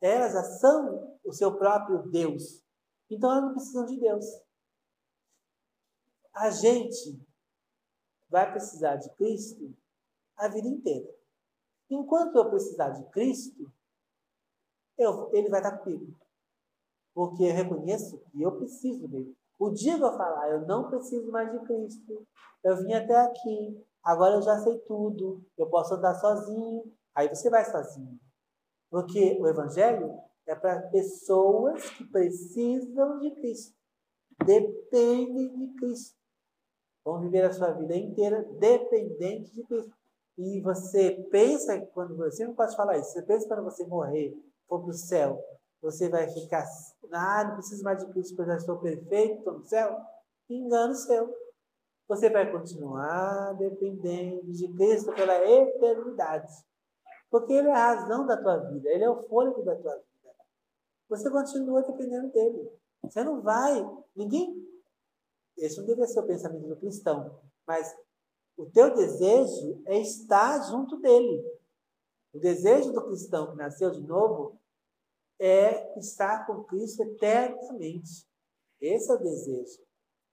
Elas 0.00 0.32
já 0.32 0.42
são 0.42 1.18
o 1.24 1.32
seu 1.32 1.56
próprio 1.56 2.10
Deus. 2.10 2.62
Então 3.10 3.30
elas 3.30 3.44
não 3.44 3.52
precisam 3.54 3.86
de 3.86 3.98
Deus. 3.98 4.24
A 6.32 6.50
gente 6.50 7.20
vai 8.28 8.50
precisar 8.50 8.96
de 8.96 9.10
Cristo 9.16 9.76
a 10.36 10.48
vida 10.48 10.68
inteira. 10.68 11.12
Enquanto 11.90 12.36
eu 12.36 12.48
precisar 12.48 12.90
de 12.90 13.04
Cristo, 13.10 13.70
eu, 14.96 15.34
ele 15.34 15.48
vai 15.48 15.60
estar 15.60 15.78
comigo. 15.78 16.14
Porque 17.12 17.42
eu 17.42 17.54
reconheço 17.54 18.18
que 18.30 18.40
eu 18.40 18.56
preciso 18.56 19.08
dele. 19.08 19.36
O 19.58 19.70
dia 19.70 19.96
que 19.96 20.04
eu 20.04 20.16
falar, 20.16 20.50
eu 20.50 20.66
não 20.66 20.88
preciso 20.88 21.30
mais 21.30 21.50
de 21.52 21.66
Cristo, 21.66 22.26
eu 22.64 22.76
vim 22.76 22.94
até 22.94 23.14
aqui, 23.14 23.86
agora 24.02 24.34
eu 24.36 24.42
já 24.42 24.58
sei 24.58 24.78
tudo, 24.80 25.44
eu 25.56 25.68
posso 25.68 25.94
andar 25.94 26.14
sozinho, 26.14 26.92
aí 27.14 27.28
você 27.28 27.48
vai 27.50 27.64
sozinho. 27.64 28.18
Porque 28.90 29.38
o 29.40 29.46
Evangelho 29.46 30.18
é 30.46 30.54
para 30.54 30.82
pessoas 30.88 31.88
que 31.90 32.04
precisam 32.04 33.18
de 33.20 33.30
Cristo, 33.32 33.74
dependem 34.44 35.56
de 35.56 35.74
Cristo. 35.74 36.18
Vão 37.04 37.20
viver 37.20 37.44
a 37.44 37.52
sua 37.52 37.72
vida 37.72 37.96
inteira 37.96 38.42
dependente 38.58 39.54
de 39.54 39.62
Cristo. 39.64 39.92
E 40.36 40.60
você 40.60 41.12
pensa 41.30 41.80
quando 41.92 42.16
você 42.16 42.46
não 42.46 42.54
pode 42.54 42.74
falar 42.74 42.98
isso, 42.98 43.12
você 43.12 43.22
pensa 43.22 43.46
quando 43.46 43.64
você 43.64 43.86
morrer, 43.86 44.34
for 44.66 44.80
para 44.80 44.90
o 44.90 44.94
céu, 44.94 45.38
você 45.82 46.08
vai 46.08 46.28
ficar, 46.28 46.64
ah, 47.12 47.44
não 47.44 47.54
preciso 47.54 47.82
mais 47.82 48.04
de 48.04 48.12
Cristo, 48.12 48.36
porque 48.36 48.50
eu 48.50 48.54
já 48.54 48.60
estou 48.60 48.78
perfeito, 48.78 49.38
estou 49.38 49.54
no 49.54 49.66
céu. 49.66 49.96
Engano 50.48 50.94
seu. 50.94 51.32
Você 52.10 52.28
vai 52.28 52.50
continuar 52.50 53.52
dependendo 53.56 54.50
de 54.50 54.66
Cristo 54.74 55.14
pela 55.14 55.48
eternidade. 55.48 56.52
Porque 57.30 57.52
Ele 57.52 57.68
é 57.68 57.72
a 57.72 57.94
razão 57.94 58.26
da 58.26 58.36
tua 58.36 58.56
vida, 58.56 58.88
Ele 58.88 59.04
é 59.04 59.08
o 59.08 59.22
fôlego 59.28 59.62
da 59.62 59.76
tua 59.76 59.94
vida. 59.94 60.34
Você 61.08 61.30
continua 61.30 61.82
dependendo 61.82 62.32
dele. 62.32 62.68
Você 63.04 63.22
não 63.22 63.40
vai, 63.40 63.88
ninguém. 64.16 64.60
Esse 65.56 65.78
não 65.78 65.86
deve 65.86 66.04
ser 66.08 66.18
o 66.18 66.26
pensamento 66.26 66.66
do 66.66 66.76
cristão, 66.78 67.38
mas 67.64 67.96
o 68.56 68.66
teu 68.66 68.92
desejo 68.92 69.80
é 69.86 70.00
estar 70.00 70.68
junto 70.68 70.96
dele. 70.96 71.44
O 72.32 72.40
desejo 72.40 72.92
do 72.92 73.06
cristão 73.06 73.52
que 73.52 73.56
nasceu 73.56 73.92
de 73.92 74.02
novo 74.02 74.58
é 75.38 75.96
estar 75.96 76.44
com 76.44 76.64
Cristo 76.64 77.04
eternamente. 77.04 78.28
Esse 78.80 79.12
é 79.12 79.14
o 79.14 79.18
desejo. 79.18 79.80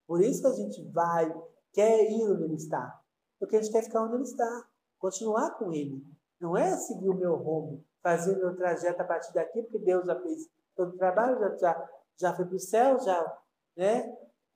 Por 0.08 0.24
isso 0.24 0.41
que 0.41 0.48
a 0.48 0.54
gente 0.54 0.82
vai, 0.86 1.32
quer 1.78 2.10
ir 2.10 2.28
onde 2.28 2.45
ele 2.45 2.56
está. 2.56 2.99
Porque 3.40 3.56
a 3.56 3.62
gente 3.62 3.72
quer 3.72 3.84
ficar 3.84 4.02
onde 4.02 4.16
ele 4.16 4.24
está, 4.24 4.68
continuar 4.98 5.52
com 5.60 5.72
ele. 5.72 6.04
Não 6.41 6.58
é 6.58 6.76
seguir 6.76 7.08
o 7.08 7.14
meu 7.14 7.36
rumo, 7.36 7.86
fazer 8.02 8.36
o 8.36 8.40
meu 8.40 8.56
trajeto 8.56 8.99
a 8.99 9.06
partir 9.06 9.32
daqui, 9.32 9.62
porque 9.62 9.78
Deus 9.78 10.08
já 10.08 10.20
fez 10.20 10.49
todo 10.76 10.95
o 10.95 10.98
trabalho, 10.98 11.40
já, 11.40 11.56
já, 11.58 11.90
já 12.18 12.36
foi 12.36 12.45
para 12.45 12.56
o 12.56 12.60
céu, 12.60 12.99
já, 12.99 13.38
né? 13.76 14.12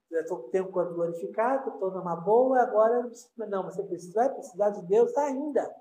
já 0.10 0.22
estou 0.22 0.40
tenho 0.50 0.68
um 0.68 0.72
corpo 0.72 0.96
glorificado, 0.96 1.70
estou 1.70 1.92
numa 1.92 2.16
boa, 2.16 2.60
agora 2.60 3.08
não, 3.38 3.64
você 3.66 3.84
precisa, 3.84 4.14
vai 4.14 4.34
precisar 4.34 4.72
de 4.72 4.82
Deus 4.88 5.16
ainda. 5.16 5.72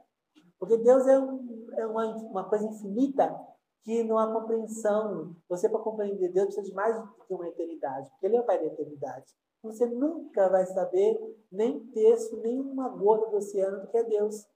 Porque 0.59 0.77
Deus 0.77 1.07
é, 1.07 1.19
um, 1.19 1.69
é 1.73 1.87
uma, 1.87 2.07
uma 2.17 2.49
coisa 2.51 2.67
infinita 2.67 3.35
que 3.83 4.05
não 4.05 4.19
há 4.19 4.31
compreensão. 4.31 5.35
Você, 5.49 5.71
para 5.71 5.81
compreender 5.81 6.33
Deus, 6.33 6.55
precisa 6.55 6.67
de 6.67 6.75
mais 6.75 6.95
do 7.01 7.09
que 7.27 7.33
uma 7.33 7.49
eternidade, 7.49 8.11
porque 8.11 8.27
Ele 8.27 8.37
é 8.37 8.41
o 8.41 8.45
Pai 8.45 8.59
da 8.59 8.67
eternidade. 8.67 9.35
Você 9.63 9.87
nunca 9.87 10.49
vai 10.49 10.65
saber 10.67 11.19
nem 11.53 11.87
terço, 11.89 12.37
nem 12.39 12.61
uma 12.61 12.89
gota 12.89 13.31
do 13.31 13.37
oceano 13.37 13.83
do 13.83 13.89
que 13.89 13.99
é 13.99 14.05
Deus. 14.05 14.47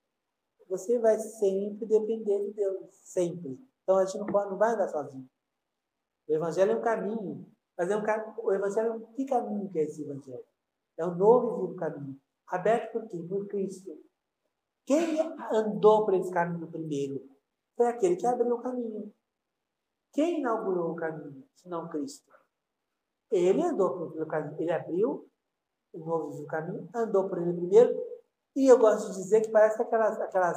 Você 0.69 0.99
vai 0.99 1.19
sempre 1.19 1.87
depender 1.87 2.47
de 2.47 2.53
Deus, 2.53 2.89
sempre. 3.03 3.61
Então 3.83 3.99
a 3.99 4.05
gente 4.05 4.19
não, 4.19 4.27
pode, 4.27 4.51
não 4.51 4.57
vai 4.57 4.73
andar 4.73 4.89
sozinho. 4.89 5.29
O 6.27 6.33
Evangelho 6.33 6.73
é 6.73 6.77
um 6.77 6.81
caminho, 6.81 7.47
mas 7.77 7.91
é 7.91 7.97
um, 7.97 8.03
o 8.39 8.53
Evangelho, 8.53 9.07
que 9.15 9.27
caminho 9.27 9.71
que 9.71 9.79
é 9.79 9.83
esse 9.83 10.03
Evangelho? 10.03 10.45
É 10.97 11.05
um 11.05 11.15
novo 11.15 11.49
e 11.49 11.67
vivo 11.67 11.77
caminho. 11.77 12.19
Aberto 12.47 12.93
por 12.93 13.09
quem? 13.09 13.29
Por 13.29 13.47
Cristo. 13.47 13.99
Quem 14.87 15.21
andou 15.51 16.05
por 16.05 16.15
esse 16.15 16.31
caminho 16.31 16.67
primeiro? 16.67 17.29
Foi 17.77 17.87
aquele 17.89 18.17
que 18.17 18.27
abriu 18.27 18.55
o 18.55 18.63
caminho. 18.63 19.13
Quem 20.13 20.41
inaugurou 20.41 20.93
o 20.93 20.97
caminho, 20.97 21.47
se 21.55 21.69
não 21.69 21.89
Cristo? 21.89 22.34
Ele 23.37 23.63
andou 23.63 24.13
pelo 24.13 24.27
caminho, 24.27 24.57
ele 24.61 24.73
abriu 24.73 25.29
o 25.93 25.99
novo 25.99 26.47
caminho, 26.47 26.89
andou 26.95 27.29
por 27.29 27.39
ele 27.39 27.53
primeiro, 27.53 27.93
e 28.55 28.67
eu 28.67 28.79
gosto 28.79 29.11
de 29.11 29.17
dizer 29.17 29.41
que 29.41 29.51
parece 29.51 29.83
aquelas, 29.83 30.21
aquelas 30.21 30.57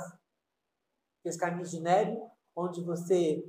aqueles 1.19 1.37
caminhos 1.37 1.71
de 1.71 1.81
neve, 1.81 2.15
onde 2.55 2.83
você 2.83 3.43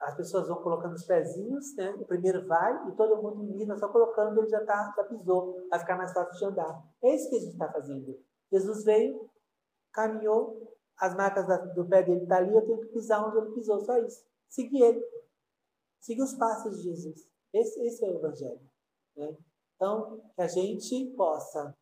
as 0.00 0.16
pessoas 0.16 0.48
vão 0.48 0.60
colocando 0.62 0.94
os 0.94 1.04
pezinhos, 1.04 1.76
né? 1.76 1.90
O 1.90 2.04
primeiro 2.04 2.44
vai 2.46 2.88
e 2.88 2.92
todo 2.96 3.22
mundo 3.22 3.42
mina 3.42 3.76
só 3.78 3.88
colocando, 3.88 4.40
ele 4.40 4.48
já, 4.48 4.64
tá, 4.64 4.92
já 4.96 5.04
pisou, 5.04 5.64
vai 5.68 5.78
ficar 5.78 5.96
mais 5.96 6.12
fácil 6.12 6.36
de 6.38 6.44
andar. 6.44 6.82
É 7.02 7.14
isso 7.14 7.30
que 7.30 7.36
a 7.36 7.40
gente 7.40 7.52
está 7.52 7.70
fazendo. 7.70 8.18
Jesus 8.50 8.84
veio, 8.84 9.30
caminhou, 9.92 10.74
as 10.98 11.14
marcas 11.14 11.46
do 11.74 11.86
pé 11.86 12.02
dele 12.02 12.22
estão 12.22 12.36
tá 12.36 12.42
ali, 12.42 12.54
eu 12.54 12.66
tenho 12.66 12.80
que 12.80 12.88
pisar 12.88 13.26
onde 13.26 13.38
ele 13.38 13.54
pisou, 13.54 13.80
só 13.80 13.96
isso. 13.98 14.24
Seguir 14.48 14.82
ele. 14.82 15.02
Seguir 16.00 16.22
os 16.22 16.34
passos 16.34 16.78
de 16.78 16.82
Jesus. 16.82 17.31
Esse, 17.52 17.80
esse 17.82 18.04
é 18.04 18.08
o 18.08 18.16
Evangelho. 18.16 18.60
Né? 19.16 19.36
Então, 19.76 20.20
que 20.34 20.42
a 20.42 20.48
gente 20.48 21.06
possa 21.16 21.76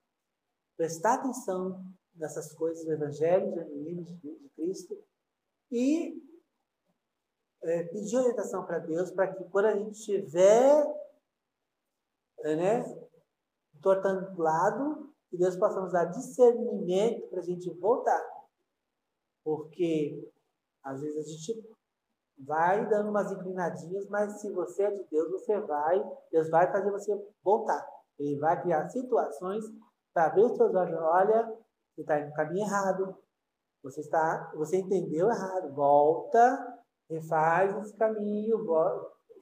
prestar 0.76 1.14
atenção 1.14 1.84
nessas 2.14 2.52
coisas 2.54 2.84
do 2.84 2.92
Evangelho 2.92 3.54
genuíno 3.54 4.02
de, 4.02 4.14
de 4.14 4.48
Cristo 4.50 4.98
e 5.70 6.22
é, 7.62 7.84
pedir 7.84 8.16
orientação 8.16 8.64
para 8.64 8.78
Deus 8.78 9.10
para 9.10 9.32
que 9.34 9.44
quando 9.44 9.66
a 9.66 9.76
gente 9.76 9.92
estiver 9.92 11.00
é, 12.38 12.56
né, 12.56 13.08
tortando 13.82 14.34
do 14.34 14.42
lado, 14.42 15.14
que 15.28 15.36
Deus 15.36 15.56
possa 15.56 15.80
nos 15.80 15.92
dar 15.92 16.06
discernimento 16.06 17.28
para 17.28 17.40
a 17.40 17.44
gente 17.44 17.70
voltar. 17.74 18.48
Porque 19.44 20.30
às 20.82 21.00
vezes 21.00 21.18
a 21.18 21.30
gente 21.30 21.68
vai 22.46 22.88
dando 22.88 23.10
umas 23.10 23.30
inclinadinhas, 23.32 24.08
mas 24.08 24.40
se 24.40 24.50
você 24.52 24.84
é 24.84 24.90
de 24.90 25.04
Deus, 25.10 25.30
você 25.30 25.58
vai, 25.60 26.02
Deus 26.30 26.48
vai 26.50 26.70
fazer 26.70 26.90
você 26.90 27.12
voltar. 27.42 27.86
Ele 28.18 28.38
vai 28.38 28.60
criar 28.60 28.88
situações 28.88 29.64
para 30.12 30.26
abrir 30.26 30.44
os 30.44 30.56
seus 30.56 30.74
olhos. 30.74 30.98
Olha, 31.00 31.46
você 31.94 32.00
está 32.02 32.18
no 32.18 32.32
caminho 32.34 32.66
errado. 32.66 33.16
Você 33.82 34.00
está, 34.00 34.52
você 34.54 34.78
entendeu 34.78 35.28
errado. 35.28 35.72
Volta 35.74 36.80
refaz 37.10 37.76
esse 37.78 37.96
caminho, 37.96 38.64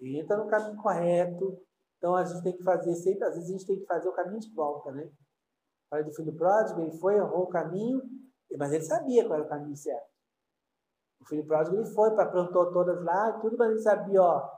entra 0.00 0.38
no 0.38 0.48
caminho 0.48 0.82
correto. 0.82 1.60
Então 1.98 2.16
a 2.16 2.24
gente 2.24 2.42
tem 2.42 2.56
que 2.56 2.62
fazer 2.62 2.94
sempre, 2.94 3.24
às 3.24 3.34
vezes 3.34 3.50
a 3.50 3.52
gente 3.52 3.66
tem 3.66 3.78
que 3.78 3.86
fazer 3.86 4.08
o 4.08 4.14
caminho 4.14 4.40
de 4.40 4.52
volta, 4.54 4.90
né? 4.92 5.10
Falei 5.90 6.04
do 6.04 6.14
filho 6.14 6.34
pródigo, 6.34 6.80
ele 6.80 6.98
foi, 6.98 7.16
errou 7.16 7.44
o 7.44 7.48
caminho, 7.48 8.00
mas 8.56 8.72
ele 8.72 8.84
sabia 8.84 9.26
qual 9.26 9.38
era 9.38 9.46
o 9.46 9.48
caminho 9.48 9.76
certo. 9.76 10.08
Filho 11.28 11.46
pródigo 11.46 11.76
ele 11.76 11.86
foi, 11.86 12.08
aprontou 12.18 12.72
todas 12.72 13.02
lá, 13.04 13.32
tudo, 13.34 13.56
mas 13.58 13.70
ele 13.70 13.80
sabia, 13.80 14.22
ó, 14.22 14.50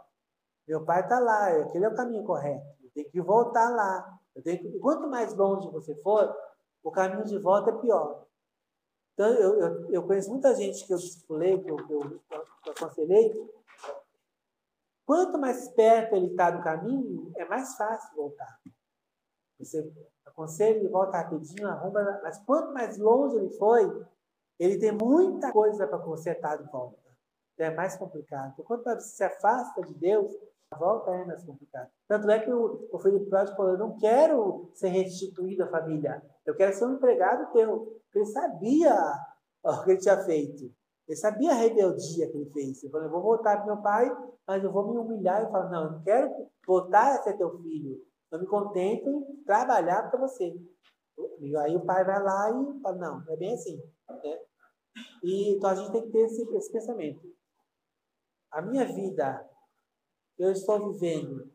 meu 0.66 0.84
pai 0.84 1.00
está 1.00 1.18
lá, 1.18 1.48
aquele 1.48 1.84
é 1.84 1.88
o 1.88 1.94
caminho 1.94 2.24
correto. 2.24 2.64
Eu 2.82 2.90
tenho 2.94 3.10
que 3.10 3.20
voltar 3.20 3.68
lá. 3.70 4.18
Que, 4.42 4.78
quanto 4.78 5.08
mais 5.08 5.34
longe 5.34 5.68
você 5.70 5.94
for, 5.96 6.34
o 6.82 6.90
caminho 6.90 7.24
de 7.24 7.36
volta 7.38 7.70
é 7.70 7.78
pior. 7.78 8.24
Então, 9.14 9.28
eu, 9.28 9.60
eu, 9.60 9.90
eu 9.90 10.06
conheço 10.06 10.30
muita 10.30 10.54
gente 10.54 10.86
que 10.86 10.92
eu 10.94 10.96
discipulei, 10.96 11.60
que 11.60 11.70
eu, 11.70 11.76
eu, 11.76 12.20
que 12.62 12.68
eu 12.68 12.72
aconselhei. 12.72 13.50
Quanto 15.04 15.38
mais 15.38 15.68
perto 15.70 16.14
ele 16.14 16.28
está 16.28 16.52
do 16.52 16.62
caminho, 16.62 17.32
é 17.36 17.44
mais 17.44 17.76
fácil 17.76 18.14
voltar. 18.14 18.60
Você 19.58 19.92
aconselha, 20.24 20.78
ele 20.78 20.88
volta 20.88 21.18
rapidinho, 21.18 21.68
arruma, 21.68 22.20
mas 22.22 22.38
quanto 22.44 22.72
mais 22.72 22.96
longe 22.96 23.36
ele 23.36 23.50
foi, 23.50 24.06
ele 24.60 24.78
tem 24.78 24.92
muita 24.92 25.50
coisa 25.50 25.86
para 25.86 25.98
consertar 25.98 26.58
de 26.58 26.70
volta. 26.70 26.98
É 27.58 27.70
mais 27.74 27.96
complicado. 27.96 28.52
Então, 28.52 28.64
quanto 28.64 28.84
você 28.84 29.00
se 29.00 29.24
afasta 29.24 29.82
de 29.82 29.94
Deus, 29.94 30.30
a 30.70 30.76
volta 30.76 31.10
é 31.10 31.24
mais 31.24 31.42
complicada. 31.42 31.90
Tanto 32.06 32.30
é 32.30 32.38
que 32.38 32.52
o, 32.52 32.88
o 32.92 33.26
pródigo 33.26 33.56
falou: 33.56 33.72
Eu 33.72 33.78
não 33.78 33.98
quero 33.98 34.70
ser 34.74 34.88
restituído 34.88 35.64
à 35.64 35.66
família, 35.66 36.22
eu 36.44 36.54
quero 36.54 36.74
ser 36.74 36.84
um 36.86 36.94
empregado 36.94 37.52
teu. 37.52 38.00
Ele 38.14 38.26
sabia 38.26 38.94
o 39.64 39.82
que 39.82 39.90
ele 39.90 40.00
tinha 40.00 40.16
feito. 40.24 40.70
Ele 41.08 41.16
sabia 41.16 41.52
a 41.52 41.54
rebeldia 41.54 42.30
que 42.30 42.36
ele 42.36 42.50
fez. 42.50 42.82
Ele 42.82 42.92
falou: 42.92 43.06
Eu 43.06 43.12
vou 43.12 43.22
voltar 43.22 43.56
para 43.56 43.66
meu 43.66 43.82
pai, 43.82 44.14
mas 44.46 44.62
eu 44.62 44.70
vou 44.70 44.90
me 44.90 44.98
humilhar 44.98 45.42
e 45.42 45.50
falar: 45.50 45.70
Não, 45.70 45.84
eu 45.84 45.92
não 45.92 46.02
quero 46.02 46.48
voltar 46.66 47.14
a 47.14 47.22
ser 47.22 47.36
teu 47.36 47.58
filho. 47.62 48.00
Eu 48.30 48.38
me 48.38 48.46
contento 48.46 49.08
em 49.08 49.42
trabalhar 49.44 50.10
para 50.10 50.20
você. 50.20 50.54
E 51.40 51.56
aí 51.56 51.76
o 51.76 51.84
pai 51.84 52.04
vai 52.04 52.22
lá 52.22 52.50
e 52.50 52.80
fala: 52.80 52.96
Não, 52.96 53.24
é 53.28 53.36
bem 53.36 53.54
assim. 53.54 53.82
Né? 54.22 54.38
E, 55.22 55.56
então 55.56 55.70
a 55.70 55.74
gente 55.74 55.92
tem 55.92 56.02
que 56.02 56.10
ter 56.10 56.24
esse, 56.26 56.42
esse 56.56 56.72
pensamento. 56.72 57.20
A 58.50 58.62
minha 58.62 58.84
vida 58.84 59.48
eu 60.38 60.50
estou 60.50 60.92
vivendo 60.92 61.52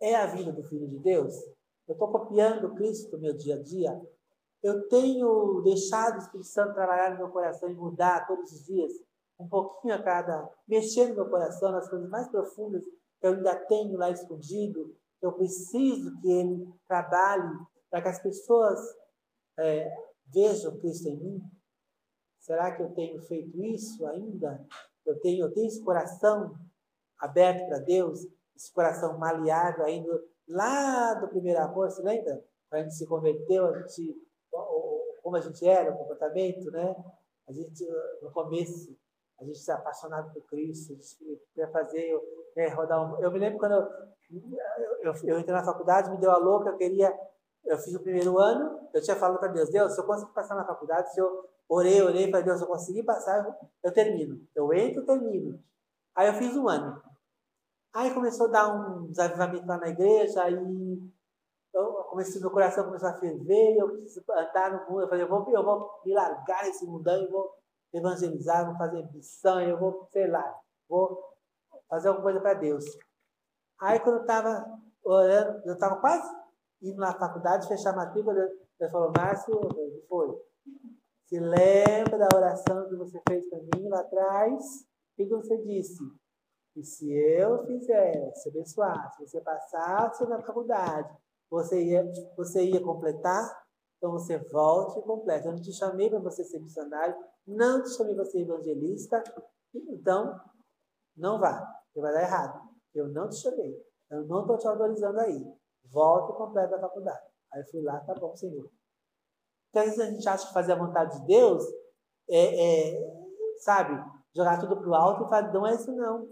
é 0.00 0.16
a 0.16 0.26
vida 0.26 0.50
do 0.50 0.62
Filho 0.64 0.88
de 0.88 0.98
Deus? 0.98 1.34
Eu 1.86 1.92
estou 1.92 2.10
copiando 2.10 2.74
Cristo 2.74 3.12
no 3.12 3.22
meu 3.22 3.36
dia 3.36 3.56
a 3.56 3.62
dia? 3.62 4.00
Eu 4.62 4.88
tenho 4.88 5.60
deixado 5.62 6.14
o 6.14 6.18
Espírito 6.18 6.48
Santo 6.48 6.74
trabalhar 6.74 7.10
no 7.10 7.18
meu 7.18 7.28
coração 7.30 7.68
e 7.68 7.74
mudar 7.74 8.26
todos 8.26 8.50
os 8.52 8.64
dias, 8.64 8.92
um 9.38 9.48
pouquinho 9.48 9.94
a 9.94 10.02
cada, 10.02 10.48
mexer 10.66 11.08
no 11.08 11.16
meu 11.16 11.28
coração 11.28 11.72
nas 11.72 11.88
coisas 11.88 12.08
mais 12.08 12.28
profundas 12.28 12.82
que 12.82 13.26
eu 13.26 13.34
ainda 13.34 13.54
tenho 13.66 13.96
lá 13.98 14.10
escondido. 14.10 14.96
Eu 15.20 15.32
preciso 15.32 16.18
que 16.20 16.30
Ele 16.30 16.66
trabalhe 16.88 17.58
para 17.90 18.02
que 18.02 18.08
as 18.08 18.22
pessoas 18.22 18.78
é, 19.58 19.90
vejam 20.26 20.78
Cristo 20.78 21.08
em 21.08 21.16
mim. 21.16 21.42
Será 22.40 22.74
que 22.74 22.82
eu 22.82 22.90
tenho 22.90 23.20
feito 23.22 23.62
isso 23.62 24.04
ainda? 24.06 24.66
Eu 25.06 25.20
tenho, 25.20 25.46
eu 25.46 25.52
tenho 25.52 25.66
esse 25.66 25.82
coração 25.82 26.54
aberto 27.18 27.68
para 27.68 27.78
Deus, 27.78 28.26
esse 28.56 28.72
coração 28.72 29.18
maleável 29.18 29.84
ainda 29.84 30.22
lá 30.48 31.14
do 31.14 31.28
primeiro 31.28 31.60
amor, 31.60 31.90
você 31.90 32.02
lembra? 32.02 32.42
Quando 32.68 32.80
a 32.80 32.82
gente 32.84 32.94
se 32.94 33.06
converteu, 33.06 33.66
a 33.66 33.78
gente, 33.78 34.16
como 35.22 35.36
a 35.36 35.40
gente 35.40 35.66
era, 35.66 35.92
o 35.92 35.98
comportamento, 35.98 36.70
né? 36.70 36.96
A 37.48 37.52
gente, 37.52 37.86
no 38.22 38.30
começo, 38.30 38.96
a 39.40 39.44
gente 39.44 39.58
se 39.58 39.70
apaixonado 39.70 40.32
por 40.32 40.42
Cristo, 40.46 40.92
a 40.92 40.96
gente 40.96 41.16
queria 41.52 41.70
fazer, 41.70 42.20
né, 42.56 42.68
rodar 42.68 43.02
um... 43.02 43.22
Eu 43.22 43.30
me 43.30 43.38
lembro 43.38 43.58
quando 43.58 43.72
eu, 43.72 43.88
eu, 45.02 45.14
eu, 45.24 45.38
entrei 45.38 45.54
na 45.54 45.64
faculdade, 45.64 46.10
me 46.10 46.18
deu 46.18 46.30
a 46.30 46.36
louca, 46.36 46.70
eu 46.70 46.76
queria, 46.76 47.12
eu 47.64 47.78
fiz 47.78 47.94
o 47.94 48.00
primeiro 48.00 48.38
ano, 48.38 48.88
eu 48.92 49.02
tinha 49.02 49.16
falado 49.16 49.38
para 49.38 49.48
Deus, 49.48 49.70
Deus, 49.70 49.92
se 49.92 50.00
eu 50.00 50.04
conseguir 50.04 50.32
passar 50.32 50.54
na 50.54 50.64
faculdade, 50.64 51.12
se 51.12 51.20
eu 51.20 51.48
orei, 51.70 52.02
orei 52.02 52.30
para 52.30 52.40
Deus, 52.40 52.60
eu 52.60 52.66
conseguir 52.66 53.04
passar, 53.04 53.56
eu 53.82 53.92
termino. 53.92 54.44
Eu 54.54 54.72
entro, 54.74 55.06
termino. 55.06 55.62
Aí 56.14 56.26
eu 56.26 56.34
fiz 56.34 56.56
um 56.56 56.68
ano. 56.68 57.00
Aí 57.94 58.12
começou 58.12 58.48
a 58.48 58.50
dar 58.50 58.68
um 58.74 59.06
desavivamento 59.06 59.66
lá 59.66 59.78
na 59.78 59.88
igreja, 59.88 60.42
aí 60.42 60.54
eu 61.72 61.92
comecei, 62.08 62.40
meu 62.40 62.50
coração 62.50 62.84
começou 62.84 63.08
a 63.08 63.14
ferver, 63.14 63.76
eu 63.76 63.88
preciso 63.98 64.24
andar 64.30 64.72
no 64.72 64.90
mundo, 64.90 65.02
eu 65.02 65.08
falei, 65.08 65.24
eu 65.24 65.28
vou, 65.28 65.48
eu 65.48 65.64
vou 65.64 66.00
me 66.04 66.12
largar 66.12 66.68
esse 66.68 66.84
mundão, 66.84 67.22
eu 67.22 67.30
vou 67.30 67.54
evangelizar, 67.92 68.66
vou 68.66 68.76
fazer 68.76 69.08
missão, 69.12 69.60
eu 69.60 69.78
vou, 69.78 70.08
sei 70.12 70.28
lá, 70.28 70.56
vou 70.88 71.20
fazer 71.88 72.08
alguma 72.08 72.24
coisa 72.24 72.40
para 72.40 72.54
Deus. 72.54 72.84
Aí 73.80 73.98
quando 74.00 74.16
eu 74.16 74.22
estava 74.22 74.78
orando, 75.02 75.62
eu 75.64 75.74
estava 75.74 75.96
quase 76.00 76.28
indo 76.82 76.98
na 76.98 77.12
faculdade, 77.14 77.68
fechar 77.68 77.90
a 77.90 77.96
matrícula, 77.96 78.34
ele 78.80 78.90
falou, 78.90 79.12
Márcio, 79.16 79.54
o 79.54 79.68
que 79.68 80.06
foi? 80.08 80.50
Se 81.30 81.38
lembra 81.38 82.18
da 82.18 82.36
oração 82.36 82.88
que 82.88 82.96
você 82.96 83.22
fez 83.28 83.48
para 83.48 83.60
mim 83.60 83.88
lá 83.88 84.00
atrás? 84.00 84.84
O 85.12 85.16
que 85.16 85.26
você 85.26 85.58
disse? 85.58 86.02
E 86.74 86.82
se 86.82 87.08
eu 87.08 87.64
fizesse, 87.66 88.48
abençoar, 88.48 89.14
se 89.14 89.28
você 89.28 89.40
passasse 89.40 90.26
na 90.26 90.42
faculdade, 90.42 91.16
você 91.48 91.84
ia, 91.84 92.04
você 92.36 92.64
ia 92.64 92.82
completar? 92.82 93.48
Então 93.96 94.10
você 94.10 94.38
volte 94.38 94.98
e 94.98 95.02
complete. 95.02 95.46
Eu 95.46 95.52
não 95.52 95.62
te 95.62 95.72
chamei 95.72 96.10
para 96.10 96.18
você 96.18 96.42
ser 96.42 96.58
missionário, 96.58 97.14
não 97.46 97.80
te 97.80 97.90
chamei 97.90 98.16
para 98.16 98.24
ser 98.24 98.40
evangelista, 98.40 99.22
então 99.72 100.36
não 101.16 101.38
vá, 101.38 101.64
porque 101.84 102.00
vai 102.00 102.12
dar 102.12 102.22
errado. 102.22 102.60
Eu 102.92 103.06
não 103.06 103.28
te 103.28 103.36
chamei, 103.36 103.72
eu 104.10 104.26
não 104.26 104.40
estou 104.40 104.58
te 104.58 104.66
autorizando 104.66 105.20
aí. 105.20 105.46
Volte 105.84 106.32
e 106.32 106.36
complete 106.36 106.74
a 106.74 106.80
faculdade. 106.80 107.24
Aí 107.52 107.60
eu 107.60 107.66
fui 107.68 107.82
lá, 107.82 108.00
tá 108.00 108.14
bom, 108.14 108.34
Senhor. 108.34 108.68
Então, 109.70 109.82
às 109.82 109.88
vezes 109.90 110.00
a 110.00 110.10
gente 110.10 110.28
acha 110.28 110.46
que 110.46 110.52
fazer 110.52 110.72
a 110.72 110.78
vontade 110.78 111.18
de 111.20 111.26
Deus 111.26 111.64
é, 112.28 112.90
é 112.90 113.20
sabe, 113.60 114.02
jogar 114.34 114.58
tudo 114.58 114.76
para 114.76 114.88
o 114.88 114.94
alto 114.94 115.24
e 115.24 115.28
falar, 115.28 115.52
não 115.52 115.66
é 115.66 115.74
isso 115.74 115.92
não. 115.92 116.28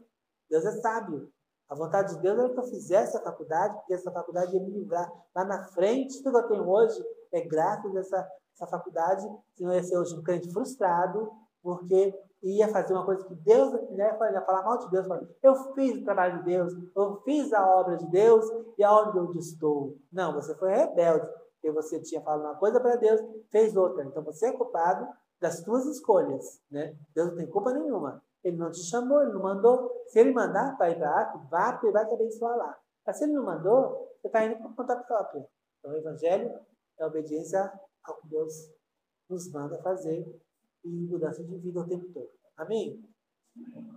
Deus 0.51 0.65
é 0.65 0.73
sábio. 0.81 1.31
A 1.69 1.75
vontade 1.75 2.15
de 2.15 2.23
Deus 2.23 2.39
era 2.39 2.51
que 2.51 2.59
eu 2.59 2.65
fizesse 2.65 3.17
a 3.17 3.21
faculdade, 3.21 3.75
porque 3.75 3.93
essa 3.93 4.11
faculdade 4.11 4.55
ia 4.55 4.63
me 4.63 4.71
livrar. 4.71 5.11
Lá 5.35 5.45
na 5.45 5.65
frente, 5.65 6.23
tudo 6.23 6.39
que 6.39 6.45
eu 6.45 6.49
tenho 6.49 6.69
hoje 6.69 6.99
é 7.33 7.43
graças 7.43 7.95
a 7.95 8.01
essa, 8.01 8.29
essa 8.55 8.67
faculdade. 8.67 9.29
Senão 9.55 9.75
ia 9.75 9.83
ser 9.83 9.99
hoje 9.99 10.17
um 10.17 10.23
crente 10.23 10.51
frustrado, 10.51 11.31
porque 11.63 12.19
ia 12.43 12.69
fazer 12.69 12.95
uma 12.95 13.05
coisa 13.05 13.23
que 13.27 13.35
Deus, 13.35 13.73
né, 13.91 14.17
ia 14.33 14.43
falar 14.43 14.63
mal 14.63 14.79
de 14.79 14.91
Deus. 14.91 15.07
Falando, 15.07 15.29
eu 15.43 15.55
fiz 15.75 16.01
o 16.01 16.05
trabalho 16.05 16.39
de 16.39 16.45
Deus, 16.45 16.73
eu 16.97 17.21
fiz 17.23 17.53
a 17.53 17.67
obra 17.67 17.99
de 17.99 18.07
Deus 18.07 18.47
e 18.79 18.85
aonde 18.85 19.19
eu 19.19 19.33
estou? 19.35 19.99
Não, 20.11 20.33
você 20.33 20.55
foi 20.55 20.73
rebelde, 20.73 21.29
porque 21.61 21.73
você 21.73 22.01
tinha 22.01 22.23
falado 22.23 22.43
uma 22.43 22.57
coisa 22.57 22.81
para 22.81 22.97
Deus, 22.97 23.21
fez 23.51 23.77
outra. 23.77 24.05
Então 24.05 24.23
você 24.23 24.47
é 24.47 24.53
culpado 24.53 25.07
das 25.41 25.59
suas 25.59 25.87
escolhas. 25.87 26.63
Né? 26.71 26.97
Deus 27.15 27.31
não 27.31 27.37
tem 27.37 27.47
culpa 27.47 27.73
nenhuma. 27.73 28.23
Ele 28.43 28.57
não 28.57 28.71
te 28.71 28.83
chamou, 28.85 29.23
ele 29.23 29.33
não 29.33 29.43
mandou. 29.43 30.05
Se 30.07 30.21
ele 30.21 30.33
mandar 30.33 30.77
para 30.77 30.91
ir 30.91 30.97
para 30.97 31.21
Acre, 31.21 31.41
vá, 31.51 31.73
porque 31.73 31.87
ele 31.87 31.93
vai 31.93 32.07
te 32.07 32.15
abençoar 32.15 32.57
lá. 32.57 32.79
Mas 33.05 33.19
se 33.19 33.25
ele 33.25 33.33
não 33.33 33.45
mandou, 33.45 34.09
você 34.21 34.29
está 34.29 34.45
indo 34.45 34.63
por 34.63 34.75
conta 34.75 34.97
própria. 34.97 35.47
Então, 35.79 35.93
o 35.93 35.97
Evangelho 35.97 36.59
é 36.99 37.07
obediência 37.07 37.73
ao 38.05 38.17
que 38.17 38.29
Deus 38.29 38.71
nos 39.29 39.51
manda 39.51 39.83
fazer 39.83 40.25
e 40.85 40.89
mudança 40.89 41.43
de 41.43 41.59
vida 41.59 41.81
o 41.81 41.89
tempo 41.89 42.07
todo. 42.13 42.31
Amém? 42.57 43.03
Amém. 43.57 43.89